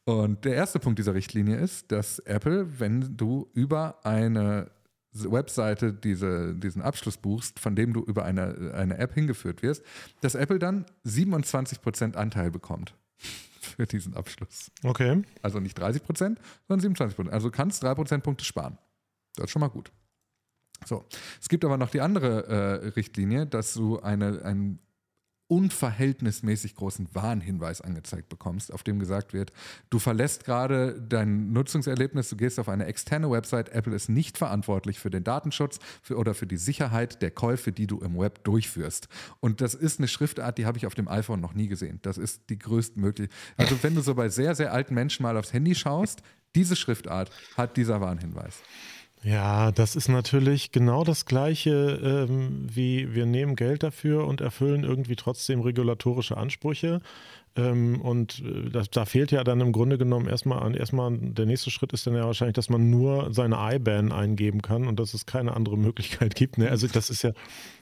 Und 0.04 0.46
der 0.46 0.56
erste 0.56 0.80
Punkt 0.80 1.00
dieser 1.00 1.14
Richtlinie 1.14 1.58
ist, 1.58 1.92
dass 1.92 2.20
Apple, 2.20 2.80
wenn 2.80 3.18
du 3.18 3.50
über 3.54 4.06
eine 4.06 4.72
Webseite 5.16 5.94
diese, 5.94 6.54
diesen 6.56 6.82
Abschluss 6.82 7.18
buchst, 7.18 7.60
von 7.60 7.76
dem 7.76 7.94
du 7.94 8.02
über 8.02 8.26
eine, 8.26 8.74
eine 8.76 8.98
App 8.98 9.14
hingeführt 9.14 9.64
wirst, 9.64 9.84
dass 10.22 10.36
Apple 10.36 10.60
dann 10.60 10.86
27% 11.06 12.16
Anteil 12.16 12.52
bekommt 12.52 12.94
für 13.62 13.86
diesen 13.86 14.14
Abschluss. 14.16 14.72
Okay. 14.84 15.22
Also 15.42 15.60
nicht 15.60 15.80
30%, 15.80 16.38
sondern 16.68 16.96
27%. 16.96 17.30
Also 17.30 17.50
du 17.50 17.56
kannst 17.56 17.82
3 17.84 17.96
Prozentpunkte 17.96 18.44
sparen. 18.44 18.78
Das 19.36 19.46
ist 19.46 19.52
schon 19.52 19.62
mal 19.62 19.70
gut. 19.70 19.92
So, 20.86 21.06
es 21.42 21.50
gibt 21.50 21.66
aber 21.66 21.78
noch 21.78 21.90
die 21.90 22.02
andere 22.02 22.48
äh, 22.48 22.88
Richtlinie, 22.90 23.46
dass 23.46 23.74
du 23.74 24.00
eine, 24.00 24.44
einen 24.44 24.80
unverhältnismäßig 25.48 26.76
großen 26.76 27.08
Warnhinweis 27.14 27.82
angezeigt 27.82 28.30
bekommst, 28.30 28.74
auf 28.74 28.82
dem 28.82 28.98
gesagt 28.98 29.34
wird, 29.34 29.52
du 29.92 30.00
verlässt 30.00 30.44
gerade 30.44 31.00
dein 31.00 31.54
Nutzungserlebnis, 31.54 32.30
du 32.30 32.36
gehst 32.36 32.60
auf 32.60 32.68
eine 32.68 32.86
externe 32.86 33.30
Website, 33.30 33.70
Apple 33.70 33.96
ist 33.96 34.10
nicht 34.10 34.40
verantwortlich 34.40 35.00
für 35.00 35.12
den 35.12 35.24
Datenschutz 35.24 35.80
für, 36.02 36.18
oder 36.18 36.34
für 36.34 36.48
die 36.48 36.58
Sicherheit 36.58 37.22
der 37.22 37.30
Käufe, 37.30 37.72
die 37.72 37.86
du 37.86 38.00
im 38.00 38.18
Web 38.18 38.44
durchführst. 38.44 39.08
Und 39.40 39.62
das 39.62 39.76
ist 39.76 40.00
eine 40.00 40.08
Schriftart, 40.08 40.58
die 40.58 40.66
habe 40.66 40.80
ich 40.80 40.88
auf 40.88 40.96
dem 40.96 41.08
iPhone 41.08 41.42
noch 41.42 41.54
nie 41.54 41.68
gesehen. 41.68 42.00
Das 42.02 42.18
ist 42.18 42.50
die 42.50 42.58
größtmögliche. 42.58 43.32
Also 43.56 43.82
wenn 43.84 43.94
du 43.94 44.02
so 44.02 44.16
bei 44.16 44.30
sehr, 44.30 44.56
sehr 44.56 44.74
alten 44.74 44.96
Menschen 44.96 45.24
mal 45.24 45.38
aufs 45.38 45.54
Handy 45.54 45.76
schaust, 45.76 46.24
diese 46.56 46.76
Schriftart 46.76 47.30
hat 47.56 47.78
dieser 47.78 48.02
Warnhinweis. 48.02 48.56
Ja, 49.26 49.72
das 49.72 49.96
ist 49.96 50.08
natürlich 50.08 50.72
genau 50.72 51.04
das 51.04 51.26
Gleiche, 51.26 52.28
ähm, 52.30 52.68
wie 52.72 53.16
wir 53.16 53.26
nehmen 53.26 53.56
Geld 53.56 53.82
dafür 53.82 54.28
und 54.28 54.40
erfüllen 54.40 54.84
irgendwie 54.84 55.16
trotzdem 55.16 55.62
regulatorische 55.62 56.38
Ansprüche. 56.38 57.02
Ähm, 57.56 58.02
und 58.02 58.44
äh, 58.46 58.70
das, 58.70 58.92
da 58.92 59.06
fehlt 59.06 59.32
ja 59.32 59.44
dann 59.44 59.62
im 59.62 59.72
Grunde 59.72 59.98
genommen 59.98 60.28
erstmal, 60.28 60.78
erstmal, 60.78 61.18
der 61.18 61.48
nächste 61.48 61.72
Schritt 61.72 61.92
ist 61.92 62.06
dann 62.06 62.14
ja 62.14 62.24
wahrscheinlich, 62.24 62.54
dass 62.54 62.70
man 62.70 62.92
nur 62.92 63.34
seine 63.34 63.56
IBAN 63.60 64.12
eingeben 64.12 64.62
kann 64.62 64.88
und 64.88 65.00
dass 65.00 65.16
es 65.16 65.26
keine 65.26 65.56
andere 65.56 65.78
Möglichkeit 65.80 66.36
gibt. 66.36 66.60
Ne? 66.60 66.70
Also 66.70 66.86
das 66.88 67.10
ist 67.10 67.24
ja, 67.24 67.32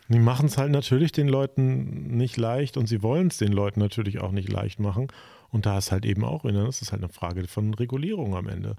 die 0.08 0.20
machen 0.20 0.46
es 0.46 0.58
halt 0.58 0.72
natürlich 0.72 1.12
den 1.12 1.28
Leuten 1.28 2.16
nicht 2.16 2.38
leicht 2.38 2.78
und 2.78 2.88
sie 2.88 3.04
wollen 3.04 3.28
es 3.28 3.38
den 3.38 3.52
Leuten 3.52 3.82
natürlich 3.82 4.22
auch 4.22 4.32
nicht 4.32 4.50
leicht 4.50 4.80
machen. 4.80 5.08
Und 5.50 5.66
da 5.66 5.78
ist 5.78 5.92
halt 5.92 6.06
eben 6.06 6.24
auch, 6.24 6.46
ne, 6.46 6.64
das 6.64 6.82
ist 6.82 6.94
halt 6.94 7.04
eine 7.04 7.12
Frage 7.12 7.46
von 7.48 7.74
Regulierung 7.74 8.34
am 8.36 8.48
Ende 8.48 8.76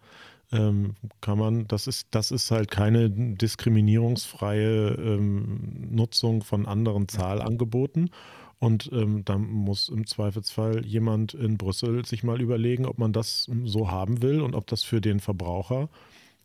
ähm, 0.52 0.94
kann 1.20 1.38
man, 1.38 1.66
das 1.68 1.86
ist, 1.86 2.08
das 2.10 2.30
ist 2.30 2.50
halt 2.50 2.70
keine 2.70 3.10
diskriminierungsfreie 3.10 4.94
ähm, 4.94 5.88
Nutzung 5.90 6.42
von 6.42 6.66
anderen 6.66 7.08
Zahlangeboten. 7.08 8.10
Und 8.58 8.90
ähm, 8.92 9.24
da 9.24 9.36
muss 9.36 9.88
im 9.88 10.06
Zweifelsfall 10.06 10.86
jemand 10.86 11.34
in 11.34 11.58
Brüssel 11.58 12.06
sich 12.06 12.22
mal 12.22 12.40
überlegen, 12.40 12.86
ob 12.86 12.98
man 12.98 13.12
das 13.12 13.50
so 13.64 13.90
haben 13.90 14.22
will 14.22 14.40
und 14.40 14.54
ob 14.54 14.66
das 14.68 14.82
für 14.82 15.00
den 15.00 15.20
Verbraucher 15.20 15.88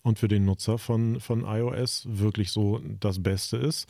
und 0.02 0.20
für 0.20 0.28
den 0.28 0.46
Nutzer 0.46 0.78
von, 0.78 1.20
von 1.20 1.46
iOS 1.46 2.08
wirklich 2.10 2.52
so 2.52 2.82
das 3.00 3.22
Beste 3.22 3.58
ist 3.58 3.88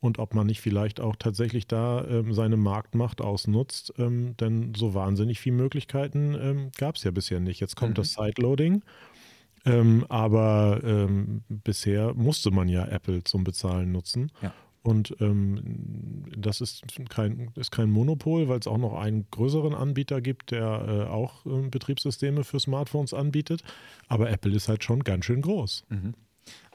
und 0.00 0.18
ob 0.18 0.34
man 0.34 0.46
nicht 0.46 0.60
vielleicht 0.60 1.00
auch 1.00 1.16
tatsächlich 1.16 1.66
da 1.66 2.04
ähm, 2.04 2.34
seine 2.34 2.56
Marktmacht 2.56 3.20
ausnutzt. 3.20 3.94
Ähm, 3.98 4.36
denn 4.36 4.74
so 4.76 4.94
wahnsinnig 4.94 5.40
viele 5.40 5.56
Möglichkeiten 5.56 6.34
ähm, 6.34 6.70
gab 6.76 6.96
es 6.96 7.04
ja 7.04 7.10
bisher 7.10 7.40
nicht. 7.40 7.60
Jetzt 7.60 7.76
kommt 7.76 7.92
mhm. 7.92 7.94
das 7.94 8.14
Sideloading 8.14 8.82
ähm, 9.64 10.04
aber 10.08 10.80
ähm, 10.84 11.42
bisher 11.48 12.14
musste 12.14 12.50
man 12.50 12.68
ja 12.68 12.86
Apple 12.86 13.24
zum 13.24 13.44
Bezahlen 13.44 13.92
nutzen. 13.92 14.32
Ja. 14.42 14.52
Und 14.82 15.14
ähm, 15.20 16.24
das 16.36 16.60
ist 16.60 16.82
kein, 17.08 17.52
ist 17.54 17.70
kein 17.70 17.88
Monopol, 17.88 18.48
weil 18.48 18.58
es 18.58 18.66
auch 18.66 18.78
noch 18.78 18.94
einen 18.94 19.26
größeren 19.30 19.74
Anbieter 19.74 20.20
gibt, 20.20 20.50
der 20.50 21.06
äh, 21.08 21.10
auch 21.10 21.46
äh, 21.46 21.68
Betriebssysteme 21.68 22.42
für 22.42 22.58
Smartphones 22.58 23.14
anbietet. 23.14 23.62
Aber 24.08 24.28
Apple 24.28 24.52
ist 24.52 24.68
halt 24.68 24.82
schon 24.82 25.04
ganz 25.04 25.24
schön 25.24 25.42
groß. 25.42 25.84
Mhm. 25.88 26.14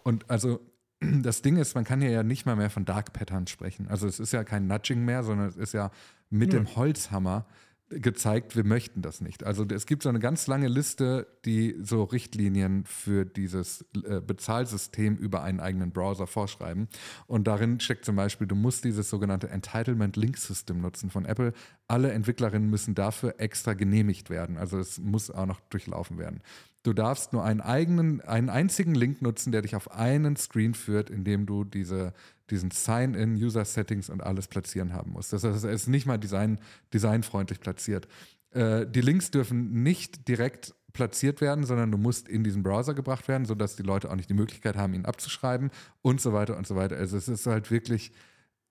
Und 0.03 0.29
also 0.29 0.61
das 1.01 1.41
Ding 1.41 1.57
ist, 1.57 1.75
man 1.75 1.83
kann 1.83 1.99
hier 1.99 2.11
ja 2.11 2.23
nicht 2.23 2.45
mal 2.45 2.55
mehr 2.55 2.69
von 2.69 2.85
Dark 2.85 3.11
Patterns 3.11 3.51
sprechen. 3.51 3.87
Also 3.89 4.07
es 4.07 4.21
ist 4.21 4.31
ja 4.31 4.45
kein 4.45 4.67
Nudging 4.67 5.03
mehr, 5.03 5.23
sondern 5.23 5.49
es 5.49 5.57
ist 5.57 5.73
ja 5.73 5.91
mit 6.29 6.53
ja. 6.53 6.59
dem 6.59 6.75
Holzhammer 6.77 7.45
gezeigt, 7.89 8.55
wir 8.55 8.65
möchten 8.65 9.01
das 9.01 9.21
nicht. 9.21 9.45
Also 9.45 9.65
es 9.65 9.85
gibt 9.85 10.03
so 10.03 10.09
eine 10.09 10.19
ganz 10.19 10.47
lange 10.47 10.67
Liste, 10.67 11.27
die 11.45 11.75
so 11.81 12.03
Richtlinien 12.03 12.85
für 12.85 13.25
dieses 13.25 13.85
äh, 14.05 14.19
Bezahlsystem 14.19 15.15
über 15.15 15.41
einen 15.43 15.59
eigenen 15.59 15.91
Browser 15.91 16.27
vorschreiben. 16.27 16.89
Und 17.27 17.47
darin 17.47 17.79
steckt 17.79 18.03
zum 18.03 18.17
Beispiel, 18.17 18.47
du 18.47 18.55
musst 18.55 18.83
dieses 18.83 19.09
sogenannte 19.09 19.49
Entitlement 19.49 20.17
Link 20.17 20.37
System 20.37 20.81
nutzen 20.81 21.09
von 21.09 21.25
Apple. 21.25 21.53
Alle 21.87 22.11
Entwicklerinnen 22.11 22.69
müssen 22.69 22.93
dafür 22.93 23.35
extra 23.37 23.73
genehmigt 23.73 24.29
werden. 24.29 24.57
Also 24.57 24.79
es 24.79 24.99
muss 24.99 25.31
auch 25.31 25.45
noch 25.45 25.61
durchlaufen 25.61 26.17
werden. 26.17 26.41
Du 26.87 26.93
darfst 26.93 27.33
nur 27.33 27.43
einen 27.43 27.59
eigenen, 27.59 28.21
einen 28.21 28.49
einzigen 28.49 28.95
Link 28.95 29.21
nutzen, 29.21 29.51
der 29.51 29.61
dich 29.61 29.75
auf 29.75 29.91
einen 29.91 30.37
Screen 30.37 30.73
führt, 30.73 31.09
in 31.09 31.25
dem 31.25 31.45
du 31.45 31.65
diese 31.65 32.13
diesen 32.49 32.71
Sign-in, 32.71 33.35
User-Settings 33.35 34.09
und 34.09 34.23
alles 34.23 34.47
platzieren 34.47 34.93
haben 34.93 35.11
muss. 35.11 35.27
Das 35.27 35.43
heißt, 35.43 35.65
er 35.65 35.71
ist 35.71 35.87
nicht 35.87 36.05
mal 36.05 36.17
design, 36.17 36.59
designfreundlich 36.93 37.59
platziert. 37.59 38.07
Äh, 38.51 38.85
die 38.87 39.01
Links 39.01 39.31
dürfen 39.31 39.83
nicht 39.83 40.29
direkt 40.29 40.73
platziert 40.93 41.41
werden, 41.41 41.65
sondern 41.65 41.91
du 41.91 41.97
musst 41.97 42.29
in 42.29 42.45
diesen 42.45 42.63
Browser 42.63 42.93
gebracht 42.93 43.27
werden, 43.27 43.43
sodass 43.43 43.75
die 43.75 43.83
Leute 43.83 44.09
auch 44.09 44.15
nicht 44.15 44.29
die 44.29 44.33
Möglichkeit 44.33 44.77
haben, 44.77 44.93
ihn 44.93 45.03
abzuschreiben 45.03 45.71
und 46.01 46.21
so 46.21 46.31
weiter 46.31 46.55
und 46.55 46.65
so 46.65 46.77
weiter. 46.77 46.95
Also 46.95 47.17
es 47.17 47.27
ist 47.27 47.45
halt 47.47 47.69
wirklich, 47.69 48.13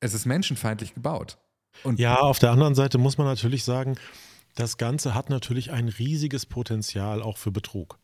es 0.00 0.14
ist 0.14 0.24
menschenfeindlich 0.24 0.94
gebaut. 0.94 1.36
Und 1.84 1.98
ja, 1.98 2.16
auf 2.16 2.38
der 2.38 2.50
anderen 2.50 2.74
Seite 2.74 2.96
muss 2.96 3.18
man 3.18 3.26
natürlich 3.26 3.62
sagen, 3.62 3.96
das 4.54 4.78
Ganze 4.78 5.14
hat 5.14 5.28
natürlich 5.28 5.70
ein 5.70 5.88
riesiges 5.88 6.46
Potenzial 6.46 7.22
auch 7.22 7.36
für 7.36 7.52
Betrug. 7.52 7.98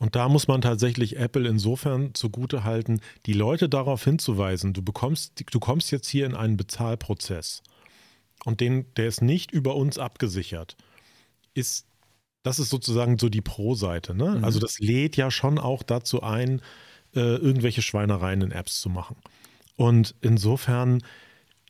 Und 0.00 0.14
da 0.14 0.28
muss 0.28 0.46
man 0.46 0.60
tatsächlich 0.60 1.16
Apple 1.16 1.48
insofern 1.48 2.14
zugute 2.14 2.62
halten, 2.64 3.00
die 3.26 3.32
Leute 3.32 3.68
darauf 3.68 4.04
hinzuweisen, 4.04 4.72
du 4.72 4.82
bekommst, 4.82 5.44
du 5.50 5.58
kommst 5.58 5.90
jetzt 5.90 6.08
hier 6.08 6.26
in 6.26 6.34
einen 6.34 6.56
Bezahlprozess 6.56 7.62
und 8.44 8.60
den, 8.60 8.86
der 8.96 9.08
ist 9.08 9.22
nicht 9.22 9.50
über 9.50 9.74
uns 9.74 9.98
abgesichert, 9.98 10.76
ist, 11.54 11.86
das 12.44 12.60
ist 12.60 12.70
sozusagen 12.70 13.18
so 13.18 13.28
die 13.28 13.40
Pro-Seite. 13.40 14.14
Ne? 14.14 14.36
Mhm. 14.36 14.44
Also 14.44 14.60
das 14.60 14.78
lädt 14.78 15.16
ja 15.16 15.30
schon 15.30 15.58
auch 15.58 15.82
dazu 15.82 16.22
ein, 16.22 16.62
äh, 17.14 17.20
irgendwelche 17.20 17.82
Schweinereien 17.82 18.42
in 18.42 18.52
Apps 18.52 18.80
zu 18.80 18.88
machen. 18.88 19.16
Und 19.76 20.14
insofern 20.20 21.02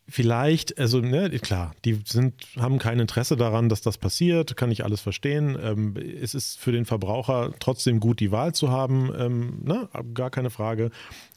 vielleicht, 0.08 0.78
also 0.78 1.00
ne, 1.00 1.30
klar, 1.40 1.74
die 1.84 2.00
sind, 2.04 2.34
haben 2.56 2.78
kein 2.78 2.98
Interesse 2.98 3.36
daran, 3.36 3.68
dass 3.68 3.82
das 3.82 3.98
passiert, 3.98 4.56
kann 4.56 4.70
ich 4.70 4.84
alles 4.84 5.00
verstehen. 5.00 5.56
Ähm, 5.60 5.94
es 5.96 6.34
ist 6.34 6.58
für 6.58 6.72
den 6.72 6.86
Verbraucher 6.86 7.52
trotzdem 7.60 8.00
gut, 8.00 8.20
die 8.20 8.32
Wahl 8.32 8.54
zu 8.54 8.70
haben, 8.70 9.12
ähm, 9.16 9.60
ne, 9.64 9.88
gar 10.14 10.30
keine 10.30 10.50
Frage. 10.50 10.90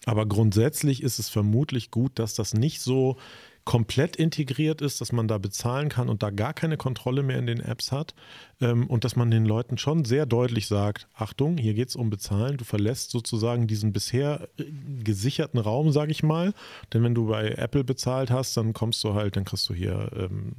Aber 0.05 0.25
grundsätzlich 0.25 1.03
ist 1.03 1.19
es 1.19 1.29
vermutlich 1.29 1.91
gut, 1.91 2.17
dass 2.17 2.33
das 2.33 2.53
nicht 2.53 2.81
so 2.81 3.17
komplett 3.63 4.15
integriert 4.15 4.81
ist, 4.81 5.01
dass 5.01 5.11
man 5.11 5.27
da 5.27 5.37
bezahlen 5.37 5.89
kann 5.89 6.09
und 6.09 6.23
da 6.23 6.29
gar 6.31 6.53
keine 6.53 6.77
Kontrolle 6.77 7.23
mehr 7.23 7.37
in 7.37 7.45
den 7.45 7.59
Apps 7.59 7.91
hat 7.91 8.15
ähm, 8.59 8.87
und 8.87 9.03
dass 9.03 9.15
man 9.15 9.29
den 9.29 9.45
Leuten 9.45 9.77
schon 9.77 10.03
sehr 10.03 10.25
deutlich 10.25 10.67
sagt, 10.67 11.07
Achtung, 11.13 11.57
hier 11.57 11.73
geht 11.73 11.89
es 11.89 11.95
um 11.95 12.09
Bezahlen, 12.09 12.57
du 12.57 12.65
verlässt 12.65 13.11
sozusagen 13.11 13.67
diesen 13.67 13.93
bisher 13.93 14.49
äh, 14.57 14.65
gesicherten 15.03 15.59
Raum, 15.59 15.91
sage 15.91 16.11
ich 16.11 16.23
mal, 16.23 16.53
denn 16.93 17.03
wenn 17.03 17.15
du 17.15 17.27
bei 17.27 17.49
Apple 17.51 17.83
bezahlt 17.83 18.31
hast, 18.31 18.57
dann 18.57 18.73
kommst 18.73 19.03
du 19.03 19.13
halt, 19.13 19.35
dann 19.35 19.45
kriegst 19.45 19.69
du 19.69 19.73
hier 19.73 20.09
ähm, 20.15 20.53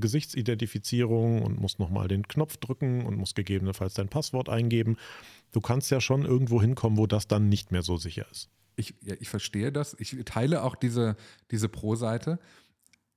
Gesichtsidentifizierung 0.00 1.42
und 1.42 1.60
musst 1.60 1.78
nochmal 1.78 2.08
den 2.08 2.26
Knopf 2.26 2.56
drücken 2.56 3.06
und 3.06 3.16
musst 3.16 3.36
gegebenenfalls 3.36 3.94
dein 3.94 4.08
Passwort 4.08 4.48
eingeben. 4.48 4.96
Du 5.52 5.60
kannst 5.60 5.90
ja 5.90 6.00
schon 6.00 6.24
irgendwo 6.24 6.60
hinkommen, 6.60 6.98
wo 6.98 7.06
das 7.06 7.26
dann 7.26 7.48
nicht 7.48 7.72
mehr 7.72 7.82
so 7.82 7.96
sicher 7.96 8.26
ist 8.30 8.50
ich, 8.80 8.94
ja, 9.02 9.14
ich 9.20 9.28
verstehe 9.28 9.70
das. 9.70 9.94
Ich 9.98 10.16
teile 10.24 10.64
auch 10.64 10.74
diese, 10.74 11.16
diese 11.52 11.68
Pro-Seite. 11.68 12.40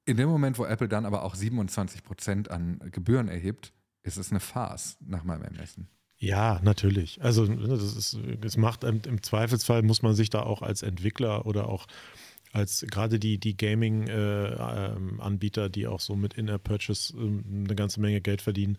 In 0.05 0.17
dem 0.17 0.29
Moment, 0.29 0.59
wo 0.59 0.65
Apple 0.65 0.89
dann 0.89 1.05
aber 1.05 1.23
auch 1.23 1.33
27 1.33 2.03
Prozent 2.03 2.51
an 2.51 2.79
Gebühren 2.91 3.29
erhebt, 3.29 3.73
ist 4.03 4.17
es 4.17 4.31
eine 4.31 4.41
Farce 4.41 4.97
nach 4.99 5.23
meinem 5.23 5.43
Ermessen. 5.43 5.87
Ja, 6.17 6.59
natürlich. 6.63 7.23
Also 7.23 7.45
ne, 7.45 7.67
das 7.67 7.95
ist, 7.95 8.19
es 8.41 8.57
macht 8.57 8.83
im 8.83 9.23
Zweifelsfall 9.23 9.81
muss 9.81 10.03
man 10.03 10.13
sich 10.13 10.29
da 10.29 10.43
auch 10.43 10.61
als 10.61 10.83
Entwickler 10.83 11.45
oder 11.45 11.67
auch 11.67 11.87
als 12.51 12.85
gerade 12.89 13.19
die, 13.19 13.39
die 13.39 13.57
Gaming-Anbieter, 13.57 15.61
äh, 15.63 15.65
ähm, 15.65 15.71
die 15.71 15.87
auch 15.87 15.99
so 15.99 16.15
mit 16.15 16.35
In-App-Purchase 16.35 17.17
äh, 17.17 17.21
eine 17.21 17.75
ganze 17.75 17.99
Menge 17.99 18.21
Geld 18.21 18.41
verdienen, 18.41 18.77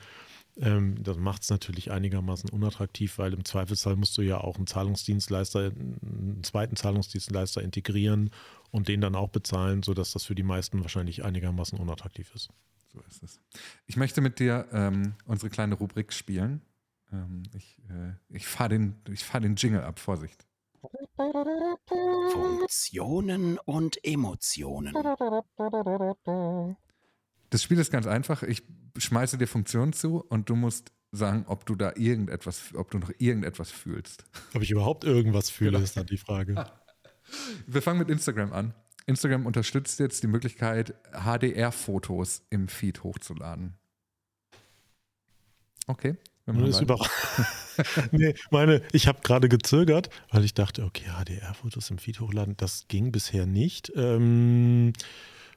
ähm, 0.57 1.03
das 1.03 1.17
macht 1.17 1.43
es 1.43 1.51
natürlich 1.51 1.91
einigermaßen 1.91 2.49
unattraktiv, 2.51 3.19
weil 3.19 3.33
im 3.33 3.45
Zweifelsfall 3.45 3.97
musst 3.97 4.17
du 4.19 4.23
ja 4.23 4.39
auch 4.39 4.57
einen 4.57 4.67
Zahlungsdienstleister, 4.67 5.73
einen 5.73 6.41
zweiten 6.43 6.77
Zahlungsdienstleister 6.77 7.63
integrieren 7.63 8.31
und 8.71 8.89
den 8.89 9.01
dann 9.01 9.15
auch 9.17 9.31
bezahlen, 9.31 9.83
sodass 9.83 10.13
das 10.13 10.25
für 10.25 10.35
die 10.35 10.43
meisten 10.43 10.81
wahrscheinlich 10.81 11.25
einigermaßen 11.25 11.79
unattraktiv 11.79 12.33
ist. 12.35 12.51
So 12.93 13.01
ist 13.09 13.23
es. 13.23 13.41
Ich 13.87 13.97
möchte 13.97 14.21
mit 14.21 14.39
dir 14.39 14.69
ähm, 14.73 15.15
unsere 15.27 15.51
kleine 15.51 15.75
Rubrik 15.75 16.13
spielen. 16.13 16.63
Ähm, 17.13 17.43
ich 17.55 17.79
äh, 17.89 18.13
ich 18.29 18.47
fahre 18.47 18.71
den, 18.71 19.03
fahr 19.17 19.41
den 19.41 19.57
Jingle 19.57 19.83
ab, 19.83 19.99
Vorsicht. 19.99 20.47
Funktionen 22.31 23.59
und 23.59 23.99
Emotionen. 24.05 24.95
Das 27.55 27.63
Spiel 27.63 27.79
ist 27.79 27.93
ganz 27.93 28.09
einfach. 28.09 28.43
Ich 28.43 28.65
schmeiße 28.99 29.39
dir 29.39 29.47
Funktionen 29.47 29.93
zu 29.93 30.25
und 30.29 30.51
du 30.51 30.57
musst 30.57 30.91
sagen, 31.13 31.45
ob 31.47 31.65
du 31.67 31.77
da 31.77 31.93
irgendetwas, 31.95 32.75
ob 32.75 32.91
du 32.91 32.99
noch 32.99 33.13
irgendetwas 33.19 33.71
fühlst. 33.71 34.25
Ob 34.55 34.63
ich 34.63 34.73
überhaupt 34.73 35.05
irgendwas 35.05 35.51
fühle, 35.51 35.71
genau. 35.71 35.85
ist 35.85 35.97
dann 35.97 36.07
die 36.07 36.17
Frage. 36.17 36.69
Wir 37.69 37.81
fangen 37.81 38.01
mit 38.01 38.09
Instagram 38.11 38.53
an. 38.53 38.75
Instagram 39.07 39.47
unterstützt 39.47 40.01
jetzt 40.01 40.25
die 40.25 40.27
Möglichkeit, 40.27 40.95
HDR-Fotos 41.13 42.43
im 42.51 42.67
Feed 42.67 43.05
hochzuladen. 43.05 43.75
Okay. 45.87 46.17
Das 46.47 46.57
ist 46.71 46.81
überraschend. 46.81 47.47
nee, 48.11 48.35
meine, 48.51 48.83
ich 48.91 49.07
habe 49.07 49.21
gerade 49.23 49.49
gezögert, 49.49 50.11
weil 50.33 50.43
ich 50.43 50.55
dachte, 50.55 50.83
okay, 50.83 51.05
HDR-Fotos 51.05 51.89
im 51.91 51.99
Feed 51.99 52.19
hochladen, 52.19 52.57
das 52.57 52.89
ging 52.89 53.13
bisher 53.13 53.47
nicht. 53.47 53.93
Ähm, 53.95 54.93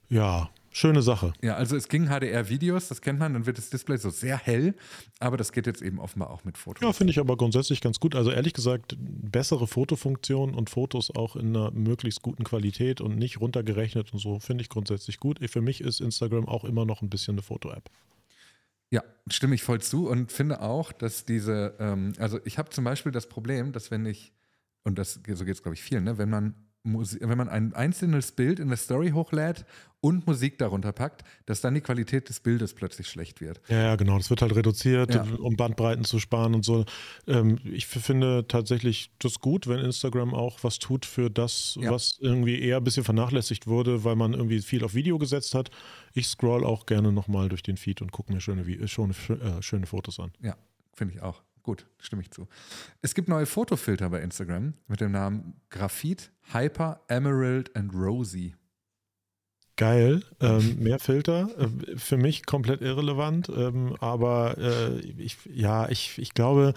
ja, 0.09 0.51
Schöne 0.77 1.01
Sache. 1.01 1.33
Ja, 1.41 1.55
also 1.55 1.75
es 1.75 1.87
ging 1.87 2.05
HDR-Videos, 2.05 2.87
das 2.87 3.01
kennt 3.01 3.17
man, 3.17 3.33
dann 3.33 3.47
wird 3.47 3.57
das 3.57 3.71
Display 3.71 3.97
so 3.97 4.11
sehr 4.11 4.37
hell, 4.37 4.75
aber 5.17 5.35
das 5.35 5.51
geht 5.51 5.65
jetzt 5.65 5.81
eben 5.81 5.99
offenbar 5.99 6.29
auch 6.29 6.43
mit 6.43 6.55
Fotos. 6.55 6.83
Ja, 6.83 6.93
finde 6.93 7.09
ich 7.09 7.17
aber 7.17 7.35
grundsätzlich 7.35 7.81
ganz 7.81 7.99
gut. 7.99 8.13
Also 8.13 8.29
ehrlich 8.29 8.53
gesagt, 8.53 8.95
bessere 8.99 9.65
Fotofunktion 9.65 10.53
und 10.53 10.69
Fotos 10.69 11.09
auch 11.09 11.35
in 11.35 11.47
einer 11.47 11.71
möglichst 11.71 12.21
guten 12.21 12.43
Qualität 12.43 13.01
und 13.01 13.17
nicht 13.17 13.41
runtergerechnet 13.41 14.13
und 14.13 14.19
so, 14.19 14.37
finde 14.39 14.61
ich 14.61 14.69
grundsätzlich 14.69 15.19
gut. 15.19 15.39
Für 15.49 15.61
mich 15.61 15.81
ist 15.81 15.99
Instagram 15.99 16.47
auch 16.47 16.63
immer 16.63 16.85
noch 16.85 17.01
ein 17.01 17.09
bisschen 17.09 17.33
eine 17.33 17.41
Foto-App. 17.41 17.89
Ja, 18.91 19.01
stimme 19.31 19.55
ich 19.55 19.63
voll 19.63 19.81
zu 19.81 20.07
und 20.07 20.31
finde 20.31 20.61
auch, 20.61 20.91
dass 20.91 21.25
diese, 21.25 21.73
ähm, 21.79 22.13
also 22.19 22.39
ich 22.45 22.59
habe 22.59 22.69
zum 22.69 22.83
Beispiel 22.83 23.11
das 23.11 23.27
Problem, 23.27 23.71
dass 23.71 23.89
wenn 23.89 24.05
ich, 24.05 24.31
und 24.83 24.99
das 24.99 25.15
so 25.15 25.43
geht 25.43 25.55
es 25.55 25.63
glaube 25.63 25.73
ich 25.73 25.81
vielen, 25.81 26.03
ne, 26.03 26.19
wenn 26.19 26.29
man 26.29 26.66
Musik, 26.88 27.22
wenn 27.23 27.38
man 27.38 27.49
ein 27.49 27.73
einzelnes 27.73 28.31
Bild 28.31 28.59
in 28.59 28.69
der 28.69 28.77
Story 28.77 29.11
hochlädt 29.11 29.65
und 29.99 30.27
Musik 30.27 30.57
darunter 30.57 30.91
packt, 30.91 31.23
dass 31.45 31.61
dann 31.61 31.73
die 31.73 31.81
Qualität 31.81 32.30
des 32.30 32.39
Bildes 32.39 32.73
plötzlich 32.73 33.07
schlecht 33.07 33.41
wird. 33.41 33.61
Ja, 33.68 33.95
genau. 33.95 34.18
Das 34.18 34.30
wird 34.30 34.41
halt 34.41 34.55
reduziert, 34.55 35.14
ja. 35.14 35.26
um 35.39 35.55
Bandbreiten 35.55 36.05
zu 36.05 36.19
sparen 36.19 36.55
und 36.55 36.64
so. 36.64 36.85
Ähm, 37.26 37.59
ich 37.64 37.88
finde 37.88 38.47
tatsächlich 38.47 39.11
das 39.19 39.39
gut, 39.39 39.68
wenn 39.68 39.80
Instagram 39.80 40.34
auch 40.34 40.64
was 40.64 40.80
tut 40.80 41.05
für 41.05 41.30
das, 41.30 41.77
ja. 41.81 41.91
was 41.91 42.18
irgendwie 42.19 42.61
eher 42.61 42.77
ein 42.77 42.84
bisschen 42.84 43.03
vernachlässigt 43.03 43.68
wurde, 43.68 44.03
weil 44.03 44.15
man 44.15 44.34
irgendwie 44.34 44.61
viel 44.61 44.84
auf 44.84 44.93
Video 44.93 45.18
gesetzt 45.18 45.55
hat. 45.55 45.72
Ich 46.14 46.27
scroll 46.27 46.64
auch 46.64 46.85
gerne 46.85 47.11
nochmal 47.11 47.49
durch 47.49 47.64
den 47.64 47.77
Feed 47.77 48.01
und 48.01 48.11
gucke 48.11 48.31
mir 48.31 48.39
schöne, 48.39 48.88
schöne, 48.88 49.14
äh, 49.30 49.61
schöne 49.61 49.88
Fotos 49.88 50.19
an. 50.19 50.31
Ja, 50.41 50.55
finde 50.93 51.15
ich 51.15 51.22
auch. 51.22 51.41
Gut, 51.68 51.85
stimme 51.99 52.22
ich 52.22 52.31
zu. 52.31 52.48
Es 53.02 53.14
gibt 53.14 53.27
neue 53.27 53.45
Fotofilter 53.45 54.10
bei 54.10 54.22
Instagram 54.22 54.73
mit 54.88 55.02
dem 55.02 55.11
Namen 55.11 55.60
Graphit, 55.69 56.31
Hyper, 56.53 57.02
Emerald 57.10 57.76
und 57.76 57.94
Rosy. 57.94 58.56
Geil, 59.76 60.23
ähm, 60.39 60.77
mehr 60.80 60.98
Filter. 60.98 61.49
Äh, 61.60 61.98
für 61.98 62.15
mich 62.15 62.45
komplett 62.45 62.81
irrelevant, 62.81 63.49
ähm, 63.49 63.98
aber 63.99 64.57
äh, 64.57 64.99
ich, 65.02 65.39
ja, 65.53 65.89
ich, 65.89 66.18
ich 66.19 66.34
glaube, 66.34 66.73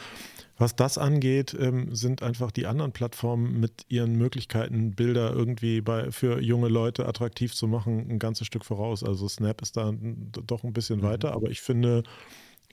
was 0.58 0.74
das 0.74 0.98
angeht, 0.98 1.56
ähm, 1.56 1.94
sind 1.94 2.24
einfach 2.24 2.50
die 2.50 2.66
anderen 2.66 2.90
Plattformen 2.90 3.60
mit 3.60 3.86
ihren 3.86 4.16
Möglichkeiten, 4.16 4.96
Bilder 4.96 5.32
irgendwie 5.32 5.82
bei, 5.82 6.10
für 6.10 6.40
junge 6.40 6.68
Leute 6.68 7.06
attraktiv 7.06 7.54
zu 7.54 7.68
machen, 7.68 8.10
ein 8.10 8.18
ganzes 8.18 8.48
Stück 8.48 8.64
voraus. 8.64 9.04
Also 9.04 9.28
Snap 9.28 9.62
ist 9.62 9.76
da 9.76 9.94
doch 9.94 10.64
ein 10.64 10.72
bisschen 10.72 10.98
mhm. 10.98 11.04
weiter, 11.04 11.32
aber 11.32 11.48
ich 11.48 11.60
finde, 11.60 12.02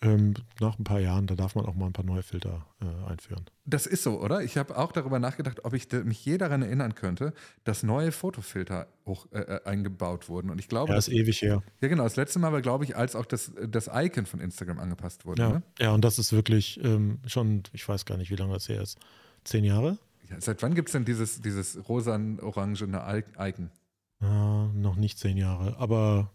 ähm, 0.01 0.35
nach 0.59 0.77
ein 0.77 0.83
paar 0.83 0.99
Jahren, 0.99 1.25
da 1.25 1.35
darf 1.35 1.55
man 1.55 1.65
auch 1.65 1.73
mal 1.73 1.87
ein 1.87 1.93
paar 1.93 2.05
neue 2.05 2.21
Filter 2.21 2.65
äh, 2.81 3.09
einführen. 3.09 3.45
Das 3.65 3.87
ist 3.87 4.03
so, 4.03 4.21
oder? 4.21 4.43
Ich 4.43 4.55
habe 4.57 4.77
auch 4.77 4.91
darüber 4.91 5.17
nachgedacht, 5.19 5.65
ob 5.65 5.73
ich 5.73 5.91
mich 6.03 6.23
je 6.23 6.37
daran 6.37 6.61
erinnern 6.61 6.93
könnte, 6.93 7.33
dass 7.63 7.81
neue 7.83 8.11
Fotofilter 8.11 8.87
hoch, 9.07 9.25
äh, 9.31 9.39
äh, 9.39 9.63
eingebaut 9.65 10.29
wurden. 10.29 10.49
Und 10.51 10.59
ich 10.59 10.67
glaube, 10.67 10.91
Ja, 10.91 10.97
ist 10.99 11.09
ewig 11.09 11.41
her. 11.41 11.63
ja 11.81 11.87
genau, 11.87 12.03
das 12.03 12.15
letzte 12.15 12.37
Mal 12.39 12.51
war, 12.53 12.61
glaube 12.61 12.83
ich, 12.83 12.95
als 12.95 13.15
auch 13.15 13.25
das, 13.25 13.51
das 13.67 13.89
Icon 13.91 14.25
von 14.27 14.39
Instagram 14.39 14.77
angepasst 14.79 15.25
wurde. 15.25 15.41
Ja, 15.41 15.49
Ne? 15.49 15.63
ja 15.79 15.91
und 15.93 16.05
das 16.05 16.19
ist 16.19 16.31
wirklich 16.31 16.79
ähm, 16.83 17.19
schon, 17.25 17.63
ich 17.73 17.87
weiß 17.87 18.05
gar 18.05 18.17
nicht, 18.17 18.29
wie 18.29 18.35
lange 18.35 18.53
das 18.53 18.69
her 18.69 18.81
ist. 18.81 18.99
Zehn 19.43 19.63
Jahre? 19.63 19.97
Ja, 20.29 20.39
seit 20.39 20.61
wann 20.61 20.75
gibt 20.75 20.89
es 20.89 20.93
denn 20.93 21.05
dieses, 21.05 21.41
dieses 21.41 21.87
rosan-orangene 21.89 23.23
Icon? 23.39 23.71
Ah, 24.19 24.67
noch 24.73 24.95
nicht 24.95 25.17
zehn 25.19 25.37
Jahre, 25.37 25.77
aber 25.77 26.31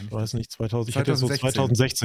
ich 0.00 0.10
weiß 0.12 0.34
nicht, 0.34 0.50
2000, 0.50 0.88
ich 0.90 0.96
hätte 0.96 1.16
so 1.16 1.26
2016. 1.26 1.54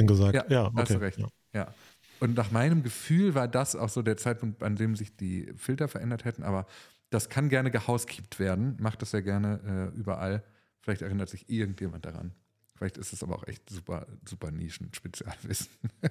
2016 0.03 0.07
gesagt. 0.07 0.35
Ja, 0.35 0.45
Ja, 0.49 0.71
hast 0.75 0.83
okay. 0.91 0.93
du 0.93 0.99
recht. 1.01 1.17
Ja. 1.19 1.27
Ja. 1.53 1.73
Und 2.19 2.35
nach 2.35 2.51
meinem 2.51 2.83
Gefühl 2.83 3.33
war 3.35 3.47
das 3.47 3.75
auch 3.75 3.89
so 3.89 4.01
der 4.01 4.17
Zeitpunkt, 4.17 4.61
an 4.63 4.75
dem 4.75 4.95
sich 4.95 5.15
die 5.15 5.51
Filter 5.55 5.87
verändert 5.87 6.25
hätten. 6.25 6.43
Aber 6.43 6.65
das 7.09 7.29
kann 7.29 7.49
gerne 7.49 7.71
gehousekeept 7.71 8.39
werden. 8.39 8.75
Macht 8.79 9.01
das 9.01 9.13
ja 9.13 9.21
gerne 9.21 9.91
äh, 9.95 9.97
überall. 9.97 10.43
Vielleicht 10.81 11.01
erinnert 11.01 11.29
sich 11.29 11.49
irgendjemand 11.49 12.05
daran. 12.05 12.33
Vielleicht 12.75 12.97
ist 12.97 13.13
es 13.13 13.23
aber 13.23 13.35
auch 13.35 13.47
echt 13.47 13.69
super, 13.69 14.05
super 14.25 14.51
Nischen-Spezialwissen. 14.51 15.67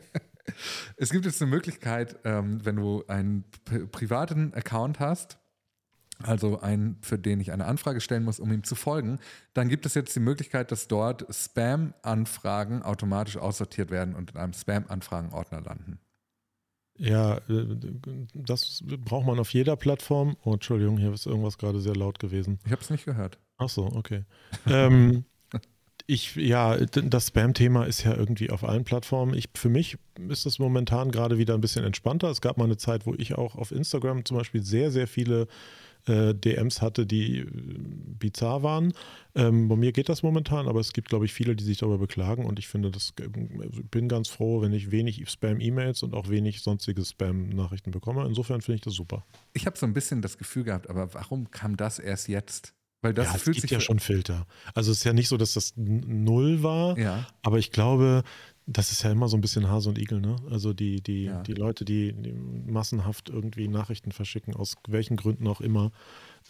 es 0.97 1.11
gibt 1.11 1.25
jetzt 1.25 1.41
eine 1.43 1.51
Möglichkeit, 1.51 2.17
ähm, 2.25 2.65
wenn 2.65 2.77
du 2.77 3.05
einen 3.07 3.45
pri- 3.67 3.87
privaten 3.87 4.53
Account 4.55 5.01
hast, 5.01 5.39
also 6.23 6.61
einen, 6.61 6.99
für 7.01 7.19
den 7.19 7.41
ich 7.41 7.53
eine 7.53 7.67
Anfrage 7.67 8.01
stellen 8.01 8.25
muss, 8.25 8.41
um 8.41 8.53
ihm 8.53 8.65
zu 8.65 8.75
folgen, 8.75 9.19
dann 9.55 9.69
gibt 9.69 9.87
es 9.87 9.95
jetzt 9.95 10.15
die 10.17 10.21
Möglichkeit, 10.21 10.73
dass 10.73 10.89
dort 10.89 11.27
Spam-Anfragen 11.33 12.83
automatisch 12.83 13.37
aussortiert 13.37 13.91
werden 13.91 14.15
und 14.15 14.33
in 14.33 14.37
einem 14.37 14.53
Spam-Anfragen-Ordner 14.53 15.61
landen. 15.61 15.99
Ja, 16.99 17.37
äh, 17.49 17.77
das 18.35 18.83
braucht 18.85 19.27
man 19.27 19.39
auf 19.39 19.53
jeder 19.53 19.77
Plattform. 19.77 20.37
Oh, 20.43 20.55
Entschuldigung, 20.55 20.99
hier 20.99 21.13
ist 21.13 21.27
irgendwas 21.27 21.57
gerade 21.57 21.81
sehr 21.81 21.95
laut 21.95 22.19
gewesen. 22.19 22.59
Ich 22.65 22.73
habe 22.73 22.83
es 22.83 22.91
nicht 22.91 23.05
gehört. 23.05 23.39
Ach 23.57 23.69
so, 23.69 23.87
okay. 23.87 24.25
ähm, 24.67 25.25
ich, 26.07 26.35
ja, 26.37 26.77
das 26.77 27.29
Spam-Thema 27.29 27.85
ist 27.85 28.03
ja 28.03 28.15
irgendwie 28.15 28.51
auf 28.51 28.65
allen 28.65 28.85
Plattformen. 28.85 29.35
Ich, 29.35 29.51
für 29.55 29.69
mich 29.69 29.99
ist 30.29 30.47
das 30.47 30.59
momentan 30.59 31.11
gerade 31.11 31.39
wieder 31.39 31.55
ein 31.55 31.61
bisschen 31.61 31.85
entspannter. 31.85 32.31
Es 32.31 32.41
gab 32.41 32.57
mal 32.57 32.65
eine 32.65 32.79
Zeit, 32.79 33.07
wo 33.07 33.15
ich 33.15 33.37
auch 33.37 33.55
auf 33.55 33.71
Instagram 33.71 34.25
zum 34.25 34.39
Beispiel 34.39 34.63
sehr, 34.63 34.91
sehr 34.91 35.07
viele 35.07 35.47
äh, 36.09 36.35
DMs 36.35 36.83
hatte, 36.83 37.07
die 37.07 37.41
äh, 37.41 37.47
bizarr 38.19 38.63
waren. 38.63 38.93
Ähm, 39.35 39.69
bei 39.69 39.77
mir 39.77 39.93
geht 39.93 40.09
das 40.09 40.23
momentan, 40.23 40.69
aber 40.69 40.81
es 40.81 40.93
gibt, 40.93 41.09
glaube 41.09 41.25
ich, 41.25 41.33
viele, 41.33 41.55
die 41.55 41.65
sich 41.65 41.79
darüber 41.79 41.99
beklagen 41.99 42.45
und 42.45 42.59
ich 42.59 42.69
finde, 42.69 42.91
das 42.91 43.13
äh, 43.21 43.29
bin 43.91 44.09
ganz 44.09 44.29
froh, 44.29 44.63
wenn 44.63 44.73
ich 44.73 44.91
wenig 44.91 45.29
Spam-E-Mails 45.29 46.03
und 46.03 46.15
auch 46.15 46.29
wenig 46.29 46.63
sonstige 46.63 47.05
Spam-Nachrichten 47.05 47.91
bekomme. 47.91 48.25
Insofern 48.27 48.61
finde 48.61 48.77
ich 48.77 48.83
das 48.83 48.95
super. 48.95 49.25
Ich 49.53 49.67
habe 49.67 49.79
so 49.79 49.87
ein 49.87 49.93
bisschen 49.93 50.23
das 50.23 50.39
Gefühl 50.39 50.65
gehabt, 50.65 50.91
aber 50.91 51.15
warum 51.15 51.51
kam 51.51 51.77
das 51.77 51.99
erst 51.99 52.29
jetzt? 52.29 52.75
Weil 53.01 53.15
das 53.15 53.29
ja, 53.29 53.37
es 53.37 53.43
fühlt 53.43 53.57
gibt 53.57 53.63
sich 53.63 53.71
ja 53.71 53.81
schon 53.81 54.01
Filter. 54.01 54.47
Also 54.75 54.91
es 54.91 54.99
ist 54.99 55.05
ja 55.05 55.13
nicht 55.13 55.29
so, 55.29 55.37
dass 55.37 55.55
das 55.55 55.75
null 55.77 56.63
war, 56.63 56.99
Ja, 56.99 57.27
aber 57.43 57.59
ich 57.59 57.71
glaube, 57.71 58.25
das 58.71 58.93
ist 58.93 59.03
ja 59.03 59.11
immer 59.11 59.29
so 59.29 59.37
ein 59.37 59.41
bisschen 59.41 59.69
Hase 59.69 59.89
und 59.89 59.99
Igel, 59.99 60.21
ne? 60.21 60.37
Also 60.51 60.75
die, 60.75 61.01
die, 61.01 61.25
Ja. 61.25 61.43
die 61.43 61.55
Leute, 61.55 61.85
die, 61.87 62.13
die 62.13 62.33
massenhaft 62.33 63.31
irgendwie 63.31 63.67
Nachrichten 63.67 64.13
verschicken, 64.13 64.55
aus 64.55 64.75
welchen 64.87 65.17
Gründen 65.17 65.47
auch 65.47 65.63
immer, 65.63 65.91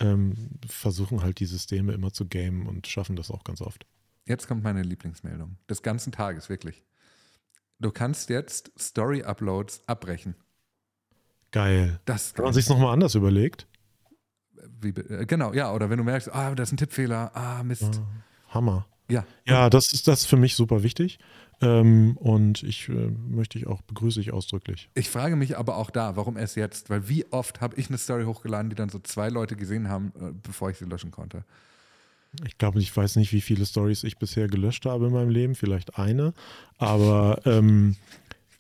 ähm, 0.01 0.35
versuchen 0.67 1.23
halt 1.23 1.39
die 1.39 1.47
Systeme 1.47 1.93
immer 1.93 2.13
zu 2.13 2.27
gamen 2.27 2.67
und 2.67 2.87
schaffen 2.89 3.15
das 3.17 3.31
auch 3.31 3.45
ganz 3.45 3.61
oft. 3.61 3.87
jetzt 4.27 4.47
kommt 4.49 4.63
meine 4.63 4.83
Lieblingsmeldung 4.83 5.57
des 5.71 5.83
ganzen 5.83 6.13
Tages, 6.13 6.49
wirklich. 6.49 6.83
Du 7.79 7.91
kannst 7.93 8.29
jetzt 8.29 8.73
Story-Uploads 8.79 9.85
abbrechen. 9.87 10.35
Geil. 11.53 12.01
Das 12.05 12.37
Wenn 12.37 12.45
man 12.45 12.53
sich 12.53 12.69
nochmal 12.69 12.93
anders 12.93 13.15
überlegt, 13.15 13.67
wie, 14.81 14.89
äh, 14.89 15.25
genau, 15.25 15.53
ja, 15.55 15.73
oder 15.73 15.89
wenn 15.89 15.99
du 15.99 16.05
merkst, 16.05 16.35
ah, 16.35 16.55
das 16.55 16.69
ist 16.69 16.73
ein 16.73 16.77
Tippfehler, 16.79 17.31
ah, 17.35 17.63
Mist. 17.63 18.03
Hammer. 18.49 18.87
Ja, 19.09 19.25
Ja, 19.47 19.71
das 19.71 19.93
ist 19.93 20.07
das 20.07 20.21
ist 20.21 20.27
für 20.27 20.37
mich 20.37 20.55
super 20.55 20.83
wichtig. 20.83 21.19
Ähm, 21.61 22.17
und 22.19 22.63
ich 22.63 22.89
äh, 22.89 22.93
möchte 22.93 23.59
ich 23.59 23.67
auch, 23.67 23.83
begrüße 23.83 24.21
ich 24.21 24.33
ausdrücklich. 24.33 24.89
Ich 24.95 25.11
frage 25.11 25.35
mich 25.35 25.59
aber 25.59 25.77
auch 25.77 25.91
da, 25.91 26.15
warum 26.15 26.37
erst 26.37 26.57
jetzt? 26.57 26.89
Weil 26.89 27.09
wie 27.09 27.25
oft 27.33 27.61
habe 27.61 27.75
ich 27.77 27.89
eine 27.89 27.99
Story 27.99 28.25
hochgeladen, 28.25 28.71
die 28.71 28.77
dann 28.77 28.89
so 28.89 29.01
zwei 29.01 29.29
Leute 29.29 29.57
gesehen 29.57 29.89
haben, 29.89 30.13
äh, 30.21 30.33
bevor 30.43 30.71
ich 30.71 30.79
sie 30.79 30.85
löschen 30.85 31.11
konnte? 31.11 31.45
Ich 32.47 32.59
glaube, 32.59 32.79
ich 32.79 32.95
weiß 32.95 33.17
nicht, 33.17 33.33
wie 33.33 33.41
viele 33.41 33.65
Stories 33.67 34.05
ich 34.05 34.19
bisher 34.19 34.49
gelöscht 34.49 34.85
habe 34.85 35.07
in 35.07 35.13
meinem 35.13 35.31
Leben, 35.31 35.55
vielleicht 35.55 35.99
eine. 35.99 36.35
Aber 36.77 37.41
ähm, 37.47 37.97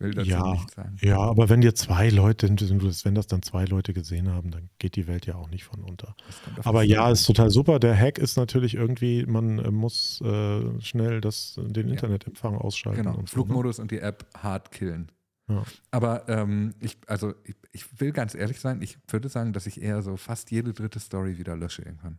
Ich 0.00 0.04
will 0.04 0.14
dazu 0.14 0.30
ja, 0.30 0.52
nichts 0.52 0.74
sagen. 0.74 0.96
ja, 1.00 1.18
aber 1.18 1.48
wenn 1.48 1.60
dir 1.60 1.74
zwei 1.74 2.08
Leute, 2.08 2.48
wenn 2.48 3.14
das 3.16 3.26
dann 3.26 3.42
zwei 3.42 3.64
Leute 3.64 3.92
gesehen 3.92 4.28
haben, 4.28 4.52
dann 4.52 4.70
geht 4.78 4.94
die 4.94 5.08
Welt 5.08 5.26
ja 5.26 5.34
auch 5.34 5.50
nicht 5.50 5.64
von 5.64 5.82
unter. 5.82 6.14
Aber 6.62 6.84
ja, 6.84 7.10
ist 7.10 7.24
total 7.24 7.50
super. 7.50 7.80
Der 7.80 7.98
Hack 7.98 8.18
ist 8.18 8.36
natürlich 8.36 8.76
irgendwie, 8.76 9.26
man 9.26 9.58
äh, 9.58 9.70
muss 9.72 10.20
äh, 10.20 10.80
schnell 10.80 11.20
das, 11.20 11.58
den 11.60 11.88
Internetempfang 11.88 12.54
ausschalten. 12.56 13.02
Genau, 13.02 13.16
und 13.16 13.28
so, 13.28 13.38
ne? 13.38 13.44
Flugmodus 13.44 13.80
und 13.80 13.90
die 13.90 13.98
App 13.98 14.24
hart 14.40 14.70
killen. 14.70 15.10
Ja. 15.48 15.64
Aber 15.90 16.28
ähm, 16.28 16.74
ich, 16.78 16.96
also 17.08 17.34
ich, 17.42 17.56
ich 17.72 18.00
will 18.00 18.12
ganz 18.12 18.36
ehrlich 18.36 18.60
sein, 18.60 18.80
ich 18.82 18.98
würde 19.08 19.28
sagen, 19.28 19.52
dass 19.52 19.66
ich 19.66 19.82
eher 19.82 20.02
so 20.02 20.16
fast 20.16 20.52
jede 20.52 20.74
dritte 20.74 21.00
Story 21.00 21.38
wieder 21.38 21.56
lösche 21.56 21.82
irgendwann. 21.82 22.18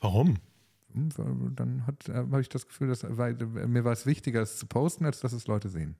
Warum? 0.00 0.38
Hm, 0.94 1.10
Dann 1.54 1.84
äh, 2.08 2.14
habe 2.14 2.40
ich 2.40 2.48
das 2.48 2.66
Gefühl, 2.66 2.88
dass 2.88 3.04
weil, 3.06 3.34
mir 3.34 3.84
war 3.84 3.92
es 3.92 4.06
wichtiger, 4.06 4.40
es 4.40 4.56
zu 4.56 4.66
posten, 4.66 5.04
als 5.04 5.20
dass 5.20 5.34
es 5.34 5.46
Leute 5.46 5.68
sehen. 5.68 5.96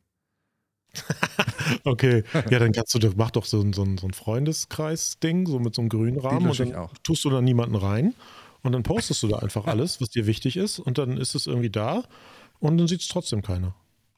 Okay, 1.85 2.23
ja, 2.51 2.59
dann 2.59 2.73
kannst 2.73 2.95
du, 2.95 2.99
doch- 2.99 3.15
mach 3.17 3.31
doch 3.31 3.45
so 3.45 3.61
ein, 3.61 3.73
so 3.73 3.85
so 3.97 4.07
ein 4.07 4.13
Freundeskreis-Ding, 4.13 5.47
so 5.47 5.59
mit 5.59 5.75
so 5.75 5.83
einem 5.83 5.89
grünen 5.89 6.19
Rahmen 6.19 6.49
und 6.49 6.59
dann 6.61 6.75
auch. 6.75 6.93
tust 7.03 7.25
du 7.25 7.31
da 7.31 7.41
niemanden 7.41 7.75
rein 7.77 8.15
und 8.63 8.73
dann 8.73 8.83
postest 8.83 9.23
du 9.23 9.29
da 9.29 9.39
einfach 9.39 9.67
alles, 9.67 10.01
was 10.01 10.11
dir 10.11 10.27
wichtig 10.27 10.57
ist 10.57 10.79
und 10.79 10.99
dann 10.99 11.17
ist 11.17 11.35
es 11.35 11.47
irgendwie 11.47 11.71
da 11.71 12.05
und 12.61 12.79
dann 12.79 12.87
sieht 12.89 13.01
es 13.01 13.09
trotzdem 13.09 13.43
keiner. 13.43 13.75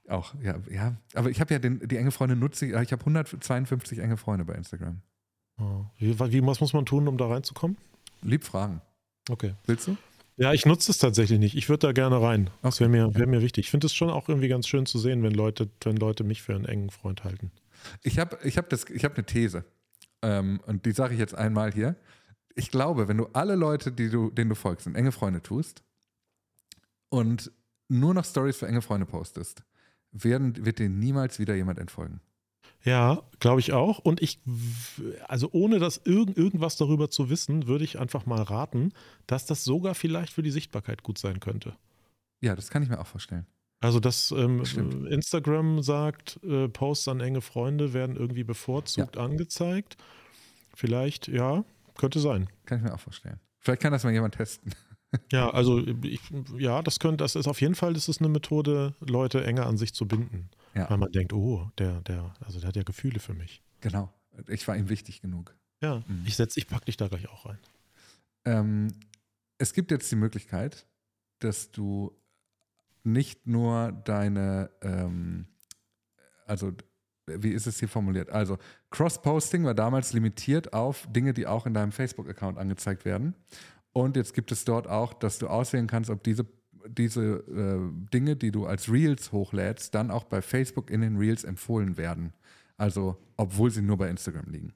Auch, 0.09 0.34
ja, 0.42 0.56
ja. 0.70 0.96
Aber 1.14 1.30
ich 1.30 1.40
habe 1.40 1.52
ja 1.52 1.59
den, 1.59 1.86
die 1.86 1.96
enge 1.96 2.10
Freunde 2.10 2.34
nutze 2.36 2.66
ich, 2.66 2.72
ich 2.72 2.92
habe 2.92 3.00
152 3.00 3.98
enge 3.98 4.16
Freunde 4.16 4.44
bei 4.44 4.55
Instagram. 4.55 5.00
Oh. 5.60 5.84
Wie, 5.98 6.18
was 6.46 6.60
muss 6.60 6.72
man 6.72 6.86
tun, 6.86 7.09
um 7.09 7.18
da 7.18 7.26
reinzukommen? 7.26 7.76
Lieb 8.22 8.44
fragen. 8.44 8.80
Okay. 9.28 9.55
Willst 9.66 9.86
du? 9.88 9.96
Ja, 10.39 10.52
ich 10.52 10.65
nutze 10.66 10.90
es 10.93 10.98
tatsächlich 10.98 11.39
nicht. 11.40 11.56
Ich 11.56 11.69
würde 11.69 11.89
da 11.89 11.93
gerne 11.93 12.20
rein. 12.23 12.48
Das 12.62 12.77
Okay. 12.81 12.90
wäre 12.93 13.09
mir, 13.09 13.15
wär 13.19 13.27
mir 13.27 13.43
wichtig. 13.43 13.66
Ich 13.66 13.70
finde 13.70 13.86
es 13.89 13.94
schon 13.94 14.09
auch 14.09 14.28
irgendwie 14.28 14.48
ganz 14.48 14.69
schön 14.69 14.86
zu 14.86 14.98
sehen, 14.98 15.23
wenn 15.24 15.32
Leute, 15.35 15.69
wenn 15.82 15.97
Leute 15.97 16.23
mich 16.24 16.43
für 16.43 16.55
einen 16.55 16.65
engen 16.65 16.90
Freund 16.90 17.24
halten. 17.24 17.51
Ich 18.02 18.19
habe 18.19 18.39
ich 18.44 18.56
hab 18.56 18.69
das- 18.70 18.85
ich 18.89 19.05
hab 19.05 19.16
eine 19.16 19.27
These. 19.27 19.65
Ähm, 20.23 20.60
und 20.66 20.86
die 20.86 20.93
sage 20.93 21.15
ich 21.15 21.20
jetzt 21.20 21.35
einmal 21.35 21.73
hier. 21.73 21.97
Ich 22.55 22.70
glaube, 22.70 23.09
wenn 23.09 23.16
du 23.19 23.27
alle 23.32 23.56
Leute, 23.56 23.90
die 23.93 24.10
du, 24.10 24.31
denen 24.31 24.48
du 24.51 24.55
folgst, 24.56 24.86
in 24.86 24.94
enge 24.94 25.12
Freunde 25.12 25.43
tust 25.43 25.82
und 27.09 27.51
nur 27.89 28.15
noch 28.15 28.24
Stories 28.24 28.56
für 28.59 28.66
enge 28.69 28.82
Freunde 28.82 29.06
postest, 29.06 29.62
werden, 30.12 30.65
wird 30.65 30.78
dir 30.78 30.89
niemals 30.89 31.39
wieder 31.39 31.55
jemand 31.55 31.78
entfolgen. 31.78 32.20
Ja, 32.84 33.22
glaube 33.40 33.60
ich 33.60 33.72
auch. 33.72 33.98
Und 33.98 34.22
ich, 34.22 34.40
also 35.26 35.48
ohne 35.52 35.78
das 35.78 36.00
irgend, 36.05 36.36
irgendwas 36.36 36.76
darüber 36.76 37.10
zu 37.10 37.28
wissen, 37.28 37.66
würde 37.66 37.84
ich 37.84 37.98
einfach 37.98 38.24
mal 38.26 38.42
raten, 38.42 38.92
dass 39.26 39.46
das 39.46 39.64
sogar 39.64 39.94
vielleicht 39.94 40.32
für 40.32 40.42
die 40.42 40.50
Sichtbarkeit 40.50 41.02
gut 41.02 41.18
sein 41.18 41.40
könnte. 41.40 41.76
Ja, 42.40 42.55
das 42.55 42.70
kann 42.70 42.82
ich 42.82 42.88
mir 42.88 43.00
auch 43.00 43.06
vorstellen. 43.06 43.46
Also, 43.80 44.00
dass 44.00 44.32
ähm. 44.32 44.62
Instagram 45.06 45.82
sagt, 45.82 46.40
äh, 46.42 46.68
Posts 46.68 47.09
an 47.09 47.20
enge 47.20 47.40
Freunde 47.40 47.92
werden 47.92 48.16
irgendwie 48.16 48.44
bevorzugt 48.44 49.16
angezeigt. 49.16 49.96
Vielleicht, 50.74 51.28
ja, 51.28 51.64
könnte 51.96 52.20
sein. 52.20 52.48
Kann 52.64 52.78
ich 52.78 52.84
mir 52.84 52.94
auch 52.94 53.00
vorstellen. 53.00 53.38
Vielleicht 53.60 53.82
kann 53.82 53.92
das 53.92 54.05
mal 54.05 54.12
jemand 54.12 54.34
testen. 54.34 54.74
Ja, 55.32 55.48
also 55.48 55.78
ich, 56.02 56.20
ja, 56.59 56.82
das 56.82 56.98
könnte, 56.98 57.24
das 57.24 57.34
ist 57.34 57.48
auf 57.48 57.62
jeden 57.62 57.74
Fall, 57.74 57.94
das 57.94 58.10
ist 58.10 58.20
eine 58.20 58.28
Methode, 58.28 58.92
Leute 59.00 59.42
enger 59.42 59.64
an 59.64 59.78
sich 59.78 59.94
zu 59.94 60.06
binden. 60.06 60.50
Ja. 60.74 60.89
Weil 60.90 60.99
man 60.99 61.11
denkt, 61.12 61.32
oh, 61.32 61.70
der, 61.78 62.01
der, 62.03 62.35
also 62.40 62.61
der 62.61 62.69
hat 62.69 62.77
ja 62.77 62.82
Gefühle 62.82 63.20
für 63.20 63.35
mich. 63.35 63.62
Genau. 63.81 64.12
Ich 64.49 64.66
war 64.69 64.77
ihm 64.77 64.89
wichtig 64.89 65.20
genug. 65.20 65.55
Ja, 65.81 66.03
Mhm. 66.07 66.24
ich 66.27 66.36
setz, 66.36 66.57
ich 66.57 66.66
pack 66.69 66.85
dich 66.85 66.97
da 66.97 67.09
gleich 67.09 67.28
auch 67.28 67.47
rein. 67.47 67.59
Ähm, 68.45 68.89
es 69.59 69.73
gibt 69.73 69.90
jetzt 69.90 70.11
die 70.11 70.16
Möglichkeit, 70.16 70.86
dass 71.40 71.70
du 71.70 72.12
nicht 73.05 73.47
nur 73.47 73.93
deine, 74.05 74.70
ähm, 74.82 75.47
also 76.47 76.73
wie 77.27 77.51
ist 77.51 77.66
es 77.66 77.78
hier 77.78 77.89
formuliert? 77.89 78.31
Also 78.31 78.59
Cross-Posting 78.90 79.65
war 79.65 79.74
damals 79.74 80.12
limitiert 80.12 80.73
auf 80.73 81.07
Dinge, 81.11 81.35
die 81.35 81.47
auch 81.47 81.66
in 81.66 81.74
deinem 81.74 81.93
Facebook-Account 81.93 82.59
angezeigt 82.59 83.05
werden. 83.05 83.35
Und 83.93 84.16
jetzt 84.16 84.32
gibt 84.35 84.51
es 84.53 84.65
dort 84.65 84.86
auch, 84.86 85.12
dass 85.12 85.39
du 85.39 85.49
auswählen 85.49 85.86
kannst, 85.86 86.09
ob 86.11 86.23
diese, 86.24 86.47
diese 86.89 87.23
äh, 87.23 88.10
Dinge, 88.12 88.36
die 88.36 88.51
du 88.51 88.66
als 88.66 88.90
Reels 88.90 89.32
hochlädst, 89.32 89.94
dann 89.94 90.10
auch 90.10 90.24
bei 90.24 90.43
Facebook 90.43 90.90
in 90.90 91.01
den 91.01 91.16
Reels 91.16 91.44
empfohlen 91.44 91.97
werden. 91.97 92.32
Also 92.77 93.16
obwohl 93.36 93.70
sie 93.70 93.82
nur 93.82 93.97
bei 93.97 94.09
Instagram 94.09 94.47
liegen. 94.51 94.73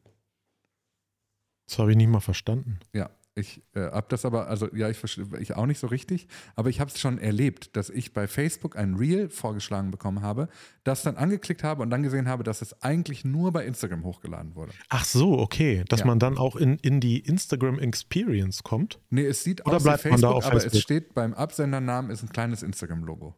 Das 1.67 1.79
habe 1.79 1.91
ich 1.93 1.97
nicht 1.97 2.09
mal 2.09 2.21
verstanden. 2.21 2.79
Ja, 2.93 3.11
Ich 3.35 3.63
äh, 3.75 3.81
habe 3.81 4.07
das 4.11 4.27
aber, 4.27 4.49
also 4.49 4.69
ja, 4.75 4.91
ich 4.91 4.99
verstehe 4.99 5.27
ich 5.41 5.57
auch 5.57 5.65
nicht 5.65 5.79
so 5.79 5.87
richtig, 5.87 6.29
aber 6.55 6.69
ich 6.69 6.81
habe 6.81 6.91
es 6.91 7.01
schon 7.01 7.17
erlebt, 7.17 7.75
dass 7.77 7.89
ich 7.89 8.13
bei 8.13 8.27
Facebook 8.29 8.77
ein 8.77 8.95
Reel 8.97 9.31
vorgeschlagen 9.31 9.91
bekommen 9.91 10.21
habe, 10.21 10.49
das 10.85 11.03
dann 11.03 11.17
angeklickt 11.17 11.65
habe 11.65 11.83
und 11.83 11.89
dann 11.89 12.03
gesehen 12.03 12.29
habe, 12.29 12.45
dass 12.45 12.61
es 12.61 12.83
eigentlich 12.83 13.25
nur 13.25 13.51
bei 13.53 13.65
Instagram 13.65 14.05
hochgeladen 14.05 14.55
wurde. 14.55 14.73
Ach 14.91 15.07
so, 15.07 15.39
okay. 15.39 15.83
Dass 15.89 16.01
Ja. 16.01 16.07
man 16.07 16.19
dann 16.19 16.37
auch 16.37 16.57
in, 16.57 16.77
in 16.81 17.01
die 17.01 17.21
Instagram 17.21 17.79
Experience 17.79 18.63
kommt. 18.65 19.01
Nee, 19.09 19.25
es 19.25 19.43
sieht 19.45 19.65
Oder 19.65 19.77
aus 19.77 19.83
wie 19.83 19.89
bleibt 19.89 20.05
man 20.05 20.21
da 20.21 20.29
Facebook, 20.29 20.37
auf 20.37 20.45
aber 20.47 20.57
es 20.57 20.63
Facebook? 20.65 20.83
steht 20.83 21.15
beim 21.15 21.33
Absendernamen 21.33 22.11
ist 22.11 22.23
ein 22.23 22.29
kleines 22.29 22.63
Instagram-Logo. 22.63 23.35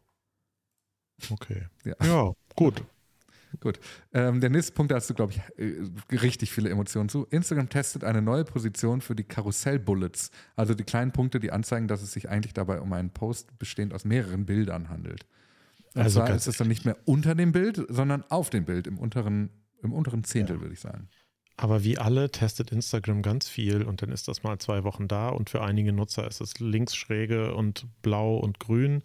Okay. 1.31 1.67
Ja. 1.85 1.95
Ja, 2.03 2.33
gut. 2.57 2.83
Gut. 3.59 3.79
Ähm, 4.13 4.41
der 4.41 4.49
nächste 4.49 4.73
Punkt, 4.73 4.91
da 4.91 4.95
hast 4.95 5.09
du, 5.09 5.13
glaube 5.13 5.33
ich, 5.33 5.39
äh, 5.57 6.15
richtig 6.15 6.51
viele 6.51 6.69
Emotionen 6.69 7.09
zu. 7.09 7.25
Instagram 7.29 7.69
testet 7.69 8.03
eine 8.03 8.21
neue 8.21 8.43
Position 8.43 9.01
für 9.01 9.15
die 9.15 9.23
Karussell-Bullets, 9.23 10.31
also 10.55 10.73
die 10.73 10.83
kleinen 10.83 11.11
Punkte, 11.11 11.39
die 11.39 11.51
anzeigen, 11.51 11.87
dass 11.87 12.01
es 12.01 12.11
sich 12.11 12.29
eigentlich 12.29 12.53
dabei 12.53 12.81
um 12.81 12.91
einen 12.93 13.11
Post 13.11 13.57
bestehend 13.59 13.93
aus 13.93 14.05
mehreren 14.05 14.45
Bildern 14.45 14.89
handelt. 14.89 15.25
Und 15.93 16.01
Also 16.01 16.19
zwar 16.19 16.35
ist 16.35 16.47
es 16.47 16.57
dann 16.57 16.67
nicht 16.67 16.85
mehr 16.85 16.97
unter 17.05 17.35
dem 17.35 17.51
Bild, 17.51 17.81
sondern 17.89 18.23
auf 18.29 18.49
dem 18.49 18.65
Bild, 18.65 18.87
im 18.87 18.97
unteren, 18.97 19.49
im 19.81 19.93
unteren 19.93 20.23
Zehntel, 20.23 20.59
würde 20.61 20.73
ich 20.73 20.81
sagen. 20.81 21.07
Aber 21.57 21.85
wie 21.85 21.97
alle 21.97 22.29
testet 22.31 22.71
Instagram 22.71 23.21
ganz 23.21 23.47
viel 23.47 23.83
und 23.83 24.01
dann 24.01 24.11
ist 24.11 24.27
das 24.27 24.43
mal 24.43 24.59
zwei 24.59 24.83
Wochen 24.83 25.07
da 25.07 25.29
und 25.29 25.49
für 25.49 25.61
einige 25.61 25.93
Nutzer 25.93 26.27
ist 26.27 26.41
es 26.41 26.59
links 26.59 26.95
schräge 26.95 27.55
und 27.55 27.87
blau 28.01 28.35
und 28.35 28.59
grün. 28.59 29.03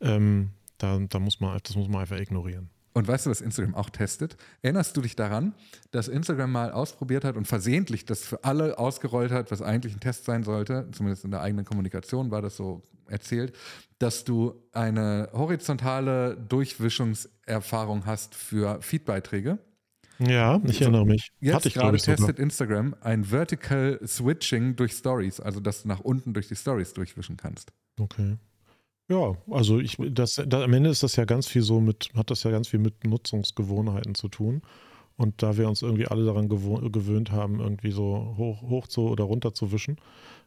Ähm, 0.00 0.50
da, 0.78 0.98
da 0.98 1.18
muss 1.18 1.38
man, 1.40 1.60
das 1.62 1.76
muss 1.76 1.88
man 1.88 2.00
einfach 2.00 2.18
ignorieren. 2.18 2.70
Und 2.94 3.08
weißt 3.08 3.26
du, 3.26 3.30
was 3.30 3.40
Instagram 3.40 3.74
auch 3.74 3.90
testet? 3.90 4.36
Erinnerst 4.60 4.96
du 4.96 5.00
dich 5.00 5.16
daran, 5.16 5.54
dass 5.92 6.08
Instagram 6.08 6.52
mal 6.52 6.72
ausprobiert 6.72 7.24
hat 7.24 7.36
und 7.36 7.46
versehentlich 7.46 8.04
das 8.04 8.24
für 8.24 8.44
alle 8.44 8.78
ausgerollt 8.78 9.32
hat, 9.32 9.50
was 9.50 9.62
eigentlich 9.62 9.94
ein 9.94 10.00
Test 10.00 10.24
sein 10.24 10.42
sollte, 10.42 10.88
zumindest 10.92 11.24
in 11.24 11.30
der 11.30 11.40
eigenen 11.40 11.64
Kommunikation 11.64 12.30
war 12.30 12.42
das 12.42 12.56
so 12.56 12.82
erzählt, 13.08 13.54
dass 13.98 14.24
du 14.24 14.62
eine 14.72 15.28
horizontale 15.32 16.36
Durchwischungserfahrung 16.36 18.06
hast 18.06 18.34
für 18.34 18.80
Feedbeiträge. 18.82 19.58
Ja, 20.18 20.60
ich 20.64 20.80
erinnere 20.80 21.06
mich. 21.06 21.32
Jetzt 21.40 21.54
Hatte 21.54 21.68
ich, 21.68 21.74
gerade 21.74 21.96
ich, 21.96 22.02
sogar. 22.02 22.16
testet 22.16 22.38
Instagram 22.38 22.94
ein 23.00 23.24
Vertical 23.24 23.98
Switching 24.06 24.76
durch 24.76 24.92
Stories, 24.92 25.40
also 25.40 25.60
dass 25.60 25.82
du 25.82 25.88
nach 25.88 26.00
unten 26.00 26.32
durch 26.32 26.48
die 26.48 26.56
Stories 26.56 26.92
durchwischen 26.92 27.36
kannst. 27.36 27.72
Okay. 27.98 28.36
Ja, 29.08 29.36
also 29.50 29.78
ich, 29.78 29.98
das, 30.10 30.40
da, 30.46 30.62
am 30.64 30.72
Ende 30.72 30.90
ist 30.90 31.02
das 31.02 31.16
ja 31.16 31.24
ganz 31.24 31.46
viel 31.46 31.62
so 31.62 31.80
mit, 31.80 32.10
hat 32.14 32.30
das 32.30 32.44
ja 32.44 32.50
ganz 32.50 32.68
viel 32.68 32.80
mit 32.80 33.04
Nutzungsgewohnheiten 33.04 34.14
zu 34.14 34.28
tun. 34.28 34.62
Und 35.16 35.42
da 35.42 35.56
wir 35.56 35.68
uns 35.68 35.82
irgendwie 35.82 36.06
alle 36.06 36.24
daran 36.24 36.48
gewöhnt 36.48 37.30
haben, 37.30 37.60
irgendwie 37.60 37.90
so 37.90 38.34
hoch, 38.38 38.62
hoch 38.62 38.86
zu 38.86 39.02
oder 39.08 39.24
runter 39.24 39.52
zu 39.54 39.70
wischen, 39.72 39.98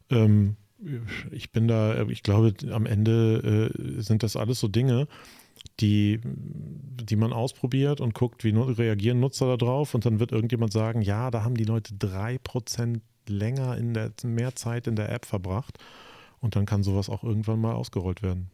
ähm, 0.10 0.56
ich 1.32 1.52
bin 1.52 1.68
da, 1.68 2.04
ich 2.08 2.24
glaube, 2.24 2.54
am 2.72 2.86
Ende 2.86 3.72
äh, 3.74 4.02
sind 4.02 4.24
das 4.24 4.36
alles 4.36 4.60
so 4.60 4.68
Dinge, 4.68 5.08
die, 5.80 6.20
die 6.24 7.16
man 7.16 7.32
ausprobiert 7.34 8.02
und 8.02 8.14
guckt, 8.14 8.44
wie 8.44 8.50
reagieren 8.52 9.20
Nutzer 9.20 9.48
da 9.48 9.58
drauf. 9.58 9.94
Und 9.96 10.06
dann 10.06 10.20
wird 10.20 10.32
irgendjemand 10.32 10.74
sagen, 10.74 11.02
ja, 11.02 11.32
da 11.32 11.44
haben 11.44 11.56
die 11.56 11.64
Leute 11.64 11.94
drei 11.98 12.38
Prozent 12.40 13.02
länger 13.28 13.78
in 13.78 13.94
der, 13.94 14.12
mehr 14.24 14.56
Zeit 14.56 14.88
in 14.88 14.96
der 14.96 15.12
App 15.12 15.26
verbracht 15.26 15.80
und 16.40 16.56
dann 16.56 16.66
kann 16.66 16.84
sowas 16.84 17.10
auch 17.10 17.24
irgendwann 17.24 17.60
mal 17.60 17.74
ausgerollt 17.74 18.22
werden. 18.22 18.52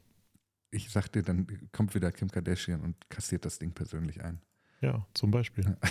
Ich 0.71 0.89
sag 0.89 1.09
dir, 1.09 1.23
dann 1.23 1.47
kommt 1.71 1.95
wieder 1.95 2.11
Kim 2.11 2.29
Kardashian 2.29 2.81
und 2.81 3.09
kassiert 3.09 3.45
das 3.45 3.59
Ding 3.59 3.71
persönlich 3.71 4.23
ein. 4.23 4.41
Ja, 4.81 5.05
zum 5.13 5.31
Beispiel. 5.31 5.77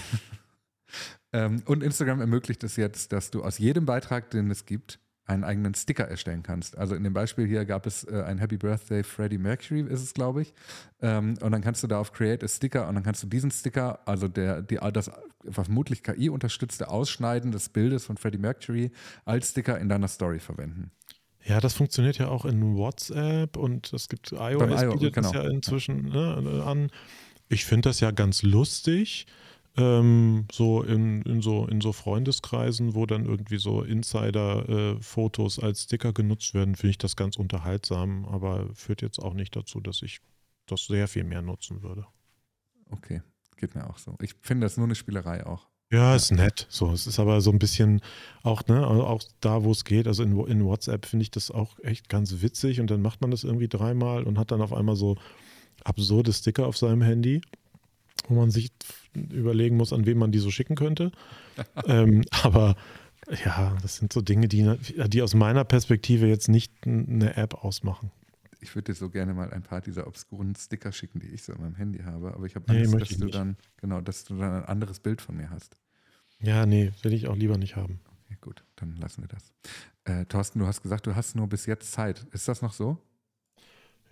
Ähm, 1.32 1.62
und 1.66 1.82
Instagram 1.82 2.20
ermöglicht 2.20 2.64
es 2.64 2.76
jetzt, 2.76 3.12
dass 3.12 3.30
du 3.30 3.44
aus 3.44 3.58
jedem 3.58 3.86
Beitrag, 3.86 4.30
den 4.30 4.50
es 4.50 4.66
gibt, 4.66 4.98
einen 5.30 5.44
eigenen 5.44 5.74
Sticker 5.74 6.08
erstellen 6.08 6.42
kannst. 6.42 6.76
Also 6.76 6.96
in 6.96 7.04
dem 7.04 7.12
Beispiel 7.12 7.46
hier 7.46 7.64
gab 7.64 7.86
es 7.86 8.04
äh, 8.04 8.22
ein 8.26 8.38
Happy 8.38 8.56
Birthday 8.56 9.04
Freddie 9.04 9.38
Mercury, 9.38 9.82
ist 9.82 10.02
es, 10.02 10.12
glaube 10.12 10.42
ich. 10.42 10.54
Ähm, 11.00 11.36
und 11.40 11.52
dann 11.52 11.62
kannst 11.62 11.82
du 11.84 11.86
da 11.86 12.00
auf 12.00 12.12
Create 12.12 12.42
a 12.42 12.48
Sticker 12.48 12.88
und 12.88 12.96
dann 12.96 13.04
kannst 13.04 13.22
du 13.22 13.28
diesen 13.28 13.52
Sticker, 13.52 14.00
also 14.06 14.26
der, 14.26 14.60
die, 14.60 14.78
das 14.92 15.10
vermutlich 15.48 16.02
KI 16.02 16.28
unterstützte 16.30 16.88
Ausschneiden 16.88 17.52
des 17.52 17.68
Bildes 17.68 18.04
von 18.04 18.16
Freddie 18.16 18.38
Mercury 18.38 18.90
als 19.24 19.50
Sticker 19.50 19.78
in 19.78 19.88
deiner 19.88 20.08
Story 20.08 20.40
verwenden. 20.40 20.90
Ja, 21.44 21.60
das 21.60 21.74
funktioniert 21.74 22.18
ja 22.18 22.28
auch 22.28 22.44
in 22.44 22.76
WhatsApp 22.76 23.56
und 23.56 23.92
es 23.92 24.08
gibt 24.08 24.32
iOS 24.32 24.82
iOS, 24.82 24.92
bietet 24.92 25.16
das 25.16 25.32
genau. 25.32 25.44
ja 25.44 25.50
inzwischen 25.50 26.08
ne, 26.10 26.62
an. 26.64 26.90
Ich 27.48 27.64
finde 27.64 27.88
das 27.88 28.00
ja 28.00 28.10
ganz 28.10 28.42
lustig. 28.42 29.26
Ähm, 29.76 30.46
so, 30.50 30.82
in, 30.82 31.22
in 31.22 31.40
so 31.42 31.66
in 31.66 31.80
so 31.80 31.92
Freundeskreisen, 31.92 32.94
wo 32.94 33.06
dann 33.06 33.24
irgendwie 33.24 33.58
so 33.58 33.82
Insider-Fotos 33.82 35.60
als 35.60 35.84
Sticker 35.84 36.12
genutzt 36.12 36.54
werden, 36.54 36.74
finde 36.74 36.90
ich 36.90 36.98
das 36.98 37.14
ganz 37.14 37.36
unterhaltsam, 37.36 38.24
aber 38.26 38.68
führt 38.74 39.00
jetzt 39.00 39.20
auch 39.20 39.32
nicht 39.32 39.54
dazu, 39.54 39.80
dass 39.80 40.02
ich 40.02 40.20
das 40.66 40.86
sehr 40.86 41.06
viel 41.06 41.24
mehr 41.24 41.40
nutzen 41.40 41.82
würde. 41.82 42.04
Okay, 42.90 43.22
geht 43.56 43.76
mir 43.76 43.88
auch 43.88 43.98
so. 43.98 44.16
Ich 44.20 44.34
finde 44.42 44.66
das 44.66 44.76
nur 44.76 44.86
eine 44.86 44.96
Spielerei 44.96 45.46
auch. 45.46 45.69
Ja, 45.92 46.14
ist 46.14 46.30
nett. 46.30 46.66
So, 46.70 46.92
es 46.92 47.06
ist 47.08 47.18
aber 47.18 47.40
so 47.40 47.50
ein 47.50 47.58
bisschen 47.58 48.00
auch, 48.44 48.64
ne, 48.68 48.86
also 48.86 49.04
auch 49.04 49.22
da, 49.40 49.64
wo 49.64 49.72
es 49.72 49.84
geht. 49.84 50.06
Also 50.06 50.22
in, 50.22 50.38
in 50.46 50.64
WhatsApp 50.64 51.04
finde 51.04 51.24
ich 51.24 51.32
das 51.32 51.50
auch 51.50 51.78
echt 51.82 52.08
ganz 52.08 52.42
witzig 52.42 52.80
und 52.80 52.90
dann 52.90 53.02
macht 53.02 53.20
man 53.20 53.32
das 53.32 53.42
irgendwie 53.42 53.66
dreimal 53.68 54.22
und 54.22 54.38
hat 54.38 54.52
dann 54.52 54.62
auf 54.62 54.72
einmal 54.72 54.94
so 54.94 55.16
absurde 55.82 56.32
Sticker 56.32 56.66
auf 56.68 56.76
seinem 56.76 57.02
Handy, 57.02 57.40
wo 58.28 58.34
man 58.34 58.52
sich 58.52 58.70
überlegen 59.14 59.76
muss, 59.76 59.92
an 59.92 60.06
wen 60.06 60.18
man 60.18 60.30
die 60.30 60.38
so 60.38 60.50
schicken 60.50 60.76
könnte. 60.76 61.10
ähm, 61.86 62.22
aber 62.30 62.76
ja, 63.44 63.76
das 63.82 63.96
sind 63.96 64.12
so 64.12 64.20
Dinge, 64.20 64.46
die, 64.46 64.72
die 65.08 65.22
aus 65.22 65.34
meiner 65.34 65.64
Perspektive 65.64 66.28
jetzt 66.28 66.48
nicht 66.48 66.72
eine 66.86 67.36
App 67.36 67.64
ausmachen. 67.64 68.12
Ich 68.60 68.74
würde 68.74 68.92
dir 68.92 68.94
so 68.98 69.08
gerne 69.10 69.34
mal 69.34 69.50
ein 69.52 69.62
paar 69.62 69.80
dieser 69.80 70.06
obskuren 70.06 70.54
Sticker 70.54 70.92
schicken, 70.92 71.20
die 71.20 71.28
ich 71.28 71.42
so 71.42 71.52
in 71.52 71.60
meinem 71.60 71.74
Handy 71.76 72.00
habe, 72.00 72.34
aber 72.34 72.46
ich 72.46 72.54
habe 72.56 72.66
Nee, 72.68 72.80
Angst, 72.80 72.92
möchte 72.92 73.14
dass 73.14 73.18
du 73.18 73.24
nicht. 73.26 73.34
dann, 73.34 73.56
genau, 73.78 74.00
dass 74.00 74.24
du 74.24 74.36
dann 74.36 74.52
ein 74.62 74.64
anderes 74.64 75.00
Bild 75.00 75.20
von 75.20 75.36
mir 75.36 75.50
hast. 75.50 75.76
Ja, 76.40 76.64
nee, 76.66 76.92
will 77.02 77.12
ich 77.12 77.28
auch 77.28 77.36
lieber 77.36 77.58
nicht 77.58 77.76
haben. 77.76 78.00
Okay, 78.24 78.36
gut, 78.40 78.64
dann 78.76 78.96
lassen 78.96 79.22
wir 79.22 79.28
das. 79.28 79.52
Äh, 80.04 80.24
Thorsten, 80.26 80.58
du 80.58 80.66
hast 80.66 80.82
gesagt, 80.82 81.06
du 81.06 81.14
hast 81.14 81.36
nur 81.36 81.48
bis 81.48 81.66
jetzt 81.66 81.92
Zeit. 81.92 82.26
Ist 82.32 82.48
das 82.48 82.62
noch 82.62 82.72
so? 82.72 82.98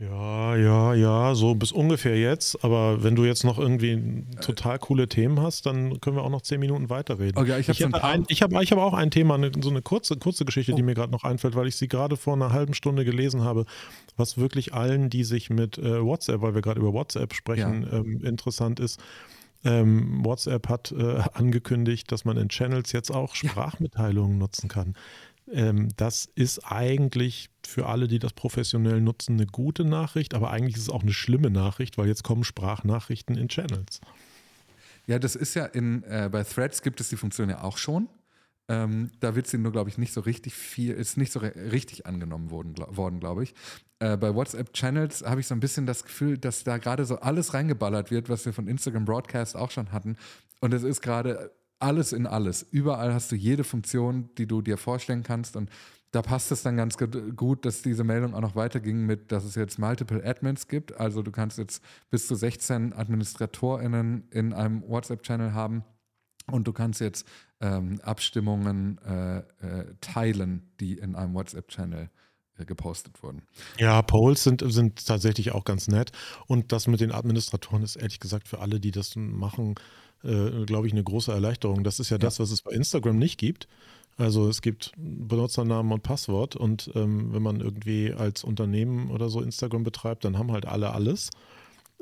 Ja, 0.01 0.55
ja, 0.55 0.95
ja, 0.95 1.35
so 1.35 1.57
bis 1.57 1.73
ungefähr 1.73 2.17
jetzt. 2.17 2.63
Aber 2.65 3.03
wenn 3.03 3.17
du 3.17 3.25
jetzt 3.25 3.43
noch 3.43 3.59
irgendwie 3.59 4.25
total 4.41 4.79
coole 4.79 5.09
Themen 5.09 5.41
hast, 5.41 5.67
dann 5.67 6.01
können 6.01 6.15
wir 6.15 6.23
auch 6.23 6.31
noch 6.31 6.43
zehn 6.43 6.61
Minuten 6.61 6.89
weiterreden. 6.89 7.37
Okay, 7.37 7.59
ich 7.59 7.69
habe 7.69 7.99
Ich 7.99 8.05
ein 8.05 8.25
ich 8.29 8.43
hab, 8.43 8.53
ich 8.53 8.71
hab 8.71 8.79
auch 8.79 8.95
ein 8.95 9.11
Thema, 9.11 9.35
eine, 9.35 9.51
so 9.61 9.71
eine 9.71 9.83
kurze, 9.83 10.17
kurze 10.17 10.45
Geschichte, 10.45 10.73
die 10.73 10.85
mir 10.85 10.95
gerade 10.95 11.11
noch 11.11 11.25
einfällt, 11.25 11.57
weil 11.57 11.67
ich 11.67 11.75
sie 11.75 11.89
gerade 11.89 12.17
vor 12.17 12.35
einer 12.35 12.53
halben 12.53 12.75
Stunde 12.75 13.05
gelesen 13.05 13.43
habe, 13.43 13.65
was 14.17 14.39
wirklich 14.39 14.73
allen, 14.73 15.11
die 15.11 15.25
sich 15.25 15.51
mit 15.51 15.79
äh, 15.79 16.01
WhatsApp, 16.01 16.43
weil 16.43 16.55
wir 16.55 16.63
gerade 16.63 16.79
über 16.79 16.93
WhatsApp 16.93 17.35
sprechen, 17.35 17.89
ähm, 17.91 18.25
interessant 18.25 18.79
ist. 18.79 19.01
Ähm, 19.65 20.25
WhatsApp 20.25 20.69
hat 20.69 20.93
äh, 20.93 21.23
angekündigt, 21.35 22.13
dass 22.13 22.25
man 22.25 22.37
in 22.37 22.49
Channels 22.49 22.93
jetzt 22.93 23.11
auch 23.11 23.35
Sprachmitteilungen 23.35 24.39
nutzen 24.39 24.69
kann. 24.69 24.95
Ähm, 25.53 25.89
das 25.97 26.29
ist 26.35 26.61
eigentlich 26.61 27.51
für 27.67 27.87
alle, 27.87 28.09
die 28.09 28.19
das 28.19 28.33
professionell 28.33 29.01
nutzen, 29.01 29.35
eine 29.35 29.47
gute 29.47 29.85
Nachricht, 29.85 30.35
aber 30.35 30.51
eigentlich 30.51 30.77
ist 30.77 30.83
es 30.83 30.91
auch 30.91 31.03
eine 31.03 31.13
schlimme 31.13 31.51
Nachricht, 31.51 31.99
weil 31.99 32.09
jetzt 32.09 32.23
kommen 32.23 32.45
Sprachnachrichten 32.45 33.37
in 33.37 33.49
Channels. 33.49 34.01
Ja, 35.07 35.19
das 35.19 35.37
ist 35.37 35.55
ja 35.55 35.65
in, 35.65 36.03
äh, 36.05 36.29
bei 36.31 36.45
Threads 36.45 36.83
gibt 36.83 37.01
es 37.01 37.09
die 37.09 37.17
Funktion 37.17 37.49
ja 37.49 37.63
auch 37.63 37.79
schon. 37.79 38.09
Ähm, 38.71 39.11
da 39.21 39.35
wird 39.35 39.47
sie 39.47 39.57
nur, 39.57 39.73
glaube 39.73 39.89
ich, 39.89 39.97
nicht 39.97 40.13
so 40.13 40.21
richtig 40.21 40.53
viel, 40.53 40.93
ist 40.93 41.17
nicht 41.17 41.33
so 41.33 41.41
richtig 41.41 42.05
angenommen 42.05 42.51
worden, 42.51 42.75
glaub, 42.75 42.97
worden, 42.99 43.19
glaube 43.19 43.43
ich. 43.43 43.55
Äh, 44.01 44.19
bei 44.19 44.35
WhatsApp-Channels 44.35 45.25
habe 45.25 45.41
ich 45.41 45.47
so 45.47 45.55
ein 45.55 45.61
bisschen 45.61 45.87
das 45.87 46.05
Gefühl, 46.05 46.37
dass 46.37 46.65
da 46.65 46.77
gerade 46.77 47.07
so 47.07 47.19
alles 47.21 47.55
reingeballert 47.55 48.11
wird, 48.11 48.29
was 48.29 48.45
wir 48.45 48.53
von 48.53 48.69
Instagram 48.69 49.07
Broadcast 49.07 49.57
auch 49.57 49.71
schon 49.71 49.91
hatten. 49.93 50.19
Und 50.61 50.75
es 50.75 50.83
ist 50.83 51.01
gerade 51.01 51.51
alles 51.79 52.13
in 52.13 52.27
alles. 52.27 52.67
Überall 52.71 53.15
hast 53.15 53.31
du 53.33 53.37
jede 53.37 53.65
Funktion, 53.65 54.31
die 54.39 54.47
du 54.47 54.63
dir 54.63 54.77
vorstellen 54.77 55.23
kannst. 55.23 55.57
Und 55.57 55.71
da 56.11 56.23
passt 56.23 56.51
es 56.53 56.63
dann 56.63 56.77
ganz 56.77 56.97
gut, 57.37 57.65
dass 57.65 57.83
diese 57.83 58.05
Meldung 58.05 58.35
auch 58.35 58.41
noch 58.41 58.57
weiterging 58.57 59.05
mit, 59.05 59.31
dass 59.31 59.45
es 59.45 59.55
jetzt 59.55 59.79
Multiple 59.79 60.25
Admins 60.25 60.69
gibt. 60.69 60.99
Also 60.99 61.23
du 61.23 61.31
kannst 61.31 61.59
jetzt 61.59 61.83
bis 62.11 62.27
zu 62.27 62.35
16 62.35 62.93
AdministratorInnen 62.93 64.29
in 64.31 64.53
einem 64.53 64.83
WhatsApp-Channel 64.89 65.53
haben. 65.53 65.85
Und 66.51 66.67
du 66.67 66.73
kannst 66.73 67.01
jetzt 67.01 67.27
ähm, 67.61 68.01
Abstimmungen 68.03 68.99
äh, 69.05 69.39
äh, 69.39 69.95
teilen, 70.01 70.71
die 70.81 70.95
in 70.95 71.15
einem 71.15 71.35
WhatsApp-Channel 71.35 72.09
äh, 72.57 72.65
gepostet 72.65 73.23
wurden. 73.23 73.43
Ja, 73.79 74.01
Polls 74.01 74.45
sind, 74.45 74.65
sind 74.67 75.07
tatsächlich 75.07 75.53
auch 75.53 75.65
ganz 75.65 75.89
nett. 75.89 76.11
Und 76.47 76.73
das 76.73 76.87
mit 76.87 77.01
den 77.01 77.13
Administratoren 77.13 77.83
ist 77.83 77.97
ehrlich 77.97 78.19
gesagt 78.19 78.49
für 78.49 78.61
alle, 78.61 78.81
die 78.81 78.91
das 78.91 79.15
machen, 79.17 79.75
äh, 80.25 80.65
glaube 80.65 80.87
ich, 80.87 80.93
eine 80.93 81.05
große 81.05 81.33
Erleichterung. 81.33 81.85
Das 81.85 82.01
ist 82.01 82.11
ja, 82.11 82.19
das, 82.19 82.41
was 82.41 82.51
es 82.51 82.63
bei 82.63 82.73
Instagram 82.73 83.19
nicht 83.19 83.39
gibt. 83.39 83.69
Also 84.17 84.49
es 84.49 84.63
gibt 84.63 84.93
Benutzernamen 84.97 85.93
und 85.93 86.03
Passwort 86.03 86.57
und 86.57 86.91
ähm, 86.97 87.33
wenn 87.33 87.43
man 87.43 87.61
irgendwie 87.61 88.13
als 88.13 88.43
Unternehmen 88.43 89.11
oder 89.11 89.29
so 89.29 89.41
Instagram 89.41 89.85
betreibt, 89.85 90.25
dann 90.25 90.37
haben 90.39 90.51
halt 90.51 90.67
alle 90.67 90.91
alles. 90.93 91.31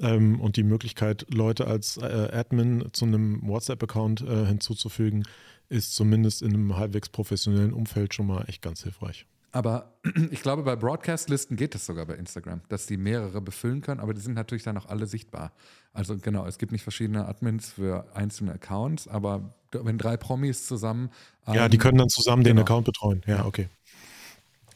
ähm, 0.01 0.41
und 0.41 0.57
die 0.57 0.63
Möglichkeit, 0.63 1.27
Leute 1.33 1.67
als 1.67 1.99
äh, 1.99 2.29
Admin 2.33 2.89
zu 2.93 3.05
einem 3.05 3.47
WhatsApp-Account 3.47 4.23
äh, 4.23 4.47
hinzuzufügen, 4.47 5.25
ist 5.69 5.95
zumindest 5.95 6.43
in 6.43 6.55
einem 6.55 6.77
halbwegs 6.77 7.09
professionellen 7.09 7.73
Umfeld 7.73 8.15
schon 8.15 8.27
mal 8.27 8.45
echt 8.49 8.63
ganz 8.63 8.83
hilfreich. 8.83 9.27
Aber 9.53 9.99
ich 10.31 10.43
glaube, 10.43 10.63
bei 10.63 10.77
Broadcast-Listen 10.77 11.57
geht 11.57 11.75
es 11.75 11.87
sogar 11.87 12.07
bei 12.07 12.15
Instagram, 12.15 12.61
dass 12.69 12.87
die 12.87 12.99
mehrere 12.99 13.41
befüllen 13.41 13.81
können, 13.81 14.01
aber 14.01 14.13
die 14.13 14.21
sind 14.21 14.35
natürlich 14.35 14.65
dann 14.65 14.77
auch 14.77 14.87
alle 14.87 15.07
sichtbar. 15.07 15.53
Also 15.97 16.17
genau, 16.19 16.47
es 16.47 16.59
gibt 16.59 16.73
nicht 16.73 16.83
verschiedene 16.83 17.27
Admins 17.27 17.73
für 17.73 18.07
einzelne 18.15 18.53
Accounts, 18.53 19.09
aber 19.09 19.55
wenn 19.73 19.99
drei 19.99 20.17
Promis 20.17 20.67
zusammen. 20.67 21.11
Ja, 21.47 21.69
die 21.69 21.79
können 21.79 21.99
dann 21.99 22.09
zusammen 22.09 22.45
genau. 22.45 22.57
den 22.57 22.63
Account 22.63 22.85
betreuen. 22.85 23.23
Ja, 23.27 23.47
okay. 23.47 23.69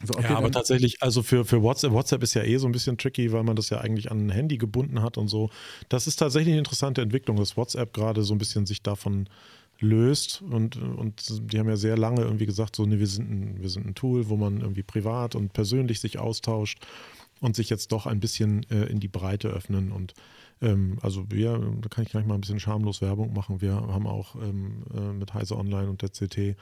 So, 0.02 0.14
okay, 0.14 0.30
ja, 0.30 0.38
aber 0.38 0.50
tatsächlich, 0.50 1.02
also 1.02 1.22
für, 1.22 1.44
für 1.44 1.62
WhatsApp, 1.62 1.92
WhatsApp 1.92 2.22
ist 2.22 2.32
ja 2.32 2.42
eh 2.42 2.56
so 2.56 2.66
ein 2.66 2.72
bisschen 2.72 2.96
tricky, 2.96 3.32
weil 3.32 3.42
man 3.42 3.54
das 3.54 3.68
ja 3.68 3.82
eigentlich 3.82 4.10
an 4.10 4.26
ein 4.26 4.30
Handy 4.30 4.56
gebunden 4.56 5.02
hat 5.02 5.18
und 5.18 5.28
so. 5.28 5.50
Das 5.90 6.06
ist 6.06 6.16
tatsächlich 6.16 6.52
eine 6.52 6.58
interessante 6.60 7.02
Entwicklung, 7.02 7.36
dass 7.36 7.58
WhatsApp 7.58 7.92
gerade 7.92 8.22
so 8.22 8.34
ein 8.34 8.38
bisschen 8.38 8.64
sich 8.64 8.82
davon 8.82 9.28
löst 9.78 10.42
und, 10.42 10.76
und 10.76 11.52
die 11.52 11.58
haben 11.58 11.68
ja 11.68 11.76
sehr 11.76 11.98
lange 11.98 12.22
irgendwie 12.22 12.46
gesagt, 12.46 12.76
so, 12.76 12.86
nee, 12.86 12.98
wir 12.98 13.06
sind, 13.06 13.30
ein, 13.30 13.60
wir 13.60 13.68
sind 13.68 13.86
ein 13.86 13.94
Tool, 13.94 14.30
wo 14.30 14.36
man 14.36 14.60
irgendwie 14.60 14.82
privat 14.82 15.34
und 15.34 15.52
persönlich 15.52 16.00
sich 16.00 16.18
austauscht 16.18 16.86
und 17.40 17.56
sich 17.56 17.68
jetzt 17.68 17.92
doch 17.92 18.06
ein 18.06 18.20
bisschen 18.20 18.64
äh, 18.70 18.84
in 18.86 19.00
die 19.00 19.08
Breite 19.08 19.48
öffnen 19.48 19.92
und 19.92 20.14
ähm, 20.60 20.98
also 21.00 21.30
wir, 21.30 21.58
da 21.80 21.88
kann 21.88 22.04
ich 22.04 22.10
gleich 22.10 22.26
mal 22.26 22.34
ein 22.34 22.40
bisschen 22.40 22.60
schamlos 22.60 23.00
Werbung 23.00 23.32
machen. 23.32 23.60
Wir 23.60 23.74
haben 23.74 24.06
auch 24.06 24.36
ähm, 24.36 24.84
äh, 24.94 25.12
mit 25.12 25.34
Heise 25.34 25.56
Online 25.56 25.88
und 25.88 26.02
der 26.02 26.10
CT 26.10 26.56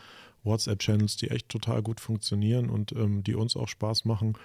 WhatsApp-Channels, 0.45 1.17
die 1.17 1.31
echt 1.31 1.49
total 1.49 1.83
gut 1.83 2.01
funktionieren 2.01 2.71
und 2.71 2.93
ähm, 2.93 3.25
die 3.25 3.35
uns 3.35 3.57
auch 3.57 3.69
Spaß 3.69 4.05
machen. 4.05 4.37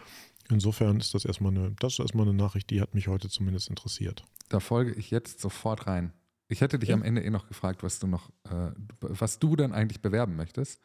Insofern 0.50 0.98
ist 0.98 1.14
das 1.14 1.26
erstmal 1.26 1.52
eine, 1.52 1.76
das 1.80 1.94
ist 1.94 2.00
erstmal 2.00 2.28
eine 2.28 2.36
Nachricht, 2.36 2.70
die 2.70 2.82
hat 2.82 2.96
mich 2.96 3.08
heute 3.08 3.30
zumindest 3.30 3.70
interessiert. 3.70 4.26
Da 4.50 4.60
folge 4.60 4.94
ich 4.94 5.12
jetzt 5.12 5.40
sofort 5.40 5.88
rein. 5.88 6.14
Ich 6.50 6.62
hätte 6.62 6.78
dich 6.78 6.90
ja. 6.90 6.96
am 6.96 7.04
Ende 7.04 7.24
eh 7.24 7.30
noch 7.30 7.48
gefragt, 7.48 7.84
was 7.84 8.00
du 8.00 8.08
noch, 8.08 8.30
äh, 8.44 8.72
was 9.00 9.40
du 9.40 9.56
dann 9.56 9.72
eigentlich 9.72 10.02
bewerben 10.02 10.36
möchtest. 10.36 10.82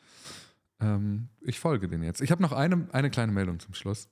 Ähm, 0.81 1.29
ich 1.41 1.59
folge 1.59 1.89
den 1.89 2.03
jetzt. 2.03 2.21
Ich 2.21 2.31
habe 2.31 2.43
noch 2.43 2.53
eine, 2.53 2.89
eine 2.93 3.11
kleine 3.11 3.33
Meldung 3.33 3.59
zum 3.59 3.75
Schluss. 3.75 4.09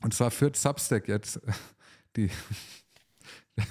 Und 0.00 0.14
zwar 0.14 0.30
führt 0.30 0.56
Substack 0.56 1.08
jetzt 1.08 1.40
die 2.16 2.30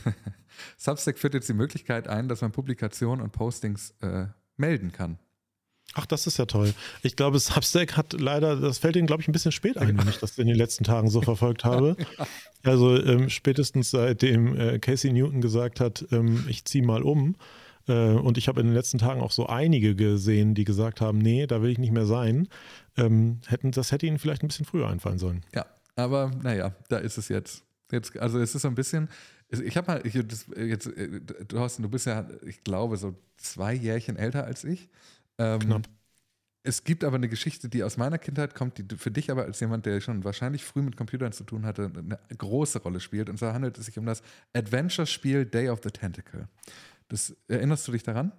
Substack 0.78 1.18
führt 1.18 1.34
jetzt 1.34 1.50
die 1.50 1.54
Möglichkeit 1.54 2.08
ein, 2.08 2.28
dass 2.28 2.42
man 2.42 2.52
Publikationen 2.52 3.24
und 3.24 3.32
Postings 3.32 3.94
äh, 4.02 4.28
melden 4.58 4.92
kann. 4.92 5.18
Ach, 5.94 6.06
das 6.06 6.26
ist 6.26 6.38
ja 6.38 6.46
toll. 6.46 6.74
Ich 7.02 7.16
glaube, 7.16 7.38
Substack 7.40 7.98
hat 7.98 8.14
leider, 8.14 8.56
das 8.56 8.78
fällt 8.78 8.96
Ihnen, 8.96 9.08
glaube 9.08 9.22
ich, 9.22 9.28
ein 9.28 9.34
bisschen 9.34 9.52
spät 9.52 9.78
ein, 9.78 9.98
wenn 9.98 10.08
ich 10.08 10.20
das 10.20 10.38
in 10.38 10.48
den 10.48 10.56
letzten 10.56 10.84
Tagen 10.84 11.10
so 11.10 11.22
verfolgt 11.22 11.64
habe. 11.64 11.96
Also 12.64 12.96
ähm, 12.96 13.28
spätestens 13.32 13.90
seitdem 13.90 14.56
äh, 14.56 14.78
Casey 14.78 15.12
Newton 15.12 15.42
gesagt 15.42 15.80
hat, 15.80 16.06
ähm, 16.12 16.46
ich 16.48 16.64
ziehe 16.64 16.86
mal 16.86 17.02
um. 17.02 17.36
Äh, 17.88 18.12
und 18.12 18.38
ich 18.38 18.48
habe 18.48 18.62
in 18.62 18.68
den 18.68 18.76
letzten 18.76 19.00
Tagen 19.00 19.20
auch 19.20 19.32
so 19.32 19.48
einige 19.48 19.96
gesehen, 19.96 20.54
die 20.54 20.64
gesagt 20.64 21.02
haben, 21.02 21.18
nee, 21.18 21.48
da 21.48 21.64
will 21.64 21.72
ich 21.72 21.80
nicht 21.80 21.92
mehr 21.92 22.06
sein. 22.06 22.48
Ähm, 22.98 23.42
hätten, 23.48 23.72
das 23.72 23.92
hätte 23.92 24.06
Ihnen 24.06 24.20
vielleicht 24.20 24.44
ein 24.44 24.48
bisschen 24.48 24.68
früher 24.68 24.88
einfallen 24.88 25.18
sollen. 25.18 25.44
Ja, 25.56 25.66
aber 25.96 26.30
naja, 26.44 26.76
da 26.90 26.98
ist 27.00 27.18
es 27.18 27.30
jetzt. 27.30 27.64
jetzt 27.92 28.16
also 28.20 28.40
es 28.40 28.54
ist 28.54 28.62
so 28.62 28.68
ein 28.68 28.76
bisschen, 28.76 29.10
ich 29.52 29.76
habe 29.78 29.88
mal, 29.88 30.02
ich, 30.06 30.14
das, 30.28 30.46
jetzt, 30.56 30.88
äh, 30.88 31.20
Thorsten, 31.48 31.84
du 31.84 31.90
bist 31.90 32.06
ja, 32.06 32.28
ich 32.46 32.64
glaube, 32.64 32.98
so 32.98 33.16
zwei 33.38 33.74
Jährchen 33.74 34.16
älter 34.16 34.46
als 34.46 34.64
ich. 34.64 34.90
Ähm, 35.38 35.60
Knapp. 35.60 35.90
Es 36.64 36.84
gibt 36.84 37.04
aber 37.04 37.16
eine 37.16 37.28
Geschichte, 37.28 37.70
die 37.70 37.84
aus 37.84 37.98
meiner 37.98 38.20
Kindheit 38.20 38.54
kommt, 38.54 38.78
die 38.78 38.96
für 38.96 39.10
dich 39.10 39.32
aber 39.32 39.46
als 39.46 39.60
jemand, 39.60 39.88
der 39.88 40.00
schon 40.00 40.24
wahrscheinlich 40.24 40.64
früh 40.64 40.84
mit 40.84 40.96
Computern 40.96 41.32
zu 41.32 41.44
tun 41.44 41.66
hatte, 41.66 41.92
eine 41.96 42.20
große 42.38 42.80
Rolle 42.84 43.00
spielt. 43.00 43.30
Und 43.30 43.40
zwar 43.40 43.54
handelt 43.54 43.80
es 43.80 43.88
sich 43.88 43.98
um 43.98 44.06
das 44.06 44.22
Adventure-Spiel 44.54 45.46
Day 45.46 45.70
of 45.70 45.80
the 45.84 45.90
Tentacle. 45.90 46.48
Das, 47.08 47.36
erinnerst 47.48 47.88
du 47.88 47.92
dich 47.92 48.04
daran? 48.04 48.32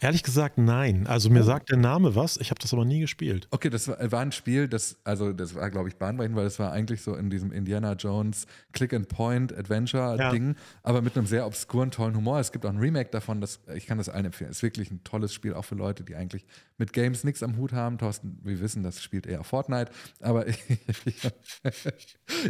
Ehrlich 0.00 0.22
gesagt, 0.22 0.58
nein. 0.58 1.06
Also 1.06 1.30
mir 1.30 1.40
oh. 1.40 1.44
sagt 1.44 1.70
der 1.70 1.76
Name 1.76 2.14
was, 2.14 2.36
ich 2.36 2.50
habe 2.50 2.60
das 2.60 2.72
aber 2.72 2.84
nie 2.84 3.00
gespielt. 3.00 3.48
Okay, 3.50 3.70
das 3.70 3.88
war, 3.88 4.12
war 4.12 4.20
ein 4.20 4.32
Spiel, 4.32 4.68
das, 4.68 4.96
also 5.04 5.32
das 5.32 5.54
war, 5.54 5.70
glaube 5.70 5.88
ich, 5.88 5.96
bahnbrechend, 5.96 6.36
weil 6.36 6.46
es 6.46 6.58
war 6.58 6.72
eigentlich 6.72 7.02
so 7.02 7.14
in 7.14 7.30
diesem 7.30 7.52
Indiana 7.52 7.92
Jones 7.94 8.46
Click-and-Point-Adventure-Ding, 8.72 10.48
ja. 10.48 10.54
aber 10.82 11.02
mit 11.02 11.16
einem 11.16 11.26
sehr 11.26 11.46
obskuren, 11.46 11.90
tollen 11.90 12.16
Humor. 12.16 12.40
Es 12.40 12.52
gibt 12.52 12.66
auch 12.66 12.70
ein 12.70 12.78
Remake 12.78 13.10
davon, 13.10 13.40
das, 13.40 13.60
ich 13.74 13.86
kann 13.86 13.98
das 13.98 14.08
allen 14.08 14.26
empfehlen. 14.26 14.50
Es 14.50 14.58
ist 14.58 14.62
wirklich 14.62 14.90
ein 14.90 15.02
tolles 15.04 15.32
Spiel, 15.32 15.54
auch 15.54 15.64
für 15.64 15.74
Leute, 15.74 16.04
die 16.04 16.16
eigentlich 16.16 16.44
mit 16.82 16.92
Games 16.92 17.22
nichts 17.22 17.44
am 17.44 17.58
Hut 17.58 17.72
haben. 17.72 17.96
Thorsten, 17.96 18.40
wir 18.42 18.58
wissen, 18.60 18.82
das 18.82 19.00
spielt 19.00 19.24
eher 19.24 19.44
Fortnite, 19.44 19.92
aber 20.18 20.48
ich, 20.48 20.58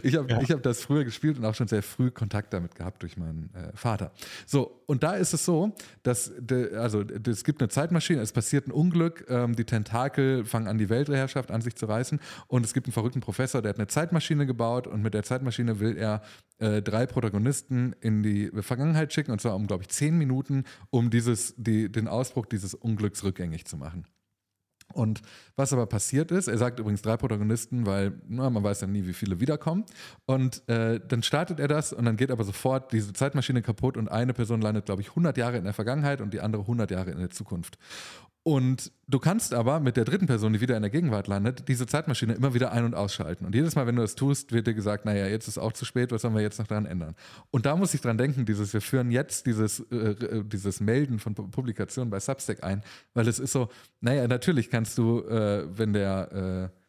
ich 0.03 0.17
habe 0.17 0.33
ja. 0.33 0.49
hab 0.49 0.63
das 0.63 0.81
früher 0.81 1.05
gespielt 1.05 1.37
und 1.37 1.45
auch 1.45 1.55
schon 1.55 1.69
sehr 1.69 1.83
früh 1.83 2.11
Kontakt 2.11 2.55
damit 2.55 2.75
gehabt 2.75 3.03
durch 3.03 3.19
meinen 3.19 3.55
äh, 3.55 3.77
Vater. 3.77 4.11
So, 4.47 4.83
und 4.87 5.03
da 5.03 5.13
ist 5.13 5.35
es 5.35 5.45
so, 5.45 5.75
dass, 6.03 6.33
de, 6.39 6.77
also 6.77 7.05
es 7.27 7.45
gibt 7.45 7.61
eine 7.61 7.69
Zeitmaschine, 7.69 8.23
es 8.23 8.33
passiert 8.33 8.69
ein 8.69 8.73
Unglück, 8.73 9.27
ähm, 9.29 9.55
die 9.55 9.67
Tentakel 9.67 10.47
fangen 10.47 10.67
an, 10.67 10.79
die 10.79 10.89
Weltherrschaft 10.89 11.51
an 11.51 11.61
sich 11.61 11.77
zu 11.77 11.85
reißen 11.85 12.19
und 12.47 12.65
es 12.65 12.73
gibt 12.73 12.87
einen 12.87 12.95
verrückten 12.95 13.21
Professor, 13.21 13.61
der 13.61 13.69
hat 13.69 13.79
eine 13.79 13.89
Zeitmaschine 13.89 14.47
gebaut 14.47 14.87
und 14.87 15.03
mit 15.03 15.13
der 15.13 15.25
Zeitmaschine 15.25 15.79
will 15.79 15.99
er 15.99 16.23
äh, 16.59 16.81
drei 16.81 17.05
Protagonisten 17.05 17.95
in 18.01 18.23
die 18.23 18.51
Vergangenheit 18.63 19.13
schicken 19.13 19.31
und 19.31 19.43
zwar 19.43 19.57
um, 19.57 19.67
glaube 19.67 19.83
ich, 19.83 19.91
zehn 19.91 20.17
Minuten, 20.17 20.65
um 20.89 21.11
dieses, 21.11 21.55
die, 21.59 21.93
den 21.93 22.09
Ausbruch 22.09 22.47
dieses 22.47 22.73
Unglücks 22.73 23.25
rückgängig 23.25 23.67
zu 23.67 23.77
machen. 23.77 24.07
Und 24.93 25.23
was 25.56 25.73
aber 25.73 25.86
passiert 25.86 26.31
ist, 26.31 26.48
er 26.48 26.59
sagt 26.59 26.78
übrigens 26.78 27.02
drei 27.02 27.16
Protagonisten, 27.16 27.86
weil 27.86 28.20
na, 28.28 28.51
man 28.51 28.62
weiß 28.62 28.82
ja 28.82 28.86
nie, 28.86 29.06
wie 29.06 29.12
viele 29.12 29.40
wiederkommen. 29.40 29.85
Und 30.27 30.69
äh, 30.69 31.01
dann 31.06 31.23
startet 31.23 31.60
er 31.60 31.69
das 31.69 31.93
und 31.93 32.05
dann 32.05 32.16
geht 32.16 32.31
aber 32.31 32.44
sofort 32.44 32.93
diese 32.93 33.12
Zeitmaschine 33.12 33.62
kaputt 33.62 33.97
und 33.97 34.09
eine 34.09 34.35
Person 34.35 34.60
landet, 34.60 34.86
glaube 34.86 35.02
ich, 35.02 35.10
100 35.10 35.36
Jahre 35.36 35.56
in 35.56 35.64
der 35.64 35.74
Vergangenheit 35.74 36.20
und 36.20 36.32
die 36.32 36.40
andere 36.40 36.62
100 36.62 36.90
Jahre 36.90 37.10
in 37.10 37.19
der 37.19 37.31
Zukunft. 37.31 37.78
Und 38.44 38.90
du 39.06 39.20
kannst 39.20 39.55
aber 39.55 39.78
mit 39.78 39.97
der 39.97 40.05
dritten 40.05 40.27
Person, 40.27 40.52
die 40.52 40.60
wieder 40.60 40.74
in 40.74 40.82
der 40.82 40.90
Gegenwart 40.90 41.28
landet, 41.28 41.69
diese 41.69 41.86
Zeitmaschine 41.86 42.32
immer 42.35 42.55
wieder 42.55 42.73
ein- 42.73 42.85
und 42.85 42.94
ausschalten. 42.94 43.47
Und 43.47 43.55
jedes 43.55 43.77
Mal, 43.77 43.86
wenn 43.86 43.94
du 43.94 44.02
das 44.02 44.16
tust, 44.16 44.51
wird 44.51 44.66
dir 44.66 44.74
gesagt, 44.74 45.05
naja, 45.05 45.28
jetzt 45.28 45.47
ist 45.47 45.59
auch 45.59 45.73
zu 45.73 45.85
spät, 45.85 46.10
was 46.10 46.23
sollen 46.23 46.35
wir 46.35 46.43
jetzt 46.43 46.59
noch 46.59 46.66
daran 46.66 46.86
ändern? 46.86 47.14
Und 47.52 47.66
da 47.66 47.77
muss 47.77 47.94
ich 47.94 48.01
dran 48.01 48.19
denken, 48.19 48.44
dieses, 48.44 48.73
wir 48.73 48.81
führen 48.81 49.12
jetzt 49.12 49.47
dieses, 49.47 49.81
äh, 49.93 49.97
äh 49.97 50.44
dieses 50.44 50.81
Melden 50.81 51.20
von 51.20 51.35
Publikationen 51.35 52.10
bei 52.10 52.19
Substack 52.19 52.64
ein, 52.64 52.82
weil 53.14 53.28
es 53.28 53.39
ist 53.39 53.52
so, 53.52 53.69
naja, 54.01 54.27
natürlich 54.27 54.70
kannst 54.70 54.98
du, 54.98 55.20
äh, 55.20 55.64
wenn 55.78 55.93
der 55.93 56.70
äh, 56.70 56.82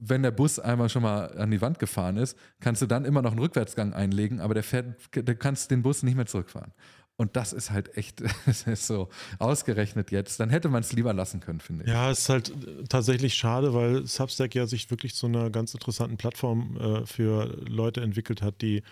wenn 0.00 0.22
der 0.22 0.30
Bus 0.30 0.58
einmal 0.58 0.88
schon 0.88 1.02
mal 1.02 1.26
an 1.36 1.50
die 1.50 1.60
Wand 1.60 1.78
gefahren 1.78 2.16
ist, 2.16 2.36
kannst 2.58 2.80
du 2.80 2.86
dann 2.86 3.04
immer 3.04 3.20
noch 3.20 3.32
einen 3.32 3.40
Rückwärtsgang 3.40 3.92
einlegen, 3.92 4.40
aber 4.40 4.54
der 4.54 4.62
fährt, 4.62 4.96
du 5.12 5.36
kannst 5.36 5.70
den 5.70 5.82
Bus 5.82 6.02
nicht 6.02 6.16
mehr 6.16 6.26
zurückfahren. 6.26 6.72
Und 7.20 7.36
das 7.36 7.52
ist 7.52 7.70
halt 7.70 7.98
echt, 7.98 8.22
das 8.46 8.62
ist 8.62 8.86
so 8.86 9.10
ausgerechnet 9.38 10.10
jetzt. 10.10 10.40
Dann 10.40 10.48
hätte 10.48 10.70
man 10.70 10.80
es 10.80 10.94
lieber 10.94 11.12
lassen 11.12 11.40
können, 11.40 11.60
finde 11.60 11.84
ich. 11.84 11.90
Ja, 11.90 12.10
es 12.10 12.20
ist 12.20 12.28
halt 12.30 12.48
äh, 12.48 12.84
tatsächlich 12.88 13.34
schade, 13.34 13.74
weil 13.74 14.06
Substack 14.06 14.54
ja 14.54 14.66
sich 14.66 14.90
wirklich 14.90 15.14
zu 15.14 15.26
einer 15.26 15.50
ganz 15.50 15.74
interessanten 15.74 16.16
Plattform 16.16 16.78
äh, 16.78 17.04
für 17.04 17.44
Leute 17.68 18.00
entwickelt 18.00 18.40
hat, 18.40 18.62
die 18.62 18.82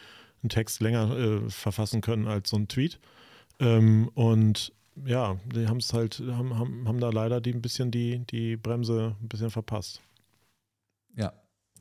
einen 0.42 0.50
Text 0.50 0.82
länger 0.82 1.16
äh, 1.16 1.48
verfassen 1.48 2.02
können 2.02 2.28
als 2.28 2.50
so 2.50 2.59
ein 2.59 2.68
Tweet. 2.68 3.00
Ähm, 3.60 4.10
und 4.12 4.74
ja, 5.06 5.38
die 5.46 5.66
haben 5.66 5.78
es 5.78 5.94
halt, 5.94 6.20
haben, 6.20 6.59
haben, 6.59 6.86
haben 6.86 7.00
da 7.00 7.09
leider 7.09 7.40
die 7.40 7.55
ein 7.55 7.62
bisschen 7.62 7.90
die, 7.90 8.18
die 8.26 8.59
Bremse 8.59 9.16
ein 9.22 9.28
bisschen 9.28 9.48
verpasst. 9.48 10.02
Ja, 11.16 11.32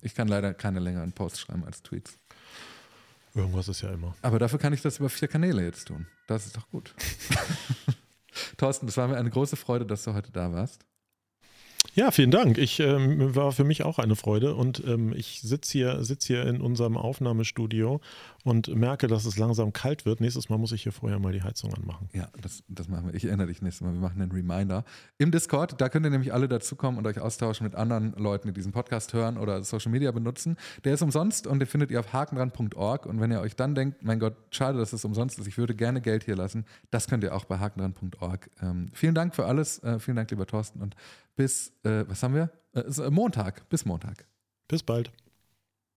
ich 0.01 0.15
kann 0.15 0.29
leider 0.29 0.53
keine 0.53 0.79
längeren 0.79 1.11
Posts 1.11 1.41
schreiben 1.41 1.65
als 1.65 1.83
Tweets. 1.83 2.17
Irgendwas 3.37 3.67
ist 3.67 3.81
ja 3.81 3.89
immer. 3.91 4.15
Aber 4.23 4.39
dafür 4.39 4.57
kann 4.57 4.73
ich 4.73 4.81
das 4.81 4.97
über 4.97 5.09
vier 5.09 5.27
Kanäle 5.27 5.63
jetzt 5.63 5.87
tun. 5.87 6.07
Das 6.27 6.47
ist 6.47 6.57
doch 6.57 6.67
gut. 6.69 6.95
Thorsten, 8.57 8.87
das 8.87 8.97
war 8.97 9.07
mir 9.07 9.17
eine 9.17 9.29
große 9.29 9.55
Freude, 9.55 9.85
dass 9.85 10.03
du 10.03 10.13
heute 10.13 10.31
da 10.31 10.51
warst. 10.51 10.85
Ja, 11.97 12.11
vielen 12.11 12.29
Dank. 12.29 12.59
Ich 12.59 12.79
ähm, 12.79 13.35
war 13.35 13.51
für 13.51 13.63
mich 13.63 13.81
auch 13.81 13.97
eine 13.97 14.15
Freude 14.15 14.53
und 14.53 14.83
ähm, 14.85 15.13
ich 15.15 15.41
sitze 15.41 15.71
hier, 15.71 16.03
sitz 16.03 16.25
hier 16.25 16.45
in 16.45 16.61
unserem 16.61 16.95
Aufnahmestudio 16.95 18.01
und 18.43 18.67
merke, 18.67 19.07
dass 19.07 19.25
es 19.25 19.35
langsam 19.39 19.73
kalt 19.73 20.05
wird. 20.05 20.21
Nächstes 20.21 20.47
Mal 20.47 20.59
muss 20.59 20.71
ich 20.73 20.83
hier 20.83 20.91
vorher 20.91 21.17
mal 21.17 21.33
die 21.33 21.41
Heizung 21.41 21.73
anmachen. 21.73 22.07
Ja, 22.13 22.29
das, 22.39 22.61
das 22.67 22.87
machen 22.87 23.07
wir. 23.07 23.15
Ich 23.15 23.25
erinnere 23.25 23.47
dich 23.47 23.63
nächstes 23.63 23.83
Mal. 23.83 23.93
Wir 23.93 23.99
machen 23.99 24.21
einen 24.21 24.31
Reminder 24.31 24.85
im 25.17 25.31
Discord. 25.31 25.81
Da 25.81 25.89
könnt 25.89 26.05
ihr 26.05 26.11
nämlich 26.11 26.35
alle 26.35 26.47
dazukommen 26.47 26.99
und 26.99 27.07
euch 27.07 27.19
austauschen 27.19 27.65
mit 27.65 27.73
anderen 27.73 28.13
Leuten, 28.15 28.49
die 28.49 28.53
diesen 28.53 28.73
Podcast 28.73 29.13
hören 29.13 29.39
oder 29.39 29.63
Social 29.63 29.91
Media 29.91 30.11
benutzen. 30.11 30.55
Der 30.83 30.93
ist 30.93 31.01
umsonst 31.01 31.47
und 31.47 31.57
den 31.57 31.67
findet 31.67 31.89
ihr 31.89 31.99
auf 31.99 32.13
hakendran.org. 32.13 33.07
Und 33.07 33.19
wenn 33.19 33.31
ihr 33.31 33.41
euch 33.41 33.55
dann 33.55 33.73
denkt, 33.73 34.03
mein 34.03 34.19
Gott, 34.19 34.35
schade, 34.51 34.77
dass 34.77 34.93
es 34.93 35.03
umsonst 35.03 35.39
ist, 35.39 35.47
ich 35.47 35.57
würde 35.57 35.73
gerne 35.73 35.99
Geld 35.99 36.25
hier 36.25 36.35
lassen, 36.35 36.65
das 36.91 37.07
könnt 37.07 37.23
ihr 37.23 37.33
auch 37.33 37.45
bei 37.45 37.57
hakendran.org. 37.57 38.51
Ähm, 38.61 38.89
vielen 38.93 39.15
Dank 39.15 39.33
für 39.33 39.47
alles. 39.47 39.81
Äh, 39.81 39.97
vielen 39.97 40.17
Dank, 40.17 40.29
lieber 40.29 40.45
Thorsten. 40.45 40.79
Und 40.79 40.95
bis, 41.37 41.71
äh, 41.83 42.03
was 42.07 42.21
haben 42.21 42.35
wir? 42.35 42.51
Äh, 42.73 43.09
Montag. 43.09 43.69
Bis 43.69 43.85
Montag. 43.85 44.27
Bis 44.67 44.83
bald. 44.83 45.11